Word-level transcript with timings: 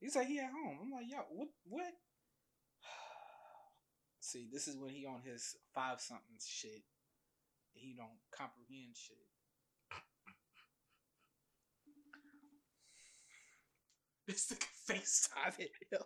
He's 0.00 0.14
like, 0.14 0.28
he 0.28 0.38
at 0.38 0.50
home. 0.50 0.78
I'm 0.82 0.90
like, 0.92 1.10
yo, 1.10 1.18
what? 1.30 1.48
What? 1.64 1.92
See, 4.20 4.48
this 4.52 4.68
is 4.68 4.76
when 4.76 4.90
he 4.90 5.06
on 5.06 5.22
his 5.24 5.56
five 5.74 6.00
something 6.00 6.38
shit. 6.44 6.82
He 7.74 7.94
don't 7.96 8.18
comprehend 8.36 8.96
shit. 8.96 9.16
This 14.26 14.52
nigga 14.52 14.66
FaceTime 14.90 15.58
it. 15.58 15.70
yo. 15.90 15.98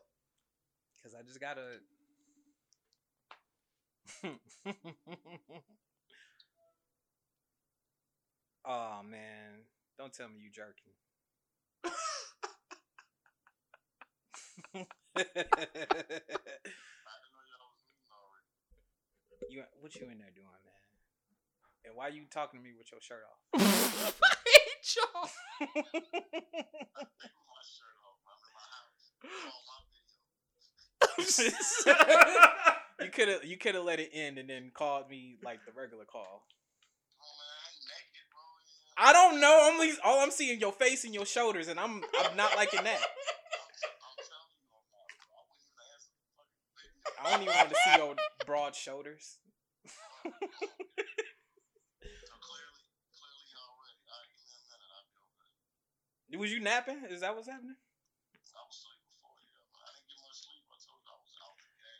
Cause 1.02 1.16
I 1.18 1.22
just 1.26 1.40
gotta. 1.40 1.80
oh 8.64 9.02
man! 9.10 9.66
Don't 9.98 10.12
tell 10.12 10.28
me 10.28 10.38
you 10.40 10.50
jerking. 10.52 10.92
You 19.48 19.62
what 19.80 19.94
you 19.96 20.08
in 20.10 20.18
there 20.18 20.30
doing, 20.34 20.46
man? 20.64 20.72
And 21.84 21.94
why 21.96 22.08
you 22.08 22.22
talking 22.30 22.60
to 22.60 22.64
me 22.64 22.72
with 22.76 22.90
your 22.92 23.00
shirt 23.00 23.22
off? 23.28 23.38
I 23.56 24.34
hate 24.46 24.96
y'all. 24.96 25.28
you 33.00 33.10
could 33.10 33.28
have 33.28 33.44
you 33.44 33.56
could 33.56 33.74
have 33.74 33.84
let 33.84 34.00
it 34.00 34.10
end 34.12 34.38
and 34.38 34.48
then 34.48 34.70
called 34.74 35.08
me 35.10 35.38
like 35.44 35.60
the 35.66 35.72
regular 35.78 36.04
call. 36.04 36.44
I 38.96 39.12
don't 39.12 39.40
know. 39.40 39.70
Only 39.72 39.92
all 40.04 40.20
I'm 40.20 40.30
seeing 40.30 40.60
your 40.60 40.72
face 40.72 41.04
and 41.04 41.14
your 41.14 41.26
shoulders, 41.26 41.68
and 41.68 41.80
I'm 41.80 42.02
I'm 42.20 42.36
not 42.36 42.54
liking 42.56 42.84
that. 42.84 43.00
I 47.24 47.30
don't 47.30 47.42
even 47.42 47.54
want 47.54 47.68
to 47.68 47.76
see 47.76 47.96
your 47.96 48.14
broad 48.44 48.74
shoulders. 48.74 49.38
Was 56.36 56.50
you 56.50 56.60
napping? 56.60 56.96
Is 57.10 57.20
that 57.20 57.36
what's 57.36 57.46
happening? 57.46 57.76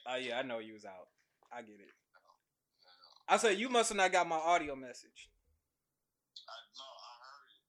Oh 0.08 0.16
yeah, 0.16 0.38
I 0.38 0.42
know 0.42 0.58
you 0.58 0.72
was 0.74 0.84
out. 0.84 1.06
I 1.52 1.62
get 1.62 1.78
it. 1.78 1.94
I 3.28 3.36
said 3.36 3.58
you 3.58 3.68
must 3.68 3.90
have 3.90 3.96
not 3.96 4.10
got 4.10 4.26
my 4.26 4.36
audio 4.36 4.74
message. 4.74 5.30
I 6.48 6.58
know, 6.74 6.82
I 6.82 7.12
heard 7.22 7.46
it. 7.54 7.62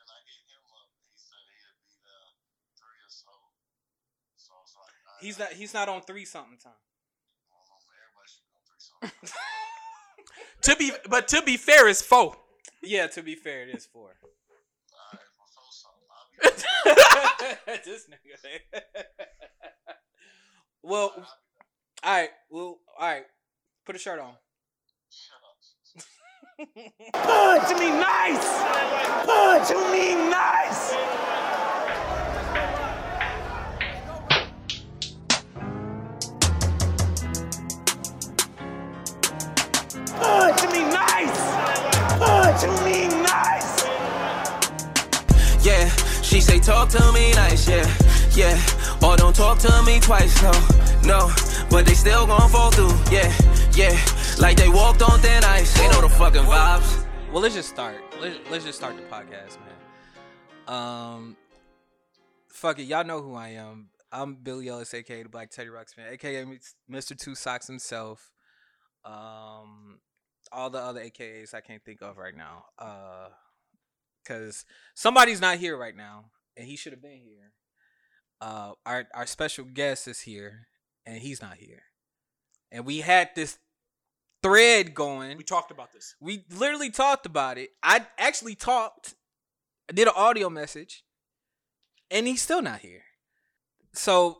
Then 0.00 0.08
I 0.08 0.18
hit 0.24 0.40
him 0.48 0.64
up 0.72 0.88
and 0.88 1.04
he 1.12 1.20
said 1.20 1.44
he'd 1.52 1.76
be 1.84 1.92
the 2.00 2.16
curious 2.80 3.20
soul. 3.26 3.52
So 4.40 4.54
I's 4.56 4.72
like 4.72 5.20
He's 5.20 5.38
not. 5.38 5.52
He's 5.52 5.74
not 5.74 5.88
on 5.90 6.00
three 6.00 6.24
something 6.24 6.56
time. 6.56 6.85
To 10.62 10.76
be, 10.76 10.92
but 11.08 11.28
to 11.28 11.42
be 11.42 11.56
fair, 11.56 11.88
it's 11.88 12.02
four. 12.02 12.36
Yeah, 12.82 13.06
to 13.08 13.22
be 13.22 13.34
fair, 13.34 13.62
it 13.62 13.74
is 13.74 13.86
four. 13.86 14.16
this 17.66 18.06
nigga. 18.08 18.80
well, 20.82 21.12
all 22.02 22.12
right. 22.12 22.30
Well, 22.50 22.78
all 22.98 23.06
right. 23.08 23.24
Put 23.84 23.96
a 23.96 23.98
shirt 23.98 24.18
on. 24.18 24.34
Punch 27.12 27.78
me 27.78 27.90
nice! 27.90 28.62
Punch 29.26 29.70
me 29.92 30.14
nice! 30.30 30.94
Me 41.16 41.26
nice! 41.26 42.18
Punch 42.18 42.62
me 42.84 43.08
nice! 43.22 43.84
Yeah, 45.64 45.88
she 46.22 46.40
say 46.40 46.58
talk 46.58 46.88
to 46.90 47.12
me 47.12 47.32
nice, 47.32 47.68
yeah, 47.68 47.86
yeah. 48.32 48.60
Or 49.02 49.16
don't 49.16 49.34
talk 49.34 49.58
to 49.60 49.82
me 49.84 50.00
twice, 50.00 50.42
no, 50.42 50.52
no. 51.04 51.30
But 51.70 51.86
they 51.86 51.94
still 51.94 52.26
gon' 52.26 52.48
fall 52.50 52.70
through, 52.70 52.94
yeah, 53.10 53.32
yeah. 53.74 53.98
Like 54.38 54.56
they 54.56 54.68
walked 54.68 55.02
on 55.02 55.18
thin 55.20 55.42
ice. 55.44 55.76
They 55.76 55.88
know 55.88 56.02
the 56.02 56.08
fucking 56.08 56.42
vibes. 56.42 57.04
Well, 57.32 57.42
let's 57.42 57.54
just 57.54 57.68
start. 57.68 57.96
Let's, 58.20 58.38
let's 58.50 58.64
just 58.64 58.78
start 58.78 58.96
the 58.96 59.02
podcast, 59.02 59.58
man. 59.58 60.74
Um, 60.74 61.36
fuck 62.48 62.78
it, 62.78 62.84
y'all 62.84 63.04
know 63.04 63.22
who 63.22 63.34
I 63.34 63.50
am. 63.50 63.88
I'm 64.12 64.36
Billy 64.36 64.68
Ellis, 64.68 64.94
aka 64.94 65.22
the 65.22 65.28
Black 65.28 65.50
Teddy 65.50 65.68
Ruxpin, 65.68 66.10
aka 66.12 66.44
Mr. 66.90 67.18
Two 67.18 67.34
Socks 67.34 67.66
himself. 67.66 68.32
Um, 69.04 69.98
all 70.56 70.70
the 70.70 70.78
other 70.78 71.00
AKAs 71.00 71.54
I 71.54 71.60
can't 71.60 71.84
think 71.84 72.00
of 72.02 72.16
right 72.16 72.36
now. 72.36 72.64
Uh, 72.78 73.28
cause 74.26 74.64
somebody's 74.94 75.40
not 75.40 75.58
here 75.58 75.76
right 75.76 75.94
now, 75.96 76.30
and 76.56 76.66
he 76.66 76.76
should 76.76 76.92
have 76.92 77.02
been 77.02 77.20
here. 77.22 77.52
Uh, 78.40 78.72
our 78.84 79.04
our 79.14 79.26
special 79.26 79.64
guest 79.66 80.08
is 80.08 80.20
here, 80.20 80.66
and 81.04 81.18
he's 81.18 81.40
not 81.42 81.58
here. 81.58 81.82
And 82.72 82.84
we 82.84 82.98
had 82.98 83.30
this 83.36 83.58
thread 84.42 84.94
going. 84.94 85.36
We 85.36 85.44
talked 85.44 85.70
about 85.70 85.92
this. 85.92 86.14
We 86.20 86.44
literally 86.50 86.90
talked 86.90 87.26
about 87.26 87.58
it. 87.58 87.70
I 87.82 88.06
actually 88.18 88.54
talked. 88.54 89.14
I 89.88 89.92
did 89.92 90.08
an 90.08 90.14
audio 90.16 90.50
message, 90.50 91.04
and 92.10 92.26
he's 92.26 92.42
still 92.42 92.62
not 92.62 92.80
here. 92.80 93.02
So, 93.92 94.38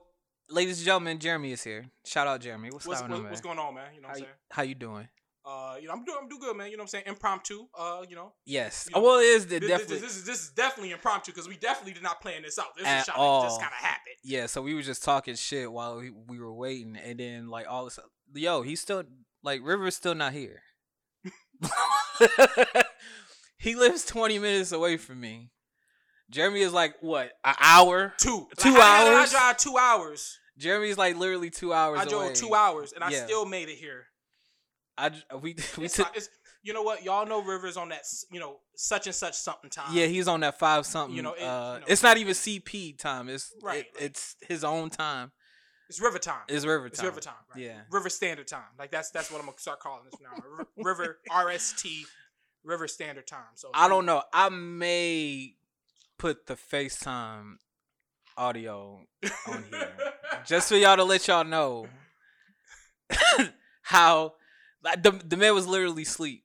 ladies 0.51 0.79
and 0.79 0.85
gentlemen, 0.87 1.19
Jeremy 1.19 1.53
is 1.53 1.63
here. 1.63 1.87
Shout 2.05 2.27
out 2.27 2.41
Jeremy. 2.41 2.71
What's, 2.71 2.87
What's, 2.87 3.01
going 3.01 3.11
what- 3.11 3.17
on, 3.17 3.23
man? 3.23 3.31
what's 3.31 3.41
going 3.43 3.59
on, 3.59 3.75
man? 3.75 3.95
You 3.95 4.01
know 4.01 4.09
what 4.09 4.17
I'm 4.17 4.23
saying? 4.23 4.35
how 4.51 4.63
you 4.63 4.75
doing? 4.75 5.09
Uh, 5.49 5.77
you 5.81 5.87
know, 5.87 5.93
I'm 5.95 6.05
doing, 6.05 6.19
I'm 6.23 6.29
doing 6.29 6.41
good, 6.41 6.57
man. 6.57 6.71
You 6.73 6.77
know 6.77 6.81
what 6.81 6.85
I'm 6.87 6.89
saying? 6.89 7.05
Impromptu. 7.07 7.67
Uh, 7.79 8.03
you 8.09 8.17
know, 8.17 8.33
Yes. 8.45 8.89
You 8.89 8.97
know, 9.01 9.07
well, 9.07 9.21
it 9.21 9.27
is 9.27 9.47
the 9.47 9.61
this, 9.61 9.69
definitely. 9.69 9.99
this, 10.01 10.17
is 10.17 10.25
this 10.25 10.43
is 10.43 10.51
definitely 10.51 10.91
impromptu 10.91 11.31
because 11.31 11.47
we 11.49 11.57
definitely 11.57 11.93
did 11.93 12.03
not 12.03 12.21
plan 12.21 12.43
this 12.43 12.59
out. 12.59 12.77
This 12.77 12.85
At 12.87 12.99
is 13.01 13.05
shot 13.07 13.17
all. 13.17 13.45
just 13.45 13.61
kind 13.61 13.71
of 13.73 13.79
happened. 13.85 14.17
yeah. 14.25 14.47
So 14.47 14.61
we 14.61 14.75
were 14.75 14.83
just 14.83 15.05
talking 15.05 15.37
shit 15.37 15.71
while 15.71 15.99
we, 15.99 16.11
we 16.11 16.41
were 16.41 16.53
waiting, 16.53 16.97
and 16.97 17.21
then 17.21 17.49
like 17.49 17.67
all 17.69 17.85
this, 17.85 17.99
yo, 18.35 18.63
he's 18.63 18.81
still 18.81 19.05
like 19.45 19.61
River's 19.63 19.95
still 19.95 20.17
not 20.17 20.33
here. 20.33 20.63
he 23.59 23.75
lives 23.75 24.05
twenty 24.05 24.39
minutes 24.39 24.73
away 24.73 24.97
from 24.97 25.21
me. 25.21 25.51
Jeremy 26.31 26.61
is 26.63 26.73
like 26.73 26.97
what 27.01 27.31
an 27.45 27.55
hour. 27.61 28.15
Two, 28.19 28.49
Two 28.59 28.73
Like, 28.73 28.83
hours? 28.83 29.33
I 29.35 29.39
drive 29.39 29.57
two 29.59 29.77
hours. 29.79 30.39
Jeremy's 30.59 30.99
like 30.99 31.17
literally 31.17 31.51
two 31.51 31.73
hours. 31.73 32.01
I 32.01 32.05
drove 32.05 32.25
away. 32.25 32.33
two 32.35 32.55
hours 32.55 32.93
and 32.93 33.05
I 33.05 33.13
still 33.13 33.45
made 33.47 33.69
it 33.69 33.77
here. 33.77 34.07
I 34.99 35.11
we 35.41 35.55
we 35.79 35.85
It's 35.85 35.97
took. 35.97 36.09
It's- 36.09 36.29
you 36.63 36.73
know 36.73 36.83
what? 36.83 37.05
Y'all 37.05 37.25
know 37.27 37.41
Rivers 37.45 37.77
on 37.77 37.91
that, 37.91 38.03
you 38.33 38.41
know, 38.41 38.57
such 38.75 39.07
and 39.07 39.15
such 39.15 39.35
something 39.35 39.71
time. 39.71 39.87
Yeah, 39.93 40.07
he's 40.07 40.27
on 40.27 40.41
that 40.41 40.59
five 40.59 40.85
something. 40.85 41.15
You 41.15 41.23
know, 41.23 41.35
it- 41.35 41.43
uh, 41.45 41.75
you 41.75 41.81
know. 41.81 41.87
it's 41.87 42.03
not 42.03 42.17
even 42.17 42.35
CP 42.35 42.99
time. 42.99 43.29
It's 43.29 43.55
Right, 43.63 43.85
it- 43.85 44.03
it's 44.03 44.35
his 44.49 44.65
own 44.65 44.91
time. 44.91 45.31
it's 45.89 46.01
River 46.01 46.19
time. 46.19 46.43
It's 46.49 46.65
River 46.67 46.87
It's 46.87 46.99
time. 46.99 47.07
River 47.07 47.21
time. 47.21 47.35
Right? 47.55 47.63
Yeah. 47.63 47.81
River 47.89 48.09
Standard 48.11 48.49
Time. 48.49 48.65
Like 48.77 48.91
that's 48.91 49.11
that's 49.11 49.31
what 49.31 49.39
I'm 49.39 49.47
gonna 49.47 49.59
start 49.59 49.79
calling 49.79 50.07
this 50.07 50.15
from 50.21 50.27
now. 50.45 50.65
River 50.83 51.21
RST, 51.31 51.87
River 52.65 52.89
Standard 52.89 53.29
Time. 53.29 53.55
So 53.55 53.71
I 53.73 53.89
don't 53.89 54.05
know. 54.05 54.25
I 54.33 54.49
may 54.49 55.55
put 56.19 56.47
the 56.47 56.55
FaceTime 56.57 57.59
audio 58.37 59.03
on 59.47 59.65
here 59.71 59.93
just 60.45 60.69
for 60.71 60.75
y'all 60.77 60.97
to 60.97 61.05
let 61.05 61.29
y'all 61.29 61.45
know 61.45 61.87
how 63.83 64.35
the 64.95 65.11
the 65.11 65.37
man 65.37 65.55
was 65.55 65.67
literally 65.67 66.03
asleep 66.03 66.45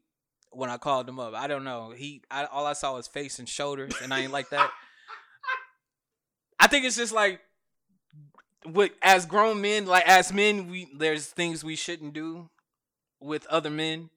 when 0.51 0.69
I 0.69 0.77
called 0.77 1.07
him 1.07 1.19
up. 1.19 1.33
I 1.33 1.47
don't 1.47 1.63
know. 1.63 1.91
He 1.91 2.21
I, 2.29 2.45
all 2.45 2.65
I 2.65 2.73
saw 2.73 2.95
was 2.95 3.07
face 3.07 3.39
and 3.39 3.47
shoulders, 3.47 3.93
and 4.01 4.13
I 4.13 4.21
ain't 4.21 4.31
like 4.31 4.49
that. 4.49 4.71
I 6.59 6.67
think 6.67 6.85
it's 6.85 6.97
just 6.97 7.13
like 7.13 7.41
with 8.65 8.91
as 9.01 9.25
grown 9.25 9.61
men, 9.61 9.85
like 9.85 10.07
as 10.07 10.31
men, 10.31 10.69
we 10.69 10.87
there's 10.95 11.27
things 11.27 11.63
we 11.63 11.75
shouldn't 11.75 12.13
do 12.13 12.49
with 13.19 13.45
other 13.47 13.69
men, 13.69 14.09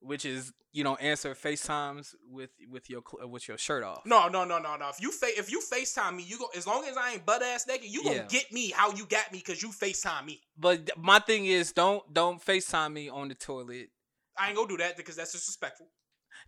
which 0.00 0.24
is 0.24 0.52
you 0.72 0.84
know 0.84 0.96
answer 0.96 1.34
FaceTimes 1.34 2.14
with 2.30 2.50
with 2.70 2.88
your 2.90 3.02
with 3.22 3.48
your 3.48 3.58
shirt 3.58 3.82
off. 3.82 4.02
No, 4.04 4.28
no, 4.28 4.44
no, 4.44 4.58
no, 4.58 4.76
no. 4.76 4.88
If 4.88 5.00
you 5.00 5.10
fa- 5.12 5.36
if 5.38 5.50
you 5.50 5.60
Facetime 5.60 6.16
me, 6.16 6.22
you 6.24 6.38
go 6.38 6.48
as 6.56 6.66
long 6.66 6.84
as 6.86 6.96
I 6.96 7.12
ain't 7.12 7.26
butt 7.26 7.42
ass 7.42 7.66
naked, 7.66 7.90
you 7.90 8.02
Yeah. 8.04 8.14
gonna 8.18 8.28
get 8.28 8.52
me 8.52 8.70
how 8.70 8.92
you 8.92 9.06
got 9.06 9.32
me 9.32 9.38
because 9.38 9.62
you 9.62 9.70
Facetime 9.70 10.24
me. 10.26 10.40
But 10.56 10.90
my 10.96 11.18
thing 11.18 11.46
is, 11.46 11.72
don't 11.72 12.12
don't 12.12 12.44
FaceTime 12.44 12.92
me 12.92 13.08
on 13.08 13.28
the 13.28 13.34
toilet. 13.34 13.88
I 14.36 14.48
ain't 14.48 14.56
gonna 14.56 14.68
do 14.68 14.76
that 14.78 14.96
because 14.96 15.16
that's 15.16 15.32
disrespectful. 15.32 15.88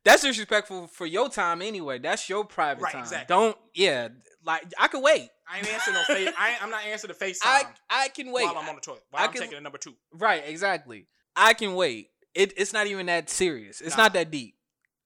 That's 0.04 0.22
disrespectful 0.22 0.86
for 0.86 1.06
your 1.06 1.28
time 1.28 1.60
anyway. 1.62 1.98
That's 1.98 2.28
your 2.28 2.44
private 2.44 2.82
Right, 2.84 2.92
time. 2.92 3.02
exactly. 3.02 3.34
Don't 3.34 3.56
yeah. 3.74 4.08
Like 4.44 4.64
I 4.78 4.88
can 4.88 5.02
wait. 5.02 5.28
I 5.50 5.58
ain't 5.58 5.68
answering 5.72 5.94
no 5.96 6.02
face. 6.04 6.32
I 6.38 6.56
I'm 6.62 6.70
not 6.70 6.84
answering 6.84 7.14
the 7.18 7.24
FaceTime 7.26 7.38
I 7.44 7.64
I 7.90 8.08
can 8.08 8.30
wait. 8.30 8.44
while 8.44 8.58
I'm 8.58 8.68
on 8.68 8.76
the 8.76 8.80
toilet. 8.80 9.02
While 9.10 9.22
I 9.22 9.26
I'm 9.26 9.32
taking 9.32 9.58
a 9.58 9.60
number 9.60 9.78
two. 9.78 9.94
Right, 10.12 10.42
exactly. 10.46 11.06
I 11.34 11.54
can 11.54 11.74
wait. 11.74 12.08
It, 12.34 12.52
it's 12.56 12.72
not 12.72 12.86
even 12.86 13.06
that 13.06 13.28
serious. 13.30 13.80
It's 13.80 13.96
Nah. 13.96 14.04
not 14.04 14.12
that 14.14 14.30
deep. 14.30 14.54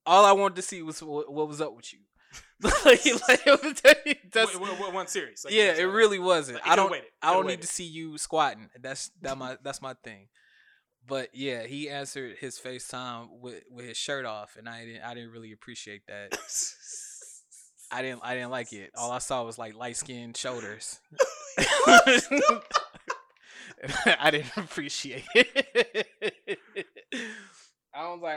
All 0.06 0.24
I 0.24 0.32
wanted 0.32 0.56
to 0.56 0.62
see 0.62 0.82
was 0.82 1.02
what, 1.02 1.32
what 1.32 1.48
was 1.48 1.60
up 1.60 1.74
with 1.74 1.92
you. 1.92 2.00
like, 2.84 3.04
like, 3.84 4.20
that's, 4.32 4.58
Wa- 4.58 4.68
wa- 4.72 4.76
wa- 4.88 4.90
one 4.92 5.06
series. 5.06 5.44
Like, 5.44 5.54
yeah, 5.54 5.74
it 5.74 5.84
really 5.84 6.18
wasn't. 6.18 6.58
Like, 6.58 6.68
I 6.68 6.76
don't. 6.76 6.94
I 7.22 7.32
don't 7.32 7.42
need 7.42 7.52
waited. 7.52 7.62
to 7.62 7.68
see 7.68 7.84
you 7.84 8.18
squatting. 8.18 8.68
That's 8.80 9.10
that 9.22 9.36
my 9.38 9.56
that's 9.62 9.80
my 9.82 9.94
thing. 10.04 10.28
But 11.06 11.30
yeah, 11.34 11.64
he 11.64 11.90
answered 11.90 12.36
his 12.38 12.58
FaceTime 12.58 13.28
with 13.40 13.62
with 13.70 13.86
his 13.86 13.96
shirt 13.96 14.24
off, 14.24 14.56
and 14.58 14.68
I 14.68 14.84
didn't 14.84 15.02
I 15.02 15.14
didn't 15.14 15.30
really 15.32 15.52
appreciate 15.52 16.02
that. 16.08 16.36
I 17.92 18.02
didn't 18.02 18.20
I 18.24 18.34
didn't 18.34 18.50
like 18.50 18.72
it. 18.72 18.90
All 18.96 19.10
I 19.10 19.18
saw 19.18 19.42
was 19.44 19.58
like 19.58 19.74
light 19.74 19.96
skinned 19.96 20.36
shoulders. 20.36 21.00
I 24.06 24.30
didn't 24.30 24.56
appreciate 24.56 25.24
it. 25.34 26.03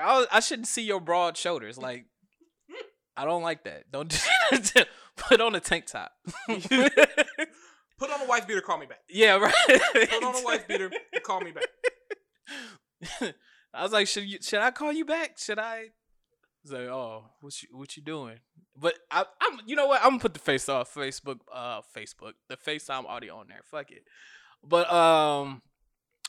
I 0.08 0.26
I, 0.32 0.40
shouldn't 0.40 0.68
see 0.68 0.84
your 0.84 1.02
broad 1.02 1.38
shoulders. 1.38 1.78
Like, 1.78 2.06
I 3.16 3.26
don't 3.26 3.44
like 3.44 3.64
that. 3.66 3.92
Don't 3.92 4.10
put 5.18 5.42
on 5.42 5.56
a 5.56 5.60
tank 5.60 5.86
top. 5.88 6.12
Put 8.00 8.12
on 8.12 8.22
a 8.22 8.26
wife 8.26 8.48
beater, 8.48 8.62
call 8.62 8.78
me 8.78 8.86
back. 8.86 9.00
yeah, 9.10 9.38
right. 9.38 9.54
Put 9.68 10.24
on 10.24 10.36
a 10.36 10.44
wife 10.44 10.68
beater, 10.68 10.92
and 11.14 11.24
call 11.24 11.42
me 11.42 11.52
back. 11.52 11.66
I 13.74 13.84
was 13.84 13.92
like, 13.92 14.08
should 14.08 14.26
you 14.26 14.38
should 14.42 14.60
I 14.60 14.70
call 14.70 14.94
you 14.94 15.04
back? 15.04 15.40
Should 15.40 15.58
I? 15.58 15.86
He's 16.62 16.72
like, 16.72 16.88
oh, 16.90 17.26
what 17.42 17.62
you 17.64 17.70
what 17.72 17.98
you 17.98 18.04
doing? 18.04 18.38
But 18.76 19.00
I, 19.10 19.26
I'm, 19.42 19.62
you 19.66 19.76
know 19.76 19.88
what? 19.88 20.02
I'm 20.04 20.10
gonna 20.12 20.20
put 20.20 20.36
the 20.36 20.40
face 20.40 20.70
off 20.70 20.94
Facebook, 20.94 21.40
uh, 21.52 21.82
Facebook, 21.96 22.34
the 22.50 22.58
FaceTime 22.58 23.06
audio 23.06 23.38
on 23.38 23.48
there. 23.48 23.62
Fuck 23.64 23.90
it. 23.92 24.04
But 24.64 24.92
um, 24.92 25.64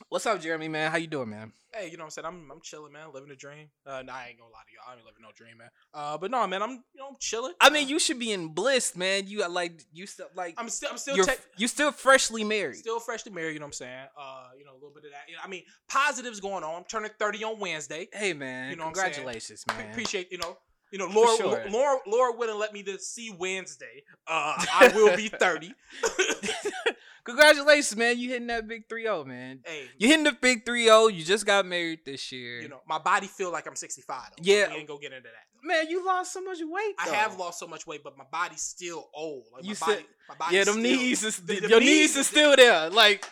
what's 0.08 0.26
up, 0.26 0.40
Jeremy? 0.40 0.68
Man, 0.68 0.90
how 0.90 0.96
you 0.96 1.06
doing, 1.06 1.28
man? 1.30 1.52
Hey, 1.74 1.90
you 1.90 1.96
know 1.96 2.02
what 2.04 2.06
I'm 2.06 2.10
saying? 2.10 2.26
I'm 2.26 2.50
I'm 2.50 2.60
chilling, 2.62 2.92
man. 2.92 3.12
Living 3.12 3.30
a 3.30 3.36
dream. 3.36 3.68
Uh, 3.86 4.02
nah, 4.02 4.14
I 4.14 4.28
ain't 4.30 4.38
gonna 4.38 4.50
lie 4.50 4.60
to 4.66 4.72
y'all. 4.74 4.84
I 4.88 4.96
ain't 4.96 5.04
living 5.04 5.22
no 5.22 5.28
dream, 5.36 5.58
man. 5.58 5.68
Uh, 5.92 6.16
but 6.16 6.30
no, 6.30 6.46
man. 6.46 6.62
I'm 6.62 6.70
you 6.70 7.00
know 7.00 7.08
I'm 7.08 7.16
chilling. 7.20 7.52
I 7.60 7.70
mean, 7.70 7.88
you 7.88 7.98
should 7.98 8.18
be 8.18 8.32
in 8.32 8.48
bliss, 8.48 8.96
man. 8.96 9.26
You 9.26 9.38
got 9.38 9.50
like 9.50 9.82
you 9.92 10.06
still 10.06 10.28
like 10.34 10.54
I'm 10.56 10.68
still 10.70 10.90
I'm 10.92 10.98
still 10.98 11.16
you're 11.16 11.28
f- 11.28 11.46
you 11.56 11.68
still 11.68 11.92
freshly 11.92 12.42
married. 12.44 12.76
still 12.76 13.00
freshly 13.00 13.32
married. 13.32 13.52
You 13.54 13.60
know 13.60 13.64
what 13.66 13.68
I'm 13.68 13.72
saying? 13.74 14.06
Uh, 14.18 14.48
you 14.58 14.64
know 14.64 14.72
a 14.72 14.74
little 14.80 14.92
bit 14.94 15.04
of 15.04 15.10
that. 15.10 15.24
You 15.28 15.34
know, 15.34 15.42
I 15.44 15.48
mean, 15.48 15.64
positives 15.88 16.40
going 16.40 16.64
on. 16.64 16.74
I'm 16.76 16.84
turning 16.84 17.10
30 17.18 17.44
on 17.44 17.58
Wednesday. 17.60 18.08
hey, 18.12 18.32
man, 18.32 18.70
You 18.70 18.76
know 18.76 18.84
what 18.84 18.90
I'm 18.90 18.94
saying? 18.94 19.12
congratulations, 19.14 19.64
man. 19.68 19.90
Appreciate 19.90 20.32
you 20.32 20.38
know. 20.38 20.56
You 20.90 20.98
know, 20.98 21.06
Laura, 21.06 21.36
sure. 21.36 21.64
Laura, 21.70 21.98
Laura 22.06 22.32
wouldn't 22.36 22.58
let 22.58 22.72
me 22.72 22.82
to 22.84 22.98
see 22.98 23.30
Wednesday. 23.30 24.04
Uh, 24.26 24.54
I 24.72 24.90
will 24.94 25.14
be 25.16 25.28
30. 25.28 25.72
congratulations, 27.24 27.96
man. 27.96 28.18
You 28.18 28.30
hitting 28.30 28.46
that 28.48 28.66
big 28.66 28.88
3-0, 28.88 29.26
man. 29.26 29.60
hey, 29.64 29.88
You 29.98 30.08
hitting 30.08 30.24
the 30.24 30.32
big 30.32 30.64
3-0. 30.64 31.12
You 31.14 31.24
just 31.24 31.46
got 31.46 31.66
married 31.66 32.00
this 32.04 32.32
year. 32.32 32.60
you 32.62 32.68
know, 32.68 32.80
my 32.88 32.98
body 32.98 33.26
feel 33.26 33.52
like 33.52 33.66
I'm 33.66 33.76
65. 33.76 34.22
Though, 34.36 34.42
so 34.42 34.50
Yeah. 34.50 34.68
we 34.70 34.76
ain't 34.76 34.88
go 34.88 34.98
get 34.98 35.12
into 35.12 35.28
that. 35.28 35.66
man, 35.66 35.88
you 35.90 36.04
lost 36.06 36.32
so 36.32 36.42
much 36.42 36.58
weight. 36.62 36.94
I 36.98 37.08
have 37.10 37.38
lost 37.38 37.58
so 37.58 37.66
much 37.66 37.86
weight, 37.86 38.02
but 38.04 38.16
my 38.16 38.24
body's 38.30 38.62
still 38.62 39.08
old. 39.14 39.44
Like 39.52 39.64
You 39.64 39.70
my 39.70 39.74
said- 39.74 39.86
body, 39.86 40.06
my 40.28 40.34
body 40.36 40.56
Yeah, 40.56 40.64
them 40.64 40.74
still, 40.74 40.82
knees 40.84 41.24
is 41.24 41.36
the- 41.38 41.68
your 41.68 41.80
knees 41.80 42.16
is 42.16 42.26
still 42.26 42.56
there. 42.56 42.88
Like, 42.90 43.26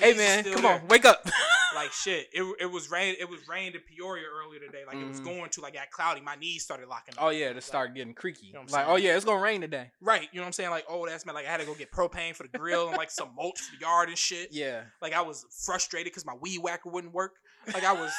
hey 0.00 0.14
man, 0.14 0.44
come 0.44 0.62
there. 0.62 0.74
on, 0.80 0.88
wake 0.88 1.04
up. 1.04 1.28
Like 1.74 1.92
shit, 1.92 2.28
it, 2.32 2.42
it 2.60 2.66
was 2.66 2.90
rain. 2.90 3.14
It 3.20 3.28
was 3.28 3.46
rained 3.46 3.74
in 3.74 3.82
Peoria 3.82 4.24
earlier 4.26 4.58
today. 4.58 4.82
Like 4.86 4.96
it 4.96 5.06
was 5.06 5.20
Mhm. 5.20 5.24
going 5.26 5.50
to 5.50 5.60
like 5.60 5.74
got 5.74 5.90
cloudy. 5.90 6.20
My 6.22 6.34
knees 6.34 6.64
started 6.64 6.88
locking 6.88 7.14
up. 7.16 7.22
oh 7.22 7.28
yeah, 7.28 7.48
to 7.50 7.54
Like, 7.54 7.62
start 7.62 7.94
getting 7.94 8.14
creaky. 8.14 8.50
know 8.52 8.60
what 8.60 8.70
I'm 8.70 8.72
like, 8.72 8.86
oh 8.88 8.96
yeah, 8.96 9.14
it's 9.14 9.24
gonna 9.26 9.40
rain 9.40 9.60
today. 9.60 9.90
Right, 10.00 10.28
you 10.32 10.38
know 10.38 10.44
what 10.44 10.46
I'm 10.46 10.52
saying? 10.54 10.70
Like, 10.70 10.86
oh, 10.88 11.06
that's 11.06 11.26
man. 11.26 11.34
Like, 11.34 11.46
I 11.46 11.50
had 11.50 11.60
to 11.60 11.66
go 11.66 11.74
get 11.74 11.92
propane 11.92 12.34
for 12.34 12.44
the 12.50 12.58
grill 12.58 12.88
and 12.88 12.96
like 12.96 13.10
some 13.10 13.28
mulch 13.36 13.60
for 13.60 13.76
the 13.76 13.82
yard 13.82 14.08
and 14.08 14.16
shit. 14.18 14.48
Yeah. 14.50 14.80
Like, 15.02 15.12
I 15.12 15.20
was 15.20 15.44
frustrated 15.66 16.06
because 16.10 16.24
my 16.24 16.34
weed 16.40 16.58
whacker 16.58 16.88
wouldn't 16.88 17.12
work. 17.12 17.34
Like, 17.72 17.84
I 17.84 17.92
was 17.92 18.10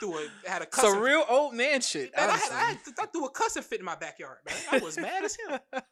through 0.00 0.18
a 0.18 0.48
had 0.48 0.62
a 0.62 0.66
cussing. 0.66 0.92
So 0.92 0.98
real 1.00 1.24
old 1.28 1.54
man 1.54 1.80
shit. 1.80 2.14
Man, 2.16 2.30
I, 2.30 2.36
had, 2.36 2.52
I, 2.52 2.64
had, 2.64 2.78
I 3.00 3.06
threw 3.06 3.26
a 3.26 3.30
cussing 3.30 3.62
fit 3.62 3.80
in 3.80 3.84
my 3.84 3.96
backyard, 3.96 4.38
man. 4.46 4.56
I 4.70 4.78
was 4.78 4.96
mad 4.98 5.24
as 5.24 5.36
hell. 5.48 5.60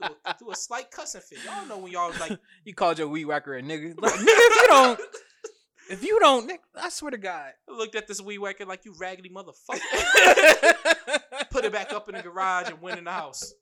Threw 0.00 0.14
a, 0.24 0.34
threw 0.38 0.50
a 0.52 0.56
slight 0.56 0.90
cussing 0.90 1.20
fit. 1.20 1.38
Y'all 1.44 1.66
know 1.66 1.78
when 1.78 1.90
y'all 1.90 2.12
like, 2.20 2.38
you 2.64 2.72
called 2.74 2.98
your 2.98 3.08
weed 3.08 3.24
whacker 3.24 3.56
a 3.56 3.62
nigga. 3.62 3.94
Like, 4.00 4.12
nigga, 4.14 4.24
if 4.26 4.56
you 4.56 4.66
don't, 4.68 5.00
if 5.90 6.04
you 6.04 6.20
don't, 6.20 6.48
nigga, 6.48 6.58
I 6.76 6.88
swear 6.88 7.10
to 7.10 7.18
God. 7.18 7.52
looked 7.68 7.94
at 7.96 8.06
this 8.06 8.20
weed 8.20 8.38
whacker 8.38 8.64
like 8.64 8.84
you 8.84 8.94
raggedy 8.98 9.28
motherfucker. 9.28 9.80
Put 11.50 11.64
it 11.64 11.72
back 11.72 11.92
up 11.92 12.08
in 12.08 12.14
the 12.14 12.22
garage 12.22 12.68
and 12.68 12.80
went 12.80 12.98
in 12.98 13.04
the 13.04 13.12
house. 13.12 13.54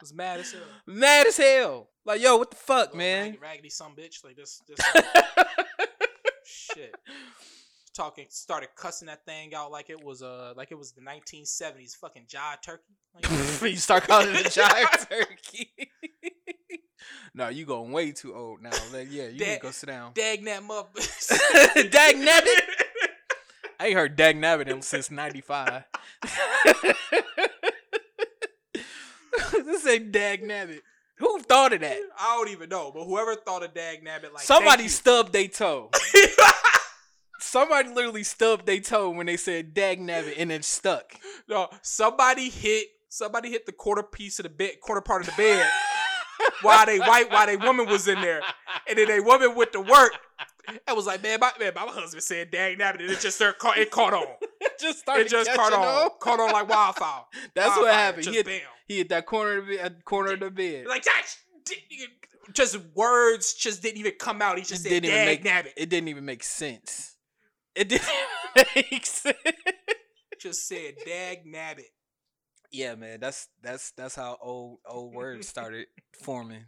Was 0.00 0.12
mad 0.14 0.40
as 0.40 0.52
hell. 0.52 0.62
Mad 0.86 1.26
as 1.26 1.36
hell. 1.36 1.88
Like, 2.04 2.20
yo, 2.22 2.36
what 2.36 2.50
the 2.50 2.56
fuck, 2.56 2.88
Little 2.94 2.98
man? 2.98 3.30
rag- 3.32 3.42
raggedy 3.42 3.70
some 3.70 3.94
bitch. 3.94 4.24
Like 4.24 4.36
this, 4.36 4.62
this 4.68 4.78
shit. 6.44 6.94
Talking, 7.94 8.26
started 8.28 8.70
cussing 8.76 9.06
that 9.06 9.24
thing 9.24 9.54
out 9.54 9.70
like 9.70 9.88
it 9.88 10.02
was 10.04 10.20
uh 10.20 10.52
like 10.56 10.72
it 10.72 10.74
was 10.78 10.92
the 10.92 11.00
1970s 11.00 11.94
fucking 11.96 12.24
jive 12.26 12.60
turkey. 12.60 12.82
Like, 13.14 13.62
you 13.70 13.76
start 13.76 14.08
calling 14.08 14.34
it 14.34 14.46
a 14.46 14.50
giant 14.52 14.90
turkey. 15.08 15.70
no, 17.34 17.48
you 17.48 17.64
going 17.64 17.92
way 17.92 18.10
too 18.10 18.34
old 18.34 18.62
now. 18.62 18.70
Like, 18.92 19.06
yeah, 19.10 19.26
you 19.26 19.32
need 19.32 19.38
Dad- 19.38 19.54
to 19.60 19.62
go 19.62 19.70
sit 19.70 19.86
down. 19.86 20.12
dag 20.14 20.44
that 20.44 20.62
mother. 20.64 20.88
Dag 21.88 22.16
nabbit. 22.16 22.60
I 23.78 23.86
ain't 23.88 23.96
heard 23.96 24.16
Dag 24.16 24.36
Nabbit 24.36 24.66
him 24.66 24.82
since 24.82 25.10
'95. 25.10 25.84
this 29.64 29.86
ain't 29.86 30.10
Dag 30.12 30.42
Nabbit. 30.42 30.80
Who 31.18 31.40
thought 31.40 31.72
of 31.72 31.80
that? 31.80 31.96
I 32.18 32.36
don't 32.36 32.48
even 32.50 32.68
know, 32.68 32.90
but 32.92 33.04
whoever 33.04 33.34
thought 33.36 33.62
of 33.62 33.72
dag 33.72 34.04
nabbit 34.04 34.32
like 34.32 34.42
Somebody 34.42 34.88
stubbed 34.88 35.32
their 35.32 35.46
toe. 35.48 35.90
Somebody 37.44 37.88
literally 37.90 38.24
stubbed 38.24 38.66
their 38.66 38.80
toe 38.80 39.10
when 39.10 39.26
they 39.26 39.36
said 39.36 39.74
Dag 39.74 40.00
Nabbit 40.00 40.34
and 40.38 40.50
it 40.50 40.64
stuck. 40.64 41.14
no, 41.48 41.68
somebody 41.82 42.48
hit 42.50 42.88
somebody 43.08 43.50
hit 43.50 43.64
the 43.66 43.72
quarter 43.72 44.02
piece 44.02 44.38
of 44.38 44.44
the 44.44 44.48
bed, 44.48 44.80
quarter 44.80 45.00
part 45.00 45.20
of 45.20 45.26
the 45.26 45.32
bed 45.40 45.68
while 46.62 46.84
they 46.86 46.98
white 46.98 47.30
while 47.30 47.46
they 47.46 47.56
woman 47.56 47.86
was 47.86 48.08
in 48.08 48.20
there, 48.20 48.40
and 48.88 48.98
then 48.98 49.06
they 49.08 49.20
woman 49.20 49.54
went 49.54 49.72
to 49.72 49.80
work. 49.80 50.12
I 50.88 50.94
was 50.94 51.06
like, 51.06 51.22
man, 51.22 51.38
my 51.40 51.52
man, 51.60 51.72
my 51.74 51.82
husband 51.82 52.22
said 52.24 52.50
dag 52.50 52.78
nabbit, 52.78 53.00
and 53.02 53.10
it 53.10 53.20
just 53.20 53.36
started, 53.36 53.58
caught, 53.58 53.76
it 53.78 53.90
caught 53.90 54.14
on. 54.14 54.26
It 54.60 54.80
just 54.80 54.98
started 55.00 55.26
It 55.26 55.30
just 55.30 55.52
caught 55.54 55.72
on, 55.72 56.10
caught 56.20 56.40
on 56.40 56.50
like 56.50 56.68
wildfire. 56.68 57.22
That's 57.54 57.76
what 57.76 57.92
happened. 57.94 58.24
Just 58.24 58.30
He 58.32 58.36
hit, 58.38 58.46
bam. 58.46 58.60
he 58.88 58.96
hit 58.98 59.08
that 59.10 59.24
corner 59.26 59.58
of 59.58 59.66
the 59.66 59.76
bed, 59.76 60.04
corner 60.04 60.32
of 60.32 60.40
the 60.40 60.50
bed. 60.50 60.86
Like 60.88 61.04
just 62.52 62.78
words 62.94 63.54
just 63.54 63.82
didn't 63.82 63.98
even 63.98 64.12
come 64.18 64.42
out. 64.42 64.56
He 64.56 64.62
just 64.64 64.84
It 64.86 64.88
said 64.88 65.02
didn't 65.02 65.04
even 65.06 65.16
dag 65.26 65.44
make- 65.44 65.52
nabbit. 65.66 65.72
It 65.76 65.88
didn't 65.90 66.08
even 66.08 66.24
make 66.24 66.42
sense. 66.42 67.13
It 67.74 67.88
didn't 67.88 68.08
make 68.76 69.06
sense. 69.06 69.36
Just 70.38 70.66
said 70.68 70.94
dag 71.04 71.44
nabbit. 71.46 71.90
Yeah, 72.70 72.94
man, 72.96 73.20
that's 73.20 73.48
that's 73.62 73.92
that's 73.92 74.14
how 74.14 74.36
old 74.40 74.78
old 74.86 75.14
words 75.14 75.48
started 75.54 75.86
forming. 76.22 76.66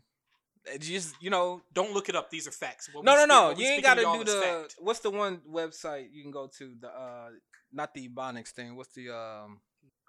Just 0.80 1.14
you 1.20 1.30
know, 1.30 1.62
Don't 1.72 1.92
look 1.92 2.08
it 2.08 2.16
up. 2.16 2.30
These 2.30 2.48
are 2.48 2.52
facts. 2.52 2.90
What 2.92 3.04
no, 3.04 3.14
no, 3.14 3.20
speak- 3.52 3.58
no. 3.58 3.64
You 3.64 3.72
ain't 3.74 3.82
got 3.84 3.94
to 3.94 4.02
do 4.02 4.24
the 4.24 4.40
fact. 4.40 4.76
what's 4.80 5.00
the 5.00 5.10
one 5.10 5.40
website 5.48 6.08
you 6.12 6.22
can 6.22 6.32
go 6.32 6.48
to 6.58 6.74
the 6.80 6.88
uh 6.88 7.28
not 7.72 7.94
the 7.94 8.08
Ebonics 8.08 8.48
thing. 8.50 8.76
What's 8.76 8.92
the 8.94 9.10
um 9.10 9.60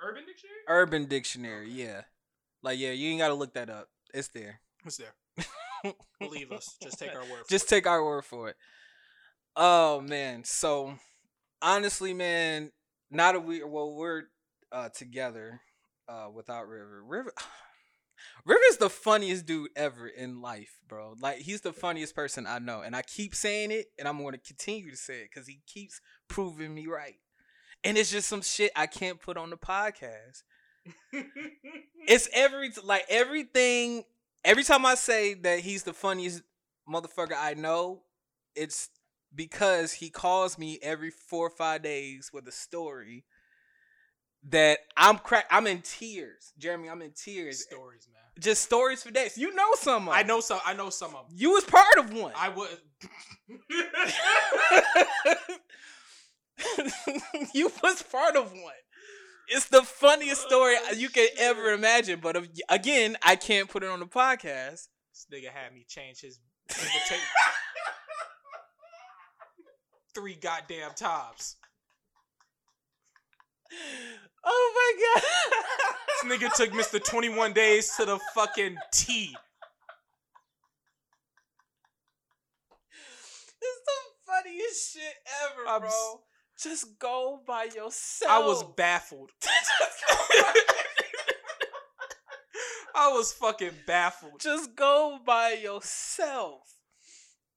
Urban 0.01 0.23
Dictionary. 0.25 0.57
Urban 0.67 1.05
Dictionary? 1.05 1.69
Yeah, 1.71 2.01
like 2.63 2.79
yeah, 2.79 2.91
you 2.91 3.09
ain't 3.09 3.19
got 3.19 3.27
to 3.29 3.33
look 3.35 3.53
that 3.53 3.69
up. 3.69 3.87
It's 4.13 4.29
there. 4.29 4.61
It's 4.85 4.97
there? 4.97 5.93
Believe 6.19 6.51
us. 6.51 6.75
Just 6.81 6.97
take 6.99 7.13
our 7.13 7.21
word. 7.21 7.45
For 7.45 7.49
Just 7.49 7.65
it. 7.65 7.69
take 7.69 7.87
our 7.87 8.03
word 8.03 8.23
for 8.25 8.49
it. 8.49 8.55
Oh 9.59 10.01
man, 10.01 10.43
so 10.43 10.93
honestly, 11.63 12.13
man, 12.13 12.71
now 13.09 13.31
that 13.31 13.39
we 13.43 13.63
well 13.63 13.91
we're 13.91 14.23
uh 14.71 14.89
together 14.89 15.61
uh 16.07 16.27
without 16.31 16.67
River. 16.67 17.03
River 17.03 17.33
River's 18.45 18.77
the 18.77 18.89
funniest 18.89 19.47
dude 19.47 19.71
ever 19.75 20.07
in 20.07 20.41
life, 20.41 20.77
bro. 20.87 21.15
Like 21.19 21.39
he's 21.39 21.61
the 21.61 21.73
funniest 21.73 22.13
person 22.15 22.45
I 22.45 22.59
know, 22.59 22.81
and 22.81 22.95
I 22.95 23.01
keep 23.01 23.33
saying 23.33 23.71
it, 23.71 23.87
and 23.97 24.07
I'm 24.07 24.19
going 24.19 24.33
to 24.33 24.39
continue 24.39 24.91
to 24.91 24.97
say 24.97 25.21
it 25.21 25.29
because 25.33 25.47
he 25.47 25.61
keeps 25.65 26.01
proving 26.27 26.75
me 26.75 26.85
right. 26.85 27.15
And 27.83 27.97
it's 27.97 28.11
just 28.11 28.27
some 28.27 28.43
shit 28.43 28.71
I 28.75 28.85
can't 28.85 29.19
put 29.19 29.37
on 29.37 29.49
the 29.49 29.57
podcast. 29.57 30.43
It's 32.07 32.29
every 32.31 32.71
like 32.85 33.03
everything. 33.09 34.05
Every 34.45 34.63
time 34.63 34.85
I 34.85 34.95
say 34.95 35.33
that 35.33 35.59
he's 35.59 35.83
the 35.83 35.91
funniest 35.91 36.41
motherfucker 36.89 37.35
I 37.37 37.53
know, 37.53 38.03
it's 38.55 38.89
because 39.37 39.93
he 39.93 40.09
calls 40.09 40.57
me 40.57 40.79
every 40.81 41.11
four 41.11 41.47
or 41.47 41.51
five 41.51 41.83
days 41.83 42.31
with 42.33 42.45
a 42.47 42.51
story 42.51 43.23
that 44.49 44.79
I'm 44.97 45.19
crack. 45.19 45.45
I'm 45.49 45.67
in 45.67 45.81
tears, 45.81 46.51
Jeremy. 46.57 46.89
I'm 46.89 47.01
in 47.01 47.11
tears. 47.11 47.63
stories, 47.63 48.09
man. 48.11 48.21
Just 48.39 48.63
stories 48.63 49.01
for 49.03 49.11
days. 49.11 49.37
You 49.37 49.55
know 49.55 49.69
some 49.75 50.09
of. 50.09 50.13
I 50.13 50.23
know 50.23 50.41
some. 50.41 50.59
I 50.65 50.73
know 50.73 50.89
some 50.89 51.15
of 51.15 51.29
them. 51.29 51.37
You 51.37 51.51
was 51.51 51.63
part 51.63 51.97
of 51.99 52.11
one. 52.13 52.33
I 52.35 52.49
was. 52.49 52.67
you 57.53 57.71
was 57.81 58.03
part 58.03 58.35
of 58.35 58.51
one. 58.51 58.73
It's 59.49 59.69
the 59.69 59.83
funniest 59.83 60.41
story 60.41 60.75
oh, 60.77 60.91
you 60.93 61.07
can 61.09 61.29
ever 61.37 61.71
imagine. 61.71 62.19
But 62.21 62.35
if, 62.35 62.49
again, 62.69 63.15
I 63.23 63.37
can't 63.37 63.69
put 63.69 63.83
it 63.83 63.89
on 63.89 63.99
the 63.99 64.05
podcast. 64.05 64.89
This 65.11 65.25
nigga 65.31 65.51
had 65.51 65.73
me 65.73 65.85
change 65.87 66.19
his 66.21 66.39
invitation 66.69 67.17
three 70.17 70.35
goddamn 70.35 70.91
times. 70.95 71.55
Oh 74.43 74.71
my 74.75 75.21
god. 75.21 75.23
This 76.29 76.39
nigga 76.39 76.53
took 76.55 76.71
Mr. 76.71 77.03
21 77.03 77.53
Days 77.53 77.91
to 77.97 78.05
the 78.05 78.17
fucking 78.33 78.77
T. 78.93 79.35
It's 83.61 83.81
the 83.85 83.91
funniest 84.25 84.93
shit 84.93 85.13
ever, 85.45 85.67
I'm 85.67 85.81
bro. 85.81 85.89
s- 85.89 86.15
Just 86.63 86.97
go 86.99 87.41
by 87.45 87.65
yourself. 87.65 88.31
I 88.31 88.39
was 88.39 88.63
baffled. 88.75 89.31
I 92.95 93.09
was 93.11 93.31
fucking 93.33 93.73
baffled. 93.85 94.39
Just 94.39 94.75
go 94.75 95.19
by 95.25 95.51
yourself. 95.53 96.76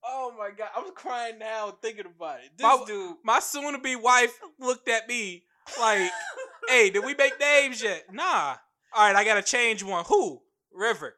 Oh 0.05 0.33
my 0.39 0.51
god, 0.57 0.69
I'm 0.77 0.93
crying 0.95 1.39
now 1.39 1.77
thinking 1.83 2.07
about 2.07 2.41
it. 2.41 2.53
This 2.57 2.65
My- 2.65 2.85
dude, 2.87 3.17
My 3.25 3.41
soon 3.41 3.73
to 3.73 3.79
be 3.79 3.97
wife 3.97 4.39
looked 4.59 4.89
at 4.89 5.09
me 5.09 5.45
like, 5.79 6.11
hey, 6.69 6.91
did 6.91 7.05
we 7.05 7.15
make 7.15 7.39
names 7.39 7.83
yet? 7.83 8.05
Nah. 8.13 8.57
All 8.95 9.07
right, 9.07 9.15
I 9.17 9.25
gotta 9.25 9.43
change 9.43 9.83
one. 9.85 10.05
Who? 10.07 10.41
River. 10.73 11.15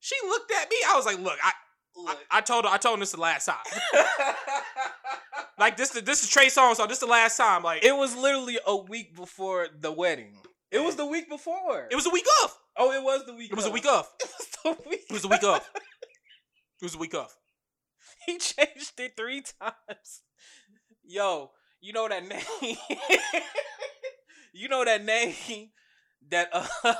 She 0.00 0.16
looked 0.26 0.52
at 0.52 0.68
me. 0.68 0.76
I 0.88 0.96
was 0.96 1.06
like, 1.06 1.18
look, 1.18 1.38
I, 1.42 1.52
I, 1.96 2.02
look. 2.02 2.18
I 2.30 2.40
told 2.40 2.64
her, 2.64 2.70
I 2.70 2.76
told 2.76 2.98
her 2.98 3.00
this 3.00 3.12
the 3.12 3.20
last 3.20 3.46
time. 3.46 3.56
Like 5.58 5.76
this, 5.76 5.90
this 5.90 6.22
is 6.24 6.28
Trey 6.28 6.46
Songz, 6.46 6.76
so 6.76 6.86
this 6.86 6.98
the 6.98 7.06
last 7.06 7.36
time. 7.36 7.62
Like 7.62 7.84
it, 7.84 7.88
it 7.88 7.96
was 7.96 8.16
literally 8.16 8.58
a 8.66 8.76
week 8.76 9.14
before 9.14 9.68
the 9.80 9.92
wedding. 9.92 10.36
It 10.70 10.80
was 10.80 10.96
the 10.96 11.06
week 11.06 11.28
before. 11.28 11.86
It 11.90 11.94
was 11.94 12.06
a 12.06 12.10
week 12.10 12.26
off. 12.42 12.58
oh, 12.76 12.90
it 12.92 13.02
was 13.02 13.24
the 13.24 13.34
week. 13.34 13.52
It 13.52 13.56
was 13.56 13.66
a 13.66 13.70
week 13.70 13.86
off. 13.86 14.12
It 14.20 14.30
was 14.36 14.48
the 14.64 14.88
week. 14.88 15.04
It 15.08 15.12
was 15.12 15.24
a 15.24 15.28
week 15.28 15.44
off. 15.44 15.70
It 15.76 16.84
was 16.84 16.94
a 16.96 16.98
week 16.98 17.14
off. 17.14 17.36
He 18.26 18.38
changed 18.38 18.98
it 18.98 19.16
three 19.16 19.42
times. 19.42 20.22
Yo, 21.04 21.50
you 21.80 21.92
know 21.92 22.08
that 22.08 22.26
name? 22.26 22.76
you 24.52 24.68
know 24.68 24.84
that 24.84 25.04
name 25.04 25.70
that 26.30 26.48
uh, 26.52 26.94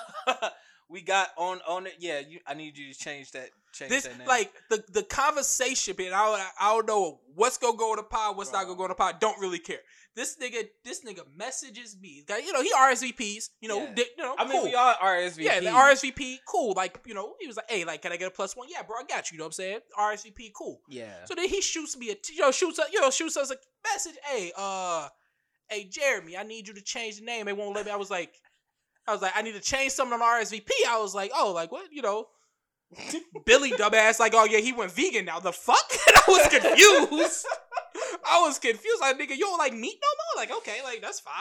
we 0.89 1.01
got 1.03 1.29
on 1.37 1.61
on 1.67 1.87
it? 1.87 1.95
Yeah, 1.99 2.21
you. 2.21 2.41
I 2.47 2.55
need 2.55 2.77
you 2.77 2.93
to 2.93 2.99
change 2.99 3.33
that. 3.33 3.51
Change 3.75 3.90
This 3.90 4.09
like 4.26 4.52
the 4.71 4.85
the 4.93 5.02
conversation 5.02 5.95
bit. 5.97 6.12
I 6.12 6.25
don't, 6.26 6.40
I 6.61 6.75
don't 6.76 6.87
know 6.87 7.21
what's 7.35 7.59
gonna 7.59 7.76
go 7.76 7.93
in 7.93 7.97
the 7.97 8.02
pod, 8.04 8.37
what's 8.37 8.52
not 8.52 8.64
gonna 8.64 8.76
go 8.76 8.85
in 8.85 8.90
the 8.90 8.95
pod. 8.95 9.21
Don't 9.21 9.40
really 9.40 9.59
care. 9.59 9.81
This 10.16 10.37
nigga, 10.40 10.69
this 10.85 11.04
nigga 11.04 11.23
messages 11.37 11.97
me. 12.00 12.25
You 12.28 12.52
know, 12.52 12.62
he 12.62 12.73
RSVPs. 12.73 13.49
You 13.61 13.69
know, 13.69 13.78
Yeah. 13.83 13.95
di- 13.95 14.07
you 14.16 14.23
know. 14.23 14.37
I 14.38 14.47
mean, 14.49 14.62
we 14.62 14.75
all 14.76 14.95
RSVP. 15.02 15.43
Yeah, 15.45 15.59
the 15.59 15.66
RSVP, 15.71 16.38
cool. 16.47 16.73
Like, 16.76 17.00
you 17.04 17.14
know, 17.14 17.35
he 17.40 17.49
was 17.49 17.57
like, 17.57 17.69
hey, 17.69 17.85
like, 17.85 18.00
can 18.02 18.12
I 18.12 18.16
get 18.16 18.28
a 18.28 18.31
plus 18.31 18.54
one? 18.54 18.69
Yeah, 18.71 18.83
bro, 18.83 18.97
I 19.00 19.02
got 19.02 19.33
you. 19.33 19.35
You 19.35 19.38
know 19.40 19.47
what 19.47 19.49
I'm 19.49 19.52
saying? 19.54 19.81
RSVP, 19.99 20.52
cool. 20.57 20.81
Yeah. 20.88 21.25
So 21.25 21.35
then 21.35 21.49
he 21.49 21.61
shoots 21.61 21.97
me 21.97 22.11
a, 22.11 22.14
you 22.33 22.40
know, 22.43 22.52
shoots, 22.52 22.78
us- 22.78 22.93
you 22.93 23.00
know, 23.00 23.11
shoots 23.11 23.37
us 23.37 23.50
a 23.50 23.57
message. 23.93 24.14
Hey, 24.25 24.52
uh, 24.57 25.09
hey, 25.69 25.83
Jeremy, 25.90 26.37
I 26.37 26.45
need 26.45 26.69
you 26.69 26.75
to 26.75 26.83
change 26.83 27.19
the 27.19 27.25
name. 27.25 27.47
They 27.47 27.52
won't 27.52 27.75
let 27.75 27.85
me. 27.85 27.90
I 27.90 27.97
was 27.97 28.11
like, 28.11 28.33
I 29.09 29.12
was 29.12 29.21
like, 29.21 29.33
I 29.35 29.43
need 29.43 29.54
to 29.54 29.61
change 29.61 29.90
something 29.93 30.14
on 30.14 30.21
RSVP. 30.40 30.71
I 30.88 30.99
was 31.00 31.12
like, 31.12 31.33
oh, 31.35 31.50
like 31.52 31.73
what? 31.73 31.93
You 31.93 32.02
know, 32.02 32.28
Billy 33.45 33.73
dumbass, 33.73 34.19
like, 34.21 34.33
oh 34.35 34.45
yeah, 34.45 34.59
he 34.59 34.73
went 34.73 34.93
vegan 34.93 35.25
now. 35.25 35.41
The 35.41 35.53
fuck? 35.53 35.91
And 36.09 36.17
I 36.17 36.23
was 36.29 36.49
confused. 36.49 37.47
I 38.31 38.41
was 38.41 38.59
confused. 38.59 39.01
Like, 39.01 39.19
nigga, 39.19 39.31
you 39.31 39.41
don't 39.41 39.59
like 39.59 39.73
meat 39.73 39.99
no 40.01 40.09
more? 40.43 40.43
Like, 40.43 40.57
okay, 40.59 40.83
like 40.85 41.01
that's 41.03 41.21
fine. 41.21 41.35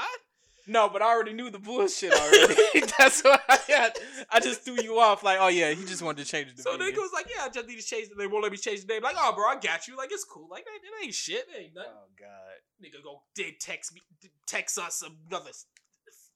No, 0.65 0.88
but 0.88 1.01
I 1.01 1.07
already 1.07 1.33
knew 1.33 1.50
the 1.50 1.60
bullshit 1.60 2.13
already. 2.13 2.55
That's 2.98 3.22
why 3.22 3.38
I, 3.50 3.60
had, 3.67 3.91
I 4.31 4.39
just 4.39 4.63
threw 4.63 4.81
you 4.81 4.98
off. 4.98 5.22
Like, 5.22 5.38
oh 5.41 5.50
yeah, 5.50 5.72
he 5.74 5.83
just 5.83 6.01
wanted 6.01 6.24
to 6.24 6.31
change 6.31 6.48
it. 6.48 6.55
To 6.55 6.62
So 6.62 6.77
vegan. 6.77 6.88
nigga 6.88 6.98
was 7.00 7.12
like, 7.13 7.27
yeah, 7.29 7.43
I 7.43 7.50
just 7.50 7.67
need 7.67 7.81
to 7.81 7.86
change. 7.86 8.07
the 8.07 8.15
They 8.15 8.27
won't 8.27 8.43
let 8.43 8.51
me 8.53 8.57
change 8.57 8.79
the 8.86 8.93
name. 8.93 9.03
Like, 9.03 9.17
oh, 9.17 9.33
bro, 9.36 9.45
I 9.45 9.55
got 9.55 9.89
you. 9.89 9.98
Like, 9.98 10.13
it's 10.13 10.24
cool. 10.24 10.48
Like, 10.50 10.63
that, 10.63 10.72
that 10.81 11.05
ain't 11.05 11.13
shit. 11.13 11.45
That 11.51 11.60
ain't 11.60 11.75
nothing. 11.75 11.91
Oh 11.93 12.07
god. 12.17 12.62
Nigga 12.81 13.03
go 13.03 13.24
did 13.36 13.60
text 13.60 13.93
me, 13.93 14.01
text 14.48 14.77
us 14.77 15.03
another 15.03 15.51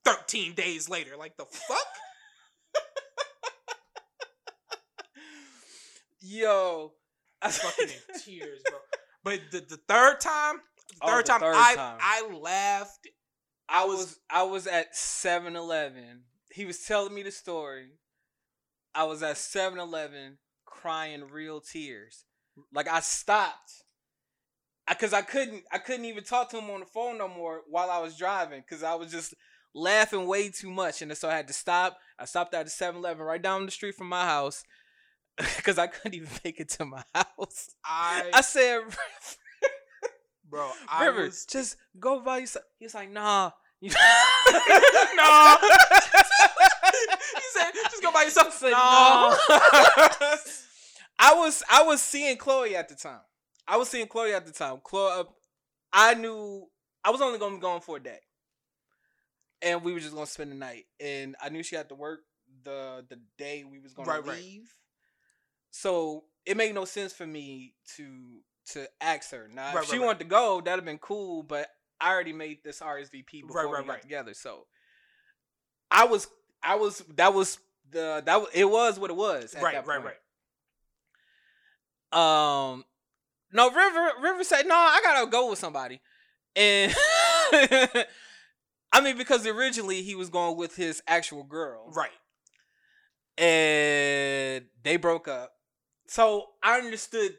thirteen 0.03 0.53
days 0.53 0.89
later. 0.89 1.15
Like 1.17 1.37
the 1.37 1.45
fuck? 1.45 1.87
Yo. 6.21 6.93
I 7.41 7.51
Fucking 7.51 7.89
in 7.89 8.19
tears, 8.19 8.61
bro. 8.69 8.79
But 9.23 9.41
the, 9.51 9.59
the 9.59 9.77
third 9.87 10.19
time, 10.19 10.55
the 10.89 10.95
Oh, 11.01 11.07
third 11.07 11.25
the 11.25 11.29
time, 11.29 11.39
third 11.41 11.55
I 11.55 11.75
time. 11.75 11.97
I 12.01 12.29
laughed. 12.41 13.07
I 13.69 13.85
was 13.85 14.19
I 14.29 14.43
was 14.43 14.65
at 14.65 14.93
7-Eleven. 14.95 16.21
He 16.51 16.65
was 16.65 16.79
telling 16.79 17.13
me 17.13 17.23
the 17.23 17.31
story. 17.31 17.89
I 18.95 19.03
was 19.03 19.21
at 19.21 19.35
7-Eleven 19.35 20.37
crying 20.65 21.27
real 21.29 21.59
tears. 21.59 22.25
Like 22.73 22.87
I 22.87 23.01
stopped. 23.01 23.83
I, 24.87 24.93
cause 24.93 25.11
I 25.13 25.21
couldn't 25.21 25.63
I 25.71 25.79
couldn't 25.79 26.05
even 26.05 26.23
talk 26.23 26.49
to 26.51 26.57
him 26.59 26.69
on 26.69 26.79
the 26.79 26.85
phone 26.85 27.17
no 27.17 27.27
more 27.27 27.61
while 27.69 27.91
I 27.91 27.99
was 27.99 28.17
driving 28.17 28.61
because 28.61 28.83
I 28.83 28.95
was 28.95 29.11
just 29.11 29.33
laughing 29.75 30.25
way 30.25 30.49
too 30.49 30.71
much 30.71 31.01
and 31.01 31.15
so 31.15 31.29
I 31.29 31.35
had 31.35 31.47
to 31.47 31.53
stop. 31.53 31.97
I 32.17 32.25
stopped 32.25 32.53
at 32.53 32.65
the 32.65 32.71
7-Eleven 32.71 33.23
right 33.23 33.41
down 33.41 33.65
the 33.65 33.71
street 33.71 33.95
from 33.95 34.07
my 34.07 34.23
house 34.25 34.63
because 35.57 35.77
I 35.77 35.87
couldn't 35.87 36.15
even 36.15 36.29
make 36.43 36.59
it 36.59 36.69
to 36.69 36.85
my 36.85 37.03
house. 37.13 37.69
I, 37.85 38.29
I 38.33 38.41
said, 38.41 38.81
bro, 40.49 40.69
I 40.89 41.05
River, 41.05 41.23
was 41.25 41.45
just 41.45 41.77
go 41.99 42.19
by 42.21 42.39
yourself. 42.39 42.65
He 42.79 42.85
was 42.85 42.93
like, 42.95 43.11
nah. 43.11 43.51
You- 43.79 43.89
no. 45.15 45.57
he 45.61 47.43
said, 47.53 47.71
just 47.91 48.01
go 48.01 48.11
by 48.11 48.23
yourself. 48.23 48.51
said, 48.53 48.71
no. 48.71 49.37
I 51.19 51.33
was 51.35 51.61
I 51.69 51.83
was 51.83 52.01
seeing 52.01 52.37
Chloe 52.37 52.75
at 52.75 52.89
the 52.89 52.95
time. 52.95 53.19
I 53.67 53.77
was 53.77 53.89
seeing 53.89 54.07
Chloe 54.07 54.33
at 54.33 54.45
the 54.47 54.51
time. 54.51 54.79
Chloe, 54.83 55.11
uh, 55.19 55.23
I 55.93 56.15
knew 56.15 56.67
I 57.03 57.11
was 57.11 57.21
only 57.21 57.37
gonna 57.37 57.55
be 57.55 57.61
going 57.61 57.81
for 57.81 57.97
a 57.97 57.99
day, 57.99 58.17
and 59.61 59.83
we 59.83 59.93
were 59.93 59.99
just 59.99 60.13
gonna 60.13 60.25
spend 60.25 60.51
the 60.51 60.55
night. 60.55 60.85
And 60.99 61.35
I 61.41 61.49
knew 61.49 61.61
she 61.61 61.75
had 61.75 61.89
to 61.89 61.95
work 61.95 62.21
the 62.63 63.05
the 63.09 63.19
day 63.37 63.63
we 63.63 63.79
was 63.79 63.93
gonna 63.93 64.09
Right, 64.09 64.25
right. 64.25 64.61
So 65.79 66.23
it 66.45 66.57
made 66.57 66.73
no 66.73 66.85
sense 66.85 67.13
for 67.13 67.27
me 67.27 67.75
to 67.97 68.39
to 68.73 68.87
ask 68.99 69.29
her. 69.31 69.47
Now, 69.53 69.75
Right, 69.75 69.83
if 69.83 69.89
she 69.89 69.93
right, 69.93 69.99
right. 69.99 70.05
wanted 70.07 70.19
to 70.19 70.25
go, 70.25 70.59
that'd 70.59 70.79
have 70.79 70.85
been 70.85 70.97
cool. 70.97 71.43
But 71.43 71.67
I 72.01 72.11
already 72.11 72.33
made 72.33 72.63
this 72.63 72.79
RSVP 72.79 73.45
before 73.45 73.69
we 73.81 73.87
got 73.87 74.01
together. 74.01 74.33
So 74.33 74.65
I 75.91 76.05
was 76.05 76.27
I 76.63 76.75
was 76.75 77.03
that 77.15 77.33
was 77.33 77.59
the 77.91 78.23
that 78.25 78.39
was, 78.41 78.49
it 78.53 78.65
was 78.65 78.99
what 78.99 79.11
it 79.11 79.15
was. 79.15 79.55
Right, 79.61 79.85
right, 79.85 80.01
right. 80.03 80.15
Um, 82.11 82.83
no, 83.53 83.69
River 83.69 84.09
River 84.21 84.43
said 84.43 84.65
no. 84.65 84.75
I 84.75 84.99
gotta 85.03 85.29
go 85.29 85.49
with 85.51 85.59
somebody, 85.59 86.01
and 86.55 86.91
I 87.53 89.01
mean 89.03 89.15
because 89.17 89.45
originally 89.45 90.01
he 90.01 90.15
was 90.15 90.29
going 90.29 90.57
with 90.57 90.75
his 90.75 91.03
actual 91.07 91.43
girl, 91.43 91.91
Right. 91.93 92.09
and 93.37 94.65
they 94.83 94.97
broke 94.97 95.27
up. 95.27 95.53
So 96.07 96.45
I 96.63 96.79
understood 96.79 97.35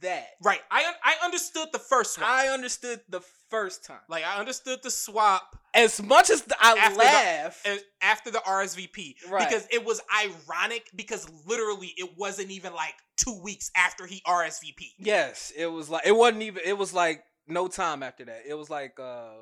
that. 0.00 0.26
Right. 0.42 0.60
I 0.70 0.84
un- 0.86 0.94
I 1.02 1.14
understood 1.24 1.68
the 1.72 1.78
first 1.78 2.18
one. 2.18 2.26
I 2.28 2.48
understood 2.48 3.00
the 3.08 3.20
first 3.50 3.84
time. 3.84 4.00
like 4.08 4.24
I 4.24 4.38
understood 4.40 4.80
the 4.82 4.90
swap 4.90 5.56
As 5.74 6.02
much 6.02 6.28
as 6.30 6.42
the, 6.42 6.56
I 6.60 6.72
After 6.76 7.70
the- 7.70 7.82
after 8.02 8.30
the 8.32 8.38
RSVP 8.40 9.14
Right. 9.28 9.48
because 9.48 9.66
it 9.70 9.84
was 9.84 10.00
ironic 10.24 10.90
because 10.96 11.28
literally 11.46 11.92
it 11.96 12.16
wasn't 12.18 12.50
even 12.50 12.74
like 12.74 12.94
two 13.16 13.38
weeks 13.42 13.70
after 13.76 14.06
he 14.06 14.20
RSVP. 14.26 14.94
yes, 14.98 15.52
it 15.56 15.66
was 15.66 15.88
like 15.88 16.04
it 16.06 16.12
wasn't 16.16 16.42
even. 16.42 16.62
It 16.64 16.76
was 16.76 16.92
like 16.92 17.22
no 17.46 17.68
time 17.68 18.02
after 18.02 18.24
that. 18.24 18.42
It 18.46 18.54
was 18.54 18.68
like 18.70 18.98
uh, 19.00 19.34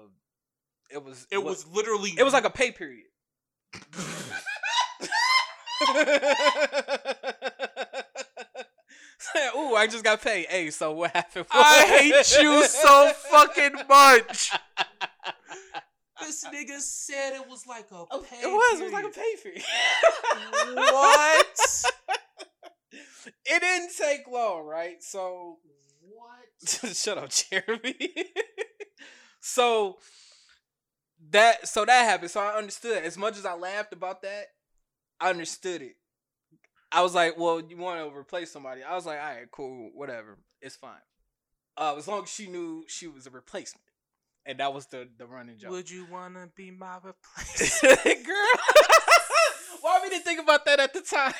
it 0.90 1.02
was 1.02 1.26
It 1.30 1.42
was 1.42 1.66
literally 1.66 2.10
It 2.18 2.22
was 2.22 2.32
like 2.34 2.44
a 2.44 2.50
pay 2.50 2.70
period. 2.70 3.06
Ooh, 9.56 9.74
I 9.74 9.86
just 9.86 10.04
got 10.04 10.20
paid. 10.22 10.46
Hey, 10.48 10.70
so 10.70 10.92
what 10.92 11.10
happened? 11.12 11.46
I 11.50 11.84
hate 12.00 12.42
you 12.42 12.64
so 12.64 13.12
fucking 13.30 13.74
much. 13.88 14.50
This 16.20 16.44
nigga 16.44 16.78
said 16.80 17.34
it 17.34 17.48
was 17.48 17.66
like 17.66 17.86
a 17.90 18.04
Oh, 18.10 18.24
pay 18.28 18.36
it 18.42 18.46
was. 18.46 18.80
It 18.80 18.84
was 18.84 18.92
like 18.92 19.04
a 19.04 19.08
pay 19.08 19.34
fee. 19.36 19.62
What? 20.74 21.84
it 23.44 23.60
didn't 23.60 23.90
take 23.98 24.26
long, 24.30 24.64
right? 24.64 25.02
So 25.02 25.58
What? 26.00 26.94
shut 26.96 27.18
up, 27.18 27.30
Jeremy. 27.30 28.12
so 29.40 29.98
that 31.30 31.66
so 31.66 31.84
that 31.84 32.04
happened. 32.04 32.30
So 32.30 32.40
I 32.40 32.56
understood. 32.56 33.02
As 33.04 33.18
much 33.18 33.36
as 33.36 33.44
I 33.46 33.54
laughed 33.54 33.92
about 33.92 34.22
that, 34.22 34.46
I 35.20 35.30
understood 35.30 35.82
it. 35.82 35.96
I 36.92 37.00
was 37.02 37.14
like, 37.14 37.38
"Well, 37.38 37.60
you 37.60 37.76
want 37.76 38.00
to 38.00 38.16
replace 38.16 38.50
somebody?" 38.52 38.82
I 38.82 38.94
was 38.94 39.06
like, 39.06 39.18
"All 39.18 39.24
right, 39.24 39.50
cool, 39.50 39.90
whatever, 39.94 40.38
it's 40.60 40.76
fine." 40.76 41.00
Uh, 41.76 41.94
as 41.96 42.06
long 42.06 42.22
as 42.24 42.28
she 42.30 42.46
knew 42.48 42.84
she 42.86 43.06
was 43.06 43.26
a 43.26 43.30
replacement, 43.30 43.84
and 44.44 44.58
that 44.60 44.72
was 44.74 44.86
the 44.86 45.08
the 45.16 45.26
running 45.26 45.58
joke. 45.58 45.70
Would 45.70 45.90
you 45.90 46.06
wanna 46.10 46.50
be 46.54 46.70
my 46.70 46.96
replacement? 47.02 48.26
Girl, 48.26 48.34
why 49.80 50.00
we 50.02 50.10
didn't 50.10 50.24
think 50.24 50.40
about 50.40 50.64
that 50.66 50.80
at 50.80 50.92
the 50.92 51.00
time? 51.00 51.32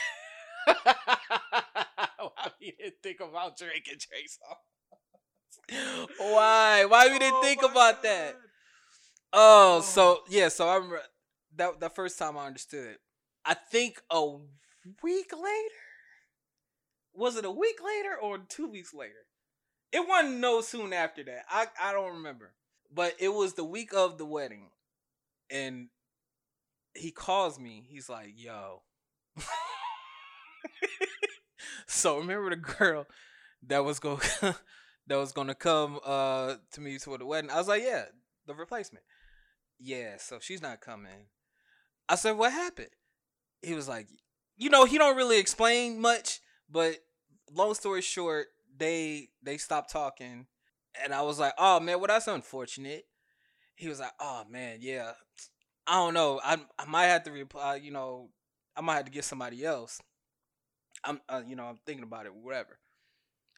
why 0.85 2.51
we 2.61 2.71
didn't 2.79 3.03
think 3.03 3.21
about 3.21 3.59
Drake 3.59 3.89
and 3.91 4.01
Trey? 4.01 4.27
Why? 6.19 6.85
Why 6.87 7.09
we 7.09 7.19
didn't 7.19 7.35
Oh 7.37 7.43
think 7.43 7.63
about 7.63 8.03
that? 8.03 8.37
Oh, 9.33 9.79
Oh. 9.79 9.81
so 9.81 10.23
yeah, 10.29 10.49
so 10.49 10.69
I 10.69 10.75
remember 10.77 11.03
that 11.57 11.81
the 11.81 11.91
first 11.91 12.19
time 12.19 12.37
I 12.37 12.47
understood. 12.47 12.97
I 13.45 13.55
think 13.55 14.01
a 14.11 14.37
week 15.03 15.33
later. 15.33 15.75
Was 17.15 17.37
it 17.37 17.45
a 17.45 17.51
week 17.51 17.79
later 17.85 18.17
or 18.21 18.39
two 18.39 18.69
weeks 18.69 18.95
later? 18.95 19.27
It 19.93 20.09
wasn't 20.09 20.39
no 20.39 20.61
soon 20.61 20.93
after 20.93 21.23
that. 21.25 21.45
I 21.49 21.67
I 21.81 21.93
don't 21.93 22.17
remember. 22.17 22.55
But 22.95 23.15
it 23.19 23.29
was 23.29 23.55
the 23.55 23.65
week 23.65 23.93
of 23.95 24.19
the 24.19 24.27
wedding. 24.27 24.71
And 25.51 25.89
he 26.95 27.11
calls 27.11 27.59
me. 27.59 27.85
He's 27.89 28.09
like, 28.09 28.33
yo. 28.37 28.83
so 31.87 32.19
remember 32.19 32.51
the 32.51 32.57
girl 32.57 33.07
that 33.67 33.85
was 33.85 33.99
going 33.99 34.21
that 35.07 35.17
was 35.17 35.33
gonna 35.33 35.55
come 35.55 35.99
uh 36.05 36.57
to 36.73 36.81
me 36.81 36.99
for 36.99 37.19
the 37.19 37.27
wedding. 37.27 37.51
I 37.51 37.59
was 37.59 37.69
like, 37.69 37.83
yeah, 37.83 38.05
the 38.47 38.55
replacement. 38.55 39.05
Yeah, 39.79 40.17
so 40.19 40.39
she's 40.41 40.63
not 40.63 40.81
coming. 40.81 41.27
I 42.09 42.15
said, 42.15 42.33
what 42.33 42.53
happened? 42.53 42.91
He 43.63 43.75
was 43.75 43.89
like, 43.89 44.09
you 44.57 44.71
know, 44.71 44.85
he 44.85 44.99
don't 44.99 45.17
really 45.17 45.39
explain 45.39 46.01
much, 46.01 46.41
but 46.71 46.97
long 47.53 47.75
story 47.75 48.03
short, 48.03 48.47
they 48.77 49.29
they 49.43 49.57
stopped 49.57 49.91
talking, 49.91 50.47
and 51.03 51.15
I 51.15 51.23
was 51.23 51.39
like, 51.39 51.55
oh 51.59 51.81
man, 51.81 51.99
well 51.99 52.09
that's 52.09 52.29
unfortunate. 52.29 53.07
He 53.75 53.89
was 53.89 54.01
like, 54.01 54.13
oh 54.21 54.45
man, 54.49 54.79
yeah, 54.81 55.13
I 55.87 55.95
don't 55.95 56.15
know, 56.15 56.41
I 56.43 56.59
I 56.79 56.85
might 56.87 57.07
have 57.07 57.25
to 57.25 57.31
reply, 57.33 57.77
you 57.77 57.91
know, 57.91 58.31
I 58.77 58.81
might 58.81 58.97
have 58.97 59.05
to 59.07 59.11
get 59.11 59.25
somebody 59.25 59.65
else. 59.65 60.01
I'm, 61.05 61.21
uh, 61.29 61.43
you 61.47 61.57
know, 61.57 61.65
I'm 61.65 61.79
thinking 61.85 62.05
about 62.05 62.27
it, 62.27 62.35
whatever. 62.35 62.79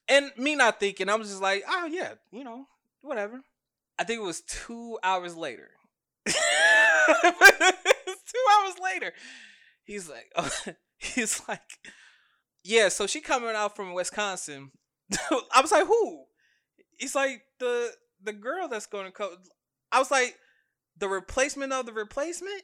And 0.09 0.31
me 0.37 0.55
not 0.55 0.81
thinking, 0.81 1.09
I'm 1.09 1.23
just 1.23 1.43
like, 1.43 1.65
oh 1.69 1.87
yeah, 1.87 2.15
you 2.33 2.45
know, 2.45 2.67
whatever. 3.03 3.41
I 3.99 4.05
think 4.05 4.21
it 4.21 4.25
was 4.25 4.41
two 4.43 4.99
hours 5.03 5.37
later. 5.37 5.71
two 6.27 6.33
hours 8.53 8.75
later, 8.83 9.13
he's 9.85 10.09
like, 10.09 10.33
he's 10.99 11.43
like, 11.49 11.61
yeah. 12.63 12.89
So 12.89 13.07
she 13.07 13.21
coming 13.21 13.51
out 13.51 13.77
from 13.77 13.95
Wisconsin. 13.95 14.73
I 15.31 15.61
was 15.61 15.73
like, 15.73 15.87
who? 15.87 16.25
He's 16.99 17.15
like 17.15 17.43
the 17.59 17.91
the 18.23 18.33
girl 18.33 18.69
that's 18.69 18.87
going 18.87 19.07
to 19.07 19.13
come. 19.13 19.31
I 19.93 19.99
was 19.99 20.11
like, 20.11 20.37
the 20.99 21.09
replacement 21.09 21.73
of 21.73 21.87
the 21.87 21.93
replacement. 21.93 22.63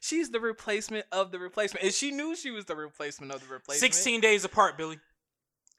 She's 0.00 0.30
the 0.30 0.40
replacement 0.40 1.06
of 1.12 1.30
the 1.30 1.38
replacement, 1.38 1.84
and 1.84 1.94
she 1.94 2.10
knew 2.10 2.36
she 2.36 2.50
was 2.50 2.66
the 2.66 2.76
replacement 2.76 3.32
of 3.32 3.40
the 3.40 3.52
replacement. 3.52 3.80
16 3.94 4.20
days 4.20 4.44
apart, 4.44 4.76
Billy. 4.76 4.98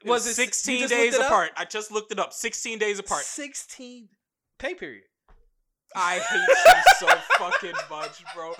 It 0.04 0.08
Was 0.08 0.26
was, 0.26 0.38
it 0.38 0.42
16 0.52 0.88
days 0.88 1.16
apart. 1.16 1.50
I 1.56 1.64
just 1.64 1.90
looked 1.90 2.12
it 2.12 2.18
up. 2.18 2.32
16 2.32 2.78
days 2.78 2.98
apart. 2.98 3.22
Sixteen 3.22 4.08
pay 4.58 4.74
period. 4.74 5.04
I 5.96 6.18
hate 6.18 6.48
you 6.66 6.82
so 6.98 7.06
fucking 7.38 7.72
much, 7.90 8.22
bro. 8.34 8.52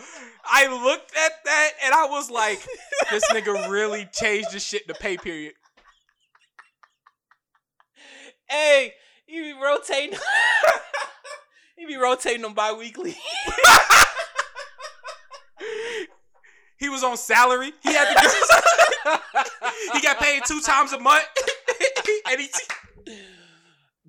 I 0.44 0.66
looked 0.82 1.12
at 1.16 1.32
that 1.44 1.70
and 1.84 1.94
I 1.94 2.06
was 2.06 2.30
like, 2.30 2.66
this 3.10 3.24
nigga 3.30 3.68
really 3.68 4.08
changed 4.12 4.52
the 4.52 4.58
shit 4.58 4.88
to 4.88 4.94
pay 4.94 5.16
period. 5.16 5.52
Hey, 8.48 8.94
you 9.26 9.42
be 9.42 9.52
rotating. 9.52 10.18
you 11.78 11.86
be 11.86 11.96
rotating 11.96 12.42
them 12.42 12.54
bi-weekly. 12.54 13.16
He 16.78 16.88
was 16.88 17.02
on 17.02 17.16
salary. 17.16 17.72
He 17.82 17.92
had 17.92 18.14
to 18.14 19.20
He 19.94 20.00
got 20.02 20.18
paid 20.18 20.42
two 20.46 20.60
times 20.60 20.92
a 20.92 20.98
month. 21.00 21.24
and 22.30 22.40
he 22.40 22.48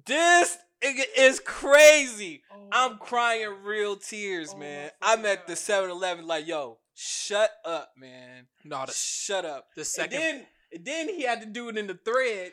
this 0.05 0.57
nigga 0.83 1.03
is 1.17 1.39
crazy. 1.39 2.43
I'm 2.71 2.97
crying 2.97 3.63
real 3.63 3.95
tears, 3.95 4.55
man. 4.55 4.91
I'm 5.01 5.25
at 5.25 5.47
the 5.47 5.53
7-Eleven 5.53 6.25
like, 6.27 6.47
yo, 6.47 6.79
shut 6.93 7.51
up, 7.65 7.91
man. 7.97 8.47
No, 8.65 8.85
the, 8.85 8.91
Shut 8.93 9.45
up. 9.45 9.67
the 9.75 9.85
second 9.85 10.19
then, 10.19 10.45
and 10.73 10.85
then 10.85 11.09
he 11.09 11.23
had 11.23 11.41
to 11.41 11.47
do 11.47 11.69
it 11.69 11.77
in 11.77 11.87
the 11.87 11.93
thread, 12.05 12.51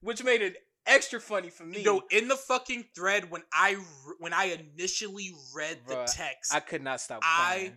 which 0.00 0.22
made 0.22 0.42
it 0.42 0.56
extra 0.86 1.18
funny 1.20 1.48
for 1.50 1.64
me. 1.64 1.82
Yo, 1.82 2.02
in 2.10 2.28
the 2.28 2.36
fucking 2.36 2.84
thread 2.94 3.30
when 3.30 3.42
I 3.52 3.78
when 4.18 4.32
I 4.34 4.56
initially 4.76 5.32
read 5.54 5.78
the 5.88 6.04
text, 6.06 6.54
I 6.54 6.60
could 6.60 6.82
not 6.82 7.00
stop 7.00 7.22
Crying. 7.22 7.70
I 7.70 7.74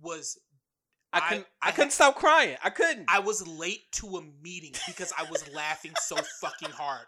was 0.00 0.38
I, 1.12 1.18
I- 1.18 1.28
couldn't. 1.28 1.46
I, 1.60 1.68
I 1.68 1.70
couldn't 1.72 1.84
had- 1.86 1.92
stop 1.92 2.14
crying. 2.16 2.56
I 2.62 2.70
couldn't. 2.70 3.06
I 3.08 3.18
was 3.18 3.46
late 3.46 3.90
to 3.96 4.18
a 4.18 4.22
meeting 4.42 4.72
because 4.86 5.12
I 5.18 5.24
was 5.30 5.48
laughing 5.52 5.92
so 6.00 6.16
fucking 6.40 6.70
hard. 6.70 7.06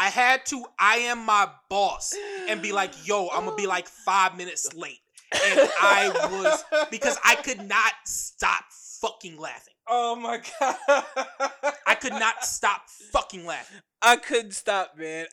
I 0.00 0.08
had 0.08 0.46
to 0.46 0.64
I 0.78 0.96
am 0.96 1.26
my 1.26 1.46
boss 1.68 2.14
and 2.48 2.62
be 2.62 2.72
like, 2.72 3.06
yo, 3.06 3.28
I'm 3.28 3.44
gonna 3.44 3.54
be 3.54 3.66
like 3.66 3.86
five 3.86 4.34
minutes 4.34 4.72
late. 4.74 4.98
And 5.32 5.60
I 5.78 6.10
was 6.32 6.64
because 6.90 7.18
I 7.22 7.34
could 7.34 7.68
not 7.68 7.92
stop 8.06 8.64
fucking 9.02 9.38
laughing. 9.38 9.74
Oh 9.86 10.16
my 10.16 10.40
god. 10.58 11.04
I 11.86 11.94
could 11.96 12.14
not 12.14 12.44
stop 12.44 12.88
fucking 13.12 13.44
laughing. 13.44 13.80
I 14.00 14.16
couldn't 14.16 14.52
stop, 14.54 14.96
man. 14.96 15.26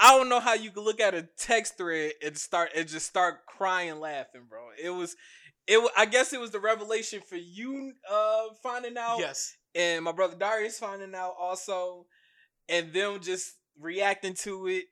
I 0.00 0.16
don't 0.16 0.28
know 0.28 0.40
how 0.40 0.54
you 0.54 0.72
could 0.72 0.82
look 0.82 1.00
at 1.00 1.14
a 1.14 1.22
text 1.38 1.76
thread 1.78 2.12
and 2.24 2.36
start 2.36 2.70
and 2.74 2.88
just 2.88 3.06
start 3.06 3.46
crying 3.46 4.00
laughing, 4.00 4.42
bro. 4.48 4.70
It 4.82 4.90
was 4.90 5.14
it 5.68 5.80
I 5.96 6.06
guess 6.06 6.32
it 6.32 6.40
was 6.40 6.50
the 6.50 6.60
revelation 6.60 7.20
for 7.20 7.36
you 7.36 7.92
uh 8.10 8.46
finding 8.64 8.98
out 8.98 9.18
Yes. 9.20 9.54
and 9.76 10.04
my 10.04 10.10
brother 10.12 10.34
Darius 10.36 10.80
finding 10.80 11.14
out 11.14 11.36
also 11.38 12.06
and 12.68 12.92
them 12.92 13.20
just 13.20 13.54
reacting 13.80 14.34
to 14.34 14.66
it 14.68 14.84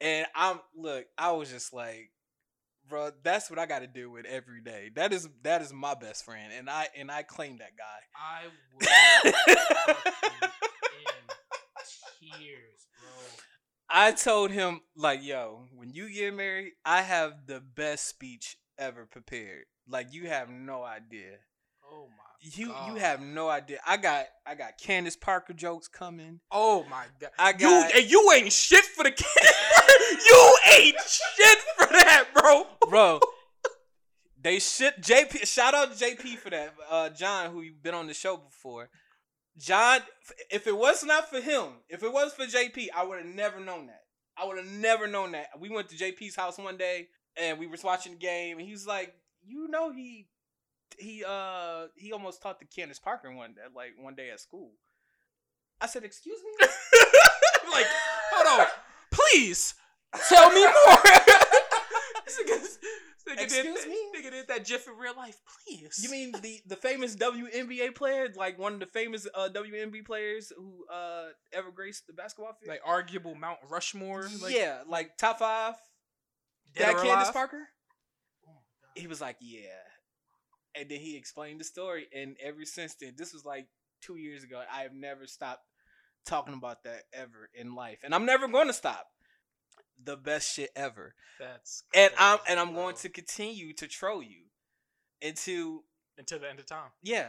and 0.00 0.26
I'm 0.34 0.60
look, 0.74 1.06
I 1.18 1.32
was 1.32 1.50
just 1.50 1.72
like 1.72 2.10
Bro, 2.90 3.10
that's 3.22 3.48
what 3.48 3.58
I 3.60 3.66
got 3.66 3.80
to 3.80 3.86
deal 3.86 4.10
with 4.10 4.26
every 4.26 4.60
day. 4.60 4.90
That 4.96 5.12
is 5.12 5.28
that 5.42 5.62
is 5.62 5.72
my 5.72 5.94
best 5.94 6.24
friend, 6.24 6.52
and 6.52 6.68
I 6.68 6.88
and 6.98 7.08
I 7.08 7.22
claim 7.22 7.58
that 7.58 7.76
guy. 7.76 7.84
I 8.16 8.46
was 8.74 8.88
in 12.20 12.38
tears, 12.38 12.88
bro. 13.00 13.10
I 13.88 14.10
told 14.10 14.50
him 14.50 14.80
like, 14.96 15.22
yo, 15.22 15.66
when 15.72 15.90
you 15.90 16.12
get 16.12 16.34
married, 16.34 16.72
I 16.84 17.02
have 17.02 17.46
the 17.46 17.60
best 17.60 18.08
speech 18.08 18.56
ever 18.76 19.06
prepared. 19.06 19.66
Like 19.88 20.12
you 20.12 20.26
have 20.28 20.50
no 20.50 20.82
idea. 20.82 21.36
Oh 21.92 22.06
my 22.08 22.24
You 22.40 22.68
God. 22.68 22.88
you 22.88 22.94
have 23.00 23.20
no 23.20 23.48
idea. 23.48 23.78
I 23.86 23.96
got 23.96 24.26
I 24.46 24.54
got 24.54 24.78
Candace 24.78 25.16
Parker 25.16 25.52
jokes 25.52 25.88
coming. 25.88 26.40
Oh 26.50 26.84
my 26.90 27.04
god. 27.20 27.30
I 27.38 27.50
You 27.50 27.58
got 27.58 27.94
and 27.94 28.10
you 28.10 28.32
ain't 28.34 28.52
shit 28.52 28.84
for 28.84 29.04
the 29.04 29.10
kid. 29.10 29.26
you 30.26 30.58
ain't 30.72 30.96
shit 31.06 31.58
for 31.76 31.86
that, 31.86 32.24
bro. 32.34 32.66
bro. 32.88 33.20
They 34.42 34.58
shit 34.58 35.02
JP. 35.02 35.46
Shout 35.46 35.74
out 35.74 35.94
to 35.94 36.02
JP 36.02 36.38
for 36.38 36.48
that. 36.48 36.74
Uh, 36.90 37.10
John, 37.10 37.50
who 37.52 37.60
you've 37.60 37.82
been 37.82 37.92
on 37.92 38.06
the 38.06 38.14
show 38.14 38.38
before. 38.38 38.88
John, 39.58 40.00
if 40.50 40.66
it 40.66 40.74
was 40.74 41.04
not 41.04 41.28
for 41.28 41.42
him, 41.42 41.64
if 41.90 42.02
it 42.02 42.10
was 42.10 42.32
for 42.32 42.44
JP, 42.46 42.86
I 42.96 43.04
would 43.04 43.18
have 43.18 43.34
never 43.34 43.60
known 43.60 43.88
that. 43.88 44.00
I 44.38 44.46
would 44.46 44.56
have 44.56 44.66
never 44.66 45.06
known 45.06 45.32
that. 45.32 45.48
We 45.60 45.68
went 45.68 45.90
to 45.90 45.94
JP's 45.96 46.36
house 46.36 46.56
one 46.56 46.78
day 46.78 47.08
and 47.36 47.58
we 47.58 47.66
was 47.66 47.84
watching 47.84 48.12
the 48.12 48.18
game, 48.18 48.56
and 48.56 48.66
he 48.66 48.72
was 48.72 48.86
like, 48.86 49.12
"You 49.46 49.68
know, 49.68 49.92
he 49.92 50.26
he 51.00 51.24
uh 51.26 51.86
he 51.96 52.12
almost 52.12 52.42
talked 52.42 52.60
to 52.60 52.66
Candace 52.66 52.98
Parker 52.98 53.32
one 53.32 53.54
day, 53.54 53.62
like 53.74 53.92
one 53.98 54.14
day 54.14 54.30
at 54.30 54.40
school." 54.40 54.72
I 55.80 55.86
said, 55.86 56.04
"Excuse 56.04 56.38
me." 56.42 56.66
like, 57.72 57.86
hold 58.32 58.60
on. 58.60 58.66
Please 59.10 59.74
tell 60.28 60.50
me 60.50 60.60
more. 60.86 60.96
Nigga- 62.26 62.60
this 62.60 62.78
did 63.26 63.38
Excuse 63.38 63.86
me? 63.86 63.98
Nigga 64.16 64.30
did 64.30 64.48
that 64.48 64.66
GIF 64.66 64.88
in 64.88 64.94
real 64.96 65.14
life. 65.16 65.40
Please. 65.66 66.00
You 66.02 66.10
mean 66.10 66.32
the 66.42 66.60
the 66.66 66.76
famous 66.76 67.16
WNBA 67.16 67.94
player, 67.94 68.28
like 68.34 68.58
one 68.58 68.74
of 68.74 68.80
the 68.80 68.86
famous 68.86 69.26
uh, 69.34 69.48
WNBA 69.52 70.04
players 70.04 70.52
who 70.56 70.84
uh 70.92 71.28
ever 71.52 71.70
graced 71.70 72.06
the 72.06 72.12
basketball 72.12 72.54
field? 72.60 72.68
like 72.70 72.80
arguable 72.84 73.34
Mount 73.34 73.58
Rushmore? 73.68 74.28
Like, 74.42 74.54
yeah, 74.54 74.80
like 74.86 75.16
top 75.16 75.38
five. 75.38 75.74
dead 76.74 76.96
That 76.96 77.02
Candace? 77.02 77.30
Parker. 77.30 77.68
He 78.96 79.06
was 79.06 79.20
like, 79.20 79.36
yeah, 79.40 79.68
and 80.78 80.88
then 80.88 81.00
he 81.00 81.16
explained 81.16 81.60
the 81.60 81.64
story, 81.64 82.06
and 82.14 82.36
ever 82.42 82.64
since 82.64 82.94
then, 82.94 83.14
this 83.16 83.32
was 83.32 83.44
like 83.44 83.66
two 84.00 84.16
years 84.16 84.44
ago. 84.44 84.62
I 84.72 84.82
have 84.82 84.94
never 84.94 85.26
stopped 85.26 85.62
talking 86.26 86.54
about 86.54 86.84
that 86.84 87.02
ever 87.12 87.48
in 87.54 87.74
life, 87.74 87.98
and 88.04 88.14
I'm 88.14 88.26
never 88.26 88.48
going 88.48 88.66
to 88.68 88.72
stop. 88.72 89.06
The 90.02 90.16
best 90.16 90.54
shit 90.54 90.70
ever, 90.74 91.14
That's 91.38 91.82
and 91.94 92.10
I'm 92.18 92.38
and 92.48 92.58
I'm 92.58 92.72
bro. 92.72 92.84
going 92.84 92.96
to 92.96 93.10
continue 93.10 93.74
to 93.74 93.86
troll 93.86 94.22
you 94.22 94.44
until 95.20 95.84
until 96.16 96.38
the 96.38 96.48
end 96.48 96.58
of 96.58 96.64
time. 96.66 96.90
Yeah. 97.02 97.28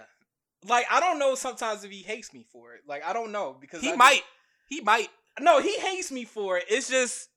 Like 0.66 0.86
I 0.90 1.02
don't 1.02 1.20
know 1.20 1.36
sometimes 1.36 1.84
if 1.84 1.92
he 1.92 2.02
hates 2.02 2.34
me 2.34 2.46
for 2.50 2.74
it. 2.76 2.82
Like 2.88 3.04
I 3.06 3.12
don't 3.12 3.34
know 3.34 3.58
because 3.60 3.82
He 3.82 3.92
I 3.92 3.96
might. 3.98 4.22
He 4.70 4.80
might. 4.80 5.10
No, 5.40 5.60
he 5.60 5.78
hates 5.80 6.12
me 6.14 6.24
for 6.24 6.60
it. 6.60 6.66
It's 6.70 6.90
just 6.90 7.28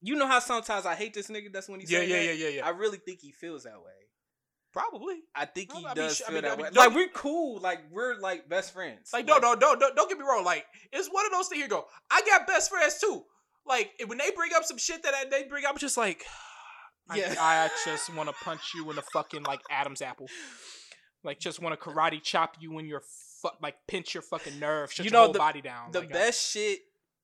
you 0.00 0.14
know 0.14 0.28
how 0.28 0.38
sometimes 0.38 0.86
I 0.86 0.94
hate 0.94 1.12
this 1.14 1.26
nigga. 1.28 1.52
That's 1.52 1.68
when 1.68 1.80
he 1.80 1.86
Yeah, 1.88 2.02
yeah, 2.02 2.16
that? 2.16 2.24
yeah, 2.26 2.32
yeah, 2.32 2.48
yeah. 2.58 2.66
I 2.66 2.70
really 2.70 2.98
think 2.98 3.20
he 3.20 3.32
feels 3.32 3.64
that 3.64 3.78
way. 3.78 4.05
Probably. 4.76 5.20
I 5.34 5.46
think 5.46 5.72
he 5.72 5.84
I 5.84 5.88
mean, 5.88 5.94
does 5.94 6.20
I 6.20 6.24
feel 6.26 6.34
mean, 6.34 6.42
that 6.42 6.52
I 6.52 6.56
mean, 6.56 6.64
way. 6.66 6.70
Like 6.74 6.94
we're 6.94 7.08
cool. 7.14 7.60
Like 7.60 7.80
we're 7.90 8.16
like 8.20 8.46
best 8.46 8.74
friends. 8.74 9.10
Like, 9.12 9.24
no, 9.26 9.38
no, 9.38 9.54
no, 9.54 9.72
no, 9.72 9.88
don't 9.94 10.08
get 10.08 10.18
me 10.18 10.24
wrong. 10.24 10.44
Like, 10.44 10.66
it's 10.92 11.08
one 11.08 11.24
of 11.24 11.32
those 11.32 11.48
things. 11.48 11.60
Here 11.60 11.64
you 11.64 11.70
go. 11.70 11.86
I 12.10 12.20
got 12.26 12.46
best 12.46 12.68
friends 12.70 12.98
too. 13.00 13.24
Like, 13.66 13.92
when 14.06 14.18
they 14.18 14.30
bring 14.32 14.50
up 14.54 14.64
some 14.64 14.76
shit 14.76 15.02
that 15.02 15.14
I- 15.14 15.24
they 15.30 15.44
bring 15.44 15.64
up, 15.64 15.72
I'm 15.72 15.78
just 15.78 15.96
like, 15.96 16.24
Yeah. 17.14 17.34
I 17.40 17.70
just 17.86 18.14
want 18.14 18.28
to 18.28 18.34
punch 18.44 18.72
you 18.74 18.88
in 18.90 18.96
the 18.96 19.02
fucking 19.12 19.44
like 19.44 19.60
Adam's 19.70 20.02
apple. 20.02 20.26
Like 21.24 21.40
just 21.40 21.60
want 21.62 21.78
to 21.80 21.88
karate 21.88 22.22
chop 22.22 22.56
you 22.60 22.78
in 22.78 22.86
your 22.86 23.00
fu- 23.40 23.48
like 23.62 23.76
pinch 23.88 24.12
your 24.12 24.22
fucking 24.22 24.58
nerve, 24.60 24.92
shut 24.92 25.06
You 25.06 25.10
your 25.10 25.18
know, 25.20 25.24
whole 25.24 25.32
the- 25.32 25.38
body 25.38 25.62
down. 25.62 25.92
The 25.92 26.00
Like, 26.00 26.10
I- 26.10 26.12
best 26.12 26.50
shit 26.52 26.80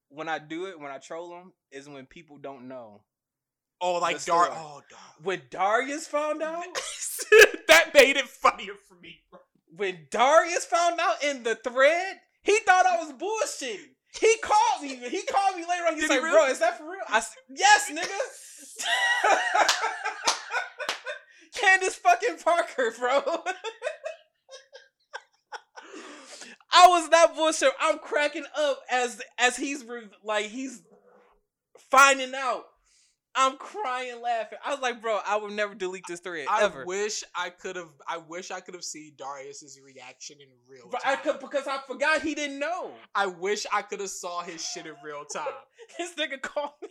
when 0.08 0.28
I 0.28 0.38
do 0.38 0.66
it, 0.66 0.80
when 0.80 0.90
I 0.90 0.98
troll 0.98 1.30
them, 1.30 1.52
is 1.70 1.88
when 1.88 2.06
people 2.06 2.38
don't 2.38 2.66
know. 2.68 3.02
Oh, 3.82 3.94
like 3.98 4.18
the 4.20 4.30
Dar. 4.30 4.48
Oh, 4.50 4.80
Dar. 4.88 4.98
When 5.22 5.42
Darius 5.50 6.06
found 6.06 6.42
out, 6.42 6.64
that 7.68 7.90
made 7.94 8.16
it 8.16 8.28
funnier 8.28 8.74
for 8.88 8.94
me, 8.94 9.20
bro. 9.30 9.40
when 9.76 10.06
Darius 10.10 10.64
found 10.64 10.98
out 11.00 11.22
in 11.22 11.42
the 11.42 11.54
thread, 11.56 12.16
he 12.42 12.58
thought 12.60 12.86
I 12.86 12.96
was 12.98 13.12
bullshitting. 13.12 13.90
He 14.20 14.36
called 14.42 14.82
me. 14.82 14.96
He 15.08 15.22
called 15.22 15.56
me 15.56 15.64
later 15.68 15.84
on. 15.86 15.94
He's 15.94 16.02
Did 16.02 16.10
he 16.10 16.16
like, 16.16 16.24
really? 16.24 16.36
"Bro, 16.36 16.46
is 16.50 16.58
that 16.58 16.76
for 16.78 16.84
real?" 16.84 17.00
I 17.08 17.20
said, 17.20 17.38
"Yes, 17.48 17.90
nigga." 17.90 18.18
Candace 21.54 21.94
fucking 21.96 22.36
Parker, 22.42 22.92
bro. 22.98 23.22
I 26.74 26.88
was 26.88 27.08
not 27.10 27.34
bullshit. 27.36 27.70
I'm 27.80 27.98
cracking 27.98 28.44
up 28.56 28.80
as 28.90 29.20
as 29.38 29.56
he's 29.56 29.84
re- 29.84 30.08
like 30.24 30.46
he's 30.46 30.82
finding 31.90 32.34
out. 32.34 32.64
I'm 33.34 33.56
crying, 33.56 34.20
laughing. 34.22 34.58
I 34.64 34.70
was 34.72 34.80
like, 34.80 35.00
bro, 35.00 35.18
I 35.26 35.36
would 35.36 35.52
never 35.52 35.74
delete 35.74 36.04
this 36.06 36.20
thread 36.20 36.46
I 36.50 36.64
ever. 36.64 36.84
wish 36.84 37.24
I 37.34 37.48
could 37.50 37.76
have. 37.76 37.88
I 38.06 38.18
wish 38.18 38.50
I 38.50 38.60
could 38.60 38.74
have 38.74 38.84
seen 38.84 39.12
Darius's 39.16 39.80
reaction 39.82 40.36
in 40.40 40.48
real 40.68 40.88
But 40.90 41.00
I 41.06 41.14
time. 41.14 41.24
could 41.24 41.40
because 41.40 41.66
I 41.66 41.78
forgot 41.86 42.20
he 42.20 42.34
didn't 42.34 42.58
know. 42.58 42.92
I 43.14 43.26
wish 43.26 43.64
I 43.72 43.82
could 43.82 44.00
have 44.00 44.10
saw 44.10 44.42
his 44.42 44.62
shit 44.64 44.86
in 44.86 44.94
real 45.02 45.24
time. 45.32 45.46
This 45.98 46.14
nigga 46.14 46.40
called 46.42 46.72
me. 46.82 46.88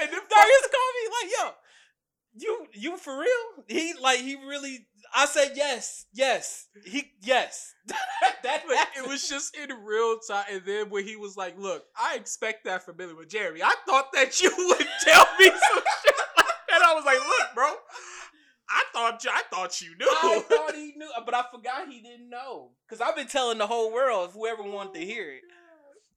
And 0.00 0.10
if 0.10 0.28
Darius 0.28 0.68
called 0.72 0.94
me 1.00 1.08
like, 1.22 1.32
yo, 1.38 1.50
you 2.38 2.66
you 2.74 2.96
for 2.96 3.18
real? 3.18 3.64
He 3.68 3.94
like 4.00 4.20
he 4.20 4.36
really. 4.36 4.86
I 5.14 5.26
said 5.26 5.52
yes, 5.54 6.06
yes. 6.12 6.66
He 6.84 7.12
yes. 7.22 7.74
that 8.42 8.64
it 8.96 9.08
was 9.08 9.28
just 9.28 9.56
in 9.56 9.70
real 9.84 10.18
time, 10.28 10.44
and 10.50 10.62
then 10.66 10.90
when 10.90 11.04
he 11.04 11.16
was 11.16 11.36
like, 11.36 11.58
"Look, 11.58 11.84
I 11.98 12.16
expect 12.16 12.64
that 12.64 12.84
from 12.84 12.96
Billy 12.96 13.14
with 13.14 13.28
Jeremy. 13.28 13.62
I 13.62 13.74
thought 13.86 14.12
that 14.12 14.40
you 14.40 14.52
would 14.56 14.86
tell 15.02 15.26
me 15.38 15.46
some 15.46 15.82
shit 16.04 16.14
like 16.36 16.46
that." 16.68 16.82
I 16.84 16.94
was 16.94 17.04
like, 17.04 17.18
"Look, 17.18 17.54
bro, 17.54 17.72
I 18.68 18.82
thought 18.92 19.24
you, 19.24 19.30
I 19.32 19.42
thought 19.50 19.80
you 19.80 19.96
knew." 19.96 20.08
I 20.10 20.40
thought 20.48 20.74
he 20.74 20.92
knew, 20.96 21.08
but 21.24 21.34
I 21.34 21.44
forgot 21.50 21.88
he 21.88 22.00
didn't 22.00 22.28
know. 22.28 22.72
Cause 22.90 23.00
I've 23.00 23.16
been 23.16 23.28
telling 23.28 23.58
the 23.58 23.66
whole 23.66 23.92
world, 23.92 24.30
whoever 24.32 24.62
wanted 24.62 24.94
to 24.94 25.06
hear 25.06 25.30
it, 25.32 25.42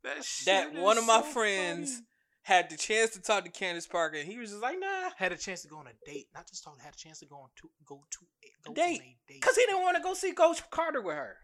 that 0.03 0.23
shit 0.23 0.45
that 0.45 0.73
one 0.73 0.97
of 0.97 1.05
my 1.05 1.21
so 1.21 1.27
friends 1.27 1.91
funny. 1.91 2.05
Had 2.49 2.67
the 2.67 2.77
chance 2.77 3.11
to 3.11 3.21
talk 3.21 3.45
to 3.45 3.51
Candace 3.51 3.85
Parker, 3.85 4.17
and 4.17 4.27
he 4.27 4.39
was 4.39 4.49
just 4.49 4.61
like, 4.61 4.79
nah, 4.79 5.11
had 5.15 5.31
a 5.31 5.37
chance 5.37 5.61
to 5.61 5.67
go 5.67 5.77
on 5.77 5.85
a 5.85 6.09
date, 6.11 6.29
not 6.33 6.47
just 6.49 6.63
talk, 6.63 6.81
had 6.81 6.95
a 6.95 6.97
chance 6.97 7.19
to 7.19 7.27
go 7.27 7.35
on 7.35 7.49
to 7.57 7.69
go 7.85 8.01
to 8.09 8.19
a, 8.43 8.67
go 8.67 8.73
Date. 8.73 9.01
a 9.01 9.31
date. 9.31 9.41
Cause 9.43 9.55
he 9.55 9.63
didn't 9.67 9.83
want 9.83 9.95
to 9.97 10.01
go 10.01 10.15
see 10.15 10.31
Coach 10.31 10.67
Carter 10.71 10.99
with 10.99 11.15
her. 11.15 11.35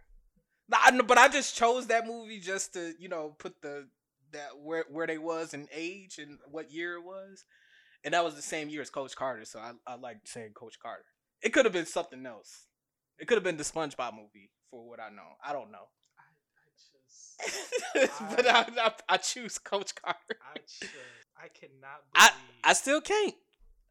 Nah, 0.67 1.03
but 1.03 1.19
I 1.19 1.27
just 1.27 1.55
chose 1.55 1.85
that 1.87 2.07
movie 2.07 2.39
just 2.39 2.73
to, 2.73 2.93
you 2.97 3.07
know, 3.07 3.35
put 3.37 3.61
the 3.61 3.87
that 4.33 4.57
where 4.57 4.85
where 4.89 5.05
they 5.05 5.19
was 5.19 5.53
in 5.53 5.67
age 5.71 6.17
and 6.17 6.39
what 6.49 6.71
year 6.71 6.95
it 6.95 7.03
was, 7.03 7.45
and 8.03 8.15
that 8.15 8.25
was 8.25 8.33
the 8.33 8.41
same 8.41 8.69
year 8.69 8.81
as 8.81 8.89
Coach 8.89 9.15
Carter. 9.15 9.45
So 9.45 9.59
I 9.59 9.73
I 9.85 9.97
like 9.97 10.17
saying 10.25 10.53
Coach 10.55 10.79
Carter. 10.81 11.05
It 11.43 11.53
could 11.53 11.65
have 11.65 11.73
been 11.73 11.85
something 11.85 12.25
else. 12.25 12.65
It 13.19 13.27
could 13.27 13.35
have 13.37 13.43
been 13.43 13.57
the 13.57 13.63
SpongeBob 13.63 14.15
movie 14.15 14.49
for 14.71 14.89
what 14.89 14.99
I 14.99 15.09
know. 15.09 15.37
I 15.45 15.53
don't 15.53 15.71
know, 15.71 15.87
but 17.93 18.48
I, 18.48 18.65
I 18.78 18.91
I 19.10 19.17
choose 19.17 19.58
Coach 19.58 19.93
Carter. 19.95 20.19
I 20.41 20.58
just, 20.60 20.84
I 21.38 21.48
cannot 21.50 22.02
I 22.15 22.30
believe. 22.30 22.41
I 22.63 22.74
still 22.74 23.02
can't. 23.02 23.36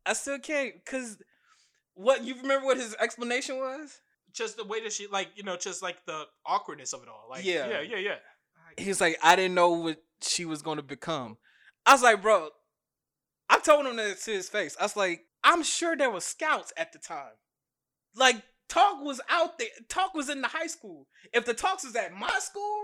I 0.07 0.13
still 0.13 0.39
can't 0.39 0.75
because 0.85 1.19
what 1.95 2.25
you 2.25 2.35
remember 2.37 2.67
what 2.67 2.77
his 2.77 2.95
explanation 3.01 3.59
was? 3.59 4.01
just 4.35 4.57
the 4.57 4.65
way 4.65 4.83
that 4.83 4.93
she, 4.93 5.07
like, 5.07 5.29
you 5.37 5.45
know, 5.45 5.57
just 5.57 5.83
like 5.83 6.05
the 6.07 6.25
awkwardness 6.45 6.93
of 6.93 7.03
it 7.03 7.09
all. 7.09 7.27
Like, 7.31 7.45
Yeah. 7.45 7.69
yeah, 7.69 7.81
yeah, 7.81 7.99
yeah. 7.99 8.15
he 8.77 8.89
was 8.89 9.01
like, 9.01 9.17
I 9.23 9.37
didn't 9.37 9.55
know 9.55 9.71
what 9.71 10.03
she 10.21 10.45
was 10.45 10.61
going 10.61 10.77
to 10.77 10.83
become. 10.83 11.39
I 11.87 11.93
was 11.93 12.03
like, 12.03 12.21
bro, 12.21 12.49
I 13.49 13.61
told 13.61 13.87
him 13.87 13.97
that 13.97 14.21
to 14.21 14.31
his 14.33 14.49
face. 14.49 14.77
I 14.79 14.83
was 14.83 14.97
like, 14.97 15.23
I'm 15.45 15.63
sure 15.63 15.97
there 15.97 16.11
were 16.11 16.21
scouts 16.21 16.73
at 16.77 16.93
the 16.93 16.99
time. 16.99 17.33
Like, 18.17 18.43
talk 18.69 19.03
was 19.05 19.21
out 19.31 19.59
there. 19.59 19.69
Talk 19.89 20.15
was 20.15 20.29
in 20.29 20.41
the 20.41 20.49
high 20.49 20.67
school. 20.67 21.07
If 21.33 21.45
the 21.45 21.55
talks 21.55 21.85
was 21.85 21.95
at 21.95 22.13
my 22.13 22.39
school, 22.41 22.83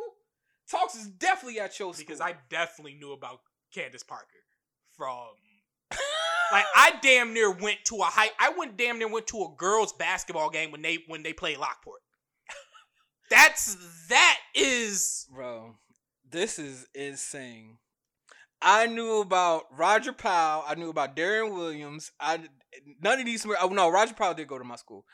talks 0.70 0.94
is 0.94 1.08
definitely 1.08 1.60
at 1.60 1.78
your 1.78 1.92
school. 1.94 2.04
because 2.06 2.20
I 2.20 2.34
definitely 2.48 2.94
knew 2.94 3.12
about 3.12 3.40
Candace 3.74 4.02
Parker 4.02 4.26
from 4.96 5.28
like 6.52 6.64
I 6.74 6.94
damn 7.02 7.32
near 7.32 7.50
went 7.50 7.78
to 7.86 7.96
a 7.96 8.04
high 8.04 8.30
I 8.38 8.52
went 8.56 8.76
damn 8.76 8.98
near 8.98 9.08
went 9.08 9.26
to 9.28 9.38
a 9.38 9.54
girls 9.56 9.92
basketball 9.92 10.50
game 10.50 10.70
when 10.70 10.82
they 10.82 10.98
when 11.06 11.22
they 11.22 11.32
played 11.32 11.58
Lockport. 11.58 12.00
That's 13.30 13.76
that 14.08 14.38
is 14.54 15.26
bro, 15.32 15.74
this 16.28 16.58
is 16.58 16.86
insane. 16.94 17.78
I 18.62 18.86
knew 18.86 19.20
about 19.20 19.64
Roger 19.76 20.12
Powell. 20.12 20.64
I 20.66 20.74
knew 20.74 20.90
about 20.90 21.16
Darren 21.16 21.54
Williams. 21.54 22.12
I 22.20 22.40
none 23.02 23.18
of 23.18 23.26
these. 23.26 23.46
Oh 23.60 23.68
no, 23.68 23.88
Roger 23.88 24.14
Powell 24.14 24.34
did 24.34 24.48
go 24.48 24.58
to 24.58 24.64
my 24.64 24.76
school. 24.76 25.04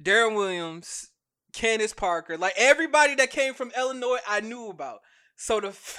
Darren 0.00 0.34
Williams, 0.34 1.10
Candace 1.52 1.92
Parker, 1.92 2.36
like 2.36 2.54
everybody 2.56 3.14
that 3.16 3.30
came 3.30 3.54
from 3.54 3.72
Illinois, 3.76 4.18
I 4.28 4.40
knew 4.40 4.68
about. 4.68 5.00
So 5.36 5.60
the 5.60 5.68
f- 5.68 5.98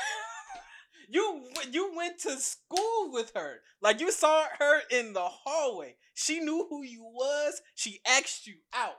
you 1.09 1.43
you 1.71 1.93
went 1.95 2.19
to 2.19 2.37
school 2.37 3.11
with 3.11 3.31
her, 3.35 3.61
like 3.81 3.99
you 3.99 4.11
saw 4.11 4.45
her 4.59 4.81
in 4.91 5.13
the 5.13 5.23
hallway. 5.27 5.95
She 6.13 6.39
knew 6.39 6.67
who 6.69 6.83
you 6.83 7.03
was. 7.03 7.61
She 7.75 7.99
asked 8.07 8.47
you 8.47 8.55
out, 8.73 8.97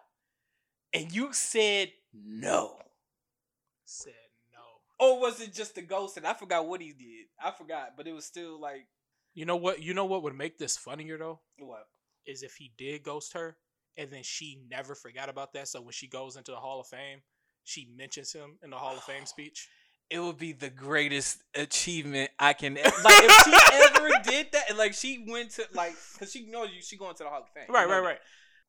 and 0.93 1.13
you 1.15 1.33
said 1.33 1.93
no. 2.13 2.77
said 3.85 4.13
no. 4.53 5.07
Or 5.07 5.21
was 5.21 5.41
it 5.41 5.53
just 5.53 5.75
the 5.75 5.83
ghost? 5.83 6.17
And 6.17 6.27
I 6.27 6.35
forgot 6.35 6.67
what 6.67 6.81
he 6.81 6.93
did. 6.93 7.27
I 7.43 7.51
forgot, 7.51 7.97
but 7.97 8.07
it 8.07 8.13
was 8.13 8.25
still 8.25 8.61
like 8.61 8.87
You 9.35 9.45
know 9.47 9.57
what? 9.57 9.83
You 9.83 9.95
know 9.95 10.05
what 10.05 10.23
would 10.23 10.35
make 10.37 10.59
this 10.59 10.77
funnier 10.77 11.19
though 11.19 11.41
what? 11.59 11.87
is 12.27 12.43
if 12.43 12.55
he 12.57 12.73
did 12.79 13.03
ghost 13.03 13.33
her 13.35 13.57
and 13.97 14.11
then 14.11 14.23
she 14.23 14.61
never 14.71 14.95
forgot 14.95 15.29
about 15.29 15.53
that. 15.55 15.69
So 15.69 15.81
when 15.81 15.93
she 15.93 16.09
goes 16.09 16.37
into 16.37 16.51
the 16.51 16.57
Hall 16.59 16.81
of 16.81 16.87
Fame, 16.87 17.21
she 17.65 17.89
mentions 17.97 18.33
him 18.33 18.59
in 18.63 18.71
the 18.71 18.77
Hall 18.77 18.97
of 18.97 19.03
Fame 19.05 19.27
speech. 19.27 19.69
It 20.11 20.19
would 20.21 20.37
be 20.39 20.53
the 20.53 20.69
greatest 20.69 21.43
achievement 21.55 22.31
I 22.39 22.53
can 22.53 22.75
like 22.75 22.85
if 22.85 23.45
she 23.45 23.53
ever 23.85 24.09
did 24.25 24.49
that. 24.53 24.69
and, 24.69 24.77
Like 24.77 24.93
she 24.93 25.25
went 25.27 25.51
to 25.53 25.67
like 25.73 25.95
because 26.13 26.31
she 26.33 26.45
knows 26.51 26.69
you. 26.75 26.83
She 26.83 26.97
going 26.99 27.15
to 27.15 27.23
the 27.23 27.31
Hall 27.31 27.43
of 27.43 27.49
Fame. 27.55 27.65
you 27.69 27.75
Right, 27.75 27.89
know 27.89 27.95
right, 27.95 28.05
right. 28.05 28.19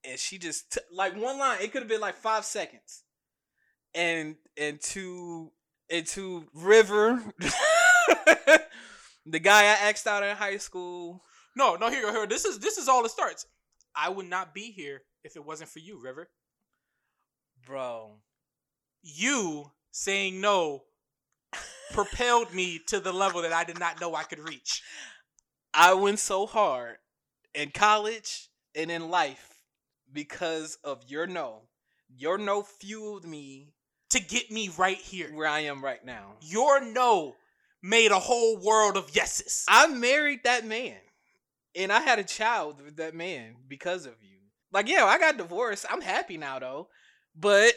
And 0.05 0.17
she 0.19 0.38
just 0.38 0.71
t- 0.73 0.79
like 0.91 1.15
one 1.15 1.38
line. 1.39 1.57
It 1.62 1.71
could 1.73 1.81
have 1.81 1.89
been 1.89 1.99
like 2.01 2.15
five 2.15 2.45
seconds. 2.45 3.03
And 3.93 4.36
and 4.57 4.79
to 4.81 5.51
and 5.89 6.05
to 6.07 6.45
River, 6.53 7.21
the 9.25 9.39
guy 9.39 9.62
I 9.63 9.89
asked 9.89 10.07
out 10.07 10.23
in 10.23 10.36
high 10.36 10.57
school. 10.57 11.23
No, 11.55 11.75
no, 11.75 11.89
here, 11.89 12.12
here. 12.12 12.25
This 12.27 12.45
is 12.45 12.59
this 12.59 12.77
is 12.77 12.88
all 12.88 13.05
it 13.05 13.12
starts. 13.12 13.45
I 13.95 14.09
would 14.09 14.27
not 14.29 14.53
be 14.53 14.71
here 14.71 15.01
if 15.23 15.36
it 15.36 15.45
wasn't 15.45 15.69
for 15.69 15.79
you, 15.79 15.99
River. 15.99 16.29
Bro, 17.65 18.17
You 19.01 19.71
saying 19.91 20.41
no 20.41 20.83
propelled 21.91 22.53
me 22.53 22.79
to 22.88 22.99
the 22.99 23.13
level 23.13 23.41
that 23.43 23.53
I 23.53 23.63
did 23.63 23.79
not 23.79 24.01
know 24.01 24.15
I 24.15 24.23
could 24.23 24.39
reach. 24.39 24.81
I 25.73 25.93
went 25.93 26.19
so 26.19 26.45
hard 26.45 26.97
in 27.53 27.71
college 27.71 28.49
and 28.75 28.91
in 28.91 29.09
life 29.09 29.62
because 30.12 30.77
of 30.83 31.03
your 31.07 31.27
no. 31.27 31.62
Your 32.15 32.38
no 32.38 32.62
fueled 32.63 33.25
me 33.25 33.73
To 34.12 34.19
get 34.19 34.51
me 34.51 34.69
right 34.77 34.97
here. 34.97 35.29
where 35.33 35.47
I 35.47 35.62
am 35.62 35.83
right 35.83 36.03
now. 36.05 36.33
Your 36.41 36.81
no 36.83 37.36
made 37.81 38.12
a 38.12 38.19
whole 38.19 38.57
world 38.57 38.97
of 38.97 39.15
yeses. 39.15 39.65
I 39.67 39.88
married 39.88 40.41
that 40.43 40.65
man. 40.65 40.97
And 41.75 41.91
I 41.91 42.01
had 42.01 42.19
a 42.19 42.23
child 42.23 42.81
with 42.81 42.97
that 42.97 43.15
man 43.15 43.55
because 43.67 44.05
of 44.05 44.15
you. 44.21 44.33
Like, 44.73 44.89
yeah, 44.89 45.05
I 45.05 45.19
got 45.19 45.38
divorced. 45.38 45.86
I'm 45.89 46.01
happy 46.01 46.38
now 46.38 46.59
though. 46.59 46.88
But 47.36 47.73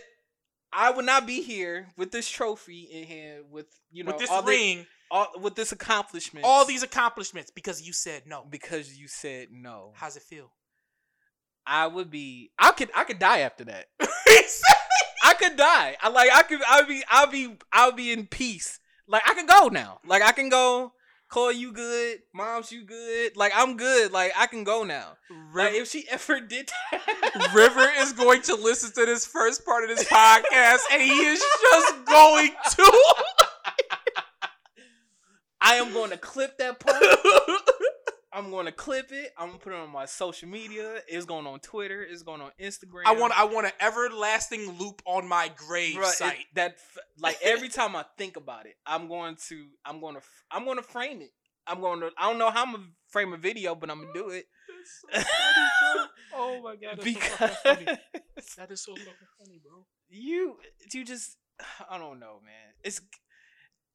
I 0.72 0.90
would 0.90 1.04
not 1.04 1.26
be 1.26 1.42
here 1.42 1.88
with 1.96 2.10
this 2.10 2.28
trophy 2.28 2.88
in 2.90 3.04
hand 3.04 3.44
with 3.50 3.66
you 3.92 4.02
know 4.04 4.12
With 4.12 4.20
this 4.20 4.30
all 4.30 4.42
the- 4.42 4.48
ring, 4.50 4.86
all, 5.10 5.28
with 5.40 5.54
this 5.54 5.72
accomplishment. 5.72 6.44
all 6.44 6.64
these 6.64 6.82
accomplishments 6.82 7.50
because 7.50 7.80
you 7.86 7.92
said 7.92 8.22
no. 8.26 8.44
because 8.48 8.96
you 8.96 9.08
said 9.08 9.48
no. 9.52 9.92
How's 9.94 10.16
it 10.16 10.22
feel? 10.22 10.50
I 11.66 11.86
would 11.86 12.10
be 12.10 12.50
I 12.58 12.72
could 12.72 12.90
I 12.94 13.04
could 13.04 13.18
die 13.18 13.40
after 13.40 13.64
that. 13.64 13.86
I 14.00 15.34
could 15.38 15.56
die. 15.56 15.96
I 16.00 16.08
like 16.08 16.30
I 16.32 16.42
could 16.42 16.60
I'll 16.66 16.86
be 16.86 17.02
I'll 17.08 17.26
be 17.30 17.56
I'll 17.72 17.92
be 17.92 18.12
in 18.12 18.26
peace. 18.26 18.78
Like 19.08 19.22
I 19.28 19.34
can 19.34 19.46
go 19.46 19.68
now. 19.68 20.00
Like 20.06 20.22
I 20.22 20.32
can 20.32 20.48
go. 20.48 20.92
Call 21.28 21.50
you 21.50 21.72
good, 21.72 22.18
mom's 22.32 22.70
you 22.70 22.84
good. 22.84 23.36
Like 23.36 23.52
I'm 23.54 23.76
good. 23.76 24.12
Like 24.12 24.32
I 24.36 24.46
can 24.46 24.62
go 24.62 24.84
now. 24.84 25.16
Like 25.52 25.74
if 25.74 25.90
she 25.90 26.06
ever 26.10 26.40
did 26.40 26.70
that, 26.92 27.50
River 27.52 27.88
is 27.98 28.12
going 28.12 28.42
to 28.42 28.54
listen 28.54 28.92
to 28.92 29.06
this 29.06 29.26
first 29.26 29.64
part 29.64 29.82
of 29.82 29.96
this 29.96 30.06
podcast 30.08 30.78
and 30.92 31.02
he 31.02 31.10
is 31.10 31.42
just 31.62 32.04
going 32.04 32.50
to. 32.70 33.14
I 35.60 35.74
am 35.76 35.92
going 35.92 36.10
to 36.10 36.16
clip 36.16 36.58
that 36.58 36.78
part. 36.78 37.02
I'm 38.36 38.50
going 38.50 38.66
to 38.66 38.72
clip 38.72 39.12
it. 39.12 39.32
I'm 39.38 39.48
gonna 39.48 39.58
put 39.58 39.72
it 39.72 39.78
on 39.78 39.90
my 39.90 40.04
social 40.04 40.46
media. 40.46 41.00
It's 41.08 41.24
going 41.24 41.46
on 41.46 41.58
Twitter. 41.60 42.02
It's 42.02 42.22
going 42.22 42.42
on 42.42 42.50
Instagram. 42.60 43.06
I 43.06 43.12
want 43.12 43.32
I 43.38 43.44
want 43.44 43.66
an 43.66 43.72
everlasting 43.80 44.76
loop 44.78 45.00
on 45.06 45.26
my 45.26 45.50
grave 45.56 45.96
Bruh, 45.96 46.02
it- 46.02 46.16
site. 46.16 46.44
that 46.54 46.76
like 47.18 47.38
every 47.42 47.68
time 47.70 47.96
I 47.96 48.04
think 48.18 48.36
about 48.36 48.66
it, 48.66 48.74
I'm 48.84 49.08
going 49.08 49.36
to 49.48 49.66
I'm 49.86 50.00
going 50.00 50.16
to 50.16 50.20
I'm 50.50 50.66
going 50.66 50.76
to 50.76 50.82
frame 50.82 51.22
it. 51.22 51.30
I'm 51.66 51.80
going 51.80 52.00
to 52.00 52.10
I 52.18 52.28
don't 52.28 52.38
know 52.38 52.50
how 52.50 52.64
I'm 52.64 52.72
gonna 52.72 52.84
frame 53.08 53.32
a 53.32 53.38
video, 53.38 53.74
but 53.74 53.90
I'm 53.90 54.02
gonna 54.02 54.12
do 54.12 54.28
it. 54.28 54.44
oh 56.34 56.60
my 56.62 56.76
god, 56.76 56.98
that's 56.98 57.04
so 57.04 57.04
because 57.04 57.56
fucking 57.56 57.86
funny. 57.86 57.98
That 58.58 58.70
is 58.70 58.84
so 58.84 58.94
fucking 58.94 59.12
funny, 59.38 59.60
bro. 59.64 59.86
you 60.10 60.58
you 60.92 61.06
just 61.06 61.38
I 61.90 61.96
don't 61.96 62.20
know, 62.20 62.40
man. 62.44 62.74
It's 62.84 63.00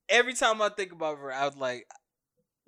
every 0.09 0.33
time 0.33 0.61
I 0.63 0.69
think 0.69 0.91
about 0.91 1.17
River, 1.17 1.31
I 1.31 1.45
was 1.45 1.55
like, 1.55 1.85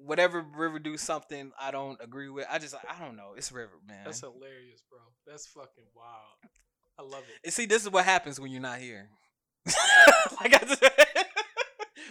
whatever 0.06 0.42
River 0.56 0.80
do 0.80 0.98
something 0.98 1.52
I 1.60 1.72
don't 1.72 2.00
agree 2.02 2.30
with. 2.30 2.46
I 2.50 2.60
just 2.60 2.76
I 2.76 3.04
don't 3.04 3.16
know. 3.16 3.34
It's 3.38 3.52
River, 3.52 3.74
man. 3.88 4.02
That's 4.06 4.20
hilarious, 4.20 4.84
bro. 4.90 5.00
That's 5.26 5.48
fucking 5.48 5.86
wild. 5.96 6.52
I 7.00 7.02
love 7.04 7.24
it. 7.24 7.40
And 7.44 7.54
see, 7.54 7.66
this 7.66 7.82
is 7.84 7.90
what 7.90 8.06
happens 8.06 8.40
when 8.40 8.52
you're 8.52 8.62
not 8.62 8.80
here. 8.80 9.10
like 10.42 10.54
I 10.54 10.66
said, 10.68 10.92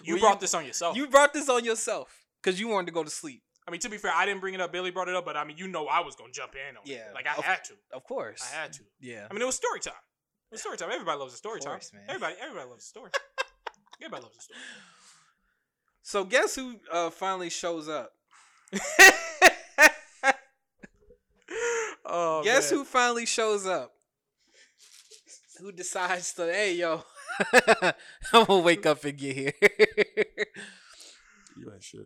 You 0.05 0.18
brought 0.18 0.40
this 0.40 0.55
on 0.55 0.64
yourself. 0.66 0.96
You 0.96 1.07
brought 1.07 1.33
this 1.33 1.48
on 1.48 1.64
yourself 1.64 2.09
because 2.42 2.59
you 2.59 2.66
wanted 2.68 2.87
to 2.87 2.92
go 2.92 3.05
to 3.05 3.11
sleep. 3.11 3.42
I 3.68 3.70
mean, 3.70 3.81
to 3.83 3.88
be 3.88 3.96
fair, 3.98 4.11
I 4.12 4.26
didn't 4.26 4.40
bring 4.40 4.55
it 4.55 4.61
up. 4.61 4.72
Billy 4.72 4.90
brought 4.90 5.09
it 5.09 5.14
up, 5.14 5.24
but 5.24 5.37
I 5.37 5.44
mean, 5.44 5.57
you 5.57 5.68
know, 5.68 5.87
I 5.87 6.00
was 6.00 6.16
gonna 6.16 6.33
jump 6.33 6.55
in 6.57 6.76
on 6.76 6.83
Yeah. 6.85 7.09
it. 7.11 7.14
Like 7.14 7.28
I 7.28 7.35
Of- 7.37 7.44
had 7.44 7.62
to. 7.64 7.74
Of 7.92 8.02
course. 8.02 8.42
I 8.52 8.57
had 8.57 8.72
to. 8.74 8.83
Yeah. 9.00 9.28
I 9.31 9.33
mean, 9.33 9.42
it 9.42 9.46
was 9.46 9.55
story 9.55 9.78
time. 9.78 9.92
It 10.50 10.55
was 10.55 10.61
story 10.61 10.76
time. 10.76 10.90
Everybody 10.90 11.18
loves 11.20 11.35
a 11.35 11.37
story 11.37 11.61
Of 11.61 11.66
course, 11.66 11.90
time. 11.90 12.00
man. 12.00 12.11
Everybody, 12.11 12.35
everybody 12.40 12.68
loves 12.68 12.85
a 12.85 12.88
story. 12.88 13.11
everybody 14.02 14.22
loves 14.24 14.37
a 14.38 14.40
story. 14.40 14.59
So 16.02 16.24
guess 16.24 16.56
who 16.56 16.74
uh, 16.90 17.10
finally 17.10 17.48
shows 17.48 17.88
up? 17.88 18.10
oh, 22.04 22.42
guess 22.42 22.70
man. 22.70 22.80
who 22.80 22.84
finally 22.84 23.26
shows 23.26 23.66
up? 23.66 23.92
Who 25.60 25.70
decides 25.70 26.32
to? 26.34 26.42
Hey, 26.42 26.74
yo, 26.74 27.04
I'm 28.32 28.44
gonna 28.46 28.62
wake 28.62 28.84
up 28.84 29.04
and 29.04 29.16
get 29.16 29.36
here. 29.36 29.52
You 31.54 31.70
ain't 31.70 31.82
shit. 31.84 32.00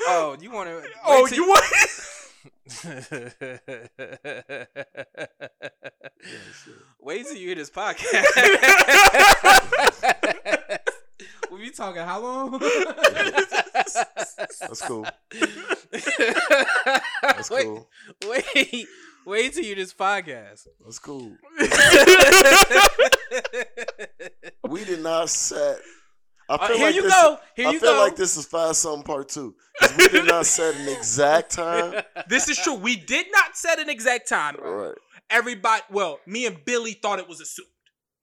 oh, 0.00 0.36
you 0.40 0.50
want 0.50 0.68
to? 0.68 0.82
Oh, 1.06 1.28
you 1.28 1.46
want? 1.46 1.64
You 2.82 2.90
ain't 6.32 6.54
shit. 6.64 6.74
Wait 7.00 7.24
till 7.24 7.36
you 7.36 7.46
hear 7.46 7.54
this 7.54 7.70
podcast. 7.70 8.24
We 11.64 11.70
talking 11.70 12.02
how 12.02 12.20
long? 12.20 12.58
That's 14.60 14.82
cool. 14.86 15.06
That's 17.22 17.50
wait, 17.50 17.64
cool. 17.64 17.88
wait, 18.28 18.86
wait 19.26 19.52
till 19.54 19.64
you 19.64 19.74
just 19.74 19.96
podcast. 19.96 20.66
That's 20.84 20.98
cool. 20.98 21.36
We 24.68 24.84
did 24.84 25.02
not 25.02 25.30
set. 25.30 25.78
I 26.48 26.56
feel 26.56 26.64
Uh, 26.64 26.66
feel 26.68 26.76
here 26.76 26.86
like 26.86 26.94
you 26.96 27.02
this, 27.02 27.12
go. 27.12 27.38
Here 27.54 27.68
I 27.68 27.70
you 27.72 27.80
feel 27.80 27.92
go. 27.92 27.98
like 28.00 28.16
this 28.16 28.36
is 28.36 28.44
five 28.46 28.76
something 28.76 29.02
part 29.04 29.28
two 29.28 29.54
because 29.80 29.96
we 29.96 30.08
did 30.08 30.26
not 30.26 30.46
set 30.46 30.74
an 30.74 30.88
exact 30.88 31.52
time. 31.52 32.02
this 32.28 32.48
is 32.48 32.58
true. 32.58 32.74
We 32.74 32.96
did 32.96 33.26
not 33.32 33.56
set 33.56 33.78
an 33.78 33.88
exact 33.88 34.28
time. 34.28 34.56
Right, 34.60 34.94
Everybody, 35.30 35.82
well, 35.90 36.18
me 36.26 36.46
and 36.46 36.62
Billy 36.64 36.92
thought 36.94 37.18
it 37.18 37.28
was 37.28 37.40
assumed. 37.40 37.68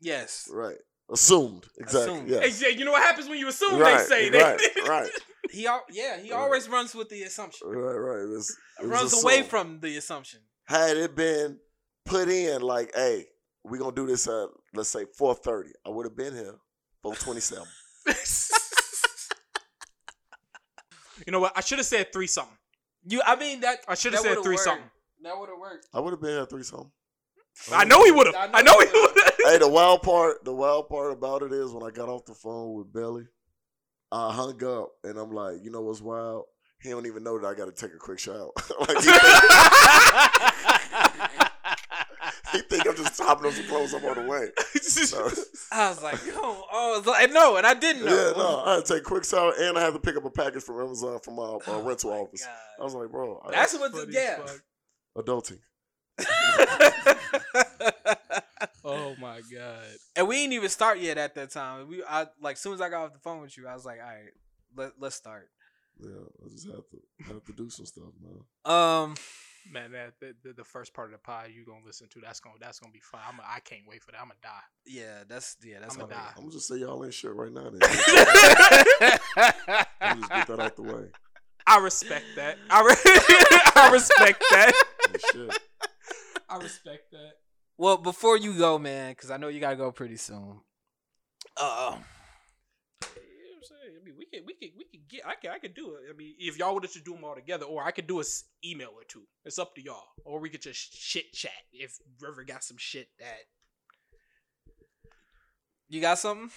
yes. 0.01 0.47
right. 0.51 0.77
Assumed. 1.11 1.65
Exactly. 1.77 2.13
Assumed. 2.13 2.29
Yes. 2.29 2.61
Hey, 2.61 2.71
you 2.77 2.85
know 2.85 2.91
what 2.93 3.03
happens 3.03 3.27
when 3.27 3.37
you 3.37 3.47
assume? 3.49 3.77
Right, 3.79 3.97
they 3.99 4.03
say 4.05 4.29
right, 4.29 4.57
that. 4.57 4.87
right, 4.87 5.09
He 5.51 5.67
al- 5.67 5.83
yeah, 5.91 6.17
he 6.17 6.31
Right. 6.31 6.39
always 6.39 6.69
runs 6.69 6.95
with 6.95 7.09
the 7.09 7.23
assumption. 7.23 7.67
right, 7.67 7.93
right. 7.93 8.37
It's, 8.37 8.55
it 8.79 8.87
was 8.87 8.91
runs 8.91 9.23
away 9.23 9.41
from 9.43 9.79
the 9.81 9.97
assumption. 9.97 10.39
Had 10.65 10.95
it 10.95 11.15
been 11.15 11.59
put 12.05 12.29
in 12.29 12.61
like, 12.61 12.91
hey, 12.95 13.25
we're 13.65 13.79
gonna 13.79 13.93
do 13.95 14.07
this 14.07 14.27
at 14.27 14.47
let's 14.73 14.89
say 14.89 15.05
four 15.17 15.35
thirty, 15.35 15.71
I 15.85 15.89
would 15.89 16.05
have 16.05 16.15
been 16.15 16.33
here 16.33 16.55
four 17.03 17.15
twenty 17.15 17.41
seven. 17.41 17.67
you 21.25 21.31
know 21.31 21.39
what? 21.39 21.51
I 21.55 21.61
should 21.61 21.77
have 21.79 21.85
said 21.87 22.11
three 22.13 22.27
something. 22.27 22.57
You, 23.05 23.21
I 23.25 23.35
mean 23.35 23.59
that. 23.61 23.79
I 23.87 23.95
should 23.95 24.13
have 24.13 24.21
said 24.21 24.41
three 24.43 24.53
worked. 24.55 24.63
something. 24.63 24.89
That 25.23 25.37
would 25.37 25.49
have 25.49 25.59
worked. 25.59 25.87
I 25.93 25.99
would 25.99 26.11
have 26.11 26.21
been 26.21 26.31
here 26.31 26.45
three 26.45 26.63
something. 26.63 26.91
I 27.71 27.83
know 27.83 28.03
he 28.05 28.11
would 28.11 28.27
have. 28.27 28.35
I 28.53 28.61
know 28.61 28.79
he 28.79 28.85
he 28.87 28.93
would 28.93 29.09
have. 29.17 29.20
Hey, 29.45 29.57
the 29.57 29.67
wild 29.69 30.01
part, 30.03 30.43
the 30.45 30.53
wild 30.53 30.89
part 30.89 31.11
about 31.11 31.41
it 31.43 31.51
is 31.51 31.71
when 31.71 31.83
I 31.83 31.91
got 31.91 32.09
off 32.09 32.25
the 32.25 32.33
phone 32.33 32.73
with 32.73 32.91
Billy, 32.93 33.25
I 34.11 34.31
hung 34.33 34.63
up 34.63 34.89
and 35.03 35.17
I'm 35.17 35.31
like, 35.31 35.63
you 35.63 35.71
know 35.71 35.81
what's 35.81 36.01
wild? 36.01 36.45
He 36.81 36.89
don't 36.89 37.05
even 37.05 37.23
know 37.23 37.37
that 37.39 37.47
I 37.47 37.53
got 37.53 37.65
to 37.65 37.71
take 37.71 37.93
a 37.93 37.97
quick 37.97 38.19
shower. 38.19 38.49
like 38.79 38.97
he 38.97 39.11
think, 39.11 39.21
he 42.51 42.59
think 42.61 42.87
I'm 42.87 42.95
just 42.95 43.17
topping 43.17 43.45
up 43.47 43.53
some 43.53 43.65
clothes 43.65 43.93
up 43.93 44.03
on 44.03 44.15
the 44.15 44.29
way. 44.29 44.47
So, 44.81 45.29
I 45.71 45.89
was 45.89 46.01
like, 46.01 46.25
yo, 46.25 46.33
oh, 46.35 46.65
I 46.71 46.97
was 46.97 47.05
like, 47.05 47.31
no, 47.31 47.55
and 47.57 47.67
I 47.67 47.75
didn't 47.75 48.03
know. 48.05 48.11
yeah, 48.11 48.33
no, 48.35 48.63
I 48.65 48.75
had 48.75 48.85
to 48.85 48.93
take 48.93 49.01
a 49.03 49.05
quick 49.05 49.23
shower 49.25 49.53
and 49.59 49.77
I 49.77 49.81
had 49.81 49.93
to 49.93 49.99
pick 49.99 50.15
up 50.17 50.25
a 50.25 50.29
package 50.31 50.63
from 50.63 50.79
Amazon 50.81 51.19
from 51.19 51.35
my 51.35 51.43
uh, 51.43 51.59
Oh 51.67 51.83
rental 51.83 52.09
my 52.09 52.17
office. 52.17 52.43
God. 52.43 52.55
I 52.79 52.83
was 52.83 52.95
like, 52.95 53.11
bro, 53.11 53.41
I, 53.45 53.51
That's 53.51 53.77
what. 53.77 53.91
The, 53.91 53.99
Funny 53.99 54.13
yeah. 54.13 54.37
fuck. 54.37 54.61
adulting. 55.17 55.59
Oh 58.83 59.15
my 59.19 59.41
god. 59.53 59.83
and 60.15 60.27
we 60.27 60.37
didn't 60.37 60.53
even 60.53 60.69
start 60.69 60.99
yet 60.99 61.17
at 61.17 61.35
that 61.35 61.51
time. 61.51 61.87
We, 61.87 62.03
I 62.03 62.27
like, 62.39 62.55
as 62.55 62.61
soon 62.61 62.73
as 62.73 62.81
I 62.81 62.89
got 62.89 63.05
off 63.05 63.13
the 63.13 63.19
phone 63.19 63.41
with 63.41 63.57
you, 63.57 63.67
I 63.67 63.73
was 63.73 63.85
like, 63.85 63.99
all 63.99 64.07
right, 64.07 64.31
let 64.75 64.93
let's 64.99 65.15
start. 65.15 65.49
Yeah, 65.99 66.09
I 66.43 66.49
just 66.49 66.65
have 66.67 66.89
to 66.89 67.33
have 67.33 67.43
to 67.45 67.53
do 67.53 67.69
some 67.69 67.85
stuff, 67.85 68.11
man. 68.21 68.41
Um, 68.65 69.15
Man, 69.69 69.91
that 69.91 70.13
the, 70.19 70.33
the, 70.43 70.53
the 70.53 70.63
first 70.63 70.93
part 70.93 71.09
of 71.09 71.11
the 71.13 71.17
pod 71.19 71.49
you 71.53 71.63
gonna 71.65 71.85
listen 71.85 72.07
to 72.09 72.19
that's 72.19 72.39
gonna 72.39 72.55
that's 72.59 72.79
gonna 72.79 72.91
be 72.91 72.99
fun. 72.99 73.21
I'm 73.27 73.39
a, 73.39 73.43
I 73.43 73.59
can't 73.59 73.83
wait 73.87 74.01
for 74.01 74.11
that. 74.11 74.19
I'm 74.19 74.27
gonna 74.27 74.39
die. 74.41 74.49
yeah, 74.85 75.23
that's 75.27 75.57
yeah, 75.63 75.79
that's 75.79 75.95
I'ma 75.95 76.07
die. 76.07 76.15
I'm 76.35 76.43
gonna 76.43 76.51
just 76.51 76.67
say 76.67 76.77
y'all 76.77 77.03
ain't 77.05 77.13
shit 77.13 77.33
right 77.33 77.51
now. 77.51 77.69
Then. 77.69 77.79
I'm 80.01 80.17
just 80.19 80.31
get 80.31 80.47
that 80.47 80.59
out 80.59 80.75
the 80.75 80.81
way. 80.83 81.03
I 81.67 81.77
respect 81.79 82.25
that. 82.37 82.57
I, 82.69 82.81
re- 82.81 82.95
I 83.83 83.91
respect 83.91 84.43
that. 84.49 84.73
Ain't 85.09 85.21
shit. 85.31 85.59
I 86.49 86.57
respect 86.57 87.11
that. 87.11 87.33
Well, 87.81 87.97
before 87.97 88.37
you 88.37 88.55
go, 88.55 88.77
man, 88.77 89.13
because 89.13 89.31
I 89.31 89.37
know 89.37 89.47
you 89.47 89.59
gotta 89.59 89.75
go 89.75 89.91
pretty 89.91 90.15
soon. 90.15 90.59
Uh, 91.57 91.95
You 93.01 93.07
I'm 93.55 93.63
saying? 93.63 93.97
I 93.99 94.05
mean, 94.05 94.13
we 94.19 94.25
could, 94.27 94.45
we 94.45 94.53
could, 94.53 94.69
we 94.77 94.83
could 94.83 95.07
get. 95.09 95.25
I 95.25 95.33
could, 95.33 95.49
I 95.49 95.57
could 95.57 95.73
do 95.73 95.95
it. 95.95 96.01
I 96.07 96.15
mean, 96.15 96.35
if 96.37 96.59
y'all 96.59 96.73
wanted 96.75 96.91
to 96.91 96.99
do 97.01 97.15
them 97.15 97.23
all 97.23 97.33
together, 97.33 97.65
or 97.65 97.83
I 97.83 97.89
could 97.89 98.05
do 98.05 98.17
a 98.19 98.21
s- 98.21 98.43
email 98.63 98.89
or 98.95 99.03
two. 99.07 99.23
It's 99.45 99.57
up 99.57 99.73
to 99.73 99.83
y'all. 99.83 100.03
Or 100.25 100.39
we 100.39 100.51
could 100.51 100.61
just 100.61 100.95
shit 100.95 101.33
chat 101.33 101.49
if 101.73 101.97
River 102.19 102.43
got 102.43 102.63
some 102.63 102.77
shit 102.77 103.07
that. 103.17 103.39
you 105.89 106.01
got 106.01 106.19
something? 106.19 106.51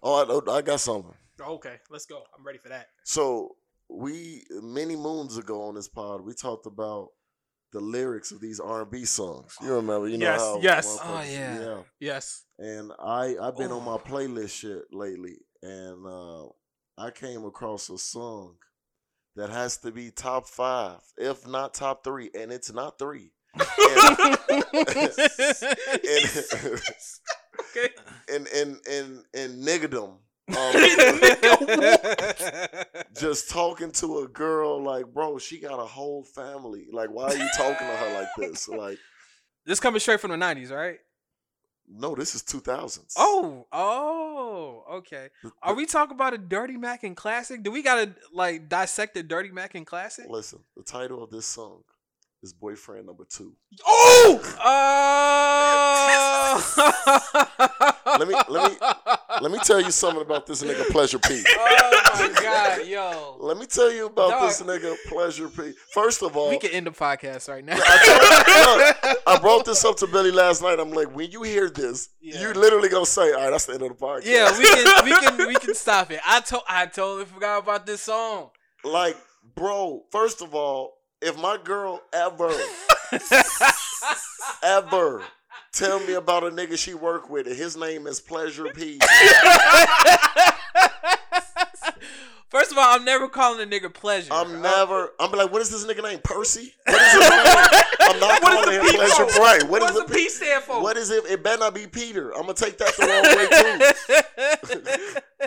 Oh, 0.00 0.44
I, 0.46 0.58
I 0.58 0.62
got 0.62 0.78
something. 0.78 1.12
Okay, 1.40 1.74
let's 1.90 2.06
go. 2.06 2.22
I'm 2.38 2.46
ready 2.46 2.58
for 2.58 2.68
that. 2.68 2.86
So 3.02 3.56
we 3.88 4.44
many 4.62 4.94
moons 4.94 5.38
ago 5.38 5.62
on 5.64 5.74
this 5.74 5.88
pod, 5.88 6.20
we 6.20 6.34
talked 6.34 6.66
about 6.66 7.08
the 7.72 7.80
lyrics 7.80 8.32
of 8.32 8.40
these 8.40 8.60
R 8.60 8.82
and 8.82 8.90
B 8.90 9.04
songs. 9.04 9.54
You 9.62 9.74
remember? 9.74 10.08
You 10.08 10.18
know 10.18 10.26
Yes, 10.26 10.40
how 10.40 10.60
yes. 10.60 10.98
Oh, 11.00 11.06
motherfuckers- 11.06 11.32
yeah. 11.60 11.82
Yes. 12.00 12.44
And 12.58 12.92
I 12.98 13.36
I've 13.40 13.56
been 13.56 13.72
on 13.72 13.84
my 13.84 13.92
Oh. 13.92 13.98
playlist 13.98 14.50
shit 14.50 14.84
lately, 14.92 15.36
and 15.62 16.06
uh, 16.06 16.46
I 16.96 17.10
came 17.10 17.44
across 17.44 17.88
a 17.90 17.98
song 17.98 18.56
that 19.36 19.50
has 19.50 19.76
to 19.78 19.92
be 19.92 20.10
top 20.10 20.48
five, 20.48 21.00
if 21.16 21.46
not 21.46 21.74
top 21.74 22.02
three, 22.04 22.30
and 22.34 22.50
it's 22.50 22.72
not 22.72 22.98
three. 22.98 23.32
and 23.54 23.66
Okay. 27.70 27.88
and 28.32 28.46
and 28.48 28.76
and, 28.90 29.24
and 29.34 29.64
niggerdom. 29.66 30.18
Um, 30.48 30.54
just 33.18 33.50
talking 33.50 33.90
to 33.92 34.20
a 34.20 34.28
girl 34.28 34.82
like, 34.82 35.06
bro, 35.12 35.38
she 35.38 35.60
got 35.60 35.78
a 35.78 35.84
whole 35.84 36.24
family. 36.24 36.86
Like, 36.92 37.10
why 37.10 37.24
are 37.24 37.36
you 37.36 37.48
talking 37.56 37.86
to 37.86 37.96
her 37.96 38.14
like 38.14 38.28
this? 38.38 38.68
Like, 38.68 38.98
this 39.66 39.80
coming 39.80 40.00
straight 40.00 40.20
from 40.20 40.30
the 40.30 40.36
'90s, 40.36 40.70
right? 40.70 40.98
no, 41.90 42.14
this 42.14 42.34
is 42.34 42.42
two 42.42 42.60
thousands. 42.60 43.14
Oh, 43.16 43.66
oh, 43.72 44.84
okay. 44.92 45.28
Are 45.62 45.74
we 45.74 45.86
talking 45.86 46.14
about 46.14 46.34
a 46.34 46.38
Dirty 46.38 46.76
Mac 46.76 47.02
and 47.02 47.16
classic? 47.16 47.62
Do 47.62 47.70
we 47.70 47.82
gotta 47.82 48.14
like 48.32 48.68
dissect 48.68 49.14
the 49.14 49.22
Dirty 49.22 49.50
Mac 49.50 49.74
and 49.74 49.86
classic? 49.86 50.26
Listen, 50.28 50.60
the 50.76 50.82
title 50.82 51.22
of 51.22 51.30
this 51.30 51.46
song 51.46 51.82
is 52.42 52.52
"Boyfriend 52.52 53.06
Number 53.06 53.24
Two. 53.28 53.54
Oh. 53.86 54.40
Oh! 57.80 57.94
Let 58.18 58.28
me- 58.28 58.34
let 58.48 58.72
me- 58.72 58.78
Let 59.40 59.52
me 59.52 59.58
tell 59.62 59.80
you 59.80 59.90
something 59.92 60.20
about 60.22 60.46
this 60.46 60.62
nigga 60.62 60.86
Pleasure 60.88 61.18
P. 61.18 61.44
Oh 62.20 62.32
my 62.34 62.42
god, 62.42 62.86
yo! 62.86 63.36
Let 63.38 63.58
me 63.58 63.66
tell 63.66 63.92
you 63.92 64.06
about 64.06 64.30
Dog. 64.30 64.48
this 64.48 64.60
nigga 64.62 64.96
Pleasure 65.08 65.48
P. 65.48 65.72
First 65.92 66.22
of 66.22 66.36
all, 66.36 66.48
We 66.48 66.58
can 66.58 66.70
end 66.72 66.86
the 66.86 66.90
podcast 66.90 67.48
right 67.48 67.64
now. 67.64 67.76
I, 67.78 68.96
told- 68.98 69.12
look, 69.12 69.22
I 69.26 69.38
brought 69.38 69.64
this 69.64 69.84
up 69.84 69.96
to 69.98 70.06
Billy 70.08 70.32
last 70.32 70.60
night. 70.62 70.80
I'm 70.80 70.90
like, 70.90 71.14
when 71.14 71.30
you 71.30 71.42
hear 71.44 71.70
this, 71.70 72.08
Yeah. 72.20 72.40
you 72.40 72.52
literally 72.54 72.88
gonna 72.88 73.06
say, 73.06 73.32
"All 73.32 73.42
right, 73.42 73.50
that's 73.50 73.66
the 73.66 73.74
end 73.74 73.82
of 73.82 73.90
the 73.90 73.94
podcast." 73.94 74.24
yeah, 74.26 74.58
we 74.58 74.64
can 74.64 75.04
we 75.04 75.10
can 75.12 75.46
we 75.48 75.54
can 75.54 75.74
stop 75.74 76.10
it. 76.10 76.20
I 76.26 76.40
told 76.40 76.62
I 76.68 76.86
totally 76.86 77.26
forgot 77.26 77.62
about 77.62 77.86
this 77.86 78.02
song. 78.02 78.50
like 78.82 79.16
Bro, 79.54 80.04
first 80.10 80.42
of 80.42 80.54
all, 80.54 80.94
if 81.22 81.38
my 81.38 81.58
girl 81.62 82.00
ever, 82.12 82.52
ever 84.62 85.22
tell 85.72 86.00
me 86.00 86.14
about 86.14 86.44
a 86.44 86.50
nigga 86.50 86.78
she 86.78 86.94
work 86.94 87.28
with 87.30 87.46
and 87.46 87.56
his 87.56 87.76
name 87.76 88.06
is 88.06 88.20
Pleasure 88.20 88.66
P, 88.74 88.98
First 92.48 92.72
of 92.72 92.78
all, 92.78 92.96
I'm 92.96 93.04
never 93.04 93.28
calling 93.28 93.60
a 93.60 93.66
nigga 93.70 93.92
pleasure. 93.92 94.32
I'm 94.32 94.56
uh, 94.56 94.60
never, 94.60 95.10
I'm 95.20 95.30
like, 95.32 95.52
what 95.52 95.60
is 95.60 95.68
this 95.68 95.84
nigga 95.84 96.02
name? 96.02 96.20
Percy? 96.24 96.72
What 96.86 97.02
is 97.02 97.12
his 97.12 97.20
name? 97.20 97.30
I'm 98.00 98.18
not 98.20 98.42
What 98.42 98.64
calling 98.64 98.80
him 98.80 98.86
P 98.86 98.96
Pleasure 98.96 99.26
for? 99.26 99.40
Right. 99.40 99.62
What 99.68 99.82
does 99.82 99.94
the 99.94 100.06
P 100.10 100.30
stand 100.30 100.64
for? 100.64 100.82
What 100.82 100.96
is 100.96 101.10
it? 101.10 101.26
It 101.26 101.42
better 101.42 101.60
not 101.60 101.74
be 101.74 101.86
Peter. 101.86 102.34
I'm 102.34 102.40
gonna 102.42 102.54
take 102.54 102.78
that 102.78 102.96
the 102.96 103.06
wrong 103.06 103.24
way 103.36 103.48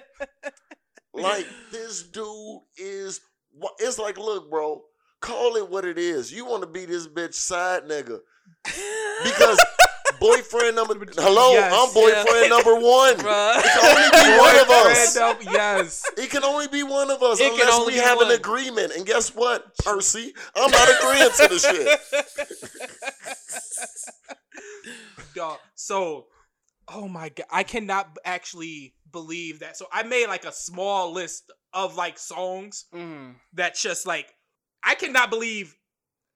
too. 0.01 0.05
Like 1.13 1.45
this 1.71 2.03
dude 2.03 2.62
is. 2.77 3.19
It's 3.79 3.99
like, 3.99 4.17
look, 4.17 4.49
bro. 4.49 4.81
Call 5.19 5.57
it 5.57 5.69
what 5.69 5.84
it 5.86 5.99
is. 5.99 6.31
You 6.31 6.45
want 6.45 6.62
to 6.62 6.67
be 6.67 6.86
this 6.86 7.07
bitch 7.07 7.34
side 7.36 7.84
nigga 7.84 8.19
because 9.23 9.60
boyfriend 10.19 10.76
number. 10.76 10.95
Hello, 11.17 11.54
Yes. 11.54 11.71
I'm 11.74 11.93
boyfriend 11.93 12.50
number 12.50 12.76
one. 12.76 13.15
Bruh. 13.15 13.58
It 13.60 13.63
can 13.63 13.84
only 13.89 14.10
be 14.24 14.38
one 14.39 14.60
of 14.60 14.69
us. 14.69 15.17
Up- 15.17 15.43
yes. 15.43 16.04
It 16.17 16.30
can 16.30 16.43
only 16.43 16.67
be 16.67 16.84
one 16.84 17.10
of 17.12 17.21
us 17.24 17.39
It 17.39 17.52
unless 17.52 17.86
we 17.88 17.95
have 17.95 18.17
one. 18.17 18.28
an 18.28 18.34
agreement. 18.34 18.93
And 18.95 19.06
guess 19.06 19.34
what, 19.36 19.76
Percy? 19.78 20.34
I'm 20.56 20.71
not 20.71 20.89
agreeing 20.89 21.30
to 21.30 21.47
the 21.47 21.60
shit. 21.60 22.00
Dog. 25.36 25.60
So, 25.76 26.28
oh 26.88 27.08
my 27.08 27.30
god, 27.30 27.45
I 27.52 27.63
cannot 27.63 28.17
actually 28.26 28.93
believe 29.12 29.60
that. 29.60 29.78
So 29.78 29.86
I 29.91 30.04
made 30.04 30.28
like 30.28 30.45
a 30.45 30.52
small 30.52 31.12
list 31.13 31.52
of 31.74 31.95
like 31.95 32.17
songs 32.19 32.86
Mm. 32.93 33.36
that 33.54 33.76
just 33.76 34.06
like 34.06 34.34
I 34.84 34.95
cannot 34.95 35.30
believe. 35.30 35.76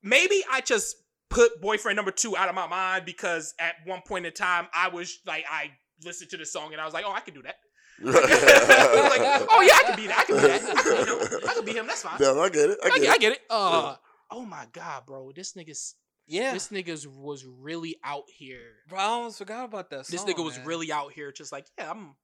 Maybe 0.03 0.43
I 0.51 0.61
just 0.61 0.95
put 1.29 1.61
boyfriend 1.61 1.95
number 1.95 2.11
two 2.11 2.35
out 2.37 2.49
of 2.49 2.55
my 2.55 2.67
mind 2.67 3.05
because 3.05 3.53
at 3.59 3.75
one 3.85 4.01
point 4.07 4.25
in 4.25 4.33
time 4.33 4.67
I 4.73 4.89
was 4.89 5.19
like 5.25 5.45
I 5.49 5.71
listened 6.03 6.29
to 6.31 6.37
the 6.37 6.45
song 6.45 6.71
and 6.73 6.81
I 6.81 6.85
was 6.85 6.93
like, 6.93 7.05
oh, 7.07 7.11
I 7.13 7.19
can 7.21 7.33
do 7.33 7.41
that. 7.43 7.55
Like, 8.03 9.47
oh 9.49 9.61
yeah, 9.61 9.73
I 9.77 9.83
can 9.87 9.95
be 9.95 10.07
that. 10.07 10.19
I 10.19 10.23
can 10.25 10.35
be 10.35 10.41
that. 10.41 10.63
I 10.63 10.81
can 10.83 11.05
be 11.05 11.11
him. 11.11 11.39
I 11.49 11.53
can 11.53 11.65
be 11.65 11.71
him. 11.73 11.87
That's 11.87 12.01
fine. 12.03 12.19
Damn, 12.19 12.39
I 12.39 12.49
get 12.49 12.69
it. 12.71 12.77
I 12.83 12.87
I 12.87 12.89
get 12.89 13.01
get, 13.01 13.09
I 13.09 13.15
it. 13.15 13.19
get 13.21 13.31
it. 13.33 13.39
Uh, 13.49 13.95
oh 14.31 14.45
my 14.45 14.65
god, 14.73 15.05
bro, 15.05 15.31
this 15.35 15.53
nigga's 15.53 15.95
Yeah. 16.27 16.51
this 16.53 16.69
nigga's 16.69 17.07
was 17.07 17.45
really 17.45 17.95
out 18.03 18.23
here. 18.37 18.73
Bro, 18.89 18.99
I 18.99 19.03
almost 19.03 19.37
forgot 19.37 19.65
about 19.65 19.89
that. 19.91 20.07
This 20.07 20.21
song, 20.21 20.29
nigga 20.29 20.43
was 20.43 20.57
man. 20.57 20.67
really 20.67 20.91
out 20.91 21.13
here, 21.13 21.31
just 21.31 21.51
like 21.51 21.67
yeah, 21.77 21.89
I'm. 21.91 22.15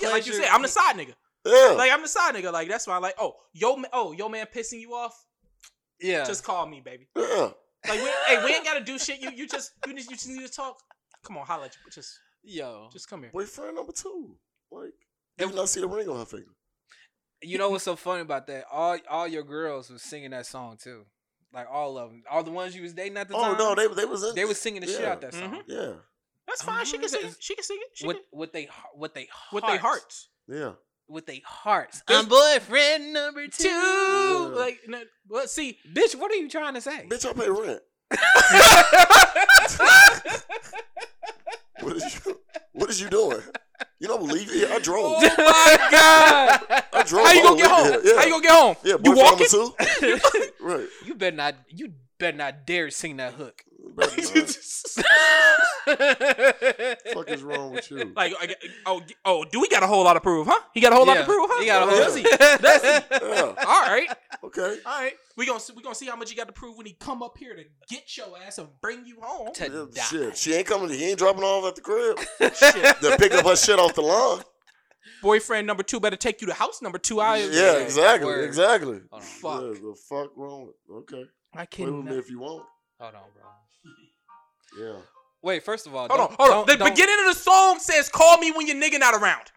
Yeah, 0.00 0.08
like 0.10 0.26
you 0.26 0.32
Pleasure- 0.32 0.44
said, 0.46 0.52
I'm 0.54 0.62
the 0.62 0.68
side 0.68 0.96
nigga. 0.96 1.14
Yeah. 1.46 1.74
Like 1.76 1.90
I'm 1.92 2.02
the 2.02 2.08
side 2.08 2.34
nigga. 2.34 2.52
Like 2.52 2.68
that's 2.68 2.86
why. 2.86 2.94
I 2.94 2.98
Like 2.98 3.14
oh, 3.18 3.34
yo, 3.52 3.76
ma- 3.76 3.88
oh, 3.92 4.12
yo, 4.12 4.28
man, 4.28 4.46
pissing 4.54 4.80
you 4.80 4.94
off. 4.94 5.14
Yeah. 6.00 6.24
Just 6.24 6.44
call 6.44 6.66
me, 6.66 6.80
baby. 6.84 7.08
yeah. 7.16 7.50
Like, 7.86 8.00
we, 8.02 8.08
hey, 8.26 8.44
we 8.44 8.54
ain't 8.54 8.64
gotta 8.64 8.84
do 8.84 8.98
shit. 8.98 9.20
You, 9.20 9.30
you 9.30 9.46
just, 9.46 9.72
you 9.86 9.94
just, 9.94 10.10
you 10.10 10.16
just 10.16 10.28
need 10.28 10.46
to 10.46 10.52
talk. 10.52 10.78
Come 11.24 11.36
on, 11.36 11.46
holla 11.46 11.66
at 11.66 11.74
you. 11.84 11.90
Just, 11.92 12.18
Yo. 12.42 12.88
just 12.92 13.08
come 13.08 13.20
here. 13.22 13.30
Boyfriend 13.32 13.76
number 13.76 13.92
two. 13.92 14.36
Like, 14.70 14.92
did 15.36 15.50
you 15.50 15.56
not 15.56 15.68
see 15.68 15.80
the 15.80 15.88
ring 15.88 16.08
on 16.08 16.18
her 16.18 16.24
finger? 16.24 16.46
You 17.40 17.56
know 17.58 17.70
what's 17.70 17.84
so 17.84 17.94
funny 17.96 18.22
about 18.22 18.46
that? 18.48 18.64
All 18.72 18.98
all 19.08 19.28
your 19.28 19.44
girls 19.44 19.90
was 19.90 20.02
singing 20.02 20.30
that 20.32 20.44
song 20.46 20.76
too. 20.82 21.04
Like 21.52 21.68
all 21.70 21.96
of 21.96 22.10
them. 22.10 22.24
All 22.28 22.42
the 22.42 22.50
ones 22.50 22.74
you 22.74 22.82
was 22.82 22.92
dating 22.94 23.16
at 23.16 23.28
the 23.28 23.34
Oh 23.36 23.40
time. 23.42 23.54
Oh 23.58 23.58
no, 23.58 23.74
they 23.76 23.86
they 23.94 24.04
was 24.04 24.24
in. 24.24 24.34
they 24.34 24.44
was 24.44 24.60
singing 24.60 24.80
the 24.80 24.88
shit 24.88 25.04
out 25.04 25.20
that 25.20 25.32
song. 25.34 25.52
Mhm. 25.54 25.62
Yeah, 25.68 25.92
That's 26.48 26.62
fine. 26.62 26.84
She 26.84 26.98
can 26.98 27.08
sing 27.08 27.26
it. 27.28 27.36
She 27.38 27.54
can 27.54 27.62
sing 27.64 27.78
it. 27.80 27.88
She 27.94 28.06
With 28.08 28.16
can, 28.16 28.24
with 28.32 28.52
they 28.52 28.68
with 28.96 29.14
they 29.14 29.28
with 29.52 29.64
their 29.64 29.78
hearts. 29.78 30.30
yeah. 30.48 30.72
With 31.08 31.26
they 31.26 31.42
hearts. 31.44 32.02
Bitch- 32.06 32.18
I'm 32.18 32.26
boyfriend 32.28 33.12
number 33.12 33.46
two. 33.46 33.64
Two. 33.64 33.68
Yeah. 33.68 34.52
Like, 34.54 34.80
no, 34.86 35.02
well, 35.28 35.46
see, 35.46 35.78
Bitch, 35.90 36.14
what 36.14 36.30
are 36.30 36.36
you 36.36 36.48
trying 36.48 36.74
to 36.74 36.80
say? 36.80 37.06
Bitch, 37.08 37.26
I 37.26 37.32
pay 37.32 37.48
rent. 37.48 37.82
What 41.80 41.96
is 41.96 42.20
you? 42.26 42.40
What 42.72 42.90
is 42.90 43.00
you 43.00 43.08
doing? 43.08 43.40
You 44.00 44.08
don't 44.08 44.26
believe 44.26 44.48
it? 44.50 44.70
I 44.70 44.78
drove. 44.80 45.16
oh 45.16 45.20
my 45.20 45.88
god, 45.90 46.84
I 46.92 47.02
drove. 47.04 47.26
how 47.26 47.32
you 47.32 47.42
gonna 47.42 47.56
get 47.56 47.70
home? 47.70 47.84
here. 47.84 48.00
Yeah. 48.04 48.16
How 48.18 48.24
you 48.24 48.30
gonna 48.30 48.42
get 48.42 48.52
home? 48.52 48.76
Yeah, 48.84 48.92
you 48.92 48.98
boyfriend 48.98 49.16
walking? 49.16 49.46
number 49.52 49.74
two. 50.00 50.50
right. 50.60 50.86
You 51.06 51.14
better 51.14 51.36
not 51.36 51.54
you 51.68 51.92
better 52.18 52.36
not 52.36 52.66
dare 52.66 52.90
sing 52.90 53.16
that 53.18 53.34
hook. 53.34 53.64
Better 53.98 54.16
not. 54.40 54.48
fuck 57.14 57.28
is 57.30 57.42
wrong 57.42 57.72
with 57.72 57.90
you? 57.90 58.12
Like, 58.14 58.32
I 58.40 58.54
oh, 58.86 59.02
oh, 59.24 59.44
do 59.50 59.60
we 59.60 59.68
got 59.68 59.82
a 59.82 59.86
whole 59.86 60.04
lot 60.04 60.16
of 60.16 60.22
proof, 60.22 60.46
huh? 60.48 60.58
He 60.74 60.80
got 60.80 60.92
a 60.92 60.96
whole 60.96 61.06
lot 61.06 61.14
Yeah, 61.14 61.20
of 61.20 61.26
proof, 61.26 61.50
huh? 61.52 61.60
he 61.60 61.66
got 61.66 61.82
a 61.82 61.84
oh, 61.86 61.88
whole- 61.90 61.98
Does 61.98 62.16
he? 62.16 62.22
Does 62.22 62.82
he? 62.82 62.88
Yeah. 63.28 63.54
All 63.66 63.82
right. 63.82 64.08
Okay. 64.44 64.78
All 64.86 65.00
right, 65.02 65.12
we 65.36 65.46
gonna 65.46 65.60
see, 65.60 65.72
we 65.76 65.82
gonna 65.82 65.94
see 65.94 66.06
how 66.06 66.16
much 66.16 66.30
you 66.30 66.36
got 66.36 66.46
to 66.46 66.52
prove 66.52 66.76
when 66.76 66.86
he 66.86 66.92
come 66.94 67.22
up 67.22 67.36
here 67.38 67.54
to 67.54 67.64
get 67.88 68.16
your 68.16 68.28
ass 68.46 68.58
and 68.58 68.68
bring 68.80 69.04
you 69.06 69.16
home. 69.20 69.52
To 69.54 69.64
Yeah, 69.64 69.84
die. 69.94 70.02
shit, 70.02 70.36
she 70.36 70.54
ain't 70.54 70.66
coming. 70.66 70.90
He 70.90 71.04
ain't 71.10 71.18
dropping 71.18 71.42
off 71.42 71.66
at 71.66 71.74
the 71.76 71.80
crib. 71.82 72.18
Shit. 72.54 73.00
to 73.00 73.16
pick 73.18 73.32
up 73.34 73.44
her 73.46 73.56
shit 73.56 73.78
off 73.78 73.94
the 73.94 74.02
lawn. 74.02 74.42
Boyfriend 75.22 75.66
number 75.66 75.82
two 75.82 75.98
better 76.00 76.16
take 76.16 76.40
you 76.40 76.46
to 76.46 76.54
house 76.54 76.80
number 76.82 76.98
two. 76.98 77.20
I 77.20 77.38
Yeah, 77.38 77.78
exactly, 77.78 78.26
Word. 78.26 78.44
exactly. 78.44 79.00
Hold. 79.10 79.24
Fuck. 79.24 79.62
Yeah, 79.62 79.68
the 79.80 79.96
fuck 80.08 80.30
wrong 80.36 80.66
with? 80.66 80.76
Okay, 81.12 81.24
I 81.54 81.66
play 81.66 81.86
with 81.86 81.94
me 81.96 82.02
cannot. 82.02 82.18
if 82.18 82.30
you 82.30 82.38
want. 82.40 82.64
Hold 83.00 83.14
on, 83.14 83.20
bro. 83.34 83.42
Yeah. 84.78 84.96
Wait, 85.42 85.62
first 85.64 85.86
of 85.86 85.94
all, 85.94 86.08
Hold 86.08 86.12
on, 86.20 86.28
don't- 86.28 86.36
hold 86.40 86.50
on. 86.50 86.56
don't- 86.56 86.66
The 86.66 86.76
don't- 86.76 86.90
beginning 86.94 87.16
of 87.20 87.34
the 87.34 87.40
song 87.40 87.78
says, 87.78 88.08
"Call 88.08 88.38
me 88.38 88.50
when 88.52 88.66
your 88.66 88.76
nigga 88.76 88.98
not 88.98 89.14
around." 89.14 89.50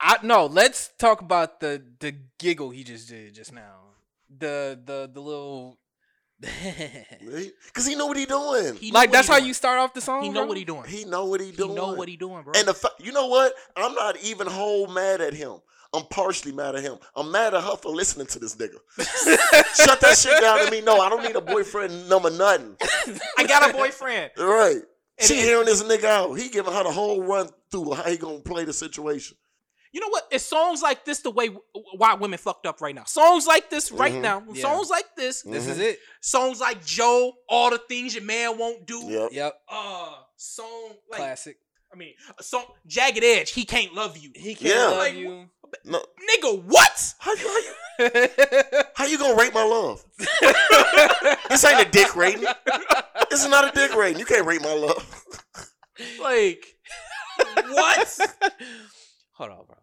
I 0.00 0.18
no, 0.22 0.46
let's 0.46 0.90
talk 0.98 1.20
about 1.20 1.60
the 1.60 1.82
the 2.00 2.12
giggle 2.38 2.70
he 2.70 2.84
just 2.84 3.08
did 3.08 3.34
just 3.34 3.52
now. 3.52 3.80
The 4.28 4.78
the 4.84 5.10
the 5.12 5.20
little 5.20 5.78
Cause 7.72 7.86
he 7.86 7.94
know 7.94 8.06
what 8.06 8.16
he 8.18 8.26
doing. 8.26 8.76
He 8.76 8.90
like 8.92 9.10
that's 9.10 9.26
how 9.26 9.36
doing. 9.36 9.48
you 9.48 9.54
start 9.54 9.78
off 9.78 9.94
the 9.94 10.00
song. 10.02 10.22
He 10.22 10.28
know 10.28 10.40
bro? 10.40 10.48
what 10.48 10.56
he 10.58 10.64
doing. 10.64 10.84
He 10.84 11.04
know 11.04 11.24
what 11.24 11.40
he 11.40 11.46
He 11.46 11.52
doing. 11.56 11.74
know 11.74 11.92
what 11.94 12.08
he 12.08 12.16
doing, 12.16 12.42
bro. 12.42 12.52
And 12.54 12.68
the 12.68 12.74
fa- 12.74 12.92
you 12.98 13.10
know 13.12 13.26
what? 13.26 13.54
I'm 13.74 13.94
not 13.94 14.18
even 14.18 14.46
whole 14.46 14.86
mad 14.86 15.20
at 15.22 15.32
him. 15.32 15.60
I'm 15.96 16.04
partially 16.06 16.52
mad 16.52 16.76
at 16.76 16.82
him. 16.82 16.96
I'm 17.14 17.30
mad 17.32 17.54
at 17.54 17.62
her 17.62 17.76
for 17.76 17.90
listening 17.90 18.26
to 18.28 18.38
this 18.38 18.54
nigga. 18.56 18.76
Shut 19.74 20.00
that 20.00 20.16
shit 20.18 20.40
down 20.40 20.64
to 20.64 20.70
me. 20.70 20.80
No, 20.82 20.98
I 21.00 21.08
don't 21.08 21.22
need 21.22 21.36
a 21.36 21.40
boyfriend 21.40 22.08
number 22.08 22.30
nothing. 22.30 22.76
I 23.38 23.44
got 23.46 23.70
a 23.70 23.72
boyfriend. 23.72 24.30
Right. 24.38 24.76
And- 25.18 25.26
She 25.28 25.34
and- 25.38 25.42
hearing 25.44 25.66
this 25.66 25.82
nigga 25.82 26.04
out. 26.04 26.34
He 26.34 26.48
giving 26.48 26.72
her 26.72 26.82
the 26.84 26.92
whole 26.92 27.22
run 27.22 27.48
through 27.70 27.94
how 27.94 28.04
he 28.04 28.16
gonna 28.16 28.40
play 28.40 28.64
the 28.64 28.72
situation. 28.72 29.36
You 29.92 30.00
know 30.00 30.08
what? 30.10 30.26
It's 30.30 30.44
songs 30.44 30.82
like 30.82 31.06
this 31.06 31.20
the 31.20 31.30
way 31.30 31.46
w- 31.46 31.62
why 31.96 32.12
women 32.14 32.38
fucked 32.38 32.66
up 32.66 32.82
right 32.82 32.94
now. 32.94 33.04
Songs 33.04 33.46
like 33.46 33.70
this 33.70 33.90
right 33.90 34.12
Mhm. 34.12 34.20
now. 34.20 34.44
Yeah. 34.52 34.60
Songs 34.62 34.90
like 34.90 35.06
this. 35.16 35.40
This 35.42 35.66
is 35.66 35.78
Mhm. 35.78 35.82
it. 35.92 36.00
Songs 36.20 36.60
like 36.60 36.84
Joe, 36.84 37.32
all 37.48 37.70
the 37.70 37.78
things 37.78 38.14
your 38.14 38.24
man 38.24 38.58
won't 38.58 38.84
do. 38.84 39.00
Yep. 39.06 39.28
Yep. 39.32 39.60
Uh, 39.70 40.12
song 40.36 40.96
like 41.10 41.20
Classic. 41.20 41.56
I 41.92 41.96
mean, 41.96 42.14
a 42.38 42.42
song 42.42 42.64
Jagged 42.86 43.22
Edge. 43.24 43.50
He 43.50 43.64
can't 43.64 43.94
love 43.94 44.16
you. 44.18 44.30
He 44.34 44.54
can't 44.54 44.74
Yeah. 44.74 44.84
love 44.88 44.98
Like, 44.98 45.14
you. 45.14 45.48
No, 45.84 45.98
Nigga, 45.98 46.62
what? 46.64 47.14
how 47.18 47.32
you, 47.34 47.48
how 47.48 47.58
you 47.58 48.28
how 48.94 49.06
you 49.06 49.18
gonna 49.18 49.34
rate 49.34 49.52
my 49.52 49.64
love? 49.64 50.04
this 51.48 51.64
ain't 51.64 51.86
a 51.86 51.90
dick 51.90 52.14
rating. 52.14 52.44
This 53.30 53.42
is 53.42 53.48
not 53.50 53.68
a 53.68 53.72
dick 53.72 53.94
rating. 53.96 54.18
You 54.20 54.26
can't 54.26 54.46
rate 54.46 54.62
my 54.62 54.72
love. 54.74 55.24
Like 56.20 56.64
what? 57.68 58.18
Hold 59.32 59.50
on, 59.50 59.66
bro. 59.66 59.76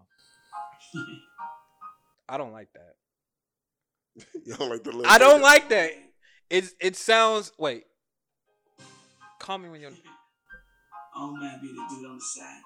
I 2.29 2.37
don't 2.37 2.53
like 2.53 2.69
that. 2.73 4.25
You 4.45 4.55
don't 4.55 4.69
like 4.69 4.83
the 4.83 4.91
little 4.91 5.07
I 5.11 5.17
don't 5.17 5.41
like 5.41 5.69
that. 5.69 5.91
It 6.49 6.65
it 6.79 6.95
sounds. 6.95 7.51
Wait. 7.57 7.83
Call 9.39 9.57
me 9.57 9.69
when 9.69 9.81
you're. 9.81 9.91
Oh 11.15 11.31
man, 11.35 11.59
be 11.61 11.67
the 11.67 11.73
dude 11.95 12.05
on 12.09 12.15
the 12.17 12.21
side. 12.21 12.61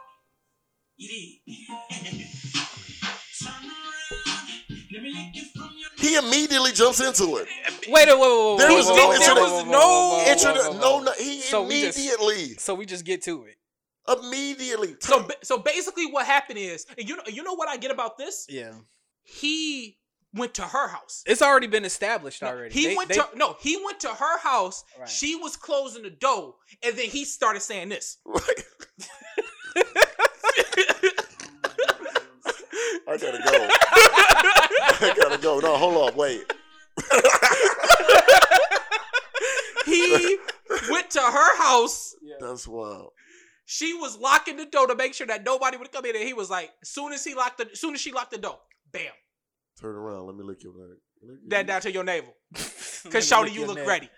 It 0.99 1.41
Turn 3.43 3.53
around. 3.53 4.47
Let 4.91 5.03
me 5.03 5.13
lick 5.13 5.35
you 5.35 5.45
from 5.55 5.69
your 5.77 5.89
He 5.97 6.15
immediately 6.15 6.71
jumps 6.71 6.99
into 7.01 7.37
it. 7.37 7.47
Wait, 7.87 8.07
wait, 8.07 8.07
wait, 8.07 8.17
wait. 8.17 8.57
There 8.57 8.71
was 8.73 8.87
no 8.87 9.09
wait, 9.09 9.19
there 9.19 9.35
was 9.35 9.65
no 9.65 10.17
wait, 10.17 10.25
wait, 10.25 10.31
Intro 10.31 10.53
wait, 10.53 10.71
wait, 10.71 10.79
no, 10.81 10.99
no, 11.01 11.11
he 11.19 11.41
So 11.41 11.63
we 11.63 11.81
just- 11.81 11.97
immediately, 11.97 12.53
So 12.57 12.73
we 12.73 12.85
just 12.85 13.05
get 13.05 13.21
to 13.23 13.45
it. 13.45 13.57
immediately. 14.23 14.95
So 15.01 15.27
so 15.43 15.57
basically, 15.59 16.05
what 16.07 16.25
happened 16.25 16.57
is, 16.59 16.85
and 16.97 17.07
you 17.07 17.17
know, 17.17 17.23
you 17.27 17.43
know 17.43 17.53
what 17.55 17.69
I 17.69 17.77
get 17.77 17.91
about 17.91 18.17
this? 18.17 18.45
Yeah. 18.49 18.73
He 19.23 19.97
went 20.37 20.53
to 20.55 20.61
her 20.63 20.87
house. 20.87 21.23
It's 21.25 21.41
already 21.41 21.67
been 21.67 21.85
established 21.85 22.41
No, 22.41 22.49
already. 22.49 22.73
He 22.73 22.87
They- 22.87 22.95
went 22.95 23.09
they- 23.09 23.15
to 23.15 23.27
no. 23.35 23.55
He 23.59 23.77
went 23.83 23.99
to 24.01 24.09
her 24.09 24.37
house. 24.39 24.83
Right. 24.99 25.09
She 25.09 25.35
was 25.35 25.55
closing 25.57 26.03
the 26.03 26.09
door, 26.09 26.55
and 26.83 26.95
then 26.97 27.05
he 27.07 27.25
started 27.25 27.61
saying 27.61 27.89
this. 27.89 28.17
I 33.09 33.17
gotta 33.17 33.37
go. 33.37 33.67
I 35.07 35.13
gotta 35.15 35.37
go. 35.41 35.59
No, 35.59 35.77
hold 35.77 35.95
on, 36.11 36.15
wait. 36.17 36.51
He 39.85 40.37
went 40.89 41.09
to 41.11 41.21
her 41.21 41.57
house. 41.63 42.15
That's 42.39 42.67
wild. 42.67 43.11
She 43.65 43.93
was 43.93 44.17
locking 44.17 44.57
the 44.57 44.65
door 44.65 44.87
to 44.87 44.95
make 44.95 45.13
sure 45.13 45.27
that 45.27 45.43
nobody 45.45 45.77
would 45.77 45.91
come 45.91 46.05
in. 46.05 46.15
And 46.15 46.25
he 46.25 46.33
was 46.33 46.49
like, 46.49 46.71
as 46.81 46.89
soon 46.89 47.11
as 47.13 47.23
he 47.23 47.33
locked 47.35 47.57
the, 47.57 47.69
as 47.71 47.79
soon 47.79 47.93
as 47.93 48.01
she 48.01 48.11
locked 48.11 48.31
the 48.31 48.37
door, 48.37 48.59
bam. 48.91 49.11
Turn 49.79 49.95
around. 49.95 50.25
Let 50.27 50.35
me 50.35 50.43
lick 50.43 50.63
your 50.63 50.73
leg. 50.73 50.97
that 51.49 51.67
down 51.67 51.81
to 51.81 51.91
your 51.91 52.03
navel. 52.03 52.33
Cause 52.53 53.29
shawty, 53.29 53.53
you 53.53 53.65
look 53.65 53.77
neck. 53.77 53.87
ready. 53.87 54.09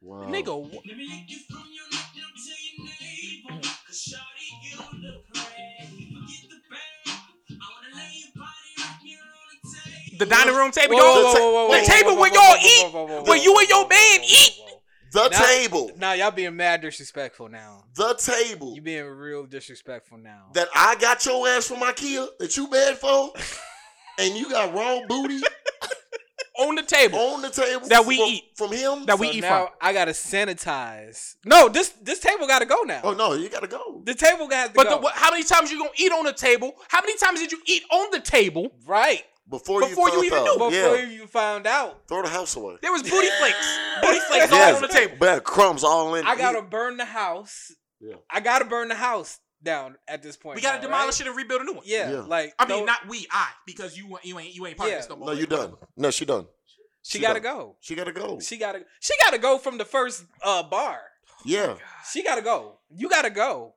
Wow. 0.00 0.26
Nigga, 0.28 0.52
wh- 0.68 0.74
Let 0.86 0.96
me 0.96 1.06
lick 1.08 1.28
you 1.28 1.38
from 1.50 1.64
your 1.72 1.88
neck 1.92 2.08
down 2.14 2.32
to 2.34 2.52
your 2.66 2.86
navel. 2.86 3.70
Cause 3.86 4.12
shawty, 4.12 4.48
you 4.62 4.76
look 5.08 5.24
ready. 5.34 6.14
Forget 6.14 6.50
the 6.50 6.58
bag. 6.70 7.16
I 7.50 7.66
wanna 7.72 7.96
lay 7.96 8.12
your 8.18 8.32
body 8.34 8.70
right 8.78 8.98
here 9.02 9.18
on 9.18 9.54
the 9.62 9.78
table. 9.78 10.18
the 10.18 10.26
dining 10.26 10.54
room 10.54 10.70
table, 10.72 10.96
Whoa, 10.96 11.02
y'all. 11.02 11.22
whoa, 11.24 11.32
whoa, 11.32 11.52
whoa, 11.68 11.72
the 11.74 11.78
whoa, 11.78 11.84
table 11.86 12.10
whoa, 12.14 12.20
where 12.20 12.30
whoa, 12.30 12.36
y'all 12.36 12.56
whoa, 12.58 12.66
eat, 12.66 12.84
whoa, 12.84 12.90
whoa, 12.92 13.04
whoa, 13.06 13.22
where 13.22 13.38
whoa, 13.38 13.42
you 13.44 13.58
and 13.58 13.68
your 13.68 13.82
whoa, 13.84 13.88
man 13.88 14.20
whoa, 14.20 14.26
eat. 14.28 14.52
whoa, 14.58 14.66
whoa. 14.66 14.80
the 15.12 15.28
Now- 15.30 15.46
table. 15.46 15.90
Now 15.96 16.12
y'all 16.14 16.30
being 16.32 16.56
mad 16.56 16.80
disrespectful 16.82 17.48
now. 17.48 17.84
The 17.94 18.14
table. 18.14 18.74
You 18.74 18.82
being 18.82 19.06
real 19.06 19.46
disrespectful 19.46 20.18
now. 20.18 20.50
that 20.54 20.68
I 20.74 20.96
got 20.96 21.24
your 21.24 21.46
ass 21.48 21.66
from 21.68 21.78
IKEA 21.78 22.26
that 22.38 22.56
you 22.56 22.68
bad 22.68 22.98
for, 22.98 23.32
and 24.18 24.36
you 24.36 24.50
got 24.50 24.74
raw 24.74 25.00
booty 25.08 25.40
on 26.58 26.74
the 26.74 26.82
table. 26.82 27.18
on 27.18 27.42
the 27.42 27.50
table 27.50 27.88
That 27.88 28.06
we 28.06 28.16
from, 28.18 28.26
eat. 28.28 28.42
from 28.56 28.72
him. 28.72 29.06
That 29.06 29.18
we 29.18 29.28
So 29.28 29.32
eat 29.34 29.40
now 29.40 29.66
from. 29.66 29.74
I 29.80 29.92
gotta 29.92 30.12
sanitize. 30.12 31.34
No, 31.44 31.68
this 31.68 31.88
this 32.02 32.20
table 32.20 32.46
gotta 32.46 32.66
go 32.66 32.82
now. 32.82 33.00
oh 33.04 33.14
no, 33.14 33.34
you 33.34 33.48
gotta 33.48 33.66
go. 33.66 34.02
The 34.04 34.14
table 34.14 34.48
got 34.48 34.68
to 34.68 34.72
But 34.74 34.88
go. 34.88 35.00
the, 35.00 35.08
how 35.14 35.30
many 35.30 35.44
times 35.44 35.70
you 35.70 35.78
gonna 35.78 35.90
eat 35.98 36.12
on 36.12 36.24
the 36.24 36.32
table? 36.32 36.72
How 36.88 37.00
many 37.00 37.16
times 37.18 37.40
did 37.40 37.52
you 37.52 37.60
eat 37.66 37.82
on 37.90 38.10
the 38.12 38.20
table? 38.20 38.68
right 38.86 39.24
Before, 39.48 39.80
Before 39.80 40.08
you 40.10 40.18
you, 40.18 40.24
even 40.24 40.44
found 40.44 40.58
knew. 40.58 40.70
before 40.70 40.96
yeah. 40.96 41.10
you 41.10 41.26
found 41.26 41.66
out, 41.66 42.06
Throw 42.08 42.22
the 42.22 42.28
house 42.28 42.54
away. 42.56 42.76
There 42.82 42.92
was 42.92 43.02
booty 43.02 43.28
flakes, 43.38 43.78
booty 44.02 44.20
flakes 44.20 44.52
all 44.52 44.76
on 44.76 44.82
the 44.82 44.88
table. 44.88 45.16
Bad 45.18 45.44
crumbs 45.44 45.82
all 45.84 46.14
in. 46.14 46.26
I 46.26 46.36
gotta 46.36 46.62
burn 46.62 46.96
the 46.96 47.04
house. 47.06 47.72
Yeah. 48.00 48.16
I 48.30 48.40
gotta 48.40 48.64
burn 48.64 48.88
the 48.88 48.94
house 48.96 49.38
down 49.62 49.96
at 50.08 50.22
this 50.22 50.36
point. 50.36 50.56
We 50.56 50.62
gotta 50.62 50.78
now, 50.78 50.84
demolish 50.84 51.20
right? 51.20 51.26
it 51.26 51.30
and 51.30 51.36
rebuild 51.36 51.60
a 51.62 51.64
new 51.64 51.74
one. 51.74 51.84
Yeah, 51.86 52.10
Yeah. 52.10 52.20
like 52.20 52.54
I 52.58 52.66
mean, 52.66 52.86
don't- 52.86 53.08
we, 53.08 53.26
I, 53.30 53.48
because 53.66 53.96
you 53.96 54.18
you 54.22 54.38
ain't 54.38 54.54
you 54.54 54.66
ain't 54.66 54.76
part 54.76 54.90
Yeah. 54.90 54.96
of 54.96 55.02
this 55.02 55.10
no 55.10 55.16
more. 55.16 55.28
No, 55.28 55.32
you 55.32 55.46
done. 55.46 55.74
No, 55.96 56.10
she 56.10 56.24
done. 56.24 56.46
she, 57.02 57.18
she 57.18 57.22
gotta 57.22 57.40
done. 57.40 57.56
go. 57.56 57.76
She 57.80 57.94
gotta 57.94 58.12
go. 58.12 58.38
She 58.40 58.56
gotta 58.56 58.80
she 59.00 59.14
gotta 59.22 59.38
go 59.38 59.58
from 59.58 59.78
the 59.78 59.84
first 59.84 60.24
uh 60.42 60.62
bar. 60.62 60.98
yeah. 61.44 61.74
She 62.12 62.22
gotta 62.22 62.42
go. 62.42 62.78
You 62.94 63.08
gotta 63.08 63.30
go. 63.30 63.74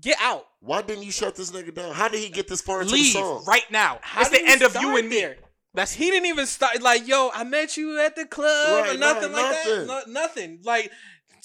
Get 0.00 0.16
out. 0.20 0.46
Why 0.60 0.80
didn't 0.82 1.04
you 1.04 1.12
shut 1.12 1.36
this 1.36 1.50
nigga 1.50 1.74
down? 1.74 1.94
How 1.94 2.08
did 2.08 2.20
he 2.20 2.30
get 2.30 2.48
this 2.48 2.62
far 2.62 2.80
into 2.80 2.94
Leave 2.94 3.12
the 3.12 3.20
song? 3.20 3.44
right 3.46 3.70
now. 3.70 3.98
How 4.00 4.22
it's 4.22 4.30
the 4.30 4.42
end 4.42 4.62
of 4.62 4.74
you 4.76 4.96
and 4.96 5.08
me. 5.08 5.20
there? 5.20 5.36
That's 5.74 5.92
He 5.92 6.10
didn't 6.10 6.26
even 6.26 6.46
start 6.46 6.80
like, 6.82 7.06
yo, 7.06 7.30
I 7.34 7.44
met 7.44 7.76
you 7.76 7.98
at 8.00 8.16
the 8.16 8.24
club 8.26 8.86
or 8.88 8.98
nothing 8.98 9.32
right, 9.32 9.42
like 9.42 9.52
nothing. 9.66 9.86
that. 9.86 10.06
No, 10.06 10.12
nothing. 10.12 10.60
Like 10.64 10.90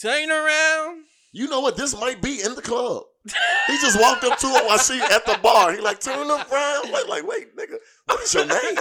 turn 0.02 0.30
around. 0.32 1.04
You 1.34 1.50
know 1.50 1.60
what? 1.60 1.76
This 1.76 1.98
might 2.00 2.22
be 2.22 2.42
in 2.42 2.56
the 2.56 2.62
club. 2.62 3.04
He 3.68 3.78
just 3.80 4.00
walked 4.00 4.24
up 4.24 4.38
to 4.40 4.48
her 4.48 4.66
while 4.66 4.78
she 4.78 5.00
at 5.02 5.26
the 5.26 5.38
bar. 5.42 5.74
He 5.74 5.82
like 5.82 6.00
turn 6.00 6.30
around. 6.30 6.92
Like, 6.92 7.08
like, 7.08 7.28
wait, 7.28 7.56
nigga, 7.56 7.78
what 8.06 8.22
is 8.22 8.34
your 8.34 8.46
name? 8.46 8.76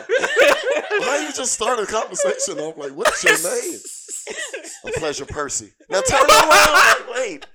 Why 1.00 1.26
you 1.26 1.32
just 1.32 1.52
start 1.52 1.78
a 1.78 1.86
conversation? 1.86 2.58
I'm 2.58 2.76
like, 2.78 2.92
what 2.92 3.12
is 3.12 3.24
your 3.24 3.38
name? 3.50 3.80
A 4.86 4.98
pleasure, 4.98 5.26
Percy. 5.26 5.72
Now 5.88 6.00
turn 6.02 6.20
around. 6.20 6.72
Like, 6.72 7.14
wait. 7.14 7.46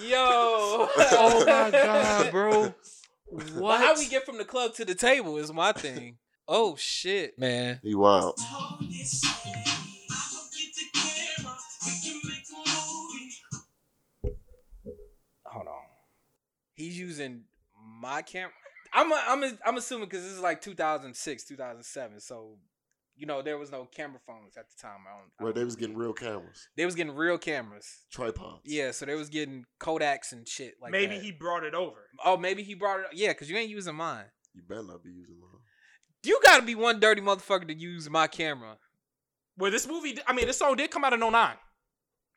Yo. 0.00 0.18
oh 0.18 1.44
my 1.46 1.70
god, 1.70 2.30
bro. 2.30 2.74
Well, 3.30 3.78
how 3.78 3.96
we 3.96 4.08
get 4.08 4.24
from 4.24 4.38
the 4.38 4.44
club 4.44 4.74
to 4.74 4.84
the 4.84 4.94
table 4.94 5.36
is 5.36 5.52
my 5.52 5.72
thing. 5.72 6.18
Oh 6.48 6.76
shit, 6.76 7.38
man. 7.38 7.80
He 7.82 7.94
wild. 7.94 8.38
He's 16.76 16.98
using 16.98 17.44
my 18.00 18.22
camera. 18.22 18.52
I'm 18.92 19.10
a, 19.10 19.22
I'm 19.26 19.42
a, 19.42 19.52
I'm 19.66 19.76
assuming 19.76 20.08
because 20.08 20.22
this 20.22 20.32
is 20.32 20.40
like 20.40 20.60
2006, 20.60 21.44
2007. 21.44 22.20
So, 22.20 22.58
you 23.16 23.26
know, 23.26 23.42
there 23.42 23.58
was 23.58 23.70
no 23.70 23.84
camera 23.86 24.20
phones 24.26 24.56
at 24.56 24.66
the 24.70 24.76
time. 24.80 25.00
I 25.06 25.18
don't, 25.18 25.30
I 25.40 25.42
Where 25.44 25.52
don't 25.52 25.60
they 25.60 25.64
was 25.64 25.74
getting 25.76 25.96
real 25.96 26.12
cameras, 26.12 26.68
they 26.76 26.84
was 26.86 26.94
getting 26.94 27.14
real 27.14 27.38
cameras. 27.38 27.86
tripods. 28.12 28.60
Yeah, 28.64 28.92
so 28.92 29.04
they 29.06 29.14
was 29.14 29.28
getting 29.28 29.64
Kodaks 29.80 30.32
and 30.32 30.46
shit 30.46 30.74
like 30.80 30.92
Maybe 30.92 31.16
that. 31.16 31.24
he 31.24 31.32
brought 31.32 31.64
it 31.64 31.74
over. 31.74 32.08
Oh, 32.24 32.36
maybe 32.36 32.62
he 32.62 32.74
brought 32.74 33.00
it. 33.00 33.06
Yeah, 33.14 33.28
because 33.28 33.50
you 33.50 33.56
ain't 33.56 33.70
using 33.70 33.94
mine. 33.96 34.26
You 34.54 34.62
better 34.68 34.82
not 34.84 35.02
be 35.02 35.10
using 35.10 35.40
mine. 35.40 35.60
You 36.22 36.40
gotta 36.44 36.62
be 36.64 36.74
one 36.74 37.00
dirty 37.00 37.20
motherfucker 37.20 37.66
to 37.68 37.74
use 37.74 38.08
my 38.08 38.26
camera. 38.26 38.78
Well, 39.58 39.70
this 39.70 39.86
movie, 39.88 40.18
I 40.26 40.32
mean, 40.32 40.46
this 40.46 40.58
song 40.58 40.76
did 40.76 40.90
come 40.90 41.04
out 41.04 41.12
in 41.12 41.20
09. 41.20 41.54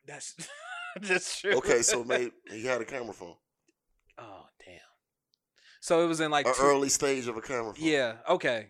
That's 0.06 0.34
that's 1.00 1.40
true. 1.40 1.54
Okay, 1.54 1.82
so 1.82 2.02
maybe 2.06 2.32
he 2.50 2.64
had 2.64 2.80
a 2.80 2.84
camera 2.84 3.12
phone. 3.12 3.34
Oh 4.20 4.44
damn. 4.64 4.76
So 5.80 6.04
it 6.04 6.06
was 6.06 6.20
in 6.20 6.30
like 6.30 6.46
An 6.46 6.54
two- 6.54 6.62
early 6.62 6.88
stage 6.88 7.26
of 7.26 7.36
a 7.36 7.40
camera 7.40 7.74
phone. 7.74 7.84
Yeah. 7.84 8.14
Okay. 8.28 8.66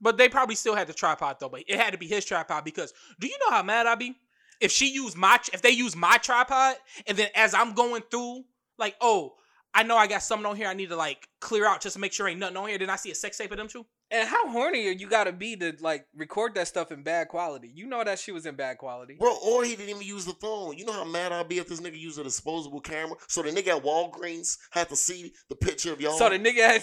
But 0.00 0.16
they 0.18 0.28
probably 0.28 0.56
still 0.56 0.74
had 0.74 0.88
the 0.88 0.92
tripod 0.92 1.36
though. 1.40 1.48
But 1.48 1.62
it 1.68 1.78
had 1.78 1.92
to 1.92 1.98
be 1.98 2.06
his 2.08 2.24
tripod 2.24 2.64
because 2.64 2.92
do 3.20 3.26
you 3.28 3.36
know 3.44 3.50
how 3.54 3.62
mad 3.62 3.86
I'd 3.86 3.98
be 3.98 4.16
if 4.60 4.72
she 4.72 4.92
used 4.92 5.16
my 5.16 5.38
if 5.52 5.62
they 5.62 5.70
use 5.70 5.94
my 5.96 6.16
tripod 6.18 6.76
and 7.06 7.16
then 7.16 7.28
as 7.34 7.54
I'm 7.54 7.72
going 7.74 8.02
through 8.10 8.44
like 8.78 8.96
oh 9.00 9.34
I 9.74 9.84
know 9.84 9.96
I 9.96 10.06
got 10.06 10.22
something 10.22 10.44
on 10.46 10.56
here 10.56 10.66
I 10.68 10.74
need 10.74 10.88
to 10.90 10.96
like 10.96 11.28
clear 11.40 11.66
out 11.66 11.80
just 11.80 11.94
to 11.94 12.00
make 12.00 12.12
sure 12.12 12.28
ain't 12.28 12.40
nothing 12.40 12.56
on 12.56 12.68
here. 12.68 12.78
Then 12.78 12.90
I 12.90 12.96
see 12.96 13.10
a 13.10 13.14
sex 13.14 13.38
tape 13.38 13.52
of 13.52 13.58
them 13.58 13.68
two. 13.68 13.86
And 14.12 14.28
how 14.28 14.50
horny 14.50 14.86
are 14.88 14.92
you 14.92 15.08
gotta 15.08 15.32
be 15.32 15.56
to 15.56 15.74
like 15.80 16.06
record 16.14 16.54
that 16.56 16.68
stuff 16.68 16.92
in 16.92 17.02
bad 17.02 17.28
quality? 17.28 17.70
You 17.74 17.86
know 17.86 18.04
that 18.04 18.18
she 18.18 18.30
was 18.30 18.44
in 18.44 18.54
bad 18.54 18.76
quality. 18.76 19.14
Bro, 19.18 19.38
or 19.42 19.64
he 19.64 19.74
didn't 19.74 19.88
even 19.88 20.02
use 20.02 20.26
the 20.26 20.34
phone. 20.34 20.76
You 20.76 20.84
know 20.84 20.92
how 20.92 21.04
mad 21.04 21.32
I'd 21.32 21.48
be 21.48 21.56
if 21.58 21.66
this 21.68 21.80
nigga 21.80 21.98
used 21.98 22.18
a 22.18 22.22
disposable 22.22 22.80
camera? 22.80 23.16
So 23.26 23.40
the 23.42 23.50
nigga 23.50 23.76
at 23.78 23.82
Walgreens 23.82 24.58
had 24.70 24.88
to 24.90 24.96
see 24.96 25.32
the 25.48 25.56
picture 25.56 25.92
of 25.94 26.00
y'all. 26.00 26.18
So 26.18 26.28
the 26.28 26.38
nigga 26.38 26.58
had 26.58 26.82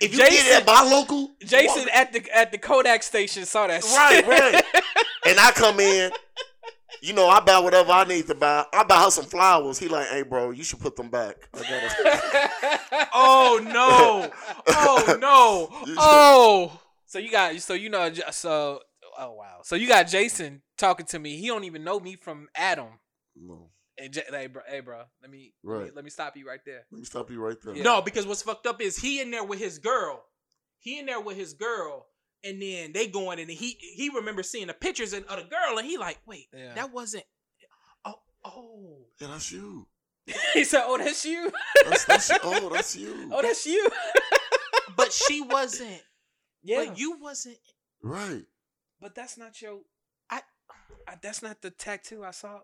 if 0.00 0.12
you 0.12 0.18
Jason- 0.18 0.26
get 0.34 0.46
it 0.46 0.60
at 0.60 0.66
my 0.66 0.82
local, 0.88 1.30
Jason 1.40 1.84
Walgreens- 1.84 1.94
at 1.94 2.12
the 2.12 2.36
at 2.36 2.52
the 2.52 2.58
Kodak 2.58 3.02
station 3.02 3.44
saw 3.46 3.66
that 3.66 3.82
Right, 3.82 4.16
shit. 4.16 4.26
right. 4.28 4.64
and 5.26 5.40
I 5.40 5.52
come 5.52 5.80
in, 5.80 6.12
you 7.00 7.12
know, 7.12 7.28
I 7.28 7.40
buy 7.40 7.58
whatever 7.58 7.90
I 7.92 8.04
need 8.04 8.26
to 8.28 8.34
buy. 8.34 8.64
I 8.72 8.84
buy 8.84 9.02
her 9.04 9.10
some 9.10 9.24
flowers. 9.24 9.78
He 9.78 9.88
like, 9.88 10.08
hey, 10.08 10.22
bro, 10.22 10.50
you 10.50 10.62
should 10.64 10.80
put 10.80 10.96
them 10.96 11.08
back. 11.08 11.48
I 11.54 11.58
gotta. 11.60 13.08
Oh 13.14 13.60
no! 13.62 14.30
Oh 14.68 15.16
no! 15.20 15.94
Oh! 15.98 16.80
so 17.06 17.18
you 17.18 17.30
got 17.30 17.54
so 17.60 17.74
you 17.74 17.88
know 17.90 18.10
so 18.30 18.80
oh 19.18 19.32
wow. 19.32 19.60
So 19.64 19.76
you 19.76 19.86
got 19.88 20.08
Jason 20.08 20.62
talking 20.78 21.06
to 21.06 21.18
me. 21.18 21.36
He 21.36 21.46
don't 21.48 21.64
even 21.64 21.84
know 21.84 21.98
me 22.00 22.16
from 22.16 22.48
Adam. 22.54 22.98
no, 23.36 23.70
And 23.98 24.12
J- 24.12 24.24
hey 24.30 24.46
bro, 24.46 24.62
hey 24.68 24.80
bro, 24.80 25.02
let 25.20 25.30
me, 25.30 25.52
let 25.62 25.78
me 25.78 25.84
Right. 25.84 25.94
let 25.96 26.04
me 26.04 26.10
stop 26.10 26.36
you 26.36 26.46
right 26.46 26.60
there. 26.64 26.84
let 26.90 26.98
me 26.98 27.04
stop 27.04 27.30
you 27.30 27.40
right 27.40 27.56
there. 27.62 27.74
Yeah. 27.76 27.82
No, 27.82 28.02
because 28.02 28.26
what's 28.26 28.42
fucked 28.42 28.66
up 28.66 28.80
is 28.80 28.96
he 28.98 29.20
in 29.20 29.30
there 29.30 29.44
with 29.44 29.58
his 29.58 29.78
girl. 29.78 30.24
He 30.78 30.98
in 30.98 31.06
there 31.06 31.20
with 31.20 31.36
his 31.36 31.52
girl, 31.54 32.06
and 32.44 32.60
then 32.60 32.92
they 32.92 33.06
going 33.06 33.38
and 33.40 33.50
he 33.50 33.76
he 33.80 34.08
remembers 34.10 34.50
seeing 34.50 34.66
the 34.66 34.74
pictures 34.74 35.12
of 35.12 35.24
of 35.24 35.36
the 35.38 35.44
girl, 35.44 35.78
and 35.78 35.86
he 35.86 35.96
like, 35.98 36.18
wait, 36.26 36.48
Yeah. 36.56 36.74
that 36.74 36.92
wasn't. 36.92 37.24
Oh, 38.04 38.14
oh. 38.44 38.98
Yeah, 39.20 39.28
that's 39.28 39.50
you. 39.52 39.86
he 40.54 40.62
said, 40.64 40.82
"Oh, 40.86 40.98
that's 40.98 41.24
you. 41.24 41.50
That's, 41.88 42.04
that's 42.04 42.30
oh, 42.44 42.68
that's 42.72 42.94
you. 42.94 43.28
Oh, 43.32 43.42
that's 43.42 43.66
you." 43.66 43.88
But 44.96 45.10
she 45.12 45.40
wasn't. 45.40 46.02
yeah, 46.62 46.84
But 46.86 46.98
you 46.98 47.18
wasn't. 47.18 47.56
Right. 48.02 48.44
But 49.00 49.14
that's 49.14 49.36
not 49.38 49.60
your. 49.62 49.80
I, 50.30 50.42
I. 51.08 51.14
That's 51.20 51.42
not 51.42 51.60
the 51.62 51.70
tattoo 51.70 52.22
I 52.24 52.30
saw. 52.30 52.60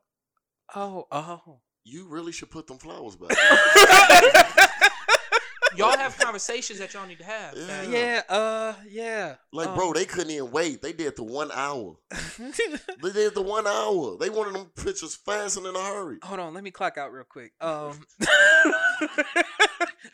Oh, 0.77 1.07
oh. 1.11 1.61
You 1.85 2.07
really 2.07 2.33
should 2.33 2.51
put 2.51 2.67
them 2.67 2.77
flowers 2.79 3.17
back. 3.17 3.31
Y'all 5.77 5.97
have 5.97 6.17
conversations 6.19 6.79
that 6.79 6.95
y'all 6.95 7.07
need 7.07 7.19
to 7.19 7.25
have. 7.25 7.55
Yeah. 7.57 7.83
Yeah. 7.83 8.23
Uh. 8.29 8.75
Yeah. 8.89 9.35
Like, 9.53 9.69
um, 9.69 9.75
bro, 9.75 9.93
they 9.93 10.05
couldn't 10.05 10.31
even 10.31 10.51
wait. 10.51 10.83
They 10.83 10.93
did 10.93 11.17
the 11.17 11.25
one 11.25 11.51
hour. 11.53 11.97
They 13.03 13.13
did 13.13 13.35
the 13.35 13.43
one 13.43 13.67
hour. 13.67 14.17
They 14.19 14.29
wanted 14.29 14.55
them 14.55 14.67
pictures 14.75 15.15
fast 15.15 15.57
and 15.57 15.67
in 15.67 15.77
a 15.77 15.79
hurry. 15.81 16.19
Hold 16.23 16.41
on. 16.41 16.55
Let 16.55 16.65
me 16.65 16.71
clock 16.71 16.99
out 16.99 17.13
real 17.13 17.25
quick. 17.25 17.53
Um. 17.61 18.01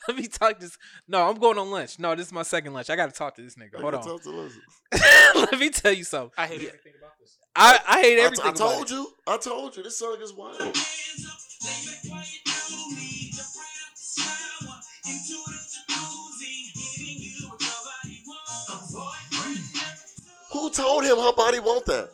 let 0.09 0.17
me 0.17 0.27
talk 0.27 0.61
this. 0.61 0.77
No, 1.09 1.29
I'm 1.29 1.37
going 1.37 1.57
on 1.59 1.71
lunch. 1.71 1.99
No, 1.99 2.15
this 2.15 2.27
is 2.27 2.33
my 2.33 2.43
second 2.43 2.75
lunch. 2.75 2.91
I 2.91 2.97
got 2.97 3.07
to 3.07 3.17
talk 3.17 3.37
to 3.37 3.43
this 3.43 3.55
nigga. 3.55 3.81
Hold 3.81 3.95
on. 3.95 4.03
told 4.03 4.25
you, 4.25 4.51
let 5.37 5.59
me 5.59 5.71
tell 5.71 5.93
you 5.93 6.05
something. 6.05 6.33
I 6.37 6.47
hate 6.47 6.67
everything 6.67 6.93
about 6.99 7.13
this. 7.21 7.39
I, 7.57 7.81
I 7.87 8.01
hate 8.01 8.15
I 8.15 8.17
t- 8.17 8.23
everything. 8.23 8.47
I 8.47 8.49
about 8.49 8.59
told 8.59 8.85
it. 8.85 8.91
you. 8.91 9.13
I 9.27 9.37
told 9.39 9.77
you. 9.77 9.83
This 9.83 9.99
song 9.99 10.17
is 10.21 10.33
wild. 10.33 10.75
Hands 15.05 15.33
up, 15.33 15.47
lay 15.47 15.55
back 15.55 15.89
while 15.89 16.31
you 16.41 16.71
do 16.73 16.73
me. 16.73 16.73
Jump 16.73 16.73
right 16.73 16.73
out 16.73 16.73
the 16.73 16.73
shower 16.73 16.73
into 16.73 16.73
the 16.73 16.73
jacuzzi, 16.73 16.73
giving 16.97 17.21
you 17.21 17.49
what 17.49 17.61
your 17.61 17.81
body 17.85 18.17
wants. 18.27 18.69
A 18.69 18.77
boyfriend. 18.93 19.59
Who 20.53 20.71
told 20.71 21.05
him 21.05 21.17
her 21.19 21.33
body 21.33 21.61
want 21.61 21.85
that? 21.87 22.11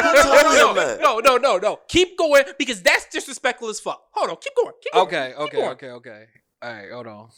No, 0.00 0.12
no, 0.12 0.12
no, 0.12 0.72
no, 0.72 0.96
no, 1.00 1.18
no, 1.18 1.36
no, 1.36 1.58
no. 1.58 1.78
Keep 1.88 2.16
going 2.16 2.44
because 2.58 2.82
that's 2.82 3.06
disrespectful 3.06 3.68
as 3.68 3.80
fuck. 3.80 4.00
Hold 4.12 4.30
on, 4.30 4.36
keep 4.36 4.54
going. 4.56 4.72
Keep 4.82 4.92
going. 4.92 5.06
Okay. 5.06 5.28
keep 5.30 5.38
Okay. 5.40 5.56
going. 5.56 5.70
Okay. 5.70 5.90
Okay. 5.90 6.24
All 6.62 6.72
right. 6.72 6.90
Hold 6.92 7.06
on. 7.06 7.28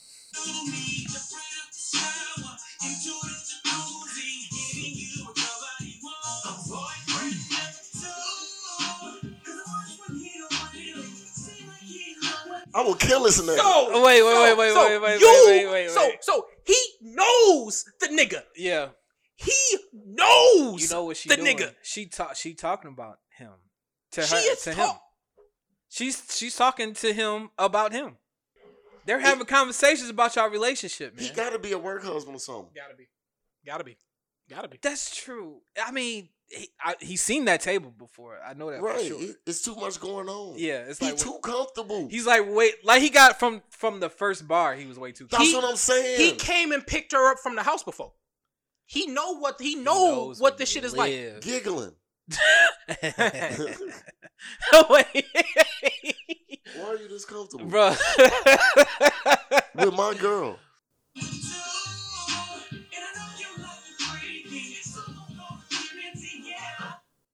I 12.75 12.83
will 12.83 12.95
kill 12.95 13.25
this 13.25 13.41
nigga. 13.41 13.57
So 13.57 13.63
Oh, 13.65 14.05
wait, 14.05 14.23
wait, 14.23 14.33
so- 14.33 14.43
wait, 14.43 14.59
wait, 14.59 14.73
so 14.73 14.87
wait, 14.89 15.03
wait, 15.03 15.21
you, 15.21 15.45
wait, 15.47 15.67
wait, 15.67 15.73
wait, 15.73 15.91
So 15.91 16.01
wait. 16.09 16.25
so 16.25 16.47
he 16.67 16.77
knows 17.03 17.85
the 18.01 18.09
nigga. 18.09 18.43
Yeah. 18.57 18.89
He 19.37 19.53
knows. 19.93 20.83
You 20.83 20.89
know 20.89 21.05
what 21.05 21.17
she 21.17 21.29
the 21.29 21.37
doing? 21.37 21.57
nigga. 21.57 21.75
She 21.83 22.07
talk. 22.07 22.37
She 22.37 22.55
talking 22.55 22.91
about 22.93 23.19
him 23.37 23.51
to 24.13 24.23
She 24.23 24.35
her 24.37 24.53
is 24.53 24.63
to 24.63 24.73
him. 24.75 24.91
She's 25.89 26.23
she's 26.37 26.55
talking 26.57 26.95
to 26.95 27.13
him 27.13 27.51
about 27.59 27.93
him. 27.93 28.17
They're 29.05 29.19
having 29.19 29.45
conversations 29.47 30.09
about 30.11 30.37
y'all 30.37 30.49
relationship, 30.49 31.17
man. 31.17 31.25
He 31.25 31.31
got 31.35 31.51
to 31.51 31.59
be 31.59 31.73
a 31.73 31.79
work 31.79 32.05
husband 32.05 32.37
or 32.37 32.39
something. 32.39 32.69
Gotta 32.75 32.95
be. 32.97 33.09
Gotta 33.67 33.83
be. 33.85 33.97
Gotta 34.55 34.69
be. 34.69 34.79
That's 34.83 35.15
true. 35.17 35.61
I 35.83 35.91
mean, 35.93 36.29
he, 36.49 36.69
I, 36.85 36.95
he's 37.01 37.23
seen 37.23 37.47
that 37.47 37.61
table 37.63 37.91
before. 37.91 38.39
I 38.47 38.53
know 38.55 38.71
that 38.71 38.83
Right. 38.83 38.99
for 39.01 39.05
sure. 39.05 39.23
It- 39.23 39.37
It's 39.47 39.63
too 39.63 39.75
much 39.77 39.99
going 40.01 40.29
on. 40.29 40.55
yeah, 40.59 40.85
it's 40.89 40.99
He 40.99 41.07
like 41.07 41.17
too 41.17 41.39
comfortable. 41.43 42.09
he's 42.11 42.27
like 42.27 42.43
wait, 42.47 42.75
like 42.85 43.01
he 43.01 43.09
got 43.09 43.39
from 43.39 43.63
from 43.71 44.01
the 44.01 44.11
first 44.11 44.47
bar. 44.47 44.75
He 44.75 44.85
was 44.87 44.99
way 44.99 45.13
too. 45.13 45.27
That's 45.31 45.45
He- 45.45 45.55
what 45.55 45.65
I'm 45.65 45.77
saying. 45.77 46.21
He 46.21 46.33
came 46.37 46.73
and 46.73 46.87
picked 46.87 47.13
her 47.13 47.31
up 47.33 47.39
from 47.39 47.57
the 47.57 47.63
house 47.63 47.83
before. 47.83 48.13
He 48.85 49.07
know 49.07 49.39
what 49.39 49.59
he 49.61 49.71
He 49.71 49.77
know 49.77 49.93
knows 50.27 50.41
what 50.41 50.53
where 50.53 50.59
this 50.59 50.75
you 50.75 50.83
shit 50.83 50.85
is 50.85 50.95
like. 50.97 51.41
Giggling. 51.41 51.95
Wait, 54.91 55.25
Why 56.77 56.85
are 56.85 56.97
you 56.97 57.09
this 57.09 57.25
comfortable? 57.25 57.67
bro. 57.67 57.95
With 59.75 59.95
my 59.95 60.15
girl. 60.21 60.59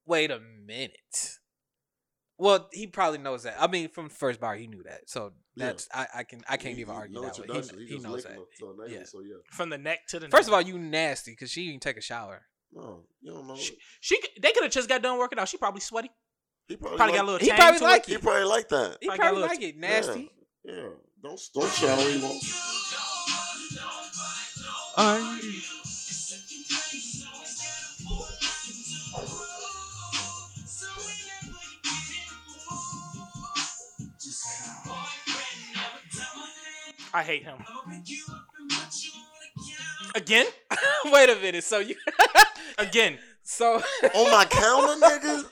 Wait 0.09 0.31
a 0.31 0.41
minute. 0.41 1.39
Well, 2.39 2.69
he 2.73 2.87
probably 2.87 3.19
knows 3.19 3.43
that. 3.43 3.57
I 3.61 3.67
mean, 3.67 3.89
from 3.89 4.09
the 4.09 4.15
first 4.15 4.41
bar, 4.41 4.55
he 4.57 4.67
knew 4.67 4.83
that. 4.85 5.09
So 5.11 5.33
Yeah. 5.55 5.67
that's 5.67 5.89
I, 5.93 6.07
I 6.19 6.23
can 6.25 6.41
I 6.49 6.57
can't 6.57 6.75
He- 6.77 6.81
even 6.83 6.95
argue 6.95 7.21
that. 7.21 7.39
Way. 7.39 7.63
He, 7.79 7.87
He 7.87 7.95
he 7.97 7.99
knows 7.99 8.23
that. 8.25 8.33
her 8.33 8.39
to 8.61 8.67
her 8.67 8.87
name, 8.87 8.99
Yeah. 9.01 9.05
So 9.05 9.21
yeah. 9.21 9.35
From 9.51 9.71
the 9.71 9.79
neck 9.79 10.07
to 10.09 10.19
the 10.21 10.29
First 10.29 10.49
of 10.49 10.55
all, 10.55 10.63
you 10.63 10.79
nasty 10.79 11.33
because 11.33 11.51
she 11.51 11.69
didn't 11.69 11.83
take 11.83 11.97
a 11.97 12.01
shower. 12.01 12.43
No, 12.73 13.05
you 13.21 13.33
don't 13.33 13.47
know. 13.49 13.57
she, 13.57 13.77
she 14.01 14.21
they 14.41 14.53
could 14.53 14.63
have 14.63 14.73
just 14.73 14.89
got 14.89 15.03
done 15.03 15.19
working 15.19 15.39
out. 15.39 15.49
She 15.49 15.57
probably 15.57 15.81
sweaty. 15.81 16.11
he 16.69 16.77
probably, 16.77 16.97
Probably 16.97 17.15
got 17.17 17.23
a 17.25 17.27
little 17.31 17.39
He 17.47 17.53
probably 17.53 17.79
to 17.81 17.85
like 17.85 18.09
it. 18.09 18.13
He 18.13 18.19
probably 18.19 18.45
like 18.45 18.69
that. 18.69 18.99
He 19.01 19.07
Probably 19.09 19.19
probably 19.19 19.41
little 19.41 19.57
like 19.57 19.63
it. 19.63 19.77
Nasty. 19.79 20.31
Yeah. 20.65 20.75
yeah. 20.75 20.89
Don't 21.23 21.41
don't 21.55 21.73
shower. 21.73 21.97
He 21.97 22.23
won't. 22.23 22.43
I 37.15 37.23
hate 37.23 37.43
him. 37.45 37.59
Again? 40.15 40.47
Wait 41.07 41.29
a 41.31 41.37
minute. 41.37 41.65
So 41.65 41.79
you 41.79 41.97
Again. 42.79 43.19
so 43.43 43.75
On 44.15 44.31
my 44.31 44.45
counter, 44.45 45.01
nigga. 45.07 45.45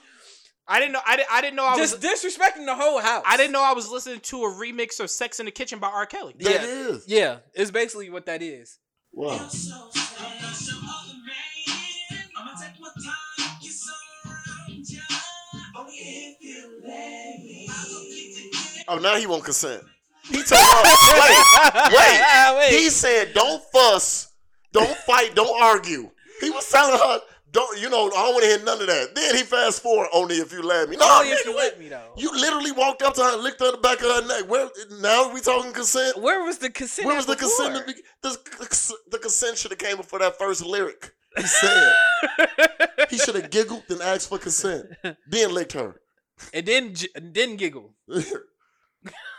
I 0.69 0.79
didn't 0.79 0.91
know 0.93 0.99
I, 1.05 1.15
didn't 1.15 1.31
I 1.31 1.41
didn't 1.41 1.55
know 1.55 1.65
I 1.65 1.77
was 1.77 1.91
just 1.91 2.01
disrespecting 2.01 2.65
the 2.65 2.75
whole 2.75 2.99
house. 2.99 3.23
I 3.25 3.37
didn't 3.37 3.53
know 3.53 3.63
I 3.63 3.73
was 3.73 3.89
listening 3.89 4.19
to 4.19 4.43
a 4.43 4.49
remix 4.51 4.99
of 4.99 5.09
Sex 5.09 5.39
in 5.39 5.45
the 5.45 5.51
Kitchen 5.51 5.79
by 5.79 5.87
R. 5.87 6.05
Kelly. 6.05 6.35
That 6.39 6.61
Yeah. 6.61 6.65
is. 6.65 7.03
Yeah, 7.07 7.37
it's 7.53 7.71
basically 7.71 8.09
what 8.09 8.25
that 8.25 8.41
is. 8.41 8.77
Wow. 9.13 9.49
Oh, 18.89 18.99
now 18.99 19.15
he 19.17 19.27
won't 19.27 19.43
consent. 19.43 19.83
He 20.29 20.43
told 20.43 20.61
her, 20.61 20.83
wait, 20.83 21.91
wait. 21.91 22.21
Ah, 22.23 22.55
wait. 22.57 22.69
He 22.71 22.89
said, 22.89 23.33
don't 23.33 23.63
fuss, 23.71 24.33
don't 24.73 24.95
fight, 24.99 25.35
don't 25.35 25.61
argue. 25.61 26.09
He 26.41 26.49
was 26.49 26.69
telling 26.69 26.99
her, 26.99 27.19
don't, 27.51 27.79
you 27.81 27.89
know, 27.89 28.07
I 28.07 28.09
don't 28.09 28.33
want 28.33 28.43
to 28.43 28.49
hear 28.49 28.63
none 28.63 28.81
of 28.81 28.87
that. 28.87 29.15
Then 29.15 29.35
he 29.35 29.43
fast 29.43 29.81
forward, 29.81 30.09
only 30.13 30.35
if 30.35 30.51
you 30.51 30.61
let 30.61 30.89
me. 30.89 30.97
No, 30.97 31.07
Only 31.19 31.31
if 31.31 31.45
you 31.45 31.55
let 31.55 31.79
me 31.79 31.87
though. 31.89 32.11
You 32.17 32.29
literally 32.31 32.71
walked 32.73 33.01
up 33.01 33.13
to 33.15 33.21
her 33.23 33.33
and 33.33 33.41
licked 33.41 33.61
her 33.61 33.67
in 33.67 33.71
the 33.71 33.77
back 33.79 33.99
of 34.01 34.05
her 34.11 34.27
neck. 34.27 34.49
Where 34.49 34.69
now 35.01 35.33
we 35.33 35.39
talking 35.41 35.71
consent? 35.71 36.21
Where 36.21 36.43
was 36.43 36.57
the 36.57 36.69
consent? 36.69 37.07
Where 37.07 37.15
was 37.15 37.25
the 37.25 37.35
before? 37.35 37.47
consent? 37.69 37.87
To 37.87 37.93
be, 37.93 38.01
the, 38.21 38.93
the 39.11 39.17
consent 39.19 39.57
should 39.57 39.71
have 39.71 39.79
came 39.79 39.97
before 39.97 40.19
that 40.19 40.37
first 40.37 40.63
lyric. 40.65 41.11
He 41.37 41.43
said 41.43 41.93
he 43.09 43.17
should 43.17 43.35
have 43.35 43.49
giggled 43.49 43.83
and 43.89 44.01
asked 44.01 44.27
for 44.29 44.37
consent, 44.39 44.87
then 45.27 45.53
licked 45.53 45.73
her. 45.73 46.01
and 46.53 46.65
then 46.65 46.93
then 47.15 47.55
giggle. 47.55 47.93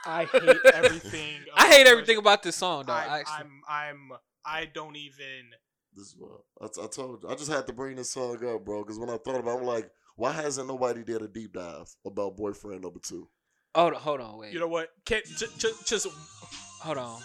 I 0.09 0.25
hate 0.25 0.57
everything. 0.75 1.41
I 1.55 1.69
hate 1.69 1.87
everything 1.87 2.17
about 2.17 2.43
this 2.43 2.57
song 2.57 2.85
though. 2.87 2.95
I, 2.95 3.21
actually. 3.21 3.35
I'm 3.37 3.63
I'm 3.69 4.19
I 4.45 4.65
don't 4.65 4.97
even 4.97 5.51
This 5.95 6.07
is 6.07 6.17
what 6.19 6.41
I, 6.61 6.85
I 6.85 6.87
told 6.87 7.23
you. 7.23 7.29
I 7.29 7.35
just 7.35 7.51
had 7.51 7.67
to 7.67 7.73
bring 7.73 7.97
this 7.97 8.11
song 8.11 8.37
up, 8.47 8.65
bro, 8.65 8.83
because 8.83 8.99
when 8.99 9.11
I 9.11 9.19
thought 9.19 9.41
about, 9.41 9.59
it, 9.59 9.61
I'm 9.61 9.67
like, 9.67 9.91
why 10.17 10.33
hasn't 10.33 10.67
nobody 10.67 11.05
did 11.05 11.21
a 11.21 11.29
deep 11.29 11.53
dive 11.53 11.95
about 12.07 12.37
boyfriend 12.37 12.83
number 12.83 13.01
two? 13.01 13.29
hold 13.75 13.95
on, 13.95 14.01
hold 14.01 14.21
on, 14.21 14.39
wait. 14.39 14.53
you 14.53 14.59
know 14.59 14.67
what? 14.67 14.89
Can 15.05 15.21
j- 15.37 15.47
j- 15.59 15.69
just 15.85 16.07
hold 16.81 16.99
on. 16.99 17.21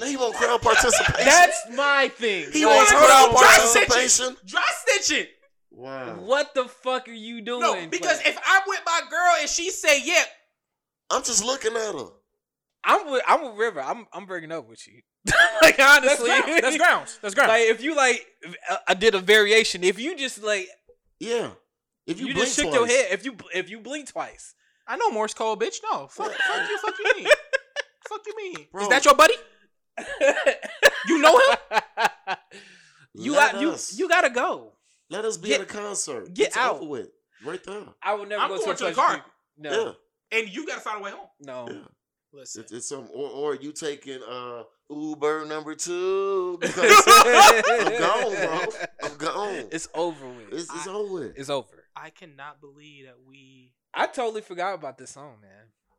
Now 0.00 0.06
he 0.06 0.16
want 0.16 0.34
crowd 0.34 0.60
participation. 0.62 1.24
That's 1.24 1.66
my 1.76 2.08
thing. 2.08 2.50
he 2.52 2.64
Like, 2.66 2.76
wants 2.76 2.92
hold 2.92 3.04
crowd 3.06 3.28
on, 3.28 3.40
dry 3.42 3.58
stitching. 3.66 3.88
participation. 3.88 4.36
dry 4.46 4.64
stitching. 4.86 5.26
Wow. 5.70 6.14
What 6.20 6.54
the 6.54 6.64
fuck 6.64 7.08
are 7.08 7.12
you 7.12 7.40
doing? 7.42 7.60
No, 7.60 7.86
because 7.88 8.20
Clay? 8.20 8.32
if 8.32 8.38
I'm 8.46 8.62
with 8.66 8.80
my 8.84 9.00
girl 9.08 9.34
and 9.40 9.48
she 9.48 9.70
say 9.70 10.02
yeah, 10.04 10.24
I'm 11.10 11.22
just 11.22 11.44
looking 11.44 11.74
at 11.76 11.94
her. 11.94 12.06
I'm 12.82 13.10
with 13.10 13.22
I'm 13.28 13.42
with 13.44 13.56
River, 13.58 13.80
I'm 13.80 14.06
I'm 14.12 14.26
breaking 14.26 14.52
up 14.52 14.68
with 14.68 14.86
you. 14.88 15.00
like 15.62 15.78
honestly, 15.78 16.28
that's 16.28 16.46
grounds. 16.46 16.60
That's 16.62 16.76
grounds. 16.78 17.18
That's 17.22 17.34
grounds. 17.34 17.48
Like 17.50 17.62
if 17.68 17.82
you 17.82 17.94
like, 17.94 18.26
uh, 18.70 18.78
I 18.88 18.94
did 18.94 19.14
a 19.14 19.18
variation. 19.20 19.84
If 19.84 19.98
you 19.98 20.16
just 20.16 20.42
like, 20.42 20.66
Yeah. 21.18 21.50
If 22.06 22.18
you, 22.18 22.28
you, 22.28 22.34
blink 22.34 22.46
just 22.48 22.58
shook 22.58 22.68
twice, 22.70 22.74
your 22.74 22.86
head. 22.86 23.06
If 23.12 23.24
you 23.24 23.36
if 23.54 23.70
you 23.70 23.78
blink 23.80 24.08
twice, 24.08 24.54
I 24.88 24.96
know 24.96 25.10
Morse 25.10 25.34
code, 25.34 25.60
bitch. 25.60 25.76
No, 25.84 26.08
fuck, 26.08 26.32
fuck 26.32 26.68
you, 26.68 26.78
fuck 26.78 26.94
you, 26.98 27.12
mean, 27.16 27.26
fuck 28.08 28.20
you, 28.26 28.36
mean. 28.36 28.66
Bro. 28.72 28.82
Is 28.82 28.88
that 28.88 29.04
your 29.04 29.14
buddy? 29.14 29.34
You 31.06 31.18
know 31.18 31.36
him? 31.38 31.56
you 33.14 33.32
let 33.32 33.52
got 33.52 33.60
you 33.62 33.70
us, 33.70 33.98
you 33.98 34.08
gotta 34.08 34.30
go. 34.30 34.72
let 35.08 35.24
us 35.24 35.36
be 35.36 35.48
get- 35.48 35.60
at 35.60 35.66
a 35.70 35.70
concert. 35.70 36.32
get 36.34 36.48
it's 36.48 36.56
out. 36.56 36.76
over 36.76 36.86
with. 36.86 37.08
Right 37.44 37.62
there. 37.64 37.82
I 38.02 38.14
would 38.14 38.28
never 38.28 38.42
I'm 38.42 38.50
go 38.50 38.58
going 38.58 38.76
to, 38.76 38.82
to 38.84 38.86
a 38.86 38.90
the 38.90 38.94
car. 38.94 39.14
people- 39.14 39.30
No, 39.58 39.70
Yeah. 40.32 40.38
And 40.38 40.48
you 40.54 40.66
gotta 40.66 40.80
find 40.80 41.00
a 41.00 41.02
way 41.04 41.10
home. 41.10 41.26
no. 41.40 41.68
Yeah. 41.70 41.78
Listen, 42.32 42.62
It's, 42.62 42.70
it's 42.72 42.88
some 42.88 43.08
or, 43.12 43.28
or 43.28 43.54
you 43.56 43.72
taking 43.72 44.20
uh 44.22 44.62
Uber 44.88 45.46
number 45.46 45.74
two 45.74 46.58
because 46.60 46.76
I'm 47.06 47.98
gone, 47.98 48.34
bro. 48.36 48.66
I'm 49.02 49.16
gone. 49.16 49.64
It's 49.72 49.88
over 49.94 50.28
with. 50.28 50.52
It's, 50.52 50.62
It's, 50.64 50.74
it's 50.76 50.86
over 50.86 51.12
with. 51.14 51.36
it's 51.38 51.50
over. 51.50 51.84
I 51.96 52.10
cannot 52.10 52.60
believe 52.60 53.06
that 53.06 53.16
we. 53.26 53.72
I 53.92 54.06
totally 54.06 54.42
forgot 54.42 54.74
about 54.74 54.96
this 54.96 55.10
song, 55.10 55.38
man. 55.42 55.50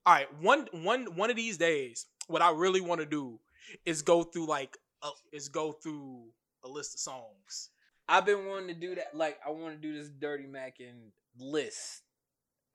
All 0.06 0.14
right, 0.14 0.28
one 0.42 0.70
one 0.72 1.18
one 1.18 1.30
of 1.30 1.36
these 1.36 1.58
days, 1.58 2.06
what 2.28 2.42
I 2.42 2.52
really 2.52 2.80
want 2.82 3.02
to 3.02 3.06
do 3.06 3.38
is 3.86 4.02
go 4.02 4.24
through 4.24 4.48
like 4.48 4.78
a, 5.04 5.10
is 5.34 5.50
go 5.50 5.72
through 5.72 6.26
a 6.64 6.70
list 6.70 6.94
of 6.96 7.00
songs. 7.00 7.70
I've 8.08 8.26
been 8.26 8.46
wanting 8.46 8.68
to 8.70 8.74
do 8.74 8.96
that. 8.96 9.16
Like, 9.16 9.40
I 9.46 9.52
want 9.52 9.76
to 9.76 9.80
do 9.82 9.98
this 9.98 10.10
Dirty 10.10 10.46
Mac 10.46 10.78
and 10.80 11.12
list. 11.40 12.02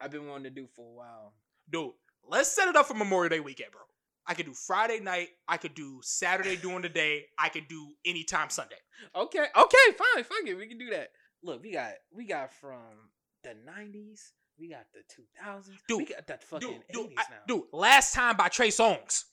I've 0.00 0.10
been 0.10 0.26
wanting 0.26 0.44
to 0.44 0.50
do 0.50 0.66
for 0.74 0.82
a 0.82 0.94
while. 0.94 1.34
Dude, 1.70 1.90
let's 2.26 2.50
set 2.50 2.68
it 2.68 2.76
up 2.76 2.86
for 2.86 2.94
Memorial 2.94 3.28
Day 3.28 3.40
weekend, 3.40 3.72
bro. 3.72 3.82
I 4.26 4.34
could 4.34 4.46
do 4.46 4.54
Friday 4.54 4.98
night. 5.00 5.28
I 5.46 5.56
could 5.56 5.74
do 5.74 6.00
Saturday 6.02 6.56
during 6.56 6.82
the 6.82 6.88
day. 6.88 7.26
I 7.38 7.48
could 7.48 7.68
do 7.68 7.88
anytime 8.04 8.50
Sunday. 8.50 8.76
Okay, 9.14 9.38
okay, 9.56 9.96
fine, 9.96 10.24
fuck 10.24 10.38
it, 10.46 10.54
we 10.54 10.66
can 10.66 10.78
do 10.78 10.90
that. 10.90 11.10
Look, 11.42 11.62
we 11.62 11.72
got 11.72 11.92
we 12.12 12.26
got 12.26 12.52
from 12.52 13.10
the 13.44 13.50
'90s, 13.50 14.32
we 14.58 14.70
got 14.70 14.86
the 14.92 15.00
2000s, 15.44 15.68
we 15.68 15.98
Dude, 15.98 16.08
got 16.08 16.26
that 16.26 16.42
fucking 16.42 16.82
80s 16.94 17.14
now. 17.14 17.36
dude, 17.46 17.64
last 17.72 18.14
time 18.14 18.36
by 18.36 18.48
Trey 18.48 18.68
Songz. 18.68 19.24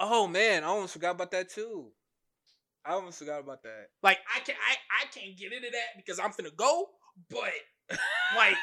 Oh 0.00 0.26
man, 0.26 0.64
I 0.64 0.68
almost 0.68 0.94
forgot 0.94 1.14
about 1.14 1.30
that 1.32 1.50
too. 1.50 1.92
I 2.84 2.92
almost 2.92 3.18
forgot 3.18 3.40
about 3.40 3.62
that. 3.62 3.88
Like 4.02 4.18
I 4.34 4.40
can 4.40 4.54
I 4.56 5.02
I 5.02 5.06
can't 5.08 5.36
get 5.38 5.52
into 5.52 5.68
that 5.70 5.96
because 5.96 6.18
I'm 6.18 6.30
finna 6.30 6.56
go, 6.56 6.86
but 7.28 7.52
like, 8.36 8.56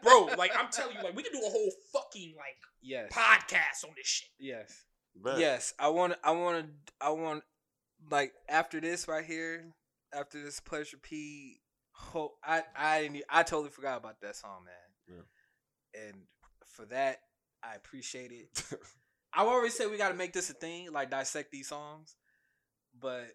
bro, 0.02 0.28
like 0.38 0.52
I'm 0.58 0.70
telling 0.70 0.96
you, 0.96 1.02
like 1.02 1.16
we 1.16 1.22
can 1.22 1.32
do 1.32 1.44
a 1.44 1.50
whole 1.50 1.70
fucking 1.92 2.34
like 2.36 2.56
yes, 2.82 3.10
podcast 3.12 3.84
on 3.84 3.94
this 3.96 4.06
shit. 4.06 4.28
yes, 4.38 4.84
Bet. 5.16 5.38
yes. 5.38 5.74
I 5.78 5.88
want, 5.88 6.14
I 6.22 6.32
want, 6.32 6.66
to 6.66 6.92
I 7.00 7.10
want, 7.10 7.42
like 8.10 8.32
after 8.48 8.80
this 8.80 9.08
right 9.08 9.24
here, 9.24 9.64
after 10.14 10.42
this 10.42 10.60
pleasure 10.60 10.98
P. 10.98 11.58
Ho- 11.94 12.32
I, 12.42 12.62
I, 12.74 13.02
didn't 13.02 13.16
e- 13.16 13.22
I 13.28 13.42
totally 13.42 13.70
forgot 13.70 13.98
about 13.98 14.20
that 14.22 14.34
song, 14.34 14.64
man. 14.64 15.16
Yeah. 15.94 16.02
And 16.08 16.14
for 16.64 16.86
that, 16.86 17.20
I 17.62 17.74
appreciate 17.74 18.32
it. 18.32 18.62
I 19.34 19.42
always 19.44 19.74
say 19.74 19.86
we 19.86 19.96
got 19.96 20.08
to 20.10 20.14
make 20.14 20.32
this 20.32 20.50
a 20.50 20.54
thing, 20.54 20.92
like 20.92 21.10
dissect 21.10 21.50
these 21.50 21.68
songs. 21.68 22.16
But 23.00 23.26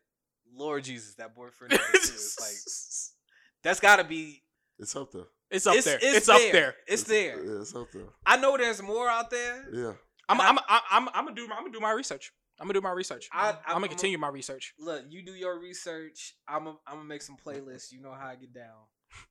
Lord 0.54 0.84
Jesus, 0.84 1.16
that 1.16 1.36
boyfriend 1.36 1.72
number 1.72 1.86
two 1.93 1.98
is 1.98 2.38
like 2.39 3.14
that's 3.64 3.80
got 3.80 3.98
to 3.98 4.04
be. 4.04 4.43
It's 4.80 4.95
up 4.95 5.12
there. 5.12 5.26
it's 5.50 5.66
up 5.66 5.76
it's, 5.76 5.86
there. 5.86 5.98
It's, 6.02 6.18
It's, 6.18 6.30
up 6.30 6.38
there. 6.38 6.52
there. 6.52 6.76
It's 6.88 7.04
there. 7.04 7.43
Yeah, 7.43 7.62
it's 7.62 7.76
up 7.76 7.91
there. 7.91 8.04
I 8.26 8.38
know 8.38 8.56
there's 8.58 8.82
more 8.82 9.10
out 9.10 9.32
there. 9.32 9.66
Yeah. 9.74 9.93
I'm, 10.30 10.39
I'm, 10.41 10.60
I'm, 10.68 10.82
I'm, 10.91 11.10
I'm 11.14 11.26
gonna 11.26 11.36
do, 11.36 11.43
I'm 11.45 11.64
gonna 11.64 11.72
do 11.72 11.80
my 11.80 11.91
research. 11.91 12.32
I'm 12.60 12.66
gonna 12.68 12.74
do 12.74 12.82
my 12.82 12.91
research. 12.91 13.30
I- 13.32 13.48
I, 13.48 13.50
am 13.50 13.56
I'm- 13.68 13.76
gonna 13.78 13.88
continue 13.88 14.18
my 14.18 14.30
research. 14.30 14.74
Look, 14.80 15.06
you 15.10 15.26
do 15.26 15.34
your 15.34 15.60
research. 15.60 16.36
I'm 16.48 16.66
gonna 16.66 16.78
I'm 16.86 16.95
gonna 16.98 17.08
make 17.08 17.22
some 17.22 17.38
playlists. 17.43 17.91
You 17.91 18.02
know 18.02 18.12
how 18.12 18.28
I 18.28 18.36
get 18.36 18.54
down. 18.54 18.86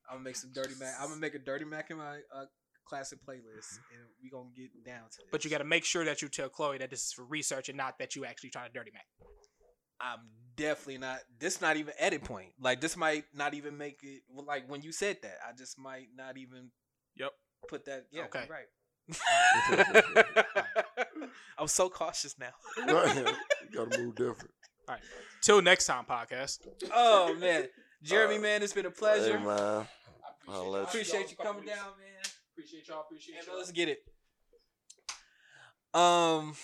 I'm 0.09 0.17
gonna 0.17 0.25
make 0.25 0.37
some 0.37 0.53
dirty 0.53 0.75
mac. 0.81 0.95
I'm 1.01 1.09
gonna 1.09 1.21
make 1.21 1.35
a 1.35 1.39
dirty 1.39 1.65
mac 1.65 1.91
in 1.91 1.99
my 1.99 2.19
uh, 2.35 2.47
classic 2.87 3.19
playlist, 3.27 3.79
and 3.93 4.01
we 4.23 4.31
gonna 4.31 4.49
get 4.57 4.71
down 4.85 5.03
to 5.11 5.21
it. 5.23 5.29
But 5.33 5.45
you 5.45 5.51
got 5.51 5.59
to 5.59 5.65
make 5.65 5.85
sure 5.85 6.05
that 6.05 6.23
you 6.23 6.29
tell 6.29 6.49
Chloe 6.49 6.79
that 6.79 6.91
this 6.91 7.03
is 7.07 7.13
for 7.13 7.25
research 7.25 7.69
and 7.69 7.77
not 7.77 7.99
that 7.99 8.17
you 8.17 8.25
actually 8.25 8.51
trying 8.51 8.69
to 8.69 8.73
dirty 8.73 8.91
Mac. 8.93 9.05
I'm 10.01 10.21
definitely 10.57 10.99
not. 10.99 11.21
This 11.39 11.61
not 11.61 11.77
even 11.77 11.95
edit 11.99 12.23
point. 12.25 12.51
Like 12.61 12.81
this 12.81 12.97
might 12.97 13.25
not 13.35 13.55
even 13.55 13.77
make 13.77 14.01
it. 14.03 14.23
Like 14.35 14.69
when 14.69 14.83
you 14.83 14.93
said 14.93 15.19
that, 15.23 15.39
I 15.47 15.53
just 15.57 15.79
might 15.79 16.09
not 16.17 16.37
even. 16.39 16.71
Yep. 17.17 17.31
Put 17.69 17.85
that. 17.87 18.07
Yeah. 18.13 18.25
Okay. 18.25 18.45
Right. 18.49 18.67
I'm 21.59 21.69
so 21.69 21.89
cautious 21.89 22.37
now. 22.39 22.51
You 22.77 22.87
gotta 23.75 23.99
move 23.99 24.15
different. 24.17 24.51
All 24.89 24.95
right. 24.95 25.03
Till 25.43 25.63
next 25.63 25.87
time, 25.87 26.05
podcast. 26.05 26.59
Oh 26.95 27.35
man, 27.37 27.69
Jeremy, 28.03 28.37
Uh, 28.37 28.41
man, 28.41 28.63
it's 28.63 28.73
been 28.73 28.87
a 28.87 28.91
pleasure. 28.91 29.39
Hey 29.39 29.45
man. 29.45 29.87
I'll 30.49 30.71
let 30.71 30.81
you- 30.83 30.85
Appreciate 31.01 31.31
you 31.31 31.37
coming 31.37 31.65
down, 31.65 31.77
man. 31.99 32.23
Appreciate 32.57 32.89
y'all. 32.89 33.03
Appreciate 33.03 33.35
Yeah, 33.35 33.51
man, 33.53 33.59
let's 33.59 33.71
get 33.71 33.91
it. 33.91 33.99
Um, 35.93 36.55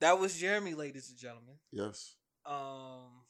that 0.00 0.18
was 0.18 0.38
Jeremy, 0.38 0.72
ladies 0.72 1.10
and 1.10 1.18
gentlemen. 1.18 1.56
Yes. 1.70 2.14
Um, 2.46 3.24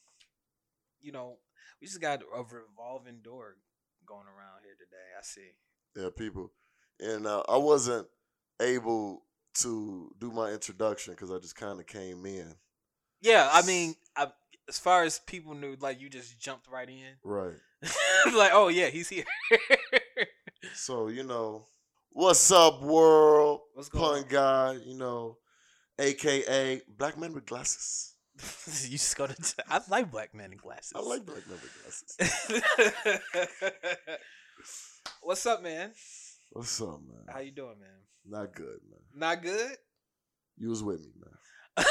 you 1.00 1.10
know, 1.10 1.38
we 1.80 1.88
just 1.88 2.00
got 2.00 2.22
a 2.22 2.38
revolving 2.38 3.18
door 3.20 3.56
going 4.06 4.26
around 4.26 4.62
here 4.62 4.76
today. 4.78 4.96
I 5.18 5.22
see. 5.22 5.50
Yeah, 5.96 6.10
people. 6.16 6.52
And 7.00 7.26
uh, 7.26 7.42
I 7.48 7.56
wasn't 7.56 8.06
able 8.62 9.24
to 9.54 10.14
do 10.20 10.30
my 10.30 10.52
introduction 10.52 11.14
because 11.14 11.32
I 11.32 11.38
just 11.38 11.56
kind 11.56 11.80
of 11.80 11.86
came 11.86 12.24
in. 12.26 12.54
Yeah, 13.20 13.48
I 13.52 13.62
mean, 13.66 13.96
I, 14.14 14.28
as 14.68 14.78
far 14.78 15.02
as 15.02 15.18
people 15.18 15.54
knew, 15.54 15.76
like 15.80 16.00
you 16.00 16.08
just 16.08 16.38
jumped 16.38 16.68
right 16.70 16.88
in. 16.88 17.16
Right. 17.24 17.56
like, 18.32 18.52
oh 18.54 18.68
yeah, 18.68 18.86
he's 18.86 19.08
here. 19.08 19.24
So, 20.76 21.08
you 21.08 21.22
know, 21.22 21.64
what's 22.10 22.50
up, 22.50 22.82
world? 22.82 23.60
What's 23.72 23.88
going 23.88 24.04
Pun 24.04 24.18
on? 24.24 24.28
guy, 24.28 24.76
you 24.84 24.94
know, 24.94 25.38
AKA 25.98 26.82
Black 26.86 27.16
Man 27.18 27.32
with 27.32 27.46
Glasses. 27.46 28.12
you 28.84 28.98
just 28.98 29.16
go 29.16 29.26
to. 29.26 29.34
T- 29.34 29.62
I 29.70 29.80
like 29.88 30.10
black 30.10 30.34
men 30.34 30.52
in 30.52 30.58
glasses. 30.58 30.92
I 30.94 31.00
like 31.00 31.24
Black 31.24 31.48
Man 31.48 31.58
with 31.62 31.72
Glasses. 31.82 32.18
What's 35.22 35.46
up, 35.46 35.62
man? 35.62 35.92
What's 36.52 36.78
up, 36.82 37.00
man? 37.08 37.24
How 37.32 37.40
you 37.40 37.52
doing, 37.52 37.80
man? 37.80 38.02
Not 38.26 38.54
good, 38.54 38.80
man. 38.90 39.00
Not 39.14 39.42
good. 39.42 39.78
You 40.58 40.68
was 40.68 40.82
with 40.82 41.00
me, 41.00 41.12
man. 41.18 41.32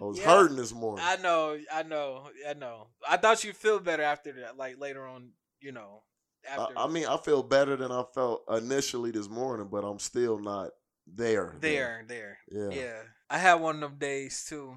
I 0.00 0.04
was 0.04 0.18
Yeah. 0.18 0.26
hurting 0.26 0.56
this 0.56 0.72
morning. 0.72 1.04
I 1.06 1.16
know, 1.16 1.58
I 1.72 1.82
know, 1.82 2.30
I 2.48 2.54
know. 2.54 2.88
I 3.08 3.16
thought 3.16 3.42
you'd 3.44 3.56
feel 3.56 3.80
better 3.80 4.02
after 4.02 4.32
that, 4.40 4.56
like 4.56 4.78
later 4.78 5.06
on, 5.06 5.32
you 5.60 5.72
know. 5.72 6.02
After 6.46 6.78
I 6.78 6.86
mean, 6.86 7.06
I 7.06 7.16
feel 7.16 7.42
better 7.42 7.76
than 7.76 7.90
I 7.90 8.04
felt 8.14 8.44
initially 8.48 9.10
this 9.10 9.28
morning, 9.28 9.68
but 9.70 9.84
I'm 9.84 9.98
still 9.98 10.38
not 10.38 10.70
there. 11.06 11.56
there, 11.60 12.04
there, 12.06 12.38
Yeah. 12.50 12.70
yeah. 12.70 13.02
I 13.28 13.38
had 13.38 13.54
one 13.54 13.76
of 13.82 13.90
them 13.90 13.98
days 13.98 14.44
too. 14.44 14.76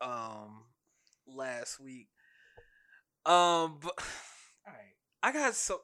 Um, 0.00 0.64
last 1.26 1.80
week. 1.80 2.08
Um, 3.24 3.78
but 3.80 3.92
all 4.66 4.72
right, 4.72 4.94
I 5.22 5.32
got 5.32 5.54
so, 5.54 5.80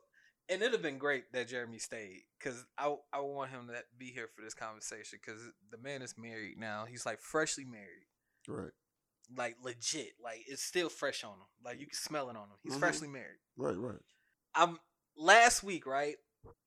and 0.48 0.60
it'd 0.62 0.72
have 0.74 0.82
been 0.82 0.98
great 0.98 1.32
that 1.32 1.48
Jeremy 1.48 1.78
stayed 1.78 2.22
because 2.38 2.64
I 2.78 2.94
I 3.12 3.20
want 3.20 3.50
him 3.50 3.66
to 3.68 3.82
be 3.98 4.06
here 4.12 4.28
for 4.34 4.42
this 4.42 4.54
conversation 4.54 5.18
because 5.24 5.40
the 5.70 5.78
man 5.78 6.02
is 6.02 6.14
married 6.16 6.58
now. 6.58 6.84
He's 6.86 7.04
like 7.04 7.20
freshly 7.20 7.64
married. 7.64 8.06
Right. 8.48 8.70
like 9.36 9.56
legit. 9.62 10.12
Like 10.22 10.40
it's 10.46 10.62
still 10.62 10.88
fresh 10.90 11.24
on 11.24 11.30
him. 11.32 11.46
Like 11.64 11.80
you 11.80 11.86
can 11.86 11.94
smell 11.94 12.28
it 12.28 12.36
on 12.36 12.44
him. 12.48 12.56
He's 12.62 12.74
Mhm. 12.74 12.78
freshly 12.80 13.08
married. 13.08 13.38
Right. 13.56 13.76
Right. 13.76 14.00
I'm 14.54 14.78
last 15.16 15.62
week, 15.62 15.86
right? 15.86 16.16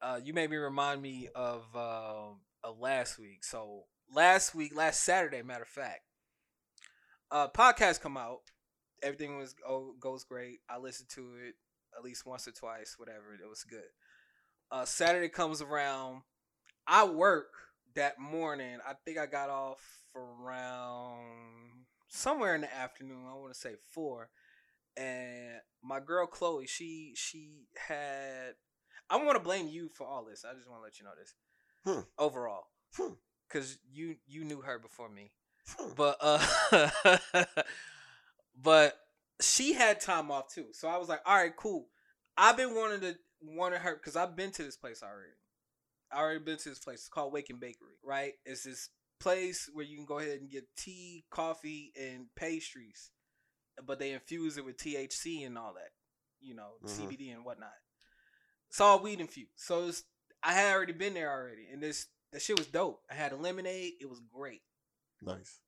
Uh, 0.02 0.20
you 0.24 0.34
made 0.34 0.50
me 0.50 0.58
remind 0.58 1.02
me 1.02 1.30
of 1.36 1.64
um 1.76 2.42
of 2.64 2.80
last 2.80 3.20
week. 3.20 3.44
So 3.44 3.84
last 4.12 4.56
week, 4.56 4.74
last 4.76 5.04
Saturday, 5.04 5.42
matter 5.44 5.64
of 5.64 5.68
fact, 5.70 6.02
uh, 7.30 7.50
podcast 7.50 8.02
come 8.02 8.18
out. 8.18 8.40
Everything 9.04 9.38
was 9.38 9.54
oh, 9.68 9.94
goes 10.00 10.24
great. 10.24 10.62
I 10.70 10.78
listened 10.78 11.10
to 11.10 11.36
it 11.36 11.56
at 11.96 12.04
least 12.04 12.26
once 12.26 12.48
or 12.48 12.52
twice, 12.52 12.96
whatever. 12.98 13.34
It 13.34 13.48
was 13.48 13.64
good. 13.64 13.90
Uh, 14.72 14.86
Saturday 14.86 15.30
comes 15.30 15.62
around. 15.62 16.24
I 16.88 17.04
work 17.06 17.52
that 17.94 18.18
morning. 18.20 18.80
I 18.88 18.94
think 19.06 19.18
I 19.18 19.26
got 19.28 19.50
off 19.50 19.82
around 20.16 21.64
somewhere 22.16 22.55
in 22.55 22.61
the 22.61 22.74
afternoon. 22.76 23.26
I 23.30 23.34
want 23.36 23.53
to 23.53 23.59
say 23.59 23.76
four. 23.91 24.30
And 24.97 25.59
my 25.84 25.99
girl 25.99 26.26
Chloe, 26.26 26.68
she 26.68 27.13
she 27.16 27.68
had. 27.88 28.55
I 29.09 29.18
want 29.18 29.34
to 29.36 29.43
blame 29.43 29.68
you 29.68 29.89
for 29.89 30.07
all 30.07 30.24
this. 30.26 30.45
I 30.49 30.53
just 30.55 30.70
want 30.70 30.80
to 30.80 30.84
let 30.84 30.99
you 30.99 31.05
know 31.05 31.11
this. 31.18 31.34
Hmm. 31.86 32.01
Overall, 32.18 32.63
Hmm. 32.95 33.13
because 33.47 33.78
you 33.91 34.16
you 34.26 34.43
knew 34.45 34.61
her 34.61 34.80
before 34.80 35.09
me, 35.09 35.32
Hmm. 35.68 35.91
but 35.95 36.18
uh, 36.22 37.20
but 38.61 38.97
she 39.41 39.74
had 39.74 39.99
time 39.99 40.32
off 40.32 40.51
too. 40.53 40.68
So 40.72 40.88
I 40.88 40.97
was 40.97 41.09
like, 41.09 41.22
all 41.26 41.36
right, 41.36 41.55
cool. 41.55 41.88
I've 42.38 42.57
been 42.57 42.74
wanting 42.74 43.01
to 43.01 43.16
wanting 43.41 43.80
her 43.82 43.95
because 43.95 44.16
I've 44.16 44.36
been 44.36 44.51
to 44.51 44.63
this 44.63 44.78
place 44.78 45.03
already. 45.03 45.34
I 46.11 46.20
already 46.20 46.39
been 46.39 46.57
to 46.57 46.70
this 46.70 46.80
place. 46.80 46.99
It's 46.99 47.09
called 47.09 47.34
Waking 47.34 47.57
Bakery, 47.59 47.97
right? 48.03 48.34
It's 48.45 48.63
this 48.63 48.89
place 49.20 49.70
where 49.74 49.86
you 49.86 49.95
can 49.97 50.05
go 50.05 50.20
ahead 50.20 50.39
and 50.39 50.49
get 50.49 50.66
tea, 50.76 51.26
coffee, 51.30 51.91
and 51.99 52.28
pastries, 52.36 53.11
but 53.86 53.99
they 53.99 54.11
infuse 54.11 54.57
it 54.57 54.66
with 54.66 54.78
THC 54.78 55.45
and 55.45 55.57
all 55.57 55.74
that, 55.74 55.91
you 56.39 56.53
know, 56.53 56.78
Mhm. 56.84 56.89
CBD 56.89 57.32
and 57.32 57.45
whatnot. 57.45 57.74
It's 58.70 58.80
all 58.82 58.99
weed 58.99 59.20
infused. 59.20 59.51
So 59.55 59.88
it's, 59.88 60.03
I 60.43 60.53
had 60.53 60.74
already 60.74 60.93
been 60.93 61.13
there 61.13 61.32
already, 61.32 61.68
and 61.68 61.82
this 61.82 62.07
that 62.32 62.41
shit 62.41 62.57
was 62.57 62.68
dope. 62.68 63.05
I 63.09 63.13
had 63.13 63.32
a 63.32 63.38
lemonade. 63.38 63.93
It 64.01 64.09
was 64.09 64.20
great 64.20 64.63
Nice. 65.22 65.61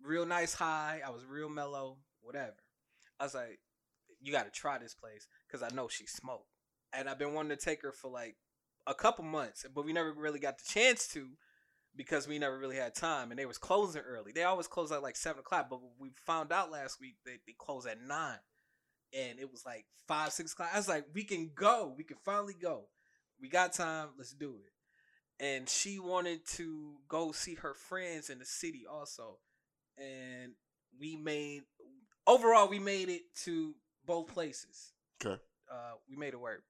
real 0.00 0.26
nice 0.26 0.54
high. 0.54 1.00
I 1.04 1.10
was 1.10 1.24
real 1.24 1.48
mellow, 1.48 2.02
whatever. 2.20 2.56
I 3.20 3.24
was 3.24 3.34
like, 3.34 3.60
you 4.20 4.32
got 4.32 4.44
to 4.44 4.50
try 4.50 4.78
this 4.78 4.94
place 4.94 5.28
because 5.46 5.62
I 5.62 5.68
know 5.74 5.88
she 5.88 6.06
smoked. 6.06 6.48
And 6.92 7.08
I've 7.08 7.18
been 7.18 7.34
wanting 7.34 7.56
to 7.56 7.64
take 7.64 7.82
her 7.82 7.92
for 7.92 8.10
like 8.10 8.36
a 8.86 8.94
couple 8.94 9.24
months, 9.24 9.64
but 9.72 9.84
we 9.84 9.92
never 9.92 10.12
really 10.12 10.40
got 10.40 10.58
the 10.58 10.64
chance 10.64 11.06
to 11.08 11.38
because 11.96 12.26
we 12.26 12.38
never 12.38 12.58
really 12.58 12.76
had 12.76 12.94
time. 12.94 13.30
And 13.30 13.38
they 13.38 13.46
was 13.46 13.58
closing 13.58 14.02
early. 14.02 14.32
They 14.32 14.44
always 14.44 14.66
close 14.66 14.92
at 14.92 15.02
like 15.02 15.16
seven 15.16 15.40
o'clock, 15.40 15.68
but 15.68 15.80
we 15.98 16.10
found 16.26 16.52
out 16.52 16.70
last 16.70 17.00
week 17.00 17.16
that 17.24 17.38
they 17.46 17.54
close 17.58 17.86
at 17.86 18.00
nine. 18.00 18.38
And 19.12 19.38
it 19.38 19.50
was 19.50 19.64
like 19.66 19.84
five, 20.08 20.32
six 20.32 20.52
o'clock. 20.52 20.70
I 20.72 20.78
was 20.78 20.88
like, 20.88 21.04
we 21.14 21.24
can 21.24 21.50
go. 21.54 21.94
We 21.96 22.04
can 22.04 22.16
finally 22.24 22.56
go. 22.60 22.84
We 23.40 23.48
got 23.48 23.72
time. 23.72 24.08
Let's 24.16 24.32
do 24.32 24.56
it. 24.64 25.44
And 25.44 25.68
she 25.68 25.98
wanted 25.98 26.46
to 26.56 26.94
go 27.08 27.32
see 27.32 27.56
her 27.56 27.74
friends 27.74 28.30
in 28.30 28.38
the 28.38 28.44
city 28.44 28.84
also 28.90 29.38
and 29.98 30.52
we 30.98 31.16
made 31.16 31.62
overall 32.26 32.68
we 32.68 32.78
made 32.78 33.08
it 33.08 33.22
to 33.44 33.74
both 34.04 34.28
places. 34.28 34.92
Okay. 35.24 35.40
Uh, 35.70 35.92
we 36.08 36.16
made 36.16 36.34
it 36.34 36.40
work. 36.40 36.64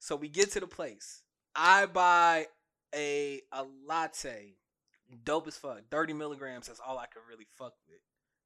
So 0.00 0.16
we 0.16 0.28
get 0.28 0.52
to 0.52 0.60
the 0.60 0.66
place. 0.66 1.22
I 1.54 1.86
buy 1.86 2.46
a 2.94 3.42
a 3.52 3.64
latte, 3.86 4.56
dope 5.24 5.46
as 5.48 5.56
fuck. 5.56 5.80
Thirty 5.90 6.12
milligrams. 6.12 6.66
That's 6.66 6.80
all 6.80 6.98
I 6.98 7.06
could 7.06 7.22
really 7.28 7.46
fuck 7.56 7.74
with, 7.88 8.00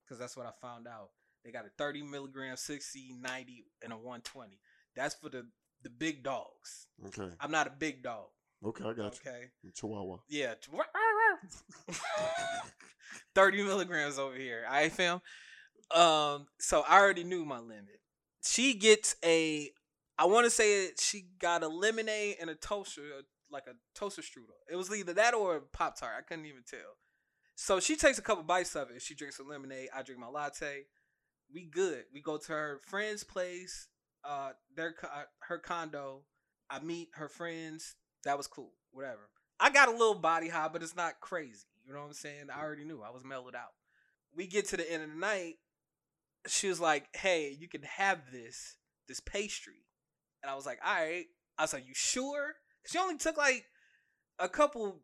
because 0.05 0.19
that's 0.19 0.37
what 0.37 0.47
I 0.47 0.51
found 0.61 0.87
out. 0.87 1.11
They 1.45 1.51
got 1.51 1.65
a 1.67 1.71
thirty 1.77 2.03
milligram, 2.03 2.57
60, 2.57 3.15
90, 3.21 3.65
and 3.83 3.93
a 3.93 3.97
one 3.97 4.21
twenty. 4.21 4.61
That's 4.95 5.15
for 5.15 5.29
the 5.29 5.47
the 5.83 5.91
big 5.91 6.23
dogs. 6.23 6.87
Okay. 7.07 7.31
I'm 7.41 7.51
not 7.51 7.67
a 7.67 7.71
big 7.71 8.03
dog. 8.03 8.27
Okay. 8.65 8.85
I 8.85 8.93
got 8.93 9.17
Okay. 9.17 9.47
you. 9.65 9.71
Chihuahua. 9.73 10.19
Yeah. 10.29 10.55
30 13.35 13.63
milligrams 13.65 14.19
over 14.19 14.37
here. 14.37 14.65
I 14.71 14.89
fam. 14.89 15.21
Um, 15.95 16.47
so 16.61 16.85
I 16.89 17.01
already 17.01 17.25
knew 17.25 17.45
my 17.45 17.59
limit. 17.59 18.01
She 18.45 18.75
gets 18.75 19.17
a 19.25 19.71
I 20.19 20.27
want 20.27 20.45
to 20.45 20.51
say 20.51 20.91
she 21.01 21.25
got 21.41 21.63
a 21.65 21.69
lemonade 21.69 22.37
and 22.41 22.49
a 22.51 22.55
toaster, 22.55 23.03
like 23.53 23.67
a 23.67 23.75
toaster 23.95 24.23
strudel. 24.23 24.57
It 24.71 24.77
was 24.77 24.91
either 24.91 25.13
that 25.15 25.35
or 25.35 25.57
a 25.57 25.61
Pop 25.61 25.99
Tart. 25.99 26.15
I 26.19 26.23
couldn't 26.23 26.47
even 26.47 26.63
tell. 26.69 26.97
So 27.55 27.81
she 27.81 27.97
takes 27.97 28.19
a 28.19 28.23
couple 28.23 28.43
bites 28.45 28.75
of 28.75 28.91
it. 28.91 29.03
She 29.03 29.15
drinks 29.15 29.39
a 29.39 29.43
lemonade. 29.43 29.89
I 29.95 30.03
drink 30.03 30.21
my 30.21 30.29
latte. 30.29 30.87
We 31.53 31.67
good. 31.67 32.05
We 32.13 32.21
go 32.21 32.39
to 32.39 32.53
her 32.53 32.81
friend's 32.87 33.25
place, 33.25 33.89
uh, 34.25 34.53
their 34.75 34.95
uh, 35.03 35.25
her 35.41 35.59
condo. 35.59 36.23
I 36.71 36.81
meet 36.81 37.11
her 37.15 37.29
friends. 37.29 37.95
That 38.25 38.39
was 38.39 38.47
cool. 38.47 38.73
Whatever. 38.91 39.29
I 39.61 39.71
got 39.71 39.89
a 39.89 39.93
little 39.93 40.15
body 40.15 40.49
high, 40.49 40.69
but 40.69 40.83
it's 40.83 40.97
not 40.97 41.21
crazy. 41.21 41.67
You 41.87 41.93
know 41.93 42.01
what 42.01 42.07
I'm 42.07 42.13
saying? 42.15 42.47
I 42.55 42.61
already 42.63 42.85
knew. 42.85 43.03
I 43.03 43.11
was 43.11 43.25
mellowed 43.25 43.55
out. 43.55 43.75
We 44.35 44.47
get 44.47 44.69
to 44.69 44.77
the 44.77 44.91
end 44.91 45.03
of 45.03 45.11
the 45.11 45.17
night. 45.17 45.57
She 46.47 46.69
was 46.69 46.81
like, 46.81 47.15
"Hey, 47.15 47.51
you 47.51 47.69
can 47.69 47.83
have 47.83 48.33
this 48.33 48.77
this 49.07 49.21
pastry," 49.21 49.85
and 50.43 50.51
I 50.51 50.55
was 50.55 50.67
like, 50.67 50.79
"All 50.85 50.95
right." 50.95 51.27
I 51.59 51.63
was 51.63 51.73
like, 51.75 51.87
"You 51.87 51.95
sure?" 51.95 52.55
She 52.87 52.99
only 52.99 53.17
took 53.19 53.37
like 53.37 53.65
a 54.39 54.49
couple 54.49 55.03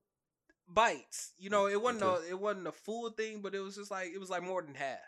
bites. 0.69 1.33
You 1.39 1.51
know, 1.51 1.67
it 1.67 1.81
wasn't 1.81 2.03
Okay. 2.05 2.27
a 2.27 2.31
it 2.31 2.39
wasn't 2.41 2.67
a 2.67 2.73
full 2.73 3.11
thing, 3.11 3.41
but 3.41 3.55
it 3.55 3.61
was 3.61 3.77
just 3.77 3.91
like 3.91 4.11
it 4.13 4.19
was 4.19 4.31
like 4.31 4.43
more 4.43 4.63
than 4.63 4.75
half. 4.75 4.99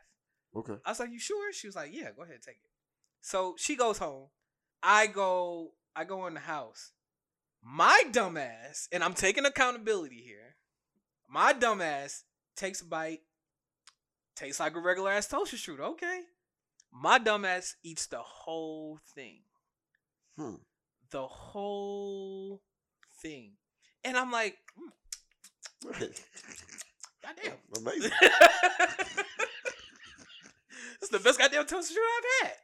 Okay. 0.54 0.76
I 0.84 0.90
was 0.90 1.00
like, 1.00 1.10
"You 1.10 1.18
sure?" 1.18 1.52
She 1.52 1.66
was 1.68 1.76
like, 1.76 1.92
"Yeah, 1.92 2.10
go 2.12 2.22
ahead, 2.22 2.42
take 2.42 2.56
it." 2.56 2.70
So 3.20 3.54
she 3.58 3.76
goes 3.76 3.98
home. 3.98 4.28
I 4.82 5.06
go. 5.06 5.74
I 5.94 6.04
go 6.04 6.26
in 6.26 6.34
the 6.34 6.40
house. 6.40 6.92
My 7.62 8.02
dumbass, 8.10 8.88
and 8.90 9.04
I'm 9.04 9.14
taking 9.14 9.44
accountability 9.44 10.22
here. 10.22 10.56
My 11.28 11.52
dumbass 11.52 12.22
takes 12.56 12.80
a 12.80 12.84
bite. 12.86 13.20
Tastes 14.34 14.60
like 14.60 14.74
a 14.74 14.80
regular 14.80 15.10
ass 15.12 15.28
toaster 15.28 15.56
strudel. 15.56 15.90
Okay. 15.90 16.22
My 16.90 17.18
dumbass 17.18 17.74
eats 17.82 18.06
the 18.06 18.20
whole 18.22 18.98
thing. 19.14 19.42
Hmm. 20.36 20.54
The 21.11 21.26
whole 21.26 22.61
thing. 23.20 23.52
And 24.04 24.16
I'm 24.16 24.30
like, 24.30 24.56
mm, 24.78 26.14
goddamn. 27.22 27.54
Amazing. 27.76 28.12
It's 31.00 31.11
the 31.11 31.18
best 31.18 31.38
goddamn 31.38 31.66
toaster 31.66 31.94
strudel 31.94 32.18
I've 32.18 32.48
had. 32.48 32.56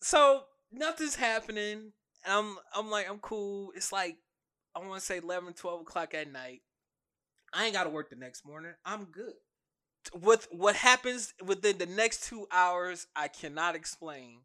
So 0.00 0.44
nothing's 0.72 1.16
happening. 1.16 1.92
And 2.24 2.34
I'm 2.34 2.56
I'm 2.74 2.90
like, 2.90 3.08
I'm 3.08 3.18
cool. 3.18 3.72
It's 3.76 3.92
like 3.92 4.16
I 4.74 4.80
want 4.80 5.00
to 5.00 5.06
say 5.06 5.18
11, 5.18 5.54
12 5.54 5.80
o'clock 5.82 6.14
at 6.14 6.32
night. 6.32 6.62
I 7.52 7.64
ain't 7.64 7.74
got 7.74 7.84
to 7.84 7.90
work 7.90 8.10
the 8.10 8.16
next 8.16 8.46
morning. 8.46 8.72
I'm 8.84 9.04
good. 9.04 9.34
With 10.14 10.48
what 10.50 10.76
happens 10.76 11.34
within 11.44 11.78
the 11.78 11.86
next 11.86 12.24
two 12.24 12.46
hours, 12.50 13.06
I 13.14 13.28
cannot 13.28 13.74
explain. 13.74 14.40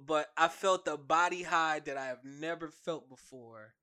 But 0.00 0.28
I 0.36 0.48
felt 0.48 0.84
the 0.84 0.96
body 0.96 1.42
high 1.42 1.80
that 1.80 1.96
I 1.96 2.06
have 2.06 2.24
never 2.24 2.68
felt 2.68 3.08
before. 3.08 3.74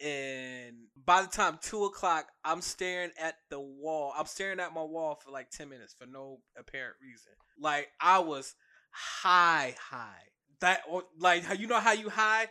And 0.00 0.74
by 1.04 1.22
the 1.22 1.28
time 1.28 1.58
two 1.62 1.84
o'clock, 1.84 2.26
I'm 2.44 2.60
staring 2.60 3.10
at 3.20 3.34
the 3.50 3.60
wall. 3.60 4.12
I'm 4.16 4.26
staring 4.26 4.58
at 4.60 4.74
my 4.74 4.82
wall 4.82 5.14
for 5.22 5.30
like 5.30 5.50
10 5.50 5.68
minutes 5.68 5.94
for 5.98 6.06
no 6.06 6.40
apparent 6.58 6.96
reason. 7.00 7.32
Like 7.58 7.88
I 8.00 8.18
was 8.20 8.54
high, 8.90 9.76
high. 9.90 10.22
That 10.60 10.82
or- 10.88 11.04
like 11.18 11.44
you 11.58 11.66
know 11.66 11.80
how 11.80 11.92
you 11.92 12.08
high? 12.08 12.48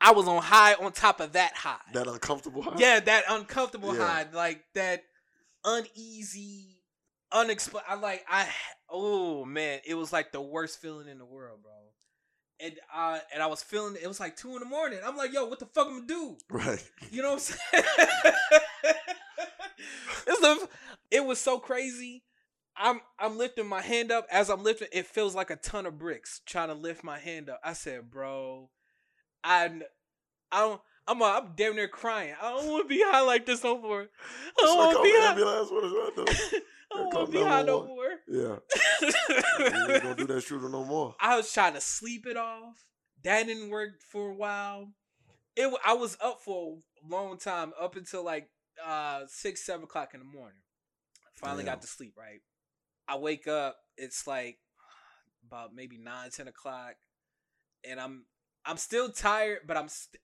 I 0.00 0.12
was 0.12 0.28
on 0.28 0.42
high 0.42 0.74
on 0.74 0.92
top 0.92 1.20
of 1.20 1.32
that 1.32 1.54
high. 1.54 1.78
That 1.92 2.06
uncomfortable. 2.06 2.62
high? 2.62 2.74
Yeah, 2.78 3.00
that 3.00 3.24
uncomfortable 3.28 3.94
Yeah. 3.96 4.06
high, 4.06 4.26
like 4.32 4.62
that 4.74 5.02
uneasy, 5.64 6.78
unexplained. 7.32 7.86
I 7.88 7.94
like 7.94 8.24
I. 8.28 8.48
Oh 8.88 9.44
man, 9.44 9.80
it 9.86 9.94
was 9.94 10.12
like 10.12 10.30
the 10.32 10.40
worst 10.42 10.80
feeling 10.80 11.08
in 11.08 11.18
the 11.18 11.24
world, 11.24 11.62
bro. 11.62 11.72
And 12.60 12.74
I 12.92 13.20
and 13.32 13.42
I 13.42 13.46
was 13.46 13.62
feeling 13.62 13.96
it 14.00 14.06
was 14.06 14.20
like 14.20 14.36
two 14.36 14.54
in 14.54 14.60
the 14.60 14.64
morning. 14.64 15.00
I'm 15.04 15.16
like, 15.16 15.32
yo, 15.32 15.46
what 15.46 15.58
the 15.58 15.66
fuck 15.66 15.88
am 15.88 15.92
I 15.92 15.96
gonna 15.96 16.06
do? 16.06 16.36
Right. 16.48 16.90
You 17.10 17.22
know 17.22 17.32
what 17.32 17.56
I'm 17.72 17.84
saying? 17.84 17.84
the, 20.26 20.68
it 21.10 21.24
was 21.24 21.40
so 21.40 21.58
crazy. 21.58 22.22
I'm 22.76 23.00
I'm 23.18 23.38
lifting 23.38 23.66
my 23.66 23.80
hand 23.80 24.10
up 24.10 24.26
as 24.30 24.50
I'm 24.50 24.62
lifting. 24.62 24.88
It 24.92 25.06
feels 25.06 25.34
like 25.34 25.50
a 25.50 25.56
ton 25.56 25.86
of 25.86 25.98
bricks 25.98 26.40
trying 26.44 26.68
to 26.68 26.74
lift 26.74 27.04
my 27.04 27.18
hand 27.18 27.48
up. 27.48 27.60
I 27.62 27.72
said, 27.72 28.10
bro, 28.10 28.70
I 29.42 29.80
I 30.50 30.60
don't. 30.60 30.80
I'm 31.06 31.20
uh, 31.20 31.38
I'm 31.38 31.52
damn 31.54 31.76
near 31.76 31.88
crying. 31.88 32.34
I 32.40 32.50
don't 32.50 32.70
want 32.70 32.84
to 32.84 32.88
be 32.88 33.02
high 33.04 33.20
like 33.20 33.44
this 33.44 33.62
no 33.62 33.78
more. 33.78 34.08
I 34.58 34.62
don't 34.62 34.78
want 34.78 34.96
to 34.96 35.02
be 35.02 36.32
high. 36.52 36.58
ambulance. 36.96 37.14
What 37.14 37.14
is 37.14 37.14
that? 37.14 37.14
I 37.14 37.14
don't 37.14 37.14
want 37.14 37.26
to 37.26 37.32
be 37.32 37.44
high 37.44 37.62
no 37.62 37.86
more. 37.86 38.04
Yeah. 38.28 38.56
You 39.58 39.94
ain't 39.94 40.02
gonna 40.02 40.14
do 40.14 40.26
that 40.26 40.42
shooter 40.42 40.68
no 40.68 40.84
more. 40.84 41.14
I 41.20 41.36
was 41.36 41.52
trying 41.52 41.74
to 41.74 41.80
sleep 41.80 42.26
it 42.26 42.36
off. 42.36 42.76
That 43.22 43.46
didn't 43.46 43.70
work 43.70 44.00
for 44.10 44.30
a 44.30 44.34
while. 44.34 44.88
It 45.56 45.72
I 45.84 45.94
was 45.94 46.16
up 46.20 46.40
for 46.44 46.78
a 47.04 47.08
long 47.08 47.38
time, 47.38 47.72
up 47.80 47.96
until 47.96 48.24
like 48.24 48.48
uh 48.84 49.22
six, 49.28 49.64
seven 49.64 49.84
o'clock 49.84 50.10
in 50.14 50.20
the 50.20 50.26
morning. 50.26 50.58
Finally 51.36 51.64
Damn. 51.64 51.74
got 51.74 51.82
to 51.82 51.88
sleep. 51.88 52.14
Right. 52.18 52.40
I 53.08 53.16
wake 53.18 53.46
up. 53.46 53.76
It's 53.96 54.26
like 54.26 54.58
about 55.46 55.74
maybe 55.74 55.98
nine, 55.98 56.30
ten 56.30 56.48
o'clock, 56.48 56.94
and 57.88 58.00
I'm 58.00 58.24
I'm 58.64 58.76
still 58.76 59.10
tired, 59.10 59.60
but 59.66 59.76
I'm 59.76 59.88
st- 59.88 60.20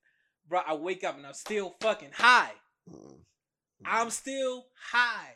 bro. 0.47 0.61
I 0.65 0.73
wake 0.73 1.03
up 1.03 1.15
and 1.17 1.25
I'm 1.25 1.33
still 1.33 1.75
fucking 1.79 2.11
high. 2.13 2.51
Mm. 2.89 3.19
I'm 3.85 4.09
still 4.09 4.65
high. 4.91 5.35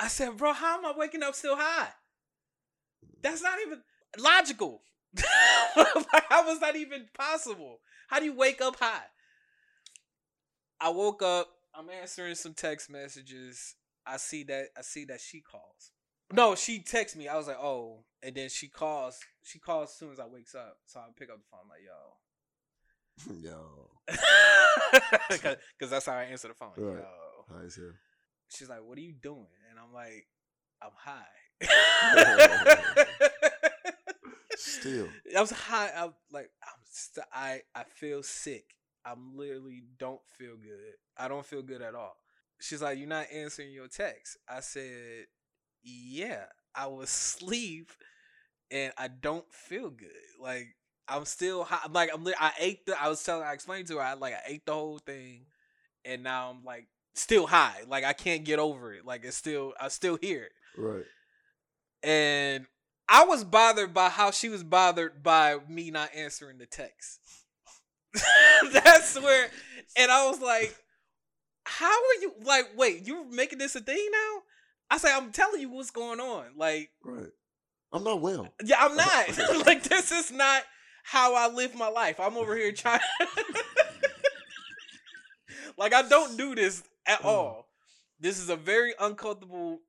I 0.00 0.08
said, 0.08 0.36
bro, 0.36 0.52
how 0.52 0.78
am 0.78 0.86
I 0.86 0.92
waking 0.96 1.22
up 1.22 1.34
still 1.34 1.56
high? 1.56 1.88
That's 3.22 3.42
not 3.42 3.58
even 3.66 3.82
logical. 4.18 4.82
like, 5.76 6.24
how 6.28 6.46
was 6.46 6.60
that 6.60 6.76
even 6.76 7.06
possible? 7.16 7.80
How 8.08 8.18
do 8.18 8.24
you 8.24 8.34
wake 8.34 8.60
up 8.60 8.76
high? 8.80 9.04
I 10.80 10.88
woke 10.88 11.22
up. 11.22 11.48
I'm 11.74 11.90
answering 11.90 12.34
some 12.34 12.54
text 12.54 12.90
messages. 12.90 13.76
I 14.06 14.16
see 14.16 14.44
that. 14.44 14.68
I 14.76 14.82
see 14.82 15.04
that 15.04 15.20
she 15.20 15.40
calls. 15.40 15.92
No, 16.32 16.54
she 16.54 16.80
texts 16.80 17.16
me. 17.16 17.28
I 17.28 17.36
was 17.36 17.48
like, 17.48 17.58
oh, 17.60 18.04
and 18.22 18.34
then 18.34 18.48
she 18.48 18.68
calls. 18.68 19.18
She 19.42 19.58
calls 19.58 19.90
as 19.90 19.96
soon 19.96 20.12
as 20.12 20.20
I 20.20 20.26
wakes 20.26 20.54
up. 20.54 20.78
So 20.86 21.00
I 21.00 21.04
pick 21.16 21.28
up 21.28 21.36
the 21.38 21.44
phone. 21.50 21.60
I'm 21.64 21.68
like, 21.68 21.82
yo, 21.84 22.16
Yo. 23.42 23.90
because 25.30 25.90
that's 25.90 26.06
how 26.06 26.14
I 26.14 26.24
answer 26.24 26.48
the 26.48 26.54
phone. 26.54 26.70
Right. 26.76 27.02
Yo. 27.02 27.64
As 27.64 27.76
hell. 27.76 27.92
She's 28.50 28.68
like, 28.68 28.82
"What 28.84 28.98
are 28.98 29.02
you 29.02 29.12
doing?" 29.12 29.46
And 29.70 29.78
I'm 29.78 29.92
like, 29.92 30.26
"I'm 30.82 30.90
high." 30.96 31.26
Still. 34.56 35.08
I 35.36 35.40
was 35.40 35.50
high. 35.50 35.90
I'm 35.96 36.12
like, 36.32 36.50
I'm 36.62 36.80
st- 36.90 37.26
I 37.32 37.60
I 37.74 37.84
feel 37.84 38.22
sick. 38.22 38.64
I'm 39.04 39.36
literally 39.36 39.82
don't 39.98 40.20
feel 40.38 40.56
good. 40.56 40.94
I 41.16 41.28
don't 41.28 41.46
feel 41.46 41.62
good 41.62 41.82
at 41.82 41.94
all. 41.94 42.16
She's 42.60 42.82
like, 42.82 42.98
"You're 42.98 43.08
not 43.08 43.26
answering 43.32 43.72
your 43.72 43.88
text." 43.88 44.36
I 44.48 44.60
said, 44.60 45.26
"Yeah, 45.82 46.44
I 46.74 46.86
was 46.88 47.08
asleep, 47.10 47.90
and 48.70 48.92
I 48.98 49.08
don't 49.08 49.50
feel 49.52 49.90
good. 49.90 50.10
Like 50.40 50.76
I'm 51.08 51.24
still 51.24 51.64
high. 51.64 51.80
I'm 51.84 51.92
like 51.92 52.10
I'm. 52.14 52.26
I 52.40 52.52
ate 52.60 52.86
the. 52.86 53.00
I 53.02 53.08
was 53.08 53.22
telling. 53.24 53.44
I 53.44 53.52
explained 53.54 53.88
to 53.88 53.96
her. 53.96 54.02
I 54.02 54.14
like 54.14 54.34
I 54.34 54.42
ate 54.46 54.66
the 54.66 54.74
whole 54.74 54.98
thing, 54.98 55.46
and 56.04 56.22
now 56.22 56.50
I'm 56.50 56.64
like 56.64 56.86
still 57.14 57.46
high. 57.46 57.82
Like 57.86 58.04
I 58.04 58.12
can't 58.12 58.44
get 58.44 58.58
over 58.58 58.92
it. 58.94 59.04
Like 59.04 59.24
it's 59.24 59.36
still. 59.36 59.74
I 59.80 59.88
still 59.88 60.16
hear 60.20 60.44
it 60.44 60.52
Right. 60.76 61.04
and 62.02 62.66
I 63.08 63.24
was 63.24 63.42
bothered 63.44 63.92
by 63.92 64.08
how 64.08 64.30
she 64.30 64.48
was 64.48 64.62
bothered 64.62 65.22
by 65.22 65.56
me 65.68 65.90
not 65.90 66.10
answering 66.14 66.58
the 66.58 66.66
text. 66.66 67.18
That's 68.72 69.20
where, 69.20 69.48
and 69.96 70.10
I 70.10 70.28
was 70.28 70.40
like, 70.40 70.76
"How 71.64 71.90
are 71.90 72.20
you? 72.20 72.32
Like, 72.44 72.66
wait, 72.76 73.06
you're 73.06 73.24
making 73.24 73.58
this 73.58 73.74
a 73.76 73.80
thing 73.80 74.08
now?" 74.12 74.42
I 74.92 74.98
say, 74.98 75.12
"I'm 75.12 75.32
telling 75.32 75.60
you 75.60 75.70
what's 75.70 75.90
going 75.90 76.20
on. 76.20 76.46
Like, 76.56 76.90
Right. 77.04 77.30
I'm 77.92 78.04
not 78.04 78.20
well. 78.20 78.48
yeah, 78.64 78.76
I'm 78.78 78.96
not. 79.58 79.66
like, 79.66 79.82
this 79.82 80.12
is 80.12 80.30
not 80.30 80.62
how 81.02 81.34
I 81.34 81.48
live 81.52 81.74
my 81.74 81.88
life. 81.88 82.20
I'm 82.20 82.36
over 82.36 82.56
here 82.56 82.70
trying. 82.72 83.00
like, 85.76 85.92
I 85.94 86.02
don't 86.08 86.36
do 86.36 86.54
this 86.54 86.82
at 87.10 87.20
Mm. 87.20 87.24
all. 87.26 87.68
This 88.18 88.38
is 88.38 88.48
a 88.50 88.56
very 88.56 88.94
uncomfortable 89.00 89.80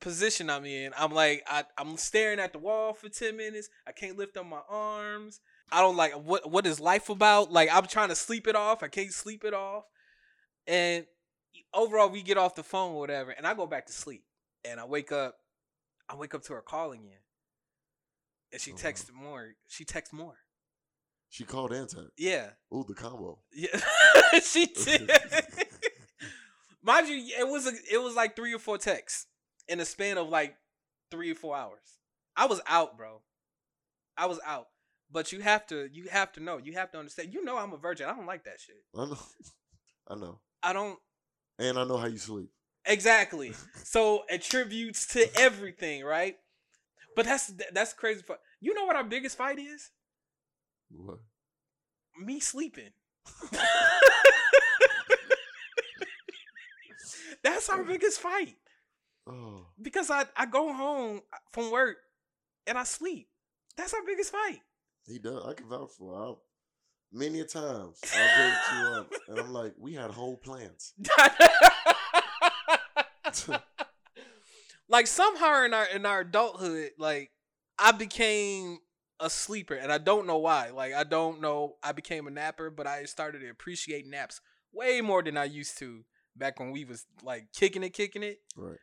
position 0.00 0.50
I'm 0.50 0.64
in. 0.66 0.92
I'm 0.96 1.12
like, 1.12 1.42
I, 1.46 1.64
I'm 1.78 1.96
staring 1.96 2.38
at 2.38 2.52
the 2.52 2.58
wall 2.58 2.92
for 2.94 3.08
10 3.08 3.36
minutes. 3.36 3.68
I 3.86 3.92
can't 3.92 4.16
lift 4.18 4.36
up 4.36 4.46
my 4.46 4.60
arms. 4.68 5.40
I 5.72 5.80
don't 5.80 5.96
like 5.96 6.12
what 6.12 6.48
what 6.50 6.64
is 6.66 6.78
life 6.78 7.08
about? 7.08 7.50
Like 7.50 7.68
I'm 7.74 7.86
trying 7.86 8.08
to 8.10 8.14
sleep 8.14 8.46
it 8.46 8.54
off. 8.54 8.82
I 8.82 8.88
can't 8.88 9.12
sleep 9.12 9.44
it 9.44 9.52
off. 9.54 9.84
And 10.66 11.06
overall 11.74 12.08
we 12.08 12.22
get 12.22 12.38
off 12.38 12.54
the 12.54 12.62
phone 12.62 12.92
or 12.94 12.98
whatever, 13.00 13.30
and 13.32 13.46
I 13.46 13.54
go 13.54 13.66
back 13.66 13.86
to 13.86 13.92
sleep. 13.92 14.22
And 14.64 14.78
I 14.80 14.84
wake 14.84 15.10
up, 15.12 15.36
I 16.08 16.14
wake 16.16 16.34
up 16.34 16.42
to 16.44 16.52
her 16.54 16.62
calling 16.62 17.04
in. 17.06 17.18
And 18.52 18.60
she 18.60 18.70
Oh, 18.72 18.74
wow. 18.74 18.80
texted 18.80 19.12
more. 19.12 19.54
She 19.66 19.84
texts 19.84 20.12
more. 20.12 20.36
She 21.30 21.44
called 21.44 21.72
and 21.72 21.88
text. 21.88 22.10
Yeah. 22.16 22.50
Ooh, 22.72 22.84
the 22.86 22.94
combo. 22.94 23.40
Yeah. 23.52 23.80
she 24.42 24.66
did. 24.84 25.10
Mind 26.86 27.08
you, 27.08 27.16
it 27.38 27.48
was 27.48 27.66
a, 27.66 27.72
it 27.92 28.00
was 28.00 28.14
like 28.14 28.36
three 28.36 28.54
or 28.54 28.60
four 28.60 28.78
texts 28.78 29.26
in 29.68 29.80
a 29.80 29.84
span 29.84 30.18
of 30.18 30.28
like 30.28 30.56
three 31.10 31.32
or 31.32 31.34
four 31.34 31.56
hours. 31.56 31.98
I 32.36 32.46
was 32.46 32.60
out, 32.66 32.96
bro. 32.96 33.22
I 34.16 34.26
was 34.26 34.38
out. 34.46 34.68
But 35.10 35.32
you 35.32 35.40
have 35.40 35.66
to 35.66 35.88
you 35.92 36.06
have 36.10 36.32
to 36.32 36.40
know. 36.40 36.58
You 36.58 36.74
have 36.74 36.92
to 36.92 36.98
understand. 36.98 37.34
You 37.34 37.44
know 37.44 37.58
I'm 37.58 37.72
a 37.72 37.76
virgin. 37.76 38.08
I 38.08 38.14
don't 38.14 38.26
like 38.26 38.44
that 38.44 38.60
shit. 38.60 38.76
I 38.96 39.04
know. 39.04 39.18
I 40.08 40.14
know. 40.14 40.40
I 40.62 40.72
don't 40.72 40.98
And 41.58 41.76
I 41.78 41.84
know 41.84 41.96
how 41.96 42.06
you 42.06 42.18
sleep. 42.18 42.50
exactly. 42.84 43.52
so 43.84 44.22
attributes 44.30 45.08
to 45.08 45.28
everything, 45.40 46.04
right? 46.04 46.36
But 47.16 47.24
that's 47.26 47.52
that's 47.72 47.94
crazy. 47.94 48.22
You 48.60 48.74
know 48.74 48.84
what 48.84 48.94
our 48.94 49.04
biggest 49.04 49.36
fight 49.36 49.58
is? 49.58 49.90
What? 50.90 51.18
me 52.18 52.38
sleeping. 52.40 52.90
That's 57.46 57.68
our 57.68 57.84
biggest 57.84 58.20
fight 58.20 58.56
Oh, 59.28 59.66
because 59.80 60.10
I 60.10 60.24
I 60.36 60.46
go 60.46 60.72
home 60.72 61.20
uh, 61.32 61.36
from 61.50 61.70
work 61.70 61.96
and 62.66 62.78
I 62.78 62.84
sleep. 62.84 63.28
That's 63.76 63.92
our 63.92 64.00
biggest 64.06 64.32
fight. 64.32 64.60
he 65.06 65.18
does. 65.18 65.44
I 65.44 65.54
can 65.54 65.68
vouch 65.68 65.90
for. 65.98 66.14
I, 66.14 66.34
many 67.12 67.40
a 67.40 67.44
times 67.44 68.00
I'll 68.16 68.36
go 68.36 68.78
you 68.78 69.00
up, 69.00 69.12
and 69.28 69.38
I'm 69.38 69.52
like, 69.52 69.74
we 69.78 69.94
had 69.94 70.10
whole 70.10 70.36
plans. 70.36 70.94
like 74.88 75.06
somehow 75.06 75.64
in 75.64 75.74
our 75.74 75.86
in 75.86 76.06
our 76.06 76.20
adulthood, 76.20 76.92
like 76.98 77.30
I 77.78 77.92
became 77.92 78.78
a 79.18 79.28
sleeper, 79.28 79.74
and 79.74 79.90
I 79.90 79.98
don't 79.98 80.26
know 80.26 80.38
why. 80.38 80.70
Like 80.70 80.94
I 80.94 81.04
don't 81.04 81.40
know. 81.40 81.76
I 81.82 81.92
became 81.92 82.28
a 82.28 82.30
napper, 82.30 82.70
but 82.70 82.86
I 82.86 83.04
started 83.04 83.40
to 83.40 83.50
appreciate 83.50 84.06
naps 84.06 84.40
way 84.72 85.00
more 85.00 85.22
than 85.22 85.36
I 85.36 85.44
used 85.44 85.78
to 85.78 86.04
back 86.36 86.58
when 86.60 86.70
we 86.70 86.84
was 86.84 87.04
like 87.22 87.48
kicking 87.52 87.82
it, 87.82 87.90
kicking 87.92 88.22
it. 88.22 88.38
Right. 88.56 88.78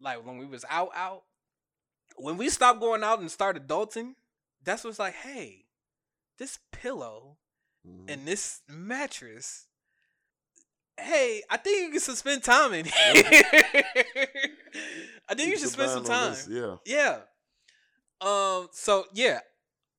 Like 0.00 0.24
when 0.26 0.38
we 0.38 0.46
was 0.46 0.64
out, 0.68 0.90
out. 0.94 1.22
When 2.16 2.36
we 2.36 2.48
stopped 2.50 2.80
going 2.80 3.02
out 3.02 3.20
and 3.20 3.30
started 3.30 3.66
adulting, 3.66 4.14
that's 4.64 4.84
what's 4.84 4.98
like, 4.98 5.14
hey, 5.14 5.64
this 6.38 6.58
pillow 6.72 7.38
Mhm. 7.86 8.04
and 8.12 8.26
this 8.26 8.60
mattress. 8.68 9.66
Hey, 11.00 11.42
I 11.50 11.56
think 11.56 11.94
you 11.94 12.00
can 12.00 12.16
spend 12.16 12.44
time 12.44 12.74
in 12.74 12.84
here. 12.84 12.92
I 15.28 15.34
think 15.34 15.48
you 15.48 15.52
Keep 15.52 15.58
should 15.60 15.68
spend 15.70 15.90
some 15.90 16.04
time. 16.04 16.30
this, 16.32 16.48
Yeah. 16.50 16.76
Yeah. 16.86 17.20
Um. 18.20 18.68
So 18.72 19.06
yeah, 19.14 19.40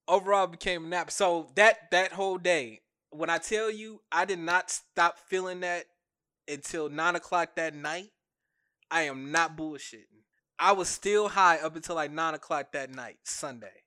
overall 0.07 0.47
became 0.47 0.85
a 0.85 0.87
nap. 0.87 1.11
So 1.11 1.49
that 1.55 1.89
that 1.91 2.13
whole 2.13 2.37
day, 2.37 2.81
when 3.09 3.29
I 3.29 3.37
tell 3.37 3.69
you, 3.71 4.01
I 4.11 4.25
did 4.25 4.39
not 4.39 4.69
stop 4.69 5.17
feeling 5.27 5.59
that 5.61 5.85
until 6.47 6.89
nine 6.89 7.15
o'clock 7.15 7.55
that 7.55 7.75
night. 7.75 8.09
I 8.91 9.03
am 9.03 9.31
not 9.31 9.57
bullshitting. 9.57 10.21
I 10.59 10.73
was 10.73 10.87
still 10.87 11.29
high 11.29 11.57
up 11.57 11.75
until 11.75 11.95
like 11.95 12.11
nine 12.11 12.35
o'clock 12.35 12.71
that 12.73 12.93
night, 12.93 13.17
Sunday, 13.23 13.83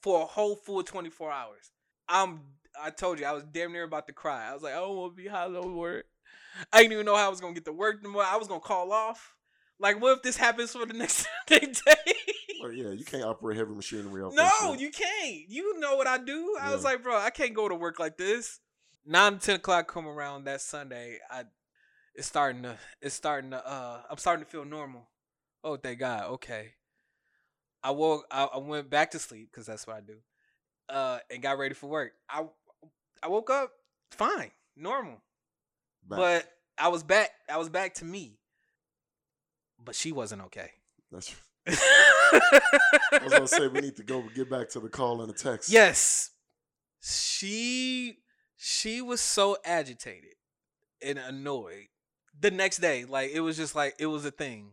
for 0.00 0.22
a 0.22 0.26
whole 0.26 0.56
full 0.56 0.82
twenty 0.82 1.10
four 1.10 1.32
hours. 1.32 1.70
I'm. 2.08 2.40
I 2.80 2.90
told 2.90 3.18
you 3.18 3.24
I 3.24 3.32
was 3.32 3.44
damn 3.44 3.72
near 3.72 3.84
about 3.84 4.06
to 4.08 4.12
cry. 4.12 4.50
I 4.50 4.52
was 4.52 4.62
like, 4.62 4.74
I 4.74 4.76
don't 4.76 4.96
want 4.96 5.16
to 5.16 5.22
be 5.22 5.28
high 5.28 5.48
no 5.48 5.62
work. 5.62 6.04
I 6.72 6.78
didn't 6.78 6.92
even 6.92 7.06
know 7.06 7.16
how 7.16 7.26
I 7.26 7.30
was 7.30 7.40
gonna 7.40 7.54
get 7.54 7.64
to 7.64 7.72
work 7.72 8.02
tomorrow. 8.02 8.26
I 8.28 8.36
was 8.36 8.48
gonna 8.48 8.60
call 8.60 8.92
off. 8.92 9.34
Like, 9.78 10.00
what 10.00 10.16
if 10.16 10.22
this 10.22 10.36
happens 10.36 10.72
for 10.72 10.86
the 10.86 10.92
next 10.94 11.26
day? 11.46 11.74
Well, 12.62 12.72
yeah, 12.72 12.90
you 12.90 13.04
can't 13.04 13.24
operate 13.24 13.56
heavy 13.56 13.74
machinery 13.74 14.22
off 14.22 14.34
no, 14.34 14.74
you 14.74 14.90
can't. 14.90 15.48
You 15.48 15.78
know 15.78 15.96
what 15.96 16.06
I 16.06 16.18
do. 16.18 16.56
I 16.60 16.74
was 16.74 16.84
like, 16.84 17.02
bro, 17.02 17.16
I 17.16 17.30
can't 17.30 17.54
go 17.54 17.68
to 17.68 17.74
work 17.74 17.98
like 17.98 18.16
this. 18.16 18.60
Nine 19.04 19.34
to 19.34 19.38
ten 19.38 19.56
o'clock 19.56 19.88
come 19.88 20.08
around 20.08 20.44
that 20.44 20.60
Sunday. 20.60 21.18
I 21.30 21.44
it's 22.16 22.26
starting 22.26 22.62
to 22.62 22.76
it's 23.00 23.14
starting 23.14 23.50
to 23.50 23.68
uh 23.68 24.00
I'm 24.10 24.16
starting 24.16 24.44
to 24.44 24.50
feel 24.50 24.64
normal. 24.64 25.08
Oh, 25.62 25.76
thank 25.76 25.98
God. 25.98 26.30
Okay. 26.32 26.72
I 27.82 27.90
woke 27.90 28.26
I, 28.30 28.44
I 28.44 28.58
went 28.58 28.90
back 28.90 29.10
to 29.12 29.18
sleep 29.18 29.50
because 29.50 29.66
that's 29.66 29.86
what 29.86 29.96
I 29.96 30.00
do. 30.00 30.16
Uh 30.88 31.18
and 31.30 31.42
got 31.42 31.58
ready 31.58 31.74
for 31.74 31.88
work. 31.88 32.12
I 32.28 32.44
I 33.22 33.28
woke 33.28 33.50
up 33.50 33.70
fine, 34.10 34.50
normal. 34.76 35.20
Back. 36.08 36.18
But 36.18 36.52
I 36.78 36.88
was 36.88 37.02
back 37.02 37.30
I 37.50 37.58
was 37.58 37.68
back 37.68 37.94
to 37.94 38.04
me. 38.04 38.38
But 39.84 39.94
she 39.94 40.10
wasn't 40.10 40.42
okay. 40.42 40.70
That's, 41.12 41.34
I 41.68 43.20
was 43.22 43.32
gonna 43.32 43.46
say 43.46 43.68
we 43.68 43.80
need 43.80 43.96
to 43.96 44.02
go 44.02 44.24
get 44.34 44.50
back 44.50 44.70
to 44.70 44.80
the 44.80 44.88
call 44.88 45.20
and 45.20 45.28
the 45.28 45.34
text. 45.34 45.70
Yes. 45.70 46.30
She 47.02 48.18
she 48.56 49.02
was 49.02 49.20
so 49.20 49.58
agitated 49.64 50.34
and 51.02 51.18
annoyed 51.18 51.88
the 52.40 52.50
next 52.50 52.78
day. 52.78 53.04
Like 53.04 53.30
it 53.32 53.40
was 53.40 53.56
just 53.56 53.74
like 53.74 53.94
it 53.98 54.06
was 54.06 54.24
a 54.24 54.30
thing. 54.30 54.72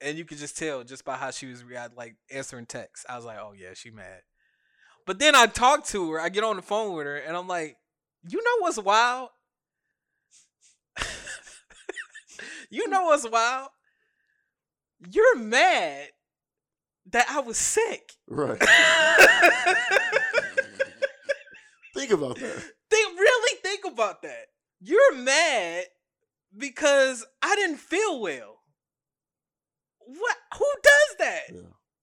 And 0.00 0.18
you 0.18 0.24
could 0.24 0.38
just 0.38 0.58
tell 0.58 0.84
just 0.84 1.04
by 1.04 1.16
how 1.16 1.30
she 1.30 1.46
was 1.46 1.64
react 1.64 1.96
like 1.96 2.16
answering 2.30 2.66
texts. 2.66 3.06
I 3.08 3.16
was 3.16 3.24
like, 3.24 3.38
oh 3.38 3.54
yeah, 3.56 3.74
she 3.74 3.90
mad. 3.90 4.22
But 5.06 5.18
then 5.18 5.34
I 5.34 5.46
talk 5.46 5.84
to 5.86 6.12
her, 6.12 6.20
I 6.20 6.28
get 6.28 6.44
on 6.44 6.56
the 6.56 6.62
phone 6.62 6.96
with 6.96 7.06
her, 7.06 7.16
and 7.16 7.36
I'm 7.36 7.46
like, 7.46 7.76
you 8.28 8.42
know 8.42 8.56
what's 8.60 8.78
wild? 8.78 9.28
you 12.70 12.88
know 12.88 13.04
what's 13.04 13.28
wild? 13.28 13.68
You're 15.10 15.36
mad 15.36 16.08
that 17.10 17.26
I 17.28 17.40
was 17.40 17.58
sick. 17.58 18.12
Right. 18.26 18.58
Think 21.94 22.10
about 22.10 22.36
that. 22.36 22.72
Think 22.90 23.18
really 23.18 23.58
think 23.62 23.84
about 23.86 24.22
that. 24.22 24.46
You're 24.80 25.14
mad 25.14 25.84
because 26.56 27.24
I 27.42 27.54
didn't 27.56 27.78
feel 27.78 28.20
well. 28.20 28.60
What? 30.06 30.36
Who 30.58 30.66
does 30.82 31.16
that? 31.18 31.42
Yeah. 31.52 31.60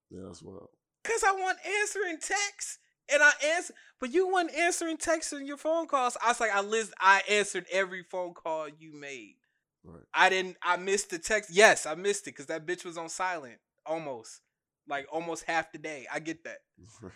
Yeah, 0.10 0.22
that's 0.28 0.42
wild. 0.44 0.70
Cause 1.04 1.24
I 1.26 1.32
want 1.32 1.58
answering 1.82 2.18
texts 2.20 2.78
and 3.12 3.24
I 3.24 3.32
answer, 3.56 3.74
but 4.00 4.14
you 4.14 4.32
weren't 4.32 4.54
answering 4.54 4.98
texts 4.98 5.34
in 5.34 5.48
your 5.48 5.58
phone 5.58 5.88
calls. 5.88 6.18
I 6.24 6.28
was 6.28 6.40
like, 6.40 6.52
I 6.54 6.62
list, 6.62 6.94
I 7.00 7.22
answered 7.30 7.66
every 7.72 8.04
phone 8.04 8.34
call 8.34 8.68
you 8.68 8.94
made. 8.94 9.36
Right. 9.84 10.04
I 10.14 10.30
didn't. 10.30 10.58
I 10.62 10.78
missed 10.78 11.10
the 11.10 11.18
text. 11.18 11.50
Yes, 11.52 11.86
I 11.86 11.96
missed 11.96 12.28
it 12.28 12.32
because 12.32 12.46
that 12.48 12.68
bitch 12.68 12.86
was 12.86 12.98
on 12.98 13.10
silent 13.10 13.58
almost, 13.86 14.42
like 14.88 15.08
almost 15.12 15.46
half 15.46 15.72
the 15.72 15.80
day. 15.80 16.06
I 16.14 16.20
get 16.20 16.44
that. 16.44 16.60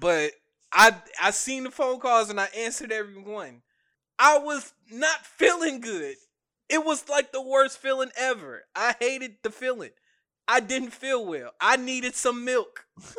but 0.00 0.30
I 0.72 0.94
I 1.20 1.32
seen 1.32 1.64
the 1.64 1.72
phone 1.72 1.98
calls 1.98 2.30
and 2.30 2.40
I 2.40 2.48
answered 2.56 2.92
every 2.92 3.20
one. 3.20 3.62
I 4.18 4.38
was 4.38 4.72
not 4.92 5.26
feeling 5.26 5.80
good. 5.80 6.14
It 6.68 6.84
was 6.84 7.08
like 7.08 7.32
the 7.32 7.42
worst 7.42 7.78
feeling 7.78 8.10
ever. 8.16 8.64
I 8.74 8.94
hated 8.98 9.36
the 9.42 9.50
feeling. 9.50 9.90
I 10.46 10.60
didn't 10.60 10.90
feel 10.90 11.24
well. 11.26 11.50
I 11.60 11.76
needed 11.76 12.14
some 12.14 12.44
milk. 12.44 12.86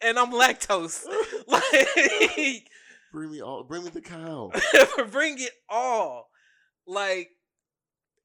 and 0.00 0.18
I'm 0.18 0.32
lactose. 0.32 1.04
Like 1.48 2.68
Bring 3.12 3.30
me 3.30 3.42
all. 3.42 3.62
Bring 3.64 3.84
me 3.84 3.90
the 3.90 4.00
cow. 4.00 4.50
bring 5.10 5.38
it 5.38 5.52
all. 5.68 6.30
Like 6.86 7.30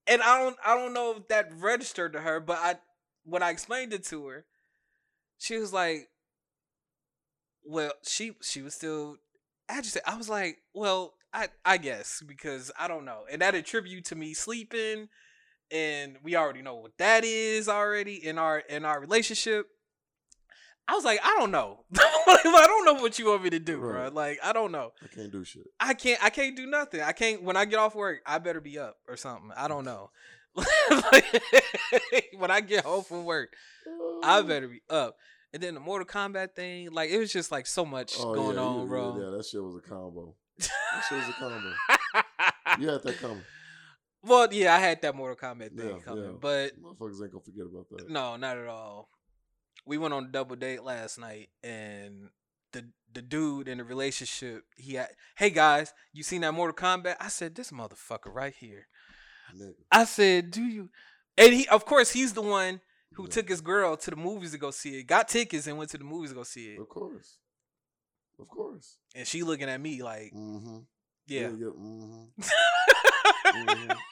and 0.07 0.21
I 0.21 0.39
don't 0.39 0.55
I 0.65 0.75
don't 0.75 0.93
know 0.93 1.15
if 1.17 1.27
that 1.27 1.51
registered 1.59 2.13
to 2.13 2.21
her, 2.21 2.39
but 2.39 2.57
I 2.61 2.75
when 3.25 3.43
I 3.43 3.49
explained 3.49 3.93
it 3.93 4.05
to 4.05 4.27
her, 4.27 4.45
she 5.37 5.57
was 5.57 5.73
like, 5.73 6.09
Well, 7.63 7.91
she 8.03 8.33
she 8.41 8.61
was 8.61 8.75
still 8.75 9.17
agitated. 9.67 10.03
I 10.07 10.15
was 10.15 10.29
like, 10.29 10.59
Well, 10.73 11.13
I 11.37 11.49
I 11.63 11.77
guess 11.77 12.23
because 12.25 12.71
I 12.79 12.87
don't 12.87 13.05
know. 13.05 13.25
And 13.31 13.41
that 13.43 13.53
attribute 13.53 14.05
to 14.05 14.15
me 14.15 14.33
sleeping 14.33 15.07
and 15.71 16.17
we 16.23 16.35
already 16.35 16.63
know 16.63 16.75
what 16.75 16.97
that 16.97 17.23
is 17.23 17.69
already 17.69 18.15
in 18.15 18.39
our 18.39 18.57
in 18.57 18.85
our 18.85 18.99
relationship. 18.99 19.67
I 20.87 20.95
was 20.95 21.05
like, 21.05 21.19
I 21.23 21.35
don't 21.37 21.51
know. 21.51 21.83
I 21.97 22.63
don't 22.65 22.85
know 22.85 23.01
what 23.01 23.19
you 23.19 23.27
want 23.27 23.43
me 23.43 23.49
to 23.51 23.59
do, 23.59 23.77
bro. 23.77 24.03
Right. 24.03 24.13
Like, 24.13 24.39
I 24.41 24.53
don't 24.53 24.71
know. 24.71 24.93
I 25.03 25.07
can't 25.13 25.31
do 25.31 25.43
shit. 25.43 25.67
I 25.79 25.93
can't 25.93 26.23
I 26.23 26.31
can't 26.31 26.55
do 26.55 26.65
nothing. 26.65 27.01
I 27.01 27.11
can't 27.11 27.43
when 27.43 27.55
I 27.55 27.65
get 27.65 27.77
off 27.77 27.93
work, 27.93 28.21
I 28.25 28.39
better 28.39 28.61
be 28.61 28.79
up 28.79 28.97
or 29.07 29.15
something. 29.15 29.51
I 29.55 29.67
don't 29.67 29.85
know. 29.85 30.09
Like, 30.89 31.43
when 32.37 32.49
I 32.49 32.61
get 32.61 32.83
home 32.83 33.03
from 33.03 33.25
work, 33.25 33.53
I 34.23 34.41
better 34.41 34.67
be 34.67 34.81
up. 34.89 35.17
And 35.57 35.63
then 35.63 35.73
the 35.73 35.79
Mortal 35.79 36.05
Kombat 36.05 36.53
thing, 36.53 36.91
like 36.91 37.09
it 37.09 37.17
was 37.17 37.33
just 37.33 37.51
like 37.51 37.65
so 37.65 37.83
much 37.83 38.13
Oh, 38.19 38.31
going 38.35 38.57
yeah, 38.57 38.61
on, 38.61 38.87
bro. 38.87 39.17
Yeah, 39.19 39.35
that 39.37 39.43
shit 39.43 39.59
was 39.63 39.75
a 39.75 39.79
combo. 39.79 40.35
That 40.59 41.03
shit 41.09 41.17
was 41.17 41.29
a 41.29 41.33
combo. 41.33 41.73
You 42.79 42.89
had 42.89 43.01
that 43.01 43.17
coming. 43.17 43.41
well, 44.21 44.47
yeah, 44.53 44.75
I 44.75 44.77
had 44.77 45.01
that 45.01 45.15
Mortal 45.15 45.35
Kombat 45.35 45.75
thing 45.75 45.95
Yeah, 45.95 45.99
coming, 46.03 46.23
yeah. 46.25 46.29
but 46.39 46.79
Motherfuckers 46.79 47.23
ain't 47.23 47.31
gonna 47.31 47.43
forget 47.43 47.65
about 47.65 47.87
that. 47.89 48.07
no, 48.07 48.35
not 48.35 48.55
at 48.59 48.67
all. 48.67 49.09
We 49.87 49.97
went 49.97 50.13
on 50.13 50.25
a 50.25 50.27
double 50.27 50.55
date 50.57 50.83
last 50.83 51.17
night, 51.17 51.49
and 51.63 52.29
the 52.73 52.85
the 53.11 53.23
dude 53.23 53.67
in 53.67 53.79
the 53.79 53.83
relationship, 53.83 54.63
he 54.75 54.93
had, 54.93 55.09
hey 55.37 55.49
guys, 55.49 55.91
you 56.13 56.21
seen 56.21 56.41
that 56.41 56.53
Mortal 56.53 56.75
Kombat? 56.75 57.15
I 57.19 57.29
said, 57.29 57.55
this 57.55 57.71
motherfucker 57.71 58.31
right 58.31 58.53
here. 58.53 58.85
Nigga. 59.57 59.73
I 59.91 60.03
said, 60.05 60.51
"Do 60.51 60.61
you?" 60.61 60.89
And 61.35 61.51
he, 61.51 61.67
of 61.69 61.83
course, 61.85 62.11
he's 62.11 62.33
the 62.33 62.43
one 62.43 62.81
who 63.17 63.23
Yeah. 63.23 63.29
took 63.29 63.49
his 63.49 63.59
girl 63.61 63.97
to 63.97 64.09
the 64.11 64.15
movies 64.15 64.51
to 64.51 64.57
go 64.57 64.71
see 64.71 64.99
it, 64.99 65.03
got 65.03 65.27
tickets, 65.27 65.67
and 65.67 65.77
went 65.77 65.89
to 65.91 65.97
the 65.97 66.03
movies 66.05 66.29
to 66.31 66.35
go 66.35 66.43
see 66.43 66.73
it. 66.75 66.79
Of 66.79 66.87
course. 66.87 67.37
Of 68.39 68.47
course. 68.47 68.97
And 69.15 69.27
she 69.27 69.43
looking 69.43 69.67
at 69.69 69.81
me 69.81 70.01
like, 70.03 70.31
Mm-hmm. 70.33 70.77
"Yeah." 71.27 71.49
Yeah. 71.49 71.49
mm-hmm. 71.49 72.25
Mhm. 73.45 73.97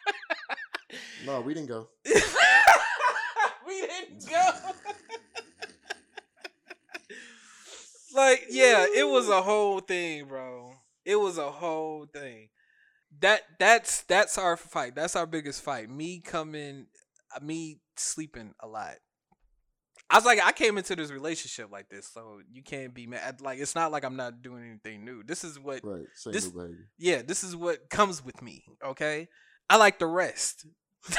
No, 1.26 1.41
we 1.41 1.53
didn't 1.53 1.68
go. 1.70 1.89
we 2.06 3.82
didn't 3.82 4.30
go. 4.30 4.51
like, 8.16 8.45
yeah, 8.49 8.86
it 8.95 9.08
was 9.08 9.30
a 9.30 9.41
whole 9.41 9.80
thing, 9.80 10.26
bro. 10.28 10.74
It 11.03 11.16
was 11.18 11.38
a 11.38 11.51
whole 11.51 12.06
thing. 12.06 12.49
That 13.20 13.41
that's 13.60 14.01
that's 14.03 14.38
our 14.38 14.58
fight. 14.58 14.95
That's 14.95 15.16
our 15.16 15.26
biggest 15.26 15.62
fight. 15.64 15.89
Me 15.89 16.20
coming, 16.20 16.88
Uh, 17.36 17.43
me 17.43 17.79
sleeping 17.97 18.53
a 18.59 18.67
lot. 18.67 18.95
I 20.09 20.17
was 20.17 20.25
like, 20.25 20.39
I 20.43 20.51
came 20.51 20.77
into 20.77 20.95
this 20.95 21.11
relationship 21.11 21.71
like 21.71 21.89
this, 21.89 22.07
so 22.07 22.39
you 22.51 22.61
can't 22.61 22.93
be 22.93 23.07
mad. 23.07 23.41
Like, 23.41 23.59
it's 23.59 23.73
not 23.73 23.91
like 23.91 24.03
I'm 24.03 24.15
not 24.15 24.41
doing 24.43 24.63
anything 24.63 25.03
new. 25.03 25.23
This 25.23 25.43
is 25.43 25.59
what 25.59 25.81
Right. 25.83 26.05
Same 26.13 26.33
This- 26.33 26.51
yeah, 26.99 27.21
this 27.23 27.43
is 27.43 27.55
what 27.55 27.89
comes 27.89 28.23
with 28.23 28.41
me. 28.41 28.63
Okay, 28.83 29.27
I 29.69 29.77
like 29.77 29.99
the 29.99 30.05
rest. 30.07 30.65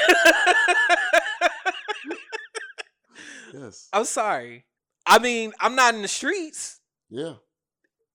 Yes. 3.53 3.87
I'm 3.93 4.05
sorry. 4.05 4.65
I 5.05 5.19
mean, 5.19 5.53
I'm 5.59 5.75
not 5.75 5.95
in 5.95 6.01
the 6.01 6.07
streets. 6.07 6.79
Yeah. 7.09 7.35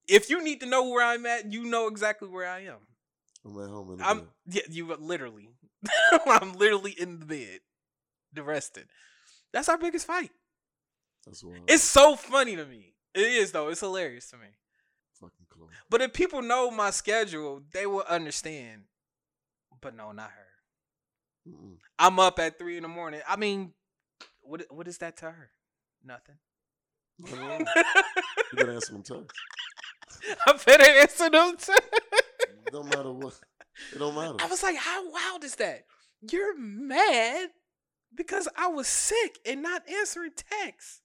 If 0.09 0.29
you 0.29 0.43
need 0.43 0.61
to 0.61 0.67
know 0.67 0.91
where 0.91 1.05
I'm 1.05 1.25
at, 1.27 1.51
you 1.53 1.65
know 1.65 1.87
exactly 1.87 2.29
where 2.29 2.47
I 2.49 2.61
am. 2.65 2.79
I'm 3.45 3.63
at 3.63 3.71
home 3.71 3.93
in 3.93 3.99
the 3.99 4.07
I'm 4.07 4.19
bed. 4.19 4.29
yeah, 4.47 4.63
you 4.69 4.93
uh, 4.93 4.97
literally. 5.01 5.49
I'm 6.27 6.53
literally 6.53 6.93
in 6.93 7.19
the 7.19 7.27
bed, 7.27 7.61
arrested. 8.39 8.87
That's 9.53 9.69
our 9.69 9.79
biggest 9.79 10.07
fight. 10.07 10.31
That's 11.27 11.45
wild. 11.45 11.61
It's 11.69 11.83
so 11.85 12.17
funny 12.17 12.57
to 12.57 12.65
me. 12.65 12.95
It 13.15 13.21
is 13.21 13.53
though. 13.53 13.69
It's 13.69 13.81
hilarious 13.81 14.31
to 14.31 14.37
me. 14.37 14.49
fucking 15.21 15.47
close. 15.49 15.69
But 15.91 16.03
if 16.03 16.13
people 16.13 16.43
know 16.43 16.71
my 16.71 16.91
schedule, 16.91 17.63
they 17.73 17.87
will 17.87 18.05
understand. 18.09 18.83
But 19.81 19.97
no, 19.97 20.13
not 20.13 20.31
her. 20.31 21.51
Mm-mm. 21.51 21.77
I'm 21.99 22.19
up 22.19 22.39
at 22.39 22.59
three 22.59 22.77
in 22.77 22.83
the 22.83 22.89
morning. 22.89 23.21
I 23.29 23.37
mean, 23.37 23.73
what 24.41 24.65
what 24.71 24.89
is 24.89 24.99
that 24.99 25.17
to 25.19 25.27
her? 25.27 25.51
Nothing. 26.05 26.37
You 28.53 28.59
better 28.59 28.73
answer 28.73 28.93
them 28.93 29.03
texts. 29.03 29.41
I 30.47 30.53
better 30.67 30.85
answer 30.85 31.31
them. 31.31 31.57
Too. 31.57 31.73
It 31.73 32.73
don't 32.73 32.85
matter 32.87 33.13
what. 33.13 33.39
It 33.95 33.99
don't 33.99 34.15
matter. 34.15 34.37
I 34.41 34.47
was 34.47 34.63
like, 34.63 34.77
how 34.77 35.11
wild 35.11 35.43
is 35.43 35.57
that? 35.57 35.85
You're 36.31 36.57
mad 36.59 37.49
because 38.15 38.49
I 38.57 38.69
was 38.69 38.87
sick 38.89 39.39
and 39.47 39.63
not 39.63 39.89
answering 39.89 40.33
texts. 40.51 41.01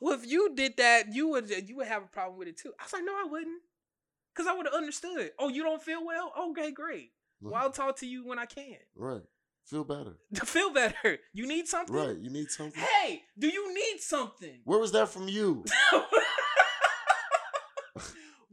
Well, 0.00 0.14
if 0.14 0.26
you 0.26 0.54
did 0.54 0.76
that, 0.78 1.12
you 1.12 1.28
would 1.28 1.50
you 1.68 1.76
would 1.76 1.86
have 1.88 2.04
a 2.04 2.06
problem 2.06 2.38
with 2.38 2.48
it 2.48 2.58
too. 2.58 2.72
I 2.78 2.84
was 2.84 2.92
like, 2.92 3.04
no, 3.04 3.12
I 3.12 3.26
wouldn't, 3.28 3.62
because 4.34 4.46
I 4.48 4.54
would 4.56 4.66
have 4.66 4.74
understood. 4.74 5.32
Oh, 5.38 5.48
you 5.48 5.62
don't 5.62 5.82
feel 5.82 6.04
well? 6.04 6.32
Okay, 6.50 6.70
great. 6.72 7.12
Well, 7.40 7.54
I'll 7.54 7.70
talk 7.70 7.96
to 7.98 8.06
you 8.06 8.26
when 8.26 8.38
I 8.38 8.46
can. 8.46 8.76
Right. 8.94 9.22
Feel 9.64 9.84
better. 9.84 10.18
To 10.34 10.46
feel 10.46 10.70
better, 10.72 11.18
you 11.32 11.46
need 11.46 11.68
something. 11.68 11.94
Right. 11.94 12.16
You 12.18 12.30
need 12.30 12.50
something. 12.50 12.82
Hey, 12.82 13.22
do 13.38 13.48
you 13.48 13.74
need 13.74 14.00
something? 14.00 14.60
Where 14.64 14.78
was 14.78 14.92
that 14.92 15.08
from 15.08 15.28
you? 15.28 15.64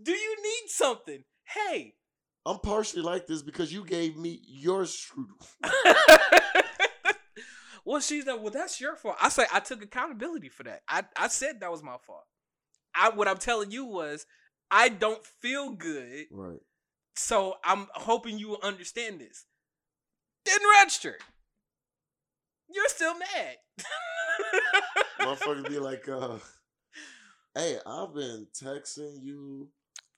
do 0.02 0.12
you 0.12 0.36
need 0.44 0.70
something? 0.70 1.24
Hey. 1.44 1.96
I'm 2.46 2.60
partially 2.60 3.02
like 3.02 3.28
this 3.28 3.42
because 3.42 3.74
you 3.74 3.84
gave 3.84 4.16
me 4.16 4.40
your 4.46 4.84
strudel. 4.84 5.48
well, 7.88 8.02
she's 8.02 8.26
like, 8.28 8.42
well, 8.42 8.52
that's 8.52 8.82
your 8.82 8.96
fault. 8.98 9.16
I 9.22 9.30
say 9.30 9.46
I 9.54 9.62
took 9.62 9.82
accountability 9.82 10.50
for 10.50 10.64
that. 10.64 10.82
I, 10.90 11.04
I 11.18 11.30
said 11.30 11.62
that 11.62 11.72
was 11.72 11.82
my 11.82 11.96
fault. 12.06 12.26
I 12.94 13.10
what 13.12 13.28
I'm 13.30 13.38
telling 13.38 13.72
you 13.72 13.86
was 13.86 14.26
I 14.70 14.90
don't 14.90 15.26
feel 15.42 15.72
good, 15.72 16.26
Right. 16.30 16.60
so 17.16 17.56
I'm 17.64 17.88
hoping 17.94 18.38
you 18.38 18.50
will 18.50 18.60
understand 18.62 19.22
this. 19.22 19.46
Didn't 20.44 20.68
register. 20.82 21.18
You're 22.70 22.90
still 22.90 23.14
mad. 23.18 23.56
Motherfuckers 25.22 25.70
be 25.70 25.80
like, 25.80 26.08
uh, 26.10 26.38
hey, 27.56 27.78
I've 27.86 28.14
been 28.14 28.48
texting 28.54 29.24
you. 29.24 29.70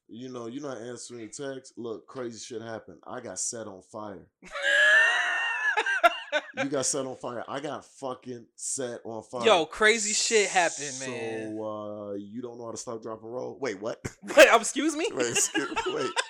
You 0.07 0.29
know, 0.29 0.47
you're 0.47 0.63
not 0.63 0.81
answering 0.81 1.29
text. 1.29 1.73
Look, 1.77 2.07
crazy 2.07 2.39
shit 2.39 2.63
happened. 2.63 2.97
I 3.05 3.19
got 3.19 3.37
set 3.39 3.67
on 3.67 3.83
fire. 3.91 4.25
You 6.57 6.65
got 6.65 6.85
set 6.85 7.05
on 7.05 7.15
fire. 7.15 7.43
I 7.47 7.59
got 7.59 7.85
fucking 7.85 8.45
set 8.55 8.99
on 9.03 9.23
fire. 9.23 9.45
Yo, 9.45 9.65
crazy 9.65 10.13
shit 10.13 10.49
happened, 10.49 10.93
so, 10.93 11.09
man. 11.09 11.55
So 11.57 11.63
uh, 11.63 12.13
you 12.15 12.41
don't 12.41 12.57
know 12.57 12.65
how 12.65 12.71
to 12.71 12.77
stop, 12.77 13.01
drop, 13.01 13.23
and 13.23 13.31
roll. 13.33 13.57
Wait, 13.59 13.79
what? 13.81 13.99
Wait, 14.37 14.49
um, 14.49 14.61
excuse 14.61 14.95
me. 14.95 15.07
wait, 15.13 15.27
excuse- 15.31 15.69
wait. 15.87 16.11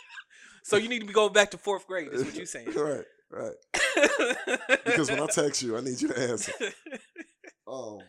So 0.61 0.77
you 0.77 0.87
need 0.87 0.99
to 0.99 1.05
be 1.07 1.13
going 1.13 1.33
back 1.33 1.49
to 1.51 1.57
fourth 1.57 1.87
grade. 1.87 2.09
Is 2.11 2.23
what 2.23 2.35
you're 2.35 2.45
saying. 2.45 2.67
right, 2.75 3.05
right. 3.31 3.55
Because 4.85 5.09
when 5.09 5.19
I 5.19 5.25
text 5.25 5.63
you, 5.63 5.75
I 5.75 5.81
need 5.81 5.99
you 5.99 6.09
to 6.09 6.19
answer. 6.29 6.51
Oh, 7.65 8.01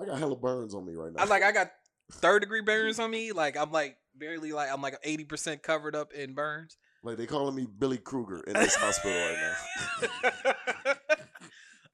I 0.00 0.06
got 0.06 0.18
hella 0.18 0.36
burns 0.36 0.74
on 0.74 0.86
me 0.86 0.94
right 0.94 1.12
now. 1.12 1.22
I'm 1.22 1.28
like 1.28 1.42
I 1.42 1.52
got 1.52 1.72
third 2.12 2.40
degree 2.40 2.62
burns 2.62 2.98
on 3.00 3.10
me. 3.10 3.32
Like 3.32 3.58
I'm 3.58 3.70
like 3.70 3.98
barely 4.16 4.52
like 4.52 4.70
I'm 4.72 4.80
like 4.80 4.98
eighty 5.02 5.24
percent 5.24 5.62
covered 5.62 5.94
up 5.94 6.12
in 6.14 6.32
burns. 6.32 6.78
like 7.02 7.18
they 7.18 7.26
calling 7.26 7.54
me 7.54 7.66
Billy 7.66 7.98
Krueger 7.98 8.40
in 8.46 8.54
this 8.54 8.76
hospital 8.76 9.12
right 9.12 9.54
now. 10.86 10.92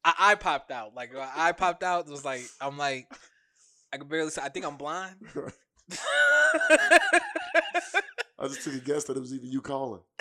I 0.04 0.14
eye 0.18 0.34
popped 0.34 0.70
out. 0.70 0.94
Like 0.94 1.12
I 1.16 1.52
popped 1.52 1.82
out. 1.82 2.06
It 2.06 2.10
was 2.10 2.24
like 2.24 2.42
I'm 2.60 2.76
like 2.78 3.08
I 3.92 3.98
can 3.98 4.08
barely. 4.08 4.30
See. 4.30 4.40
I 4.40 4.48
think 4.48 4.64
I'm 4.66 4.76
blind. 4.76 5.16
I 8.38 8.48
just 8.48 8.62
took 8.64 8.74
a 8.74 8.78
guess 8.78 9.04
that 9.04 9.16
it 9.16 9.20
was 9.20 9.32
even 9.34 9.50
you 9.50 9.60
calling. 9.60 10.00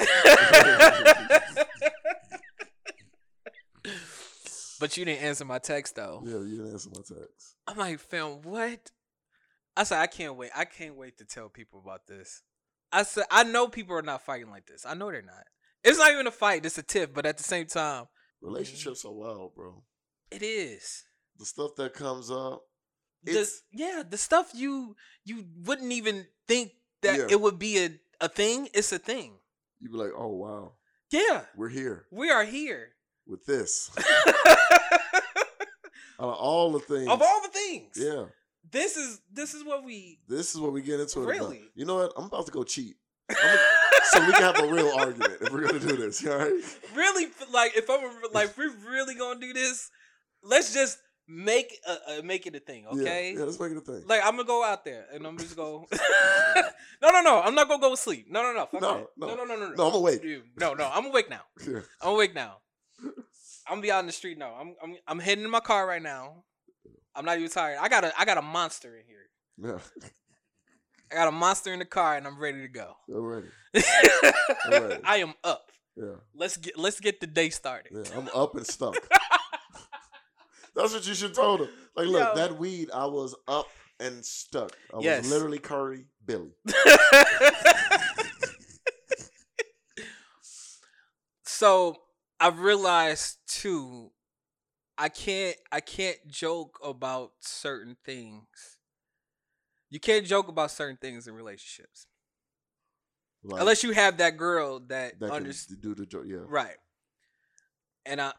but 4.80 4.96
you 4.98 5.06
didn't 5.06 5.24
answer 5.24 5.46
my 5.46 5.58
text 5.60 5.96
though. 5.96 6.22
Yeah, 6.26 6.40
you 6.40 6.58
didn't 6.58 6.72
answer 6.72 6.90
my 6.94 7.02
text. 7.02 7.56
I'm 7.68 7.78
like, 7.78 8.00
fam, 8.00 8.42
what? 8.44 8.92
I 9.76 9.84
said, 9.84 10.02
I 10.02 10.08
can't 10.08 10.36
wait. 10.36 10.52
I 10.56 10.66
can't 10.66 10.98
wait 10.98 11.18
to 11.20 11.26
tell 11.26 11.48
people 11.50 11.80
about 11.84 12.06
this. 12.08 12.42
I 12.92 13.04
said, 13.04 13.24
I 13.32 13.44
know 13.44 13.70
people 13.70 13.96
are 13.96 14.02
not 14.02 14.26
fighting 14.26 14.50
like 14.50 14.66
this. 14.66 14.86
I 14.86 14.94
know 14.94 15.10
they're 15.10 15.22
not. 15.22 15.46
It's 15.84 15.98
not 15.98 16.12
even 16.12 16.28
a 16.28 16.32
fight. 16.32 16.66
It's 16.66 16.78
a 16.78 16.84
tip. 16.84 17.14
But 17.14 17.26
at 17.26 17.38
the 17.38 17.44
same 17.44 17.68
time, 17.68 18.06
Mm-hmm. 18.42 18.54
Relationships 18.54 19.06
are 19.06 19.12
wild, 19.12 19.54
bro. 19.56 19.84
it 20.32 20.42
is. 20.44 21.04
The 21.38 21.46
stuff 21.46 21.72
that 21.78 21.94
comes 21.94 22.30
up. 22.32 22.64
The, 23.24 23.40
It's 23.40 23.62
yeah, 23.72 24.04
the 24.08 24.18
stuff 24.18 24.52
you 24.54 24.96
you 25.24 25.46
wouldn't 25.66 25.92
even 25.92 26.26
think 26.48 26.72
that 27.02 27.18
Yeah. 27.20 27.28
it 27.30 27.40
would 27.42 27.60
be 27.60 27.78
a, 27.86 27.90
a 28.20 28.28
thing. 28.30 28.68
It's 28.74 28.92
a 28.92 29.00
thing. 29.00 29.34
You'd 29.80 29.92
be 29.92 29.98
like, 29.98 30.12
oh 30.18 30.28
wow, 30.36 30.74
Yeah, 31.12 31.42
we're 31.56 31.70
here 31.70 32.06
we 32.12 32.30
are 32.32 32.44
here. 32.46 32.90
with 33.28 33.46
this. 33.46 33.90
Out 36.20 36.30
of 36.30 36.36
all 36.36 36.72
the 36.72 36.80
things. 36.80 37.08
of 37.10 37.22
all 37.22 37.42
the 37.42 37.48
things, 37.50 37.96
yeah, 37.96 38.26
this 38.72 38.96
is 38.98 39.22
this 39.32 39.54
is 39.56 39.64
what 39.64 39.84
we 39.84 40.20
this 40.28 40.54
is 40.54 40.60
what 40.62 40.72
we 40.74 40.82
get 40.84 41.00
into. 41.00 41.20
it 41.20 41.24
about. 41.24 41.30
Really? 41.34 41.62
You 41.74 41.86
know 41.86 41.96
what? 41.96 42.14
I'm 42.16 42.26
about 42.26 42.46
to 42.46 42.52
go 42.52 42.64
cheat. 42.64 42.96
So 44.06 44.26
we 44.26 44.34
can 44.34 44.42
have 44.42 44.60
a 44.60 44.68
real 44.72 44.92
argument 44.98 45.34
if 45.42 45.52
we're 45.52 45.68
gonna 45.68 45.80
do 45.80 45.96
this. 45.96 46.26
All 46.26 46.38
right. 46.38 46.54
really 46.96 47.28
like 47.52 47.76
if 47.78 47.90
I'm 47.90 48.02
like 48.34 48.58
we're 48.58 48.74
really 48.90 49.16
gonna 49.16 49.40
do 49.40 49.54
this, 49.54 49.90
let's 50.44 50.74
just 50.74 50.98
make 51.28 51.78
a, 51.88 52.20
a 52.20 52.24
make 52.24 52.46
it 52.46 52.56
a 52.56 52.60
thing, 52.60 52.86
okay? 52.88 53.34
Yeah, 53.38 53.44
let's 53.44 53.60
make 53.60 53.72
it 53.72 53.78
a 53.78 53.82
thing. 53.82 54.04
Like 54.08 54.22
I'm 54.24 54.32
gonna 54.32 54.44
go 54.44 54.64
out 54.64 54.84
there 54.84 55.06
and 55.14 55.26
I'm 55.26 55.38
just 55.38 55.56
go. 55.56 55.88
no, 57.02 57.10
no, 57.10 57.22
no. 57.22 57.42
I'm 57.42 57.56
not 57.56 57.68
gonna 57.68 57.82
go 57.82 57.92
to 57.92 57.98
sleep. 57.98 58.28
No, 58.30 58.42
no, 58.44 58.54
no. 58.54 58.66
Fuck 58.66 58.82
No, 58.82 59.08
no. 59.18 59.28
no, 59.28 59.36
no, 59.36 59.46
no, 59.46 59.56
no, 59.56 59.74
no, 59.74 59.88
I'm 59.88 59.96
awake. 59.96 60.24
No, 60.58 60.74
no. 60.74 60.90
I'm 60.92 61.06
awake 61.06 61.30
now. 61.30 61.42
Yeah. 61.68 61.80
I'm 62.02 62.14
awake 62.14 62.36
now. 62.36 62.58
I'm 63.02 63.78
gonna 63.78 63.82
be 63.82 63.92
out 63.92 64.00
in 64.02 64.08
the 64.08 64.12
street 64.12 64.38
now. 64.38 64.56
I'm 64.60 64.76
I'm 64.84 64.96
I'm 65.08 65.20
heading 65.20 65.46
in 65.46 65.50
my 65.52 65.60
car 65.60 65.88
right 65.88 66.02
now. 66.02 66.44
I'm 67.16 67.26
not 67.26 67.38
even 67.38 67.50
tired. 67.50 67.78
I 67.80 67.88
got 67.90 68.04
a 68.04 68.20
I 68.20 68.26
got 68.26 68.38
a 68.38 68.42
monster 68.42 68.98
in 68.98 69.04
here. 69.06 69.30
Yeah. 69.58 70.08
I 71.12 71.16
got 71.16 71.28
a 71.28 71.32
monster 71.32 71.74
in 71.74 71.80
the 71.80 71.86
car 71.86 72.16
and 72.16 72.26
I'm 72.26 72.40
ready 72.40 72.62
to 72.62 72.68
go. 72.68 72.96
Already. 73.12 73.48
I 73.76 75.18
am 75.18 75.34
up. 75.44 75.70
Yeah. 75.96 76.16
Let's 76.34 76.56
get 76.58 76.78
let's 76.78 77.00
get 77.00 77.20
the 77.20 77.28
day 77.28 77.50
started. 77.50 77.92
Yeah. 77.94 78.18
I'm 78.18 78.30
up 78.34 78.56
and 78.56 78.66
stuck. 78.66 78.96
That's 80.76 80.94
what 80.94 81.06
you 81.06 81.14
should 81.14 81.34
told 81.34 81.62
him. 81.62 81.70
Like, 81.96 82.08
look, 82.08 82.30
Yo. 82.30 82.36
that 82.36 82.58
weed, 82.58 82.90
I 82.94 83.06
was 83.06 83.36
up 83.48 83.68
and 84.00 84.24
stuck. 84.24 84.72
I 84.94 84.98
was 84.98 85.30
literally 85.30 85.60
Curry 85.60 86.06
Billy. 86.26 86.52
so 91.44 91.98
I've 92.40 92.60
realized 92.60 93.38
too, 93.48 94.12
I 94.98 95.10
can't 95.10 95.58
I 95.72 95.82
can't 95.82 96.26
joke 96.28 96.80
about 96.84 97.34
certain 97.42 97.98
things. 98.06 98.78
You 99.92 100.00
can't 100.00 100.26
joke 100.26 100.48
about 100.48 100.72
certain 100.72 100.98
things 100.98 101.28
in 101.28 101.36
relationships 101.36 102.08
Like, 103.44 103.62
unless 103.62 103.84
you 103.84 103.92
have 103.92 104.18
that 104.18 104.38
girl 104.38 104.80
that, 104.88 105.20
that 105.20 105.30
understands. 105.32 105.82
do 105.82 105.94
the 105.94 106.06
joke. 106.08 106.24
Yeah. 106.26 106.40
Right. 106.48 106.78
And 108.06 108.20
I 108.20 108.34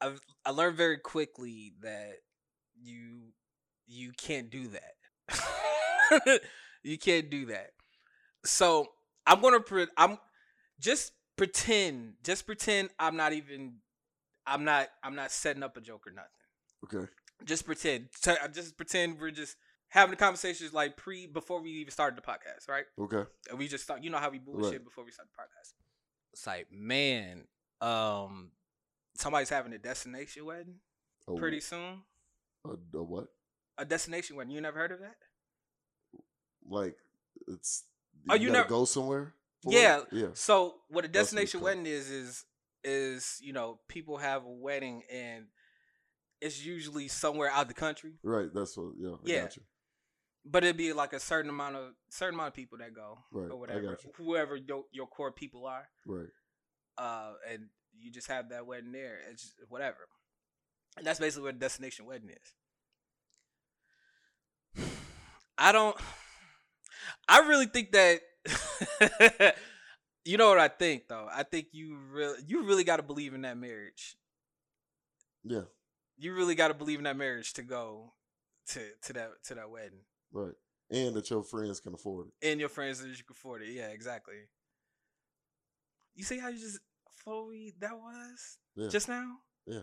I've 0.00 0.20
I 0.44 0.50
learned 0.50 0.76
very 0.76 0.98
quickly 0.98 1.74
that 1.82 2.14
you 2.82 3.32
you 3.86 4.12
can't 4.16 4.50
do 4.50 4.68
that. 4.68 6.40
you 6.82 6.98
can't 6.98 7.30
do 7.30 7.46
that. 7.46 7.70
So 8.44 8.88
I'm 9.26 9.40
gonna 9.40 9.60
pre- 9.60 9.86
I'm 9.96 10.18
just 10.80 11.12
pretend 11.36 12.14
just 12.24 12.46
pretend 12.46 12.88
I'm 12.98 13.16
not 13.16 13.32
even 13.32 13.74
I'm 14.46 14.64
not 14.64 14.88
I'm 15.04 15.14
not 15.14 15.30
setting 15.30 15.62
up 15.62 15.76
a 15.76 15.80
joke 15.80 16.06
or 16.06 16.12
nothing. 16.12 16.30
Okay. 16.84 17.12
Just 17.44 17.64
pretend. 17.66 18.08
Just 18.52 18.76
pretend 18.76 19.20
we're 19.20 19.30
just 19.30 19.56
having 19.92 20.10
the 20.10 20.16
conversations 20.16 20.72
like 20.72 20.96
pre 20.96 21.26
before 21.26 21.60
we 21.62 21.70
even 21.70 21.90
started 21.92 22.16
the 22.16 22.22
podcast, 22.22 22.66
right? 22.68 22.84
Okay. 22.98 23.24
And 23.50 23.58
we 23.58 23.68
just 23.68 23.84
start, 23.84 24.02
you 24.02 24.08
know 24.10 24.16
how 24.16 24.30
we 24.30 24.38
bullshit 24.38 24.72
Right. 24.72 24.84
before 24.84 25.04
we 25.04 25.10
start 25.10 25.28
the 25.28 25.42
podcast. 25.42 25.74
It's 26.32 26.46
like, 26.46 26.66
man, 26.72 27.44
um, 27.82 28.52
somebody's 29.14 29.50
having 29.50 29.72
a 29.74 29.78
destination 29.78 30.46
wedding 30.46 30.76
A, 31.28 31.34
pretty 31.34 31.60
soon. 31.60 32.04
A, 32.64 32.70
a 32.96 33.02
what? 33.02 33.26
A 33.76 33.84
destination 33.84 34.36
wedding. 34.36 34.52
You 34.54 34.62
never 34.62 34.78
heard 34.78 34.92
of 34.92 35.00
that? 35.00 35.16
Like, 36.66 36.96
it's. 37.48 37.84
Oh, 38.30 38.34
you 38.34 38.50
never- 38.50 38.68
go 38.68 38.84
somewhere? 38.86 39.34
for 39.62 39.70
it? 39.70 39.74
Yeah. 39.74 40.00
Yeah. 40.10 40.26
So 40.34 40.76
what 40.88 41.04
a 41.04 41.08
That's 41.08 41.14
what 41.32 41.40
destination 41.40 41.60
wedding 41.60 41.86
is 41.86 42.10
is 42.10 42.44
is 42.84 43.38
you 43.40 43.52
know 43.52 43.78
people 43.88 44.16
have 44.16 44.44
a 44.44 44.50
wedding 44.50 45.02
and 45.12 45.46
it's 46.40 46.64
usually 46.64 47.06
somewhere 47.06 47.48
out 47.50 47.68
the 47.68 47.74
country, 47.74 48.14
Right. 48.24 48.48
That's 48.52 48.76
what. 48.76 48.94
Yeah. 48.98 49.10
I 49.10 49.16
Yeah. 49.24 49.48
But 50.44 50.64
it'd 50.64 50.76
be 50.76 50.92
like 50.92 51.12
a 51.12 51.20
certain 51.20 51.50
amount 51.50 51.76
of 51.76 51.92
certain 52.10 52.34
amount 52.34 52.48
of 52.48 52.54
people 52.54 52.78
that 52.78 52.94
go 52.94 53.18
Right, 53.30 53.50
or 53.50 53.58
whatever, 53.60 53.96
whoever 54.16 54.56
your, 54.56 54.84
your 54.90 55.06
core 55.06 55.30
people 55.30 55.66
are, 55.66 55.88
Right. 56.04 56.28
uh, 56.98 57.34
and 57.48 57.68
you 57.96 58.10
just 58.10 58.26
have 58.26 58.48
that 58.48 58.66
wedding 58.66 58.90
there. 58.92 59.18
It's 59.30 59.42
just, 59.42 59.54
whatever, 59.68 60.08
and 60.96 61.06
that's 61.06 61.20
basically 61.20 61.44
what 61.44 61.54
a 61.54 61.58
destination 61.58 62.06
wedding 62.06 62.30
is. 62.30 62.54
I 65.58 65.70
don't. 65.72 65.96
I 67.28 67.40
really 67.40 67.66
think 67.66 67.92
that. 67.92 68.20
you 70.24 70.36
know 70.36 70.48
what 70.48 70.58
I 70.58 70.68
think 70.68 71.08
though. 71.08 71.28
I 71.32 71.42
think 71.44 71.68
you 71.72 71.96
really 72.10 72.38
you 72.46 72.64
really 72.64 72.84
got 72.84 72.96
to 72.96 73.02
believe 73.02 73.34
in 73.34 73.42
that 73.42 73.56
marriage. 73.56 74.16
Yeah. 75.44 75.62
You 76.18 76.34
really 76.34 76.54
got 76.54 76.68
to 76.68 76.74
believe 76.74 76.98
in 76.98 77.04
that 77.04 77.16
marriage 77.16 77.52
to 77.54 77.62
go 77.62 78.14
to 78.68 78.80
to 79.02 79.12
that 79.12 79.30
to 79.44 79.54
that 79.54 79.70
wedding. 79.70 80.00
Right. 80.32 80.54
And 80.90 81.14
that 81.14 81.30
your 81.30 81.42
friends 81.42 81.80
can 81.80 81.94
afford 81.94 82.28
it. 82.28 82.48
and 82.50 82.60
your 82.60 82.68
friends 82.68 83.00
that 83.00 83.08
you 83.08 83.14
can 83.14 83.24
afford 83.30 83.62
it. 83.62 83.68
Yeah, 83.72 83.88
exactly. 83.88 84.34
You 86.14 86.24
see 86.24 86.38
how 86.38 86.48
you 86.48 86.58
just 86.58 86.80
flowy 87.26 87.72
that 87.80 87.92
was 87.96 88.58
Yeah. 88.74 88.88
just 88.88 89.08
now? 89.08 89.36
Yeah. 89.66 89.82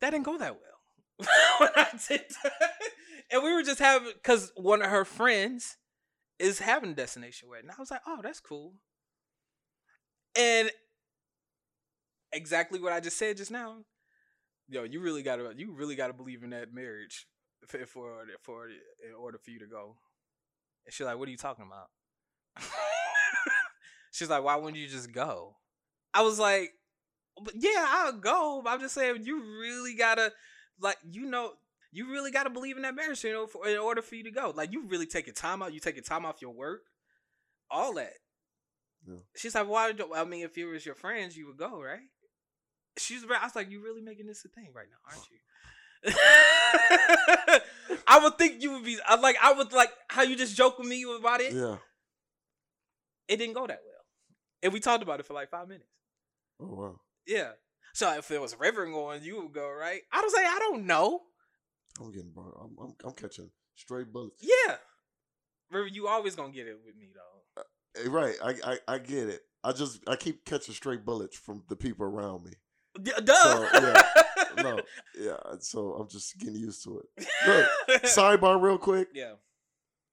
That 0.00 0.10
didn't 0.10 0.24
go 0.24 0.36
that 0.38 0.54
well. 0.54 1.28
when 1.58 1.70
I 1.76 1.88
did 2.08 2.24
that. 2.42 2.72
And 3.30 3.42
we 3.42 3.52
were 3.54 3.62
just 3.62 3.78
having 3.78 4.12
because 4.14 4.52
one 4.56 4.82
of 4.82 4.90
her 4.90 5.04
friends 5.04 5.76
is 6.38 6.58
having 6.58 6.90
a 6.90 6.94
destination 6.94 7.48
wedding. 7.48 7.70
I 7.70 7.74
was 7.78 7.90
like, 7.90 8.00
oh, 8.06 8.20
that's 8.22 8.40
cool. 8.40 8.74
And 10.36 10.70
exactly 12.32 12.80
what 12.80 12.92
I 12.92 13.00
just 13.00 13.16
said 13.16 13.36
just 13.36 13.50
now. 13.50 13.84
Yo, 14.68 14.82
you 14.84 15.00
really 15.00 15.22
gotta 15.22 15.52
you 15.56 15.72
really 15.72 15.96
gotta 15.96 16.12
believe 16.12 16.42
in 16.42 16.50
that 16.50 16.72
marriage 16.74 17.26
for 17.66 17.86
for 17.86 18.24
for 18.40 18.68
in 18.68 19.14
order 19.18 19.38
for 19.38 19.50
you 19.50 19.58
to 19.60 19.66
go. 19.66 19.96
And 20.84 20.92
she's 20.92 21.06
like, 21.06 21.18
"What 21.18 21.28
are 21.28 21.30
you 21.30 21.36
talking 21.36 21.66
about?" 21.66 21.88
she's 24.12 24.30
like, 24.30 24.42
"Why 24.42 24.56
wouldn't 24.56 24.80
you 24.80 24.88
just 24.88 25.12
go?" 25.12 25.56
I 26.14 26.22
was 26.22 26.38
like, 26.38 26.72
"But 27.40 27.54
"Yeah, 27.56 27.86
I'll 27.88 28.12
go." 28.12 28.60
But 28.64 28.70
I'm 28.70 28.80
just 28.80 28.94
saying, 28.94 29.24
you 29.24 29.42
really 29.60 29.94
gotta 29.94 30.32
like, 30.80 30.98
you 31.10 31.26
know, 31.26 31.52
you 31.92 32.10
really 32.10 32.30
gotta 32.30 32.50
believe 32.50 32.76
in 32.76 32.82
that 32.82 32.94
marriage, 32.94 33.22
you 33.24 33.32
know, 33.32 33.46
for, 33.46 33.66
in 33.66 33.78
order 33.78 34.02
for 34.02 34.14
you 34.16 34.24
to 34.24 34.30
go. 34.30 34.52
Like, 34.54 34.72
you 34.72 34.86
really 34.86 35.06
take 35.06 35.26
your 35.26 35.34
time 35.34 35.62
out. 35.62 35.72
You 35.72 35.80
take 35.80 35.96
your 35.96 36.04
time 36.04 36.26
off 36.26 36.42
your 36.42 36.52
work, 36.52 36.82
all 37.70 37.94
that. 37.94 38.14
Yeah. 39.06 39.16
She's 39.36 39.54
like, 39.54 39.68
"Why?" 39.68 39.92
Do, 39.92 40.12
I 40.14 40.24
mean, 40.24 40.44
if 40.44 40.56
it 40.56 40.66
was 40.66 40.84
your 40.84 40.94
friends, 40.94 41.36
you 41.36 41.46
would 41.46 41.56
go, 41.56 41.82
right? 41.82 42.08
She's. 42.98 43.24
I 43.24 43.44
was 43.44 43.56
like, 43.56 43.70
"You 43.70 43.82
really 43.82 44.02
making 44.02 44.26
this 44.26 44.44
a 44.44 44.48
thing 44.48 44.70
right 44.74 44.86
now, 44.90 45.10
aren't 45.10 45.30
you?" 45.30 45.38
I 48.06 48.18
would 48.22 48.36
think 48.38 48.62
you 48.62 48.72
would 48.72 48.84
be. 48.84 48.98
I 49.06 49.16
like. 49.16 49.36
I 49.42 49.52
would 49.52 49.72
like 49.72 49.90
how 50.08 50.22
you 50.22 50.36
just 50.36 50.56
joke 50.56 50.78
with 50.78 50.88
me 50.88 51.04
about 51.04 51.40
it. 51.40 51.52
Yeah. 51.52 51.76
It 53.28 53.36
didn't 53.36 53.54
go 53.54 53.66
that 53.66 53.80
well, 53.84 54.04
and 54.62 54.72
we 54.72 54.80
talked 54.80 55.02
about 55.02 55.20
it 55.20 55.26
for 55.26 55.34
like 55.34 55.50
five 55.50 55.68
minutes. 55.68 55.88
Oh 56.60 56.74
wow. 56.74 57.00
Yeah. 57.26 57.52
So 57.94 58.12
if 58.16 58.28
there 58.28 58.40
was 58.40 58.52
a 58.54 58.56
river 58.56 58.84
going, 58.86 59.22
you 59.22 59.42
would 59.42 59.52
go 59.52 59.70
right. 59.70 60.02
I 60.12 60.20
don't 60.20 60.30
say 60.30 60.44
I 60.44 60.58
don't 60.58 60.86
know. 60.86 61.20
I'm 62.00 62.10
getting 62.10 62.32
burned. 62.34 62.54
I'm, 62.60 62.76
I'm 62.80 62.94
I'm 63.04 63.12
catching 63.12 63.50
straight 63.74 64.12
bullets. 64.12 64.42
Yeah. 64.42 64.76
River, 65.70 65.86
you 65.86 66.08
always 66.08 66.34
gonna 66.34 66.52
get 66.52 66.66
it 66.66 66.78
with 66.84 66.96
me 66.96 67.08
though. 67.14 67.62
Hey, 68.02 68.08
right. 68.08 68.34
I, 68.42 68.54
I 68.64 68.94
I 68.94 68.98
get 68.98 69.28
it. 69.28 69.40
I 69.62 69.72
just 69.72 70.00
I 70.08 70.16
keep 70.16 70.44
catching 70.44 70.74
straight 70.74 71.04
bullets 71.04 71.36
from 71.36 71.62
the 71.68 71.76
people 71.76 72.06
around 72.06 72.44
me. 72.44 72.52
D- 73.00 73.12
Duh. 73.24 73.68
yeah. 73.74 74.02
No. 74.56 74.82
Yeah. 75.18 75.36
So 75.60 75.94
I'm 75.94 76.08
just 76.08 76.38
getting 76.38 76.56
used 76.56 76.82
to 76.84 77.00
it. 77.00 77.26
Look, 77.46 78.02
sidebar 78.04 78.60
real 78.60 78.78
quick. 78.78 79.08
Yeah. 79.14 79.34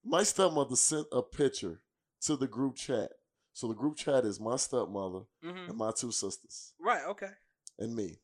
My 0.04 0.24
stepmother 0.24 0.76
sent 0.76 1.08
a 1.12 1.22
picture 1.22 1.80
to 2.22 2.36
the 2.36 2.48
group 2.48 2.76
chat. 2.76 3.12
So 3.54 3.68
the 3.68 3.74
group 3.76 3.98
chat 3.98 4.26
is 4.26 4.40
my 4.40 4.56
stepmother 4.56 5.22
hmm 5.44 5.70
and 5.70 5.78
my 5.78 5.92
two 5.96 6.12
sisters 6.12 6.74
Right. 6.80 7.04
Okay. 7.06 7.32
and 7.78 7.96
me. 7.96 8.18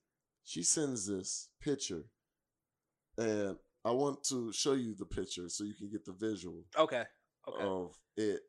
She 0.43 0.61
sends 0.63 1.07
this 1.07 1.49
picture, 1.59 2.03
and 3.17 3.55
I 3.83 3.91
want 3.91 4.23
to 4.25 4.51
show 4.53 4.73
you 4.73 4.93
the 4.95 5.05
picture 5.05 5.49
so 5.49 5.63
you 5.63 5.73
can 5.73 5.89
get 5.89 6.05
the 6.05 6.11
visual 6.13 6.63
Okay. 6.77 7.03
Okay. 7.47 7.63
of 7.63 7.95
it. 8.17 8.41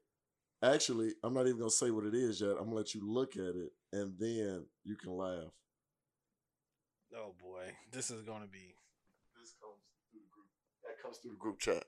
Actually, 0.62 1.12
I'm 1.22 1.34
not 1.34 1.46
even 1.46 1.58
gonna 1.58 1.70
say 1.70 1.90
what 1.90 2.04
it 2.06 2.14
is 2.14 2.40
yet. 2.40 2.50
I'm 2.58 2.64
gonna 2.64 2.76
let 2.76 2.94
you 2.94 3.00
look 3.04 3.36
at 3.36 3.54
it, 3.56 3.72
and 3.92 4.14
then 4.18 4.66
you 4.84 4.96
can 4.96 5.12
laugh. 5.12 5.52
Oh 7.16 7.32
boy, 7.40 7.72
this 7.92 8.10
is 8.10 8.22
gonna 8.22 8.46
be. 8.46 8.74
This 9.40 9.54
comes 9.60 9.80
through 10.10 10.20
the 10.20 10.28
group. 10.32 10.48
That 10.84 11.02
comes 11.02 11.18
through 11.18 11.32
the 11.32 11.38
group 11.38 11.58
chat. 11.58 11.84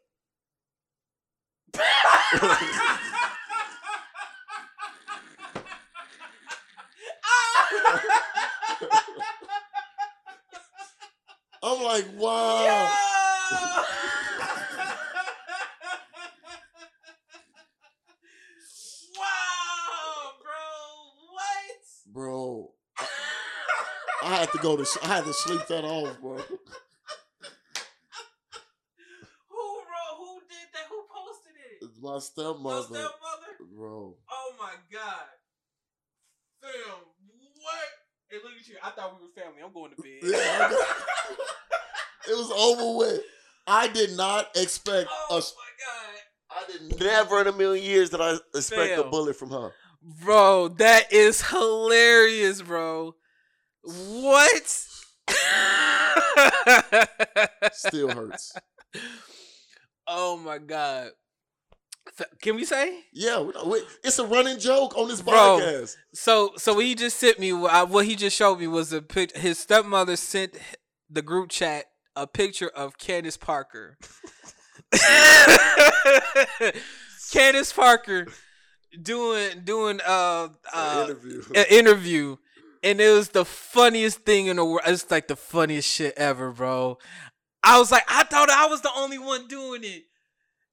I'm 11.60 11.82
like, 11.82 12.06
wow. 12.16 12.88
wow, 19.18 20.32
bro. 20.40 20.54
What? 21.32 21.82
bro. 22.12 22.70
I, 22.98 24.17
I 24.28 24.36
had 24.40 24.52
to 24.52 24.58
go 24.58 24.76
to. 24.76 24.86
I 25.02 25.06
had 25.06 25.24
to 25.24 25.32
sleep 25.32 25.66
that 25.68 25.84
off, 25.84 26.20
bro. 26.20 26.36
Who 26.36 26.42
wrote? 29.56 30.16
Who 30.18 30.40
did 30.48 30.68
that? 30.74 30.86
Who 30.88 31.02
posted 31.12 31.56
it? 31.80 32.02
My 32.02 32.12
My 32.12 32.18
stepmother, 32.18 32.82
stepmother. 32.82 33.74
bro. 33.74 34.14
Oh 34.30 34.52
my 34.58 34.72
god. 34.92 35.26
Fam, 36.62 36.72
what? 37.56 37.88
Hey, 38.30 38.36
look 38.42 38.52
at 38.60 38.68
you. 38.68 38.76
I 38.82 38.90
thought 38.90 39.18
we 39.18 39.26
were 39.26 39.32
family. 39.34 39.62
I'm 39.64 39.72
going 39.72 39.92
to 39.92 39.96
bed. 40.02 40.22
Yeah, 42.28 42.34
it 42.34 42.36
was 42.36 42.50
over 42.50 42.98
with. 42.98 43.22
I 43.66 43.88
did 43.88 44.16
not 44.16 44.48
expect 44.56 45.08
oh 45.10 45.26
a. 45.30 45.40
my 45.40 45.40
god. 45.86 46.18
I 46.50 46.88
did 46.90 47.00
never 47.00 47.40
in 47.40 47.46
a 47.46 47.52
million 47.52 47.84
years 47.84 48.10
did 48.10 48.20
I 48.20 48.36
expect 48.54 48.98
a 48.98 49.04
bullet 49.04 49.36
from 49.36 49.50
her. 49.50 49.72
Bro, 50.22 50.68
that 50.78 51.12
is 51.12 51.40
hilarious, 51.42 52.60
bro. 52.62 53.14
What? 53.82 54.86
Still 57.72 58.10
hurts. 58.10 58.54
Oh 60.06 60.36
my 60.38 60.58
god. 60.58 61.10
Can 62.42 62.56
we 62.56 62.64
say? 62.64 63.00
Yeah, 63.12 63.40
we, 63.40 63.52
we, 63.66 63.82
it's 64.02 64.18
a 64.18 64.26
running 64.26 64.58
joke 64.58 64.96
on 64.96 65.08
this 65.08 65.20
Bro. 65.20 65.34
podcast. 65.34 65.94
So, 66.14 66.52
so 66.56 66.78
he 66.78 66.94
just 66.94 67.18
sent 67.18 67.38
me, 67.38 67.52
what 67.52 68.06
he 68.06 68.16
just 68.16 68.34
showed 68.36 68.58
me 68.58 68.66
was 68.66 68.92
a 68.92 69.02
pic. 69.02 69.36
His 69.36 69.58
stepmother 69.58 70.16
sent 70.16 70.56
the 71.10 71.22
group 71.22 71.50
chat 71.50 71.84
a 72.16 72.26
picture 72.26 72.68
of 72.68 72.98
Candace 72.98 73.36
Parker. 73.36 73.96
Candace 77.30 77.72
Parker 77.72 78.26
doing 79.00 79.60
doing 79.64 80.00
uh, 80.06 80.48
uh 80.72 81.06
interview. 81.08 81.42
an 81.54 81.64
interview, 81.70 82.36
and 82.82 83.00
it 83.00 83.10
was 83.10 83.30
the 83.30 83.44
funniest 83.44 84.20
thing 84.20 84.46
in 84.46 84.56
the 84.56 84.64
world. 84.64 84.80
It's 84.86 85.10
like 85.10 85.28
the 85.28 85.36
funniest 85.36 85.88
shit 85.88 86.14
ever, 86.16 86.50
bro. 86.50 86.98
I 87.62 87.78
was 87.78 87.90
like, 87.90 88.04
I 88.08 88.24
thought 88.24 88.50
I 88.50 88.66
was 88.66 88.80
the 88.82 88.90
only 88.96 89.18
one 89.18 89.46
doing 89.48 89.82
it. 89.84 90.04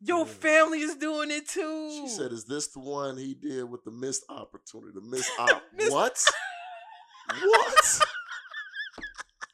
Your 0.01 0.25
family 0.25 0.79
is 0.81 0.95
doing 0.95 1.31
it 1.31 1.47
too. 1.47 1.89
She 2.01 2.07
said, 2.09 2.31
"Is 2.31 2.45
this 2.45 2.67
the 2.67 2.79
one 2.79 3.17
he 3.17 3.33
did 3.33 3.63
with 3.63 3.83
the 3.85 3.91
missed 3.91 4.23
opportunity? 4.29 4.91
The 4.93 5.01
missed 5.01 5.31
op? 5.39 5.63
Missed- 5.75 5.91
what? 5.91 6.23
what? 7.43 7.99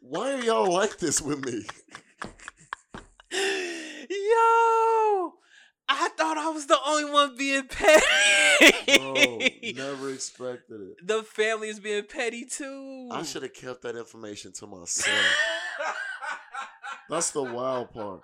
Why 0.02 0.34
are 0.34 0.42
y'all 0.44 0.72
like 0.74 0.98
this 0.98 1.22
with 1.22 1.46
me? 1.46 1.64
Yo, 4.10 5.34
I 5.94 6.10
thought 6.18 6.38
I 6.38 6.50
was 6.50 6.68
the 6.68 6.78
only 6.86 7.06
one 7.12 7.36
being 7.38 7.68
petty. 7.68 8.98
Bro, 8.98 9.40
never 9.76 10.12
expected 10.12 10.82
it. 10.82 11.08
the 11.08 11.24
family 11.24 11.68
is 11.70 11.80
being 11.80 12.04
petty 12.06 12.46
too. 12.46 13.10
I 13.12 13.24
should 13.24 13.44
have 13.44 13.54
kept 13.54 13.82
that 13.84 13.96
information 13.96 14.52
to 14.54 14.68
myself. 14.68 15.18
That's 17.10 17.32
the 17.32 17.44
wild 17.44 17.92
part. 17.92 18.22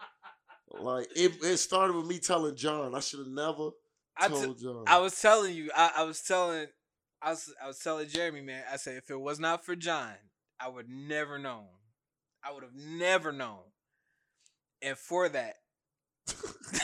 Like 0.79 1.07
it, 1.15 1.33
it 1.43 1.57
started 1.57 1.95
with 1.95 2.05
me 2.05 2.19
telling 2.19 2.55
John. 2.55 2.95
I 2.95 2.99
should 2.99 3.19
have 3.19 3.27
never 3.27 3.71
I, 4.17 4.27
t- 4.27 4.33
told 4.33 4.59
John. 4.59 4.83
I 4.87 4.99
was 4.99 5.19
telling 5.19 5.53
you, 5.53 5.69
I, 5.75 5.91
I 5.97 6.03
was 6.03 6.21
telling, 6.21 6.67
I 7.21 7.31
was, 7.31 7.53
I 7.61 7.67
was 7.67 7.79
telling 7.79 8.07
Jeremy, 8.07 8.41
man. 8.41 8.63
I 8.71 8.77
said 8.77 8.95
if 8.97 9.09
it 9.09 9.19
was 9.19 9.39
not 9.39 9.65
for 9.65 9.75
John, 9.75 10.13
I 10.59 10.69
would 10.69 10.89
never 10.89 11.37
known. 11.37 11.67
I 12.43 12.53
would 12.53 12.63
have 12.63 12.75
never 12.75 13.31
known. 13.31 13.59
And 14.81 14.97
for 14.97 15.27
that, 15.29 15.55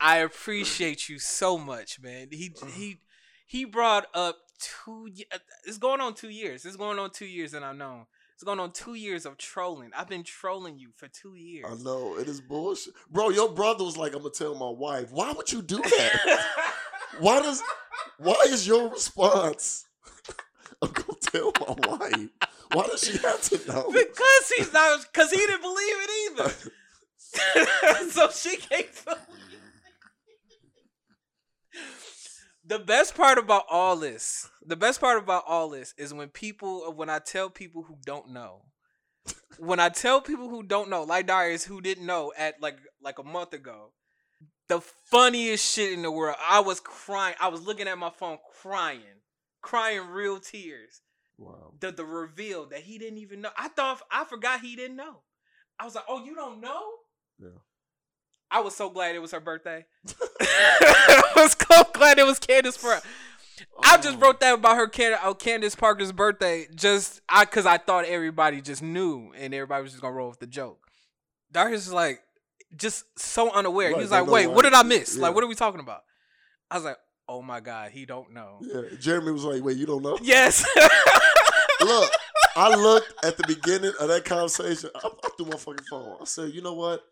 I 0.00 0.18
appreciate 0.18 1.08
you 1.08 1.18
so 1.18 1.56
much, 1.58 2.00
man. 2.00 2.28
He 2.30 2.52
he 2.74 2.98
He 3.46 3.64
brought 3.64 4.06
up 4.14 4.36
two. 4.58 5.08
uh, 5.32 5.38
It's 5.66 5.78
going 5.78 6.00
on 6.00 6.14
two 6.14 6.28
years. 6.28 6.64
It's 6.64 6.76
going 6.76 6.98
on 6.98 7.10
two 7.10 7.26
years, 7.26 7.54
and 7.54 7.64
I've 7.64 7.76
known. 7.76 8.06
It's 8.34 8.42
going 8.44 8.60
on 8.60 8.72
two 8.72 8.94
years 8.94 9.26
of 9.26 9.38
trolling. 9.38 9.90
I've 9.96 10.08
been 10.08 10.24
trolling 10.24 10.78
you 10.78 10.90
for 10.96 11.08
two 11.08 11.34
years. 11.36 11.66
I 11.70 11.74
know 11.82 12.18
it 12.18 12.28
is 12.28 12.40
bullshit, 12.40 12.92
bro. 13.10 13.30
Your 13.30 13.48
brother 13.52 13.84
was 13.84 13.96
like, 13.96 14.12
"I'm 14.12 14.18
gonna 14.22 14.30
tell 14.34 14.54
my 14.54 14.68
wife." 14.70 15.10
Why 15.12 15.32
would 15.32 15.50
you 15.52 15.62
do 15.62 15.76
that? 15.78 16.44
why 17.20 17.40
does? 17.40 17.62
Why 18.18 18.36
is 18.48 18.66
your 18.66 18.90
response? 18.90 19.86
I'm 20.82 20.90
gonna 20.90 21.13
tell 21.34 21.52
my 21.60 21.88
wife. 21.88 22.28
Why 22.72 22.86
does 22.86 23.04
she 23.04 23.18
have 23.18 23.40
to 23.42 23.68
know? 23.68 23.90
because 23.92 24.52
he's 24.56 24.72
not. 24.72 25.06
Because 25.12 25.30
he 25.30 25.38
didn't 25.38 25.62
believe 25.62 25.76
it 25.78 26.32
either. 26.32 28.10
so 28.10 28.30
she 28.30 28.56
can't. 28.56 28.86
The 32.66 32.78
best 32.78 33.14
part 33.14 33.38
about 33.38 33.64
all 33.70 33.96
this, 33.96 34.48
the 34.64 34.76
best 34.76 35.00
part 35.00 35.22
about 35.22 35.44
all 35.46 35.68
this 35.68 35.94
is 35.98 36.14
when 36.14 36.28
people, 36.28 36.92
when 36.94 37.10
I 37.10 37.18
tell 37.18 37.50
people 37.50 37.82
who 37.82 37.96
don't 38.06 38.30
know, 38.30 38.62
when 39.58 39.80
I 39.80 39.90
tell 39.90 40.20
people 40.20 40.48
who 40.48 40.62
don't 40.62 40.88
know, 40.88 41.02
like 41.02 41.26
Darius, 41.26 41.64
who 41.64 41.80
didn't 41.80 42.06
know 42.06 42.32
at 42.38 42.60
like 42.62 42.78
like 43.02 43.18
a 43.18 43.24
month 43.24 43.52
ago, 43.52 43.92
the 44.68 44.80
funniest 44.80 45.74
shit 45.74 45.92
in 45.92 46.02
the 46.02 46.10
world. 46.10 46.36
I 46.40 46.60
was 46.60 46.80
crying. 46.80 47.34
I 47.40 47.48
was 47.48 47.62
looking 47.62 47.88
at 47.88 47.98
my 47.98 48.10
phone, 48.10 48.38
crying, 48.62 49.20
crying 49.60 50.08
real 50.08 50.40
tears 50.40 51.02
Wow. 51.38 51.72
the 51.80 51.90
the 51.90 52.04
reveal 52.04 52.66
that 52.66 52.80
he 52.80 52.98
didn't 52.98 53.18
even 53.18 53.40
know. 53.40 53.50
I 53.56 53.68
thought 53.68 54.00
I 54.10 54.24
forgot 54.24 54.60
he 54.60 54.76
didn't 54.76 54.96
know. 54.96 55.22
I 55.78 55.84
was 55.84 55.94
like, 55.94 56.04
"Oh, 56.08 56.24
you 56.24 56.34
don't 56.34 56.60
know?" 56.60 56.82
Yeah. 57.38 57.58
I 58.50 58.60
was 58.60 58.76
so 58.76 58.88
glad 58.90 59.16
it 59.16 59.18
was 59.18 59.32
her 59.32 59.40
birthday. 59.40 59.84
I 60.40 61.32
was 61.36 61.56
so 61.68 61.82
glad 61.92 62.18
it 62.18 62.26
was 62.26 62.38
Candace 62.38 62.76
Parker. 62.78 63.04
I 63.84 63.96
just 63.96 64.16
Oh. 64.16 64.20
wrote 64.20 64.40
that 64.40 64.54
about 64.54 64.76
her 64.76 64.90
oh, 65.24 65.34
Candace 65.34 65.74
Parker's 65.74 66.12
birthday 66.12 66.66
just 66.74 67.20
I 67.28 67.44
cuz 67.44 67.66
I 67.66 67.78
thought 67.78 68.04
everybody 68.04 68.60
just 68.60 68.82
knew 68.82 69.32
and 69.36 69.54
everybody 69.54 69.82
was 69.82 69.92
just 69.92 70.02
going 70.02 70.12
to 70.12 70.16
roll 70.16 70.28
with 70.28 70.40
the 70.40 70.46
joke. 70.46 70.86
Darius 71.50 71.86
is 71.86 71.92
like 71.92 72.22
just 72.76 73.04
so 73.18 73.50
unaware. 73.52 73.88
Right, 73.88 73.96
he 73.96 74.02
was 74.02 74.10
like, 74.10 74.26
"Wait, 74.26 74.46
what 74.48 74.62
did 74.62 74.74
I 74.74 74.82
miss? 74.82 75.16
yeah. 75.16 75.22
Like 75.22 75.34
what 75.34 75.42
are 75.44 75.48
we 75.48 75.54
talking 75.54 75.80
about?" 75.80 76.02
I 76.70 76.76
was 76.76 76.84
like, 76.84 76.96
"Oh 77.28 77.42
my 77.42 77.60
god, 77.60 77.90
he 77.90 78.06
don't 78.06 78.32
know." 78.32 78.58
Yeah, 78.62 78.96
Jeremy 78.98 79.32
was 79.32 79.44
like, 79.44 79.62
"Wait, 79.62 79.76
you 79.76 79.86
don't 79.86 80.02
know?" 80.02 80.18
Yes. 80.22 80.64
Look, 81.80 82.10
I 82.56 82.74
looked 82.74 83.12
at 83.24 83.36
the 83.36 83.44
beginning 83.46 83.92
of 84.00 84.08
that 84.08 84.24
conversation. 84.24 84.90
I, 84.94 85.08
I 85.08 85.28
threw 85.36 85.46
my 85.46 85.56
fucking 85.56 85.84
phone. 85.90 86.16
I 86.20 86.24
said, 86.24 86.52
"You 86.52 86.62
know 86.62 86.74
what?" 86.74 87.04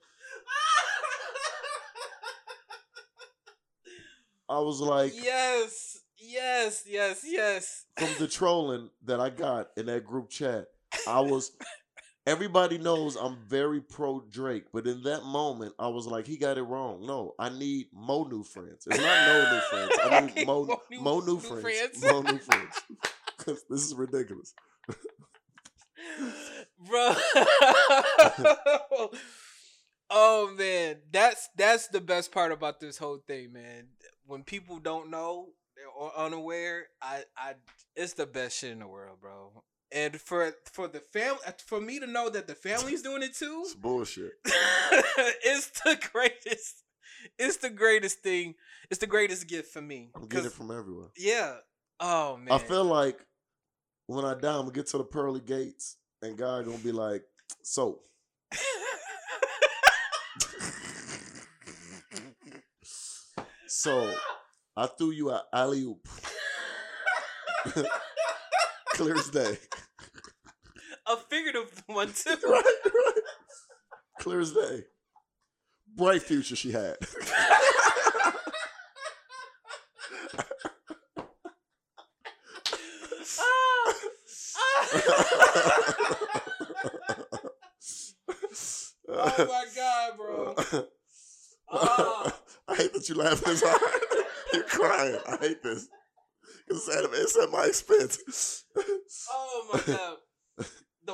I 4.52 4.58
was 4.58 4.80
like, 4.80 5.14
yes, 5.16 6.00
yes, 6.18 6.84
yes, 6.86 7.24
yes. 7.24 7.86
from 7.96 8.10
the 8.18 8.28
trolling 8.28 8.90
that 9.06 9.18
I 9.18 9.30
got 9.30 9.68
in 9.78 9.86
that 9.86 10.04
group 10.04 10.28
chat, 10.28 10.66
I 11.08 11.20
was. 11.20 11.52
Everybody 12.24 12.78
knows 12.78 13.16
I'm 13.16 13.36
very 13.48 13.80
pro 13.80 14.20
Drake, 14.30 14.66
but 14.72 14.86
in 14.86 15.02
that 15.02 15.24
moment, 15.24 15.74
I 15.78 15.88
was 15.88 16.06
like, 16.06 16.26
he 16.26 16.36
got 16.36 16.56
it 16.56 16.62
wrong. 16.62 17.04
No, 17.04 17.34
I 17.38 17.48
need 17.48 17.86
mo 17.92 18.22
new 18.24 18.44
friends. 18.44 18.86
It's 18.86 18.96
not 19.00 19.26
no 19.26 19.52
new 19.52 19.60
friends. 19.60 19.92
I 20.04 20.20
need 20.36 20.46
mo, 20.46 20.64
Mo 20.64 20.80
new- 20.90 21.00
mo 21.00 21.18
new 21.20 21.26
new 21.26 21.38
friends. 21.40 21.62
friends. 21.62 22.02
Mo 22.04 22.20
new 22.22 22.38
friends. 22.38 22.80
this 23.68 23.82
is 23.82 23.94
ridiculous. 23.94 24.54
Bro. 26.78 27.14
oh 30.10 30.54
man, 30.56 30.96
that's 31.10 31.48
that's 31.56 31.88
the 31.88 32.00
best 32.00 32.32
part 32.32 32.52
about 32.52 32.80
this 32.80 32.98
whole 32.98 33.18
thing, 33.26 33.52
man. 33.52 33.88
When 34.26 34.42
people 34.44 34.78
don't 34.78 35.10
know 35.10 35.48
or 35.98 36.12
unaware, 36.16 36.86
I 37.00 37.24
I 37.36 37.54
it's 37.96 38.12
the 38.14 38.26
best 38.26 38.58
shit 38.58 38.70
in 38.72 38.78
the 38.80 38.86
world, 38.88 39.20
bro. 39.20 39.62
And 39.94 40.18
for 40.20 40.52
for 40.72 40.88
the 40.88 41.00
fam 41.00 41.36
for 41.66 41.80
me 41.80 41.98
to 42.00 42.06
know 42.06 42.30
that 42.30 42.46
the 42.46 42.54
family's 42.54 43.02
doing 43.02 43.22
it 43.22 43.34
too, 43.34 43.62
It's 43.64 43.74
bullshit. 43.74 44.32
it's 44.44 45.68
the 45.84 45.98
greatest. 46.12 46.82
It's 47.38 47.58
the 47.58 47.70
greatest 47.70 48.20
thing. 48.20 48.54
It's 48.90 49.00
the 49.00 49.06
greatest 49.06 49.46
gift 49.46 49.72
for 49.72 49.82
me. 49.82 50.10
I'm 50.14 50.26
getting 50.26 50.46
it 50.46 50.52
from 50.52 50.70
everywhere. 50.70 51.08
yeah. 51.16 51.56
Oh 52.00 52.36
man. 52.36 52.52
I 52.52 52.58
feel 52.58 52.84
like 52.84 53.18
when 54.06 54.24
I 54.24 54.34
die, 54.34 54.54
I'm 54.54 54.62
gonna 54.62 54.72
get 54.72 54.86
to 54.88 54.98
the 54.98 55.04
pearly 55.04 55.40
gates, 55.40 55.96
and 56.22 56.36
God 56.36 56.64
gonna 56.64 56.78
be 56.78 56.90
like, 56.92 57.22
"So, 57.62 58.00
so 63.66 64.12
I 64.76 64.86
threw 64.86 65.10
you 65.10 65.30
an 65.30 65.40
alley 65.52 65.82
oop, 65.82 66.06
clear 68.94 69.16
as 69.16 69.28
day, 69.30 69.58
figurative 71.86 71.86
one 71.86 72.12
too. 72.12 72.48
right, 72.48 72.64
right, 72.84 73.22
clear 74.20 74.40
as 74.40 74.52
day. 74.52 74.84
Bright 75.96 76.22
future 76.22 76.56
she 76.56 76.72
had. 76.72 76.96
Oh 89.14 89.46
my 89.46 89.64
god, 89.76 90.16
bro. 90.16 90.54
I 92.68 92.76
hate 92.76 92.92
that 92.92 93.08
you 93.08 93.14
laughing 93.14 93.48
this 93.48 93.62
hard. 93.64 93.80
You're 94.52 94.64
crying. 94.64 95.18
I 95.26 95.36
hate 95.36 95.62
this. 95.62 95.88
It's 96.68 96.88
at, 96.88 97.04
it's 97.12 97.38
at 97.38 97.50
my 97.50 97.64
expense. 97.66 98.64
Oh 99.30 99.68
my 99.72 99.94
god. 99.94 100.16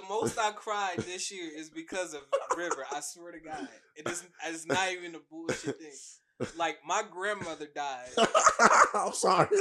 The 0.01 0.07
most 0.09 0.39
I 0.39 0.53
cried 0.53 0.99
this 0.99 1.33
year 1.33 1.51
is 1.57 1.71
because 1.71 2.15
of 2.15 2.21
River. 2.57 2.87
I 2.95 3.01
swear 3.01 3.33
to 3.33 3.41
God. 3.41 3.69
It 3.97 4.09
is 4.09 4.25
it's 4.47 4.65
not 4.65 4.93
even 4.93 5.17
a 5.17 5.19
bullshit 5.31 5.77
thing. 5.77 6.49
Like 6.57 6.79
my 6.87 7.03
grandmother 7.11 7.67
died. 7.75 8.11
I'm 8.95 9.13
sorry. 9.13 9.49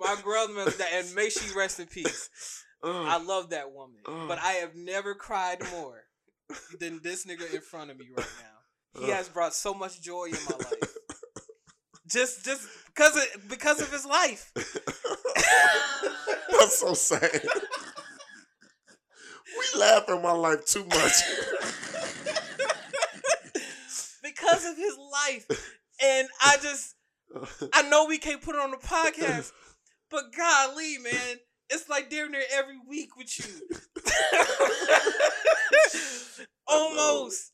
My 0.00 0.16
grandmother 0.22 0.72
died, 0.72 0.88
and 0.92 1.14
may 1.14 1.30
she 1.30 1.54
rest 1.56 1.78
in 1.78 1.86
peace. 1.86 2.28
I 2.82 3.22
love 3.22 3.50
that 3.50 3.72
woman. 3.72 4.00
But 4.04 4.38
I 4.38 4.52
have 4.54 4.74
never 4.74 5.14
cried 5.14 5.62
more 5.70 6.02
than 6.80 7.00
this 7.02 7.24
nigga 7.24 7.54
in 7.54 7.60
front 7.60 7.90
of 7.90 7.98
me 7.98 8.06
right 8.14 8.26
now. 8.40 9.00
He 9.00 9.10
Ugh. 9.10 9.16
has 9.16 9.28
brought 9.28 9.54
so 9.54 9.72
much 9.72 10.00
joy 10.02 10.26
in 10.26 10.38
my 10.48 10.56
life. 10.56 10.96
Just 12.06 12.44
just 12.44 12.68
because 12.94 13.16
of 13.16 13.48
because 13.48 13.80
of 13.80 13.90
his 13.90 14.06
life. 14.06 14.52
That's 16.58 16.78
so 16.78 16.94
sad. 16.94 17.40
We 19.58 19.80
laugh 19.80 20.04
at 20.08 20.22
my 20.22 20.32
life 20.32 20.64
too 20.66 20.84
much. 20.84 21.22
because 24.22 24.64
of 24.64 24.76
his 24.76 24.96
life. 25.12 25.46
And 26.02 26.28
I 26.44 26.56
just 26.62 26.94
I 27.72 27.82
know 27.88 28.06
we 28.06 28.18
can't 28.18 28.42
put 28.42 28.54
it 28.54 28.60
on 28.60 28.70
the 28.70 28.76
podcast, 28.76 29.50
but 30.10 30.32
golly, 30.36 30.98
man, 30.98 31.36
it's 31.70 31.88
like 31.88 32.10
damn 32.10 32.30
near 32.30 32.42
every 32.52 32.78
week 32.88 33.16
with 33.16 33.38
you. 33.38 33.44
Almost. 36.66 37.52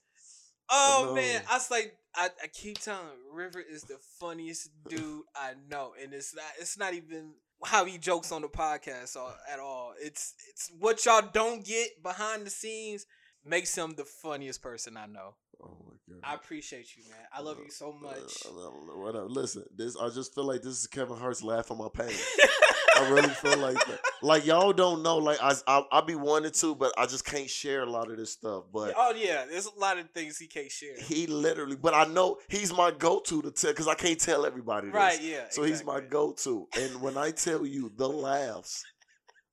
Oh 0.70 1.12
man, 1.14 1.42
I 1.50 1.54
was 1.54 1.70
like, 1.70 1.94
I, 2.14 2.30
I 2.42 2.46
keep 2.48 2.78
telling 2.80 3.06
him, 3.06 3.34
River 3.34 3.60
is 3.60 3.82
the 3.82 3.98
funniest 4.18 4.70
dude 4.88 5.22
I 5.34 5.52
know, 5.70 5.92
and 6.00 6.12
it's 6.12 6.34
not 6.34 6.44
it's 6.58 6.78
not 6.78 6.94
even 6.94 7.34
how 7.64 7.84
he 7.84 7.98
jokes 7.98 8.32
on 8.32 8.42
the 8.42 8.48
podcast 8.48 9.16
at 9.50 9.58
all. 9.58 9.94
It's 10.00 10.34
it's 10.48 10.70
what 10.78 11.04
y'all 11.04 11.28
don't 11.32 11.64
get 11.64 12.02
behind 12.02 12.46
the 12.46 12.50
scenes 12.50 13.06
makes 13.44 13.76
him 13.76 13.94
the 13.96 14.04
funniest 14.04 14.62
person 14.62 14.96
I 14.96 15.06
know. 15.06 15.34
Oh 15.62 15.76
my 15.86 16.14
god. 16.14 16.20
I 16.24 16.34
appreciate 16.34 16.96
you, 16.96 17.02
man. 17.08 17.18
I 17.32 17.40
love 17.40 17.58
you 17.58 17.70
so 17.70 17.92
much. 17.92 18.46
Uh, 18.46 18.66
uh, 18.68 18.70
whatever. 18.98 19.26
Listen, 19.26 19.64
this 19.76 19.96
I 19.96 20.08
just 20.10 20.34
feel 20.34 20.44
like 20.44 20.62
this 20.62 20.78
is 20.78 20.86
Kevin 20.86 21.16
Hart's 21.16 21.42
laugh 21.42 21.70
on 21.70 21.78
my 21.78 21.88
pain. 21.92 22.14
I 22.96 23.08
really 23.08 23.30
feel 23.30 23.56
like 23.58 23.76
that. 23.86 24.00
Like 24.22 24.44
y'all 24.44 24.72
don't 24.72 25.02
know. 25.02 25.16
Like 25.18 25.38
I, 25.42 25.54
I, 25.66 25.82
I 25.90 26.00
be 26.02 26.14
wanting 26.14 26.52
to, 26.52 26.74
but 26.74 26.92
I 26.98 27.06
just 27.06 27.24
can't 27.24 27.48
share 27.48 27.82
a 27.82 27.90
lot 27.90 28.10
of 28.10 28.18
this 28.18 28.32
stuff. 28.32 28.64
But 28.72 28.94
oh 28.96 29.14
yeah, 29.16 29.44
there's 29.50 29.66
a 29.66 29.78
lot 29.78 29.98
of 29.98 30.10
things 30.10 30.38
he 30.38 30.46
can't 30.46 30.70
share. 30.70 30.96
he 30.98 31.26
literally, 31.26 31.76
but 31.76 31.94
I 31.94 32.04
know 32.04 32.38
he's 32.48 32.72
my 32.72 32.90
go-to 32.90 33.40
to 33.42 33.50
tell 33.50 33.70
because 33.70 33.88
I 33.88 33.94
can't 33.94 34.20
tell 34.20 34.44
everybody 34.44 34.88
this. 34.88 34.94
Right, 34.94 35.22
yeah. 35.22 35.44
So 35.50 35.62
he's 35.62 35.84
my 35.84 36.00
go-to. 36.00 36.66
And 36.78 37.00
when 37.00 37.16
I 37.16 37.30
tell 37.30 37.64
you 37.64 37.90
the 37.96 38.08
laughs 38.08 38.84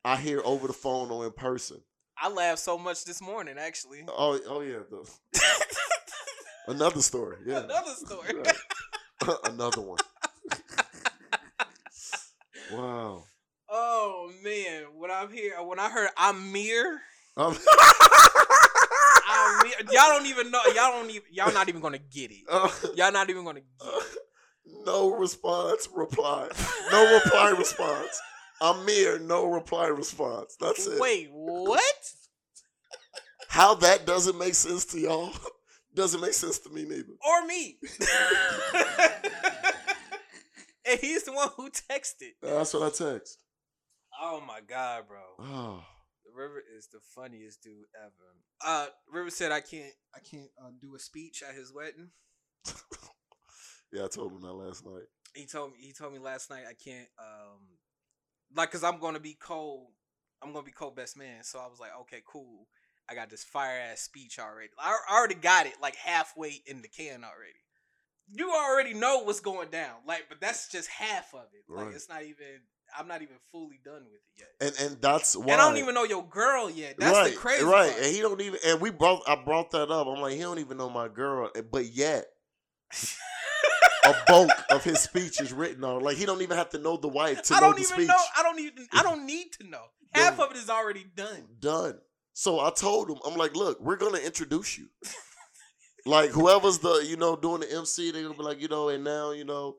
I 0.07 0.15
hear 0.15 0.41
over 0.45 0.67
the 0.67 0.73
phone 0.73 1.11
or 1.11 1.25
in 1.25 1.34
person. 1.34 1.81
I 2.22 2.30
laughed 2.30 2.60
so 2.60 2.77
much 2.77 3.06
this 3.06 3.22
morning, 3.22 3.56
actually. 3.60 4.03
Oh, 4.07 4.39
oh 4.48 4.61
yeah. 4.61 4.80
The, 4.89 5.10
another 6.68 7.02
story. 7.02 7.38
Yeah. 7.45 7.60
Another 7.64 7.94
story. 7.94 8.34
Another 9.45 9.81
one. 9.81 9.98
wow. 12.73 13.23
Oh 13.69 14.31
man, 14.44 14.84
when 14.95 15.11
I'm 15.11 15.31
here, 15.31 15.61
when 15.64 15.80
I 15.80 15.89
heard 15.89 16.10
Amir, 16.18 17.02
Um, 17.35 17.57
Amir, 19.30 19.73
y'all 19.91 20.10
don't 20.10 20.26
even 20.27 20.49
know. 20.52 20.61
Y'all 20.68 20.91
don't 20.91 21.10
even. 21.10 21.23
Y'all 21.31 21.53
not 21.53 21.68
even 21.68 21.81
gonna 21.81 21.98
get 21.98 22.31
it. 22.31 22.44
uh, 22.49 22.69
Y'all 22.95 23.11
not 23.11 23.30
even 23.30 23.44
gonna 23.44 23.60
get 23.61 23.88
it. 23.88 24.03
no 24.85 25.14
response 25.15 25.89
reply. 25.94 26.48
No 26.91 27.14
reply 27.15 27.49
response. 27.57 28.19
Amir, 28.61 29.19
no 29.19 29.45
reply 29.45 29.88
response. 29.88 30.56
That's 30.60 30.88
it. 30.88 30.99
Wait, 30.99 31.30
what? 31.31 31.86
How 33.57 33.73
that 33.73 34.05
doesn't 34.05 34.38
make 34.38 34.53
sense 34.53 34.85
to 34.85 34.99
y'all 34.99 35.34
doesn't 35.95 36.21
make 36.21 36.34
sense 36.34 36.59
to 36.59 36.69
me 36.69 36.84
neither. 36.84 37.13
Or 37.27 37.47
me? 37.47 37.79
and 40.88 40.99
he's 40.99 41.23
the 41.23 41.31
one 41.31 41.49
who 41.57 41.71
texted. 41.71 42.34
That's 42.39 42.75
what 42.75 42.84
I 42.84 42.89
text. 42.89 43.39
Oh 44.21 44.43
my 44.47 44.59
god, 44.61 45.05
bro. 45.07 45.21
Oh, 45.39 45.84
River 46.35 46.61
is 46.77 46.88
the 46.93 46.99
funniest 47.15 47.63
dude 47.63 47.88
ever. 47.99 48.11
Uh, 48.63 48.89
River 49.11 49.31
said 49.31 49.51
I 49.51 49.61
can't, 49.61 49.93
I 50.15 50.19
can't 50.19 50.51
uh, 50.63 50.69
do 50.79 50.93
a 50.93 50.99
speech 50.99 51.41
at 51.41 51.55
his 51.55 51.73
wedding. 51.73 52.11
yeah, 53.91 54.05
I 54.05 54.07
told 54.07 54.34
him 54.34 54.41
that 54.41 54.53
last 54.53 54.85
night. 54.85 55.05
He 55.34 55.47
told 55.47 55.71
me, 55.71 55.77
he 55.79 55.93
told 55.93 56.13
me 56.13 56.19
last 56.19 56.51
night 56.51 56.65
I 56.69 56.75
can't, 56.75 57.07
um, 57.17 57.61
like, 58.55 58.69
cause 58.69 58.84
I'm 58.84 58.99
gonna 58.99 59.19
be 59.19 59.34
co, 59.34 59.88
I'm 60.43 60.53
gonna 60.53 60.63
be 60.63 60.71
co 60.71 60.91
best 60.91 61.17
man. 61.17 61.41
So 61.41 61.57
I 61.57 61.65
was 61.65 61.79
like, 61.79 61.89
okay, 62.01 62.21
cool. 62.23 62.67
I 63.09 63.15
got 63.15 63.29
this 63.29 63.43
fire 63.43 63.79
ass 63.91 64.01
speech 64.01 64.39
already. 64.39 64.69
I 64.79 64.97
I 65.09 65.17
already 65.17 65.35
got 65.35 65.65
it 65.65 65.75
like 65.81 65.95
halfway 65.95 66.61
in 66.65 66.81
the 66.81 66.88
can 66.88 67.23
already. 67.23 67.53
You 68.34 68.51
already 68.51 68.93
know 68.93 69.23
what's 69.23 69.39
going 69.39 69.69
down, 69.69 69.95
like, 70.05 70.25
but 70.27 70.41
that's 70.41 70.67
just 70.69 70.89
half 70.89 71.34
of 71.34 71.45
it. 71.53 71.63
Like, 71.69 71.95
it's 71.95 72.09
not 72.09 72.23
even. 72.23 72.61
I'm 72.97 73.07
not 73.07 73.21
even 73.21 73.35
fully 73.51 73.79
done 73.84 74.03
with 74.11 74.21
it 74.21 74.38
yet. 74.38 74.49
And 74.79 74.91
and 74.91 75.01
that's 75.01 75.35
why. 75.35 75.53
And 75.53 75.61
I 75.61 75.67
don't 75.69 75.77
even 75.77 75.93
know 75.93 76.03
your 76.03 76.25
girl 76.25 76.69
yet. 76.69 76.95
That's 76.97 77.13
right, 77.17 77.31
the 77.31 77.38
crazy 77.38 77.63
right. 77.63 77.91
part. 77.91 78.03
And 78.03 78.13
he 78.13 78.21
don't 78.21 78.41
even. 78.41 78.59
And 78.65 78.81
we 78.81 78.91
brought. 78.91 79.21
I 79.27 79.35
brought 79.35 79.71
that 79.71 79.89
up. 79.91 80.07
I'm 80.07 80.21
like, 80.21 80.34
he 80.34 80.39
don't 80.39 80.59
even 80.59 80.77
know 80.77 80.89
my 80.89 81.07
girl. 81.07 81.49
Eh, 81.55 81.61
but 81.69 81.85
yet, 81.85 82.25
a 84.05 84.13
bulk 84.27 84.51
of 84.71 84.84
his 84.84 84.99
speech 84.99 85.39
is 85.41 85.53
written 85.53 85.84
on. 85.84 86.01
Like 86.01 86.17
he 86.17 86.25
don't 86.25 86.41
even 86.41 86.57
have 86.57 86.69
to 86.71 86.79
know 86.79 86.97
the 86.97 87.07
wife 87.09 87.41
to 87.43 87.53
I 87.53 87.59
know 87.59 87.67
don't 87.67 87.75
the 87.75 87.81
even 87.81 87.93
speech. 87.93 88.07
know. 88.07 88.21
I 88.38 88.43
don't 88.43 88.59
even. 88.59 88.88
I 88.93 89.03
don't 89.03 89.25
need 89.25 89.51
to 89.53 89.67
know. 89.69 89.84
Half 90.13 90.38
Then- 90.38 90.45
of 90.47 90.51
it 90.51 90.57
is 90.57 90.69
already 90.69 91.05
done. 91.15 91.43
Done. 91.59 91.99
So 92.39 92.59
I 92.59 92.69
told 92.69 93.09
him, 93.09 93.18
I'm 93.26 93.35
like, 93.35 93.55
look, 93.55 93.81
we're 93.81 93.95
gonna 93.95 94.19
introduce 94.19 94.77
you. 94.77 94.89
like 96.05 96.30
whoever's 96.30 96.77
the, 96.77 97.03
you 97.03 97.18
know, 97.18 97.35
doing 97.35 97.61
the 97.61 97.73
MC, 97.76 98.11
they're 98.11 98.22
gonna 98.22 98.35
be 98.35 98.43
like, 98.43 98.61
you 98.61 98.68
know, 98.68 98.89
and 98.89 99.03
now, 99.03 99.31
you 99.31 99.43
know, 99.43 99.77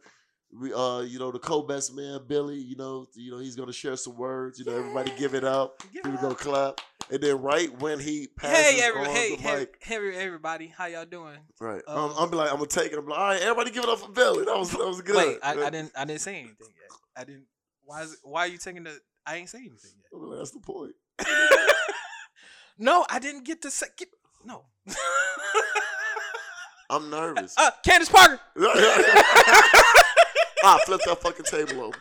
we 0.52 0.74
uh, 0.74 1.02
you 1.02 1.20
know, 1.20 1.30
the 1.30 1.39
co-best 1.39 1.94
man, 1.94 2.22
Billy, 2.26 2.59
you 2.59 2.74
know, 2.74 3.06
you 3.14 3.30
know, 3.30 3.39
he's 3.39 3.55
gonna 3.55 3.72
share 3.72 3.94
some 3.94 4.16
words, 4.16 4.59
you 4.59 4.64
know, 4.64 4.76
everybody 4.76 5.12
give 5.16 5.35
it 5.35 5.44
up. 5.44 5.80
Give 5.93 6.02
People 6.02 6.18
gonna 6.20 6.35
clap. 6.35 6.80
And 7.12 7.20
then 7.20 7.40
right 7.40 7.70
when 7.80 8.01
he 8.01 8.26
passes 8.26 8.72
Hey, 8.72 8.82
every, 8.82 9.02
on 9.02 9.06
hey, 9.06 9.36
the 9.36 9.43
hey, 9.43 9.59
mic, 9.60 9.78
hey, 9.80 10.16
everybody, 10.16 10.66
how 10.66 10.86
y'all 10.86 11.05
doing? 11.05 11.39
right? 11.60 11.80
um, 11.86 11.97
um, 11.97 12.14
I'm 12.18 12.28
be 12.28 12.39
like, 12.39 12.51
I'm 12.51 12.56
gonna 12.56 12.66
take 12.66 12.93
it. 12.93 12.98
I'm 12.98 13.06
like, 13.06 13.18
all 13.20 13.24
right, 13.28 13.40
everybody 13.40 13.70
give 13.70 13.85
it 13.85 13.89
up 13.89 14.01
for 14.01 14.10
Billy. 14.10 14.44
That 14.44 14.59
was 14.59 14.72
that 14.72 14.78
was 14.80 15.01
good. 15.01 15.14
Wait, 15.14 15.39
I, 15.44 15.52
I 15.52 15.70
didn't. 15.70 15.93
I 15.97 16.05
didn't 16.05 16.22
say 16.22 16.35
anything 16.40 16.56
yet. 16.59 16.98
I 17.16 17.22
didn't. 17.22 17.47
Why 17.85 18.02
is? 18.02 18.16
Why 18.24 18.40
are 18.40 18.48
you 18.48 18.59
taking 18.59 18.82
the? 18.82 18.98
I 19.24 19.36
ain't 19.36 19.48
say 19.48 19.59
anything 19.59 19.93
yet. 19.97 20.20
I'm 20.20 20.36
That's 20.36 20.51
the 20.51 20.59
point. 20.59 20.94
No, 22.78 23.05
I 23.10 23.18
didn't 23.18 23.44
get 23.44 23.62
to 23.62 23.70
say. 23.70 23.86
Get, 23.96 24.09
no. 24.44 24.64
I'm 26.90 27.10
nervous. 27.10 27.55
uh, 27.59 27.70
Candace 27.84 28.09
Parker. 28.09 28.40
I'll 30.64 30.78
flip 30.86 31.00
that 31.06 31.18
fucking 31.20 31.44
table 31.44 31.82
over. 31.84 31.98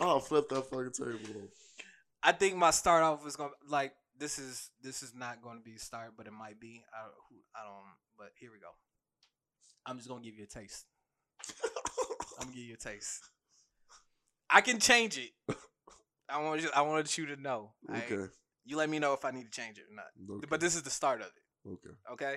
I'll 0.00 0.20
flip 0.20 0.48
that 0.48 0.66
fucking 0.66 0.92
table 0.92 1.18
over. 1.36 1.46
I 2.22 2.32
think 2.32 2.56
my 2.56 2.70
start 2.70 3.02
off 3.04 3.26
is 3.26 3.36
gonna 3.36 3.50
like 3.68 3.92
this 4.18 4.38
is 4.38 4.70
this 4.82 5.02
is 5.02 5.14
not 5.14 5.42
going 5.42 5.58
to 5.58 5.62
be 5.62 5.74
a 5.76 5.78
start, 5.78 6.14
but 6.16 6.26
it 6.26 6.32
might 6.32 6.58
be. 6.60 6.82
I 6.92 7.02
don't, 7.04 7.12
who- 7.30 7.44
I 7.54 7.62
don't. 7.64 7.84
But 8.18 8.28
here 8.38 8.50
we 8.52 8.58
go. 8.58 8.68
I'm 9.86 9.96
just 9.98 10.08
gonna 10.08 10.22
give 10.22 10.34
you 10.36 10.44
a 10.44 10.46
taste. 10.48 10.86
I'm 12.40 12.46
gonna 12.46 12.56
give 12.56 12.64
you 12.64 12.74
a 12.74 12.76
taste. 12.78 13.20
I 14.50 14.60
can 14.60 14.78
change 14.80 15.18
it. 15.18 15.30
I 16.28 16.42
want 16.42 16.62
you. 16.62 16.68
I 16.74 16.82
wanted 16.82 17.16
you 17.16 17.26
to 17.26 17.36
know. 17.40 17.70
Okay. 17.90 18.26
You 18.66 18.76
let 18.76 18.90
me 18.90 18.98
know 18.98 19.12
if 19.14 19.24
I 19.24 19.30
need 19.30 19.44
to 19.44 19.50
change 19.50 19.78
it 19.78 19.84
or 19.90 19.94
not. 19.94 20.06
Okay. 20.38 20.46
But 20.50 20.60
this 20.60 20.74
is 20.74 20.82
the 20.82 20.90
start 20.90 21.20
of 21.20 21.28
it. 21.28 21.42
okay. 21.68 21.94
Okay. 22.12 22.36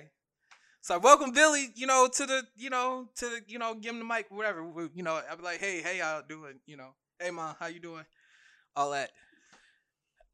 So 0.82 0.94
I 0.94 0.98
welcome 0.98 1.32
Billy, 1.32 1.68
you 1.74 1.86
know, 1.86 2.08
to 2.10 2.24
the, 2.26 2.42
you 2.56 2.70
know, 2.70 3.08
to 3.16 3.26
the, 3.26 3.40
you 3.46 3.58
know, 3.58 3.74
give 3.74 3.92
him 3.92 3.98
the 3.98 4.04
mic, 4.04 4.30
whatever. 4.30 4.64
We- 4.64 4.88
You 4.94 5.02
know, 5.02 5.20
I'll 5.28 5.36
be 5.36 5.42
like, 5.42 5.58
hey, 5.60 5.82
hey, 5.82 5.98
y'all 5.98 6.22
doing? 6.26 6.58
You 6.66 6.78
know, 6.78 6.94
hey, 7.18 7.30
mom, 7.30 7.54
how 7.60 7.66
you 7.66 7.80
doing? 7.80 8.04
All 8.76 8.90
that. 8.92 9.10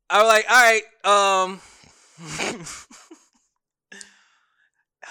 I 0.08 0.22
was 0.22 0.28
like, 0.28 0.46
all 0.48 0.62
right, 0.62 0.84
um, 1.48 1.60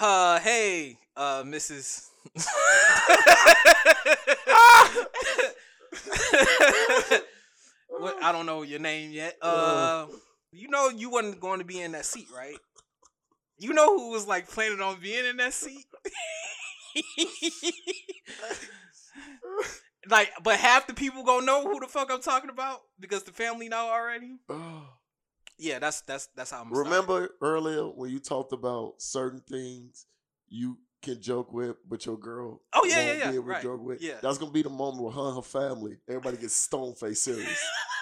uh, 0.00 0.38
hey, 0.40 0.96
uh, 1.16 1.42
Mrs. 1.42 2.06
what, 7.88 8.16
I 8.22 8.32
don't 8.32 8.46
know 8.46 8.62
your 8.62 8.80
name 8.80 9.10
yet. 9.12 9.36
Uh, 9.42 10.06
you 10.56 10.68
know, 10.68 10.88
you 10.88 11.10
wasn't 11.10 11.40
going 11.40 11.58
to 11.58 11.64
be 11.64 11.80
in 11.80 11.92
that 11.92 12.06
seat, 12.06 12.26
right? 12.34 12.56
You 13.58 13.72
know 13.72 13.96
who 13.96 14.10
was 14.10 14.26
like 14.26 14.48
planning 14.48 14.80
on 14.80 15.00
being 15.00 15.24
in 15.24 15.36
that 15.38 15.52
seat? 15.52 15.86
like, 20.08 20.30
but 20.42 20.58
half 20.58 20.86
the 20.86 20.94
people 20.94 21.22
gonna 21.24 21.46
know 21.46 21.62
who 21.62 21.80
the 21.80 21.86
fuck 21.86 22.10
I'm 22.10 22.20
talking 22.20 22.50
about 22.50 22.80
because 23.00 23.22
the 23.22 23.32
family 23.32 23.68
know 23.68 23.88
already. 23.88 24.38
Oh. 24.48 24.88
Yeah, 25.58 25.78
that's 25.78 26.02
that's 26.02 26.28
that's 26.36 26.50
how 26.50 26.60
I'm. 26.62 26.72
Remember 26.72 27.30
earlier 27.40 27.84
when 27.84 28.10
you 28.10 28.18
talked 28.18 28.52
about 28.52 28.94
certain 28.98 29.40
things 29.40 30.06
you 30.48 30.78
can 31.02 31.20
joke 31.20 31.52
with, 31.52 31.76
but 31.88 32.04
your 32.04 32.18
girl 32.18 32.60
Oh, 32.74 32.84
yeah, 32.84 33.00
yeah, 33.00 33.12
yeah, 33.12 33.30
be 33.30 33.36
able 33.36 33.46
right, 33.46 33.62
to 33.62 33.68
joke 33.68 33.82
with? 33.82 34.02
yeah. 34.02 34.14
That's 34.22 34.36
gonna 34.38 34.50
be 34.50 34.62
the 34.62 34.68
moment 34.70 35.02
where 35.02 35.12
her 35.12 35.28
and 35.28 35.36
her 35.36 35.42
family, 35.42 35.96
everybody 36.08 36.36
gets 36.36 36.54
stone 36.54 36.94
face 36.94 37.22
serious. 37.22 37.58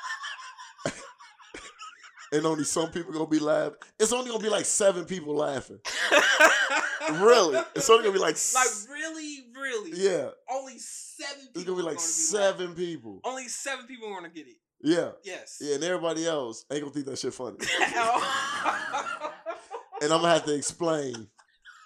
and 2.34 2.46
only 2.46 2.64
some 2.64 2.90
people 2.90 3.12
gonna 3.12 3.26
be 3.26 3.38
laughing. 3.38 3.76
It's 3.98 4.12
only 4.12 4.30
gonna 4.30 4.42
be 4.42 4.48
like 4.48 4.64
seven 4.64 5.04
people 5.04 5.36
laughing. 5.36 5.78
really? 7.12 7.60
It's 7.76 7.88
only 7.88 8.02
gonna 8.02 8.14
be 8.14 8.18
like, 8.18 8.36
like 8.54 8.68
really, 8.90 9.44
really. 9.54 9.92
yeah. 9.94 10.30
Only 10.50 10.78
seven. 10.78 11.46
People 11.46 11.60
It's 11.60 11.64
gonna 11.64 11.76
be 11.76 11.82
like 11.84 11.96
are 11.96 12.00
seven 12.00 12.68
laughing. 12.70 12.84
people. 12.84 13.20
Only 13.24 13.46
seven 13.48 13.86
people 13.86 14.08
are 14.08 14.14
gonna 14.16 14.30
get 14.30 14.48
it. 14.48 14.56
Yeah. 14.82 15.10
Yes. 15.22 15.58
Yeah, 15.60 15.76
and 15.76 15.84
everybody 15.84 16.26
else 16.26 16.64
ain't 16.70 16.80
gonna 16.82 16.92
think 16.92 17.06
that 17.06 17.18
shit 17.18 17.32
funny. 17.32 17.56
and 20.02 20.12
I'm 20.12 20.20
gonna 20.20 20.28
have 20.34 20.44
to 20.44 20.54
explain 20.54 21.28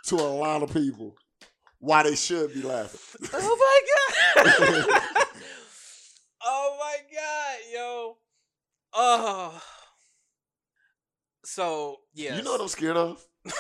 to 0.06 0.14
a 0.16 0.16
lot 0.16 0.62
of 0.62 0.72
people 0.72 1.14
why 1.78 2.02
they 2.04 2.16
should 2.16 2.52
be 2.54 2.62
laughing. 2.62 3.28
Oh 3.34 3.84
my 4.36 4.44
god. 4.44 5.26
oh 6.42 6.76
my 6.80 6.96
god, 7.14 7.58
yo. 7.72 8.16
Oh. 8.94 9.62
So 11.50 11.96
yeah. 12.14 12.36
You 12.36 12.42
know 12.42 12.52
what 12.52 12.60
I'm 12.60 12.68
scared 12.68 12.96
of? 12.96 13.24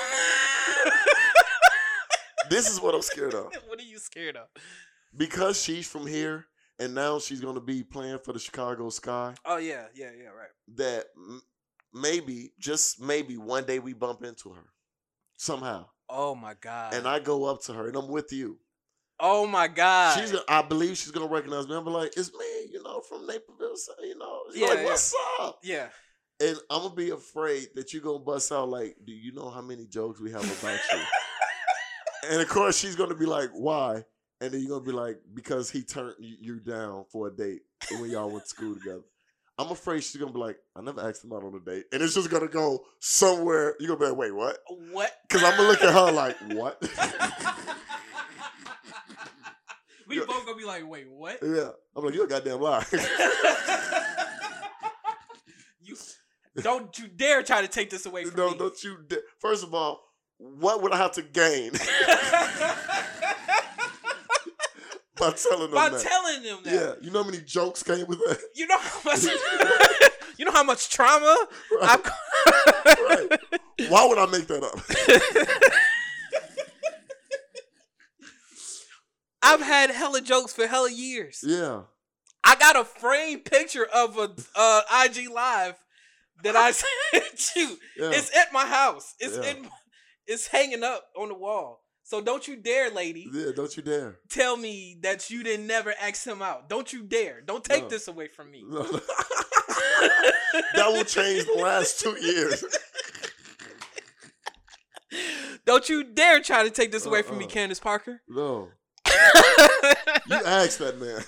This 2.50 2.70
is 2.70 2.80
what 2.80 2.94
I'm 2.94 3.02
scared 3.02 3.34
of. 3.34 3.52
what 3.66 3.78
are 3.78 3.82
you 3.82 3.98
scared 3.98 4.34
of? 4.36 4.46
Because 5.14 5.62
she's 5.62 5.86
from 5.86 6.06
here 6.06 6.46
and 6.78 6.94
now 6.94 7.18
she's 7.18 7.42
gonna 7.42 7.60
be 7.60 7.82
playing 7.82 8.20
for 8.24 8.32
the 8.32 8.38
Chicago 8.38 8.88
Sky. 8.88 9.34
Oh 9.44 9.58
yeah, 9.58 9.84
yeah, 9.94 10.10
yeah, 10.18 10.28
right. 10.28 10.48
That 10.76 11.04
m- 11.14 11.42
maybe, 11.92 12.52
just 12.58 13.02
maybe, 13.02 13.36
one 13.36 13.64
day 13.64 13.80
we 13.80 13.92
bump 13.92 14.22
into 14.24 14.50
her 14.54 14.64
somehow, 15.36 15.88
Oh 16.08 16.34
my 16.34 16.54
god. 16.58 16.94
and 16.94 17.06
I 17.06 17.18
go 17.18 17.44
up 17.44 17.62
to 17.64 17.74
her 17.74 17.88
and 17.88 17.96
I'm 17.96 18.08
with 18.08 18.32
you. 18.32 18.58
Oh 19.20 19.46
my 19.46 19.68
god. 19.68 20.18
She's, 20.18 20.34
I 20.48 20.62
believe 20.62 20.96
she's 20.96 21.10
gonna 21.10 21.26
recognize 21.26 21.68
me. 21.68 21.74
I'm 21.76 21.84
like, 21.84 22.16
it's 22.16 22.32
me, 22.32 22.70
you 22.72 22.82
know, 22.82 23.00
from 23.02 23.26
Naperville. 23.26 23.76
so, 23.76 23.92
You 24.02 24.16
know, 24.16 24.40
she's 24.52 24.62
Yeah, 24.62 24.68
like, 24.68 24.78
yeah. 24.78 24.84
what's 24.86 25.14
up? 25.40 25.58
yeah. 25.62 25.88
And 26.40 26.56
I'm 26.70 26.82
gonna 26.82 26.94
be 26.94 27.10
afraid 27.10 27.68
that 27.74 27.92
you're 27.92 28.02
gonna 28.02 28.20
bust 28.20 28.52
out 28.52 28.68
like, 28.68 28.96
do 29.04 29.12
you 29.12 29.32
know 29.32 29.50
how 29.50 29.60
many 29.60 29.86
jokes 29.86 30.20
we 30.20 30.30
have 30.30 30.44
about 30.44 30.78
you? 30.92 31.00
and 32.30 32.40
of 32.40 32.48
course, 32.48 32.78
she's 32.78 32.94
gonna 32.94 33.16
be 33.16 33.26
like, 33.26 33.50
why? 33.52 34.04
And 34.40 34.52
then 34.52 34.60
you're 34.60 34.70
gonna 34.70 34.84
be 34.84 34.92
like, 34.92 35.18
because 35.34 35.68
he 35.68 35.82
turned 35.82 36.14
you 36.20 36.60
down 36.60 37.06
for 37.10 37.26
a 37.26 37.30
date 37.34 37.62
when 37.98 38.10
y'all 38.10 38.30
went 38.30 38.44
to 38.44 38.48
school 38.48 38.74
together. 38.74 39.02
I'm 39.58 39.72
afraid 39.72 40.04
she's 40.04 40.20
gonna 40.20 40.32
be 40.32 40.38
like, 40.38 40.58
I 40.76 40.80
never 40.80 41.00
asked 41.00 41.24
him 41.24 41.32
out 41.32 41.42
on 41.42 41.52
a 41.56 41.58
date, 41.58 41.86
and 41.92 42.00
it's 42.00 42.14
just 42.14 42.30
gonna 42.30 42.46
go 42.46 42.84
somewhere. 43.00 43.74
You're 43.80 43.96
gonna 43.96 43.98
be 43.98 44.06
like, 44.06 44.16
wait, 44.16 44.32
what? 44.32 44.58
What? 44.92 45.12
Because 45.26 45.42
I'm 45.42 45.56
gonna 45.56 45.68
look 45.68 45.82
at 45.82 45.92
her 45.92 46.12
like, 46.12 46.36
what? 46.52 46.80
we 50.06 50.20
both 50.20 50.46
gonna 50.46 50.56
be 50.56 50.64
like, 50.64 50.88
wait, 50.88 51.10
what? 51.10 51.40
yeah, 51.42 51.70
I'm 51.96 52.04
like, 52.04 52.14
you're 52.14 52.26
a 52.26 52.28
goddamn 52.28 52.60
lie. 52.60 52.84
don't 56.62 56.98
you 56.98 57.08
dare 57.08 57.42
try 57.42 57.60
to 57.62 57.68
take 57.68 57.90
this 57.90 58.06
away 58.06 58.24
from 58.24 58.36
no, 58.36 58.50
me. 58.50 58.58
don't 58.58 58.82
you? 58.84 58.98
First 59.38 59.64
of 59.64 59.74
all, 59.74 60.00
what 60.38 60.82
would 60.82 60.92
I 60.92 60.96
have 60.96 61.12
to 61.12 61.22
gain 61.22 61.72
by 65.18 65.32
telling 65.32 65.70
them 65.70 65.74
By 65.74 65.88
that? 65.88 66.00
telling 66.00 66.42
them 66.42 66.58
that. 66.64 66.72
Yeah, 66.72 66.92
you 67.00 67.10
know 67.10 67.22
how 67.24 67.30
many 67.30 67.42
jokes 67.42 67.82
came 67.82 68.06
with 68.06 68.18
that? 68.20 68.38
You 68.54 68.66
know 68.68 68.78
how 68.78 69.00
much 69.04 69.24
You 70.38 70.44
know 70.44 70.52
how 70.52 70.62
much 70.62 70.88
trauma 70.90 71.36
Right, 71.80 71.90
I've 71.90 72.04
right. 72.86 73.28
Why 73.88 74.06
would 74.06 74.18
I 74.18 74.26
make 74.26 74.46
that 74.46 74.62
up? 74.62 74.78
I've 79.42 79.60
had 79.62 79.90
hella 79.90 80.20
jokes 80.20 80.52
for 80.52 80.66
hella 80.66 80.90
years. 80.90 81.40
Yeah. 81.44 81.82
I 82.44 82.54
got 82.56 82.76
a 82.76 82.84
framed 82.84 83.44
picture 83.44 83.84
of 83.84 84.16
a 84.16 84.30
uh, 84.54 84.82
IG 85.04 85.28
live 85.30 85.74
that 86.44 86.54
I 86.56 86.70
sent 86.72 87.50
you. 87.56 87.76
Yeah. 87.96 88.10
It's 88.12 88.34
at 88.36 88.52
my 88.52 88.66
house. 88.66 89.14
It's 89.18 89.36
Yeah. 89.36 89.50
in. 89.52 89.68
It's 90.26 90.46
hanging 90.46 90.84
up 90.84 91.04
on 91.16 91.28
the 91.28 91.34
wall. 91.34 91.82
So 92.04 92.20
don't 92.22 92.46
you 92.48 92.56
dare, 92.56 92.88
lady, 92.90 93.28
yeah, 93.32 93.50
don't 93.54 93.76
you 93.76 93.82
dare. 93.82 94.18
tell 94.30 94.56
me 94.56 94.96
that 95.02 95.28
you 95.28 95.42
didn't 95.42 95.66
never 95.66 95.92
ask 96.00 96.24
him 96.26 96.40
out. 96.40 96.70
Don't 96.70 96.90
you 96.90 97.02
dare. 97.02 97.42
Don't 97.42 97.62
take 97.62 97.82
No. 97.82 97.88
this 97.90 98.08
away 98.08 98.28
from 98.28 98.50
me. 98.50 98.64
that 98.70 99.02
will 100.88 101.04
change 101.04 101.44
the 101.44 101.52
last 101.60 102.00
two 102.00 102.16
years. 102.20 102.64
Don't 105.66 105.86
you 105.88 106.04
dare 106.04 106.40
try 106.40 106.62
to 106.62 106.70
take 106.70 106.92
this 106.92 107.04
away 107.04 107.22
from 107.22 107.36
me, 107.38 107.44
Uh-uh. 107.44 107.52
Candace 107.52 107.80
Parker. 107.80 108.22
No. 108.28 108.68
You 110.30 110.36
asked 110.44 110.78
that 110.80 110.98
man. 111.00 111.24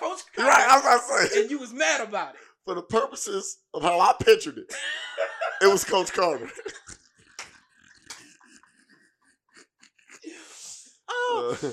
Was 0.00 0.22
Coach 0.22 0.38
You're 0.38 0.46
right, 0.46 0.66
I 0.68 0.76
was 0.76 0.84
about 0.84 1.20
to 1.20 1.28
say. 1.28 1.40
and 1.42 1.50
you 1.50 1.58
was 1.58 1.72
mad 1.72 2.00
about 2.00 2.34
it. 2.34 2.40
For 2.64 2.74
the 2.74 2.82
purposes 2.82 3.58
of 3.74 3.82
how 3.82 4.00
I 4.00 4.14
pictured 4.20 4.58
it, 4.58 4.72
it 5.62 5.66
was 5.68 5.84
Coach 5.84 6.12
Carter. 6.12 6.48
Oh, 11.08 11.56
Uh, 11.62 11.70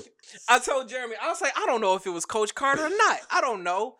I 0.48 0.58
told 0.58 0.88
Jeremy, 0.88 1.16
I 1.20 1.28
was 1.28 1.40
like, 1.40 1.52
I 1.56 1.66
don't 1.66 1.80
know 1.80 1.94
if 1.96 2.06
it 2.06 2.10
was 2.10 2.24
Coach 2.24 2.54
Carter 2.54 2.84
or 2.86 2.90
not. 2.90 3.18
I 3.30 3.40
don't 3.40 3.62
know. 3.64 3.96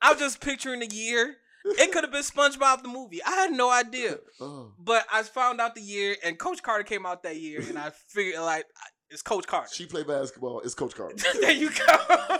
I'm 0.00 0.18
just 0.18 0.40
picturing 0.40 0.80
the 0.80 0.86
year. 0.86 1.36
It 1.64 1.92
could 1.92 2.02
have 2.04 2.12
been 2.12 2.22
SpongeBob 2.22 2.82
the 2.82 2.88
movie. 2.88 3.22
I 3.24 3.30
had 3.32 3.52
no 3.52 3.70
idea. 3.70 4.16
oh. 4.40 4.72
But 4.78 5.04
I 5.12 5.22
found 5.22 5.60
out 5.60 5.74
the 5.74 5.80
year, 5.80 6.16
and 6.24 6.38
Coach 6.38 6.62
Carter 6.62 6.82
came 6.84 7.06
out 7.06 7.22
that 7.22 7.36
year, 7.36 7.60
and 7.60 7.78
I 7.78 7.90
figured 8.08 8.40
like 8.40 8.66
it's 9.10 9.22
Coach 9.22 9.46
Carter. 9.46 9.68
She 9.72 9.86
played 9.86 10.06
basketball. 10.08 10.60
It's 10.60 10.74
Coach 10.74 10.94
Carter. 10.94 11.16
there 11.40 11.52
you 11.52 11.70
go. 11.70 11.96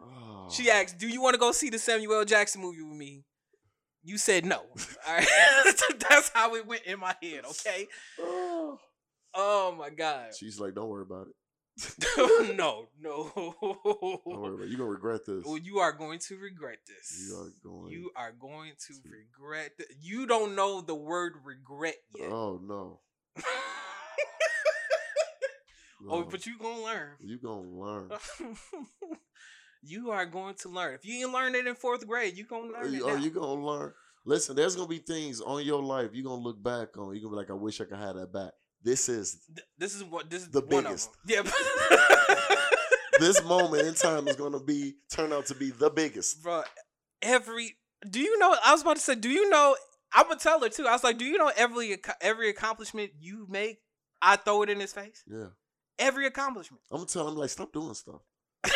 Oh. 0.00 0.35
She 0.50 0.70
asked, 0.70 0.98
"Do 0.98 1.08
you 1.08 1.20
want 1.20 1.34
to 1.34 1.38
go 1.38 1.52
see 1.52 1.70
the 1.70 1.78
Samuel 1.78 2.14
L. 2.14 2.24
Jackson 2.24 2.60
movie 2.60 2.82
with 2.82 2.96
me?" 2.96 3.24
You 4.06 4.18
said 4.18 4.44
no. 4.44 4.56
All 5.08 5.14
right, 5.14 5.26
that's 6.08 6.30
how 6.32 6.54
it 6.54 6.66
went 6.66 6.82
in 6.84 7.00
my 7.00 7.14
head. 7.20 7.44
Okay. 7.44 7.86
Oh. 8.20 8.78
Oh 9.38 9.74
my 9.78 9.90
God. 9.90 10.34
She's 10.34 10.58
like, 10.58 10.74
don't 10.74 10.88
worry 10.88 11.02
about 11.02 11.26
it. 11.26 12.56
no, 12.56 12.86
no. 12.98 13.30
Don't 13.36 13.54
worry 13.62 14.54
about 14.54 14.62
it. 14.62 14.68
You're 14.70 14.78
going 14.78 14.88
to 14.88 14.94
regret 14.94 15.26
this. 15.26 15.44
Well, 15.44 15.58
you 15.58 15.80
are 15.80 15.92
going 15.92 16.20
to 16.20 16.38
regret 16.38 16.78
this. 16.86 17.28
You 17.28 17.36
are 17.36 17.50
going. 17.62 17.92
You 17.92 18.10
are 18.16 18.32
going 18.32 18.72
to 18.86 18.94
regret. 19.04 19.72
Th- 19.76 19.90
you 20.00 20.26
don't 20.26 20.56
know 20.56 20.80
the 20.80 20.94
word 20.94 21.34
regret 21.44 21.96
yet. 22.18 22.32
Oh, 22.32 22.58
no. 22.64 23.00
oh, 26.08 26.24
but 26.24 26.46
you 26.46 26.58
gonna 26.58 26.82
learn. 26.82 27.10
You 27.20 27.38
going 27.38 27.68
to 27.68 27.78
learn. 27.78 28.10
You 29.82 30.10
are 30.10 30.26
going 30.26 30.54
to 30.56 30.68
learn. 30.68 30.94
If 30.94 31.04
you 31.04 31.20
didn't 31.20 31.32
learn 31.32 31.54
it 31.54 31.66
in 31.66 31.74
fourth 31.74 32.06
grade, 32.06 32.36
you 32.36 32.44
gonna 32.44 32.72
Are 32.74 32.84
learn 32.84 32.94
it 32.94 33.22
you're 33.22 33.30
going 33.30 33.58
to 33.60 33.66
learn? 33.66 33.92
Listen, 34.24 34.56
there's 34.56 34.74
going 34.74 34.88
to 34.88 34.94
be 34.94 34.98
things 34.98 35.40
on 35.40 35.64
your 35.64 35.82
life 35.82 36.10
you're 36.12 36.24
going 36.24 36.40
to 36.40 36.44
look 36.44 36.62
back 36.62 36.96
on. 36.98 37.14
You're 37.14 37.22
going 37.22 37.22
to 37.22 37.28
be 37.30 37.36
like, 37.36 37.50
I 37.50 37.54
wish 37.54 37.80
I 37.80 37.84
could 37.84 37.98
have 37.98 38.16
that 38.16 38.32
back. 38.32 38.52
This 38.82 39.08
is, 39.08 39.38
Th- 39.54 39.66
this 39.78 39.94
is 39.94 40.04
what 40.04 40.28
this 40.28 40.42
is 40.42 40.48
The 40.48 40.62
biggest. 40.62 41.10
Yeah, 41.26 41.42
this 43.20 43.42
moment 43.44 43.86
in 43.86 43.94
time 43.94 44.28
is 44.28 44.36
going 44.36 44.52
to 44.52 44.60
be, 44.60 44.94
turn 45.10 45.32
out 45.32 45.46
to 45.46 45.54
be 45.54 45.70
the 45.70 45.90
biggest. 45.90 46.42
bro. 46.42 46.62
Every 47.22 47.76
do 48.08 48.20
you 48.20 48.38
know? 48.38 48.54
I 48.64 48.72
was 48.72 48.82
about 48.82 48.96
to 48.96 49.02
say, 49.02 49.14
do 49.14 49.30
you 49.30 49.48
know? 49.48 49.76
I'm 50.12 50.28
gonna 50.28 50.38
tell 50.38 50.60
her 50.60 50.68
too. 50.68 50.86
I 50.86 50.92
was 50.92 51.04
like, 51.04 51.18
do 51.18 51.24
you 51.24 51.36
know 51.36 51.50
every 51.56 51.96
every 52.20 52.48
accomplishment 52.48 53.12
you 53.18 53.46
make, 53.50 53.80
I 54.22 54.36
throw 54.36 54.62
it 54.62 54.70
in 54.70 54.80
his 54.80 54.92
face. 54.92 55.22
Yeah. 55.26 55.48
Every 55.98 56.26
accomplishment. 56.26 56.82
I'm 56.90 57.06
to 57.06 57.12
tell 57.12 57.28
him, 57.28 57.36
like, 57.36 57.50
stop 57.50 57.72
doing 57.72 57.94
stuff. 57.94 58.20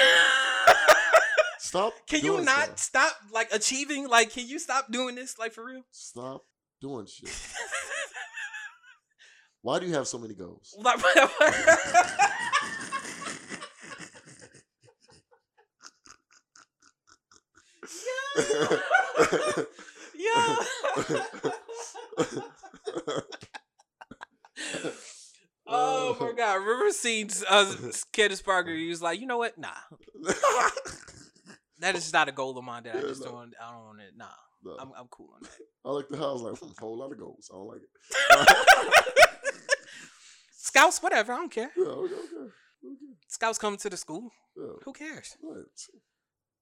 Stop. 1.71 1.95
Can 2.09 2.25
you 2.25 2.41
not 2.41 2.81
stuff. 2.81 2.83
stop 3.13 3.13
like 3.33 3.53
achieving? 3.53 4.09
Like, 4.09 4.33
can 4.33 4.49
you 4.49 4.59
stop 4.59 4.91
doing 4.91 5.15
this? 5.15 5.39
Like 5.39 5.53
for 5.53 5.65
real? 5.65 5.83
Stop 5.93 6.43
doing 6.81 7.07
shit. 7.07 7.31
Why 9.63 9.79
do 9.79 9.87
you 9.87 9.95
have 9.95 10.09
so 10.09 10.19
many 10.19 10.35
goals? 10.35 10.75
Like, 10.77 10.99
yeah. 20.17 20.57
Oh 25.73 26.17
my 26.19 26.33
god! 26.33 26.55
Remember 26.55 26.91
seeing 26.91 27.31
uh, 27.49 27.73
Candace 28.13 28.43
Parker? 28.43 28.75
He 28.75 28.89
was 28.89 29.01
like, 29.01 29.21
you 29.21 29.27
know 29.29 29.39
what? 29.39 29.57
Nah, 29.57 29.69
that 31.81 31.97
is 31.97 32.13
not 32.13 32.29
a 32.29 32.33
goal 32.33 32.57
of 32.57 32.65
mine. 32.65 32.85
That 32.85 32.97
I 32.97 33.01
just 33.01 33.25
no. 33.25 33.33
don't. 33.33 33.55
I 33.61 33.73
don't 33.73 33.85
want 33.85 34.01
it. 34.01 34.17
Nah, 34.17 34.27
No. 34.65 34.77
I'm 34.79 34.93
I'm 34.99 35.07
cool 35.11 35.31
on 35.35 35.43
that. 35.43 35.51
I 35.85 35.91
like 35.91 36.09
the 36.09 36.17
house, 36.17 36.41
like, 36.41 36.55
a 36.61 36.81
whole 36.81 36.99
lot 36.99 37.13
of 37.13 37.19
goals. 37.19 37.51
I 37.53 37.57
don't 37.57 37.69
like 37.69 37.83
it. 37.83 37.89
Scouts, 40.53 41.03
whatever. 41.03 41.33
I 41.33 41.37
don't 41.37 41.51
care. 41.51 41.71
Yeah, 41.77 41.85
okay, 41.85 42.15
okay. 42.15 42.37
okay. 42.37 42.97
Scouts 43.29 43.59
coming 43.59 43.79
to 43.79 43.91
the 43.91 43.97
school. 43.97 44.31
Yeah. 44.57 44.73
Who 44.85 44.93
cares? 44.93 45.37
Right. 45.43 45.65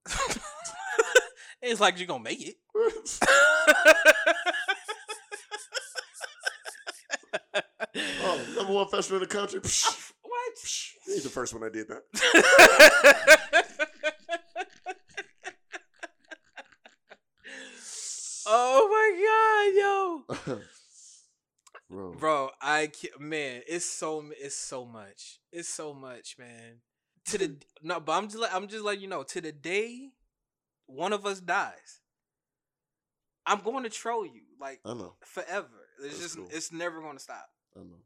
it's 1.63 1.81
like 1.81 1.99
you're 1.99 2.07
gonna 2.07 2.23
make 2.23 2.41
it. 2.41 2.57
oh, 8.23 8.47
number 8.57 8.73
one 8.73 8.89
freshman 8.89 9.23
in 9.23 9.29
the 9.29 9.35
country. 9.35 9.61
What? 9.61 10.59
You 11.07 11.21
the 11.21 11.29
first 11.29 11.55
one 11.55 11.65
I 11.65 11.69
did 11.71 11.89
that. 11.89 12.03
oh 18.47 18.89
my 18.91 20.25
god, 20.47 20.59
yo. 20.59 20.59
Bro. 21.91 22.13
Bro, 22.19 22.51
I 22.93 23.19
man, 23.19 23.63
it's 23.67 23.85
so 23.87 24.25
it's 24.39 24.55
so 24.57 24.85
much. 24.85 25.39
It's 25.53 25.69
so 25.69 25.93
much, 25.95 26.37
man. 26.39 26.81
To 27.27 27.39
the 27.39 27.57
no, 27.83 28.01
but 28.01 28.13
I'm 28.13 28.27
just 28.29 28.39
let- 28.39 28.55
I'm 28.55 28.69
just 28.69 28.85
letting 28.85 29.03
you 29.03 29.09
know. 29.09 29.23
To 29.23 29.41
the 29.41 29.53
day 29.53 30.11
one 30.87 31.13
of 31.13 31.27
us 31.27 31.41
dies, 31.41 32.01
I'm 33.47 33.61
going 33.61 33.85
to 33.85 33.91
troll 33.91 34.25
you 34.25 34.43
like 34.61 34.81
I 34.85 34.95
know. 34.95 35.15
forever. 35.25 35.69
It's 36.01 36.09
That's 36.11 36.23
just 36.23 36.37
cool. 36.37 36.49
it's 36.51 36.73
never 36.73 37.01
going 37.01 37.17
to 37.17 37.23
stop. 37.23 37.49
I 37.77 37.81
know. 37.81 38.01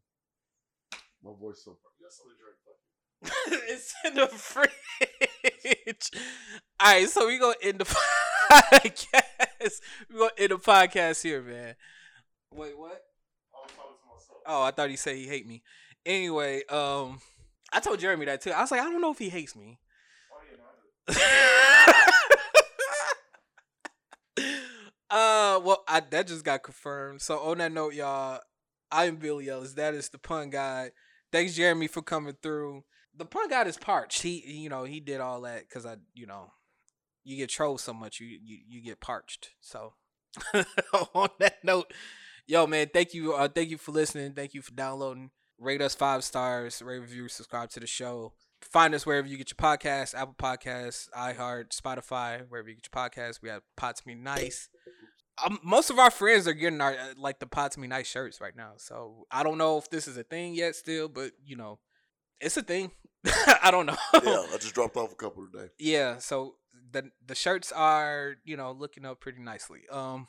My 1.23 1.31
voice 1.39 1.63
so. 1.65 1.79
You 2.01 2.07
got 2.07 2.13
something 2.13 2.35
to 2.37 2.43
drink, 2.43 3.69
it's 3.71 3.95
in 4.05 4.15
the 4.15 4.27
fridge. 4.27 6.11
All 6.81 6.93
right, 6.93 7.09
so 7.09 7.27
we 7.29 7.39
gonna 7.39 7.55
end 7.63 7.79
the 7.79 7.85
podcast. 8.51 9.81
We 10.11 10.19
gonna 10.19 10.31
end 10.37 10.51
the 10.51 10.57
podcast 10.59 11.23
here, 11.23 11.41
man. 11.43 11.77
Wait, 12.53 12.77
what? 12.77 12.91
I 13.55 13.63
was 13.63 13.71
talking 13.77 13.95
to 14.03 14.09
myself. 14.13 14.32
Oh, 14.47 14.63
I 14.63 14.71
thought 14.71 14.91
he 14.91 14.97
said 14.97 15.17
he 15.17 15.27
hate 15.27 15.47
me. 15.47 15.63
Anyway, 16.05 16.63
um, 16.69 17.21
I 17.73 17.81
told 17.81 18.01
Jeremy 18.01 18.27
that 18.27 18.41
too. 18.43 18.51
I 18.51 18.61
was 18.61 18.71
like, 18.71 18.81
I 18.81 18.85
don't 18.85 19.01
know 19.01 19.13
if 19.13 19.19
he 19.19 19.29
hates 19.29 19.55
me. 19.57 19.79
Uh, 25.13 25.61
well, 25.63 25.85
I 25.87 26.01
that 26.01 26.27
just 26.27 26.43
got 26.43 26.63
confirmed. 26.63 27.21
So 27.21 27.39
on 27.41 27.59
that 27.59 27.71
note, 27.71 27.93
y'all, 27.93 28.41
I 28.91 29.05
am 29.05 29.17
Billy 29.17 29.51
Ellis. 29.51 29.75
That 29.75 29.93
is 29.93 30.09
the 30.09 30.17
pun 30.17 30.49
guy. 30.49 30.93
Thanks, 31.31 31.55
Jeremy, 31.55 31.87
for 31.87 32.01
coming 32.01 32.35
through. 32.43 32.85
The 33.15 33.27
pun 33.27 33.51
guy 33.51 33.63
is 33.65 33.77
parched. 33.77 34.23
He, 34.23 34.43
you 34.47 34.71
know, 34.71 34.85
he 34.85 35.01
did 35.01 35.21
all 35.21 35.43
that 35.43 35.69
because 35.69 35.85
I, 35.85 35.97
you 36.15 36.27
know, 36.27 36.53
you 37.25 37.37
get 37.37 37.51
trolled 37.51 37.83
so 37.83 37.93
much, 37.93 38.21
you 38.21 38.27
you, 38.43 38.59
you 38.67 38.81
get 38.81 39.01
parched. 39.01 39.51
So 39.61 39.93
on 41.15 41.29
that 41.41 41.63
note, 41.63 41.93
yo, 42.47 42.67
man, 42.67 42.89
thank 42.93 43.15
you, 43.15 43.35
uh, 43.35 43.49
thank 43.49 43.71
you 43.71 43.79
for 43.79 43.93
listening. 43.93 44.33
Thank 44.33 44.55
you 44.55 44.63
for 44.63 44.73
downloading. 44.73 45.31
Rate 45.59 45.81
us 45.81 45.95
five 45.95 46.25
stars. 46.25 46.83
Rate, 46.83 46.99
review, 46.99 47.29
subscribe 47.29 47.71
to 47.71 47.81
the 47.81 47.87
show. 47.87 48.33
Find 48.61 48.95
us 48.95 49.05
wherever 49.05 49.27
you 49.27 49.37
get 49.37 49.51
your 49.51 49.57
podcasts, 49.57 50.15
Apple 50.15 50.35
Podcasts, 50.39 51.09
iHeart, 51.17 51.69
Spotify, 51.77 52.45
wherever 52.49 52.69
you 52.69 52.77
get 52.77 52.89
your 52.93 53.09
podcasts. 53.09 53.43
We 53.43 53.49
have 53.49 53.63
Pots 53.77 54.07
Me 54.07 54.15
Nice. 54.15 54.69
Um, 55.45 55.59
most 55.65 55.91
of 55.91 55.99
our 55.99 56.11
friends 56.11 56.47
are 56.47 56.53
getting 56.53 56.81
our 56.81 56.93
uh, 56.93 57.15
like 57.17 57.39
the 57.41 57.47
Pots 57.47 57.77
Me 57.77 57.89
Nice 57.89 58.07
shirts 58.07 58.41
right 58.41 58.55
now. 58.57 58.73
So 58.77 59.27
I 59.31 59.43
don't 59.43 59.59
know 59.59 59.79
if 59.79 59.91
this 59.91 60.07
is 60.07 60.17
a 60.17 60.23
thing 60.23 60.55
yet, 60.55 60.77
still, 60.77 61.09
but 61.09 61.33
you 61.45 61.57
know, 61.57 61.79
it's 62.41 62.57
a 62.57 62.63
thing. 62.63 62.93
I 63.63 63.71
don't 63.71 63.87
know. 63.87 63.97
yeah, 64.15 64.45
I 64.53 64.59
just 64.61 64.75
dropped 64.75 64.97
off 64.97 65.13
a 65.13 65.17
couple 65.17 65.47
today. 65.53 65.71
Yeah, 65.79 66.19
so 66.19 66.57
the 66.91 67.11
the 67.27 67.35
shirts 67.35 67.73
are, 67.73 68.35
you 68.45 68.57
know, 68.57 68.73
looking 68.73 69.05
up 69.05 69.21
pretty 69.21 69.41
nicely. 69.41 69.81
Um 69.91 70.29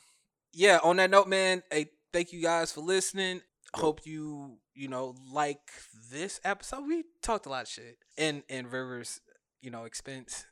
yeah, 0.52 0.78
on 0.82 0.96
that 0.96 1.10
note, 1.10 1.28
man, 1.28 1.62
hey, 1.70 1.86
thank 2.14 2.32
you 2.32 2.40
guys 2.40 2.70
for 2.70 2.80
listening. 2.80 3.40
Hope 3.74 4.06
you, 4.06 4.58
you 4.72 4.86
know, 4.86 5.16
like 5.32 5.58
this 6.12 6.40
episode. 6.44 6.86
We 6.86 7.02
talked 7.20 7.44
a 7.46 7.48
lot 7.48 7.64
of 7.64 7.68
shit. 7.68 7.98
And 8.16 8.44
and 8.48 8.70
Rivers, 8.70 9.20
you 9.60 9.72
know, 9.72 9.82
expense. 9.82 10.46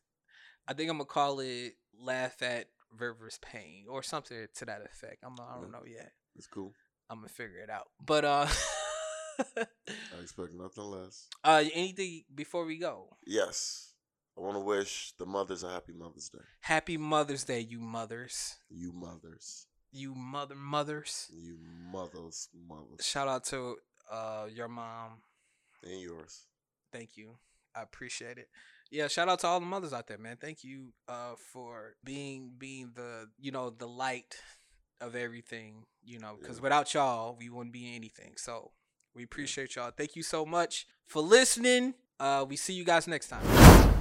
I 0.67 0.75
think 0.75 0.91
I'm 0.91 0.97
gonna 0.97 1.05
call 1.05 1.39
it 1.39 1.75
laugh 1.97 2.43
at 2.43 2.67
Rivers 2.99 3.39
pain 3.41 3.85
or 3.89 4.03
something 4.03 4.49
to 4.57 4.65
that 4.65 4.83
effect. 4.85 5.19
I'm 5.23 5.35
I 5.35 5.61
don't 5.61 5.71
know 5.71 5.85
yet. 5.87 6.11
It's 6.35 6.49
cool. 6.49 6.73
I'm 7.09 7.19
gonna 7.19 7.29
figure 7.29 7.59
it 7.59 7.71
out. 7.71 7.91
But 8.05 8.25
uh 8.25 8.47
I 9.57 10.21
expect 10.21 10.53
nothing 10.55 10.85
less. 10.85 11.29
uh, 11.45 11.63
anything 11.73 12.25
before 12.35 12.65
we 12.65 12.79
go? 12.79 13.17
Yes. 13.25 13.93
I 14.37 14.41
want 14.41 14.57
to 14.57 14.61
wish 14.61 15.13
the 15.19 15.27
mothers 15.27 15.63
a 15.63 15.71
happy 15.71 15.93
Mother's 15.93 16.29
Day. 16.31 16.39
Happy 16.61 16.97
Mother's 16.97 17.45
Day, 17.45 17.61
you 17.61 17.81
mothers. 17.81 18.57
You 18.71 18.93
mothers. 18.93 19.67
You 19.93 20.15
mother 20.15 20.55
mothers. 20.55 21.29
You 21.33 21.59
mothers, 21.93 22.49
mothers. 22.69 23.05
Shout 23.05 23.29
out 23.29 23.45
to 23.47 23.77
uh 24.11 24.47
your 24.53 24.69
mom. 24.69 25.23
And 25.85 26.01
yours. 26.01 26.47
Thank 26.93 27.17
you. 27.17 27.37
I 27.77 27.83
appreciate 27.83 28.39
it. 28.39 28.49
Yeah, 28.91 29.09
shout 29.09 29.29
out 29.29 29.39
to 29.41 29.47
all 29.47 29.61
the 29.61 29.67
mothers 29.67 29.93
out 29.93 30.07
there, 30.07 30.19
man. 30.19 30.37
Thank 30.41 30.65
you 30.65 30.93
uh 31.09 31.35
for 31.53 31.95
being 32.05 32.53
being 32.59 32.93
the 32.95 33.29
you 33.39 33.51
know 33.53 33.71
the 33.71 33.87
light 33.89 34.37
of 35.01 35.15
everything, 35.17 35.85
you 36.05 36.19
know, 36.19 36.37
because 36.41 36.57
Yeah. 36.59 36.63
without 36.63 36.95
y'all 36.95 37.37
we 37.39 37.49
wouldn't 37.51 37.73
be 37.73 37.95
anything. 37.95 38.35
So 38.37 38.71
we 39.15 39.25
appreciate 39.25 39.77
y'all. 39.77 39.91
Thank 39.91 40.17
you 40.17 40.23
so 40.23 40.47
much 40.47 40.87
for 41.07 41.21
listening. 41.23 41.95
Uh, 42.21 42.47
we 42.49 42.57
see 42.57 42.73
you 42.73 42.85
guys 42.85 43.07
next 43.09 43.29
time. 43.29 43.92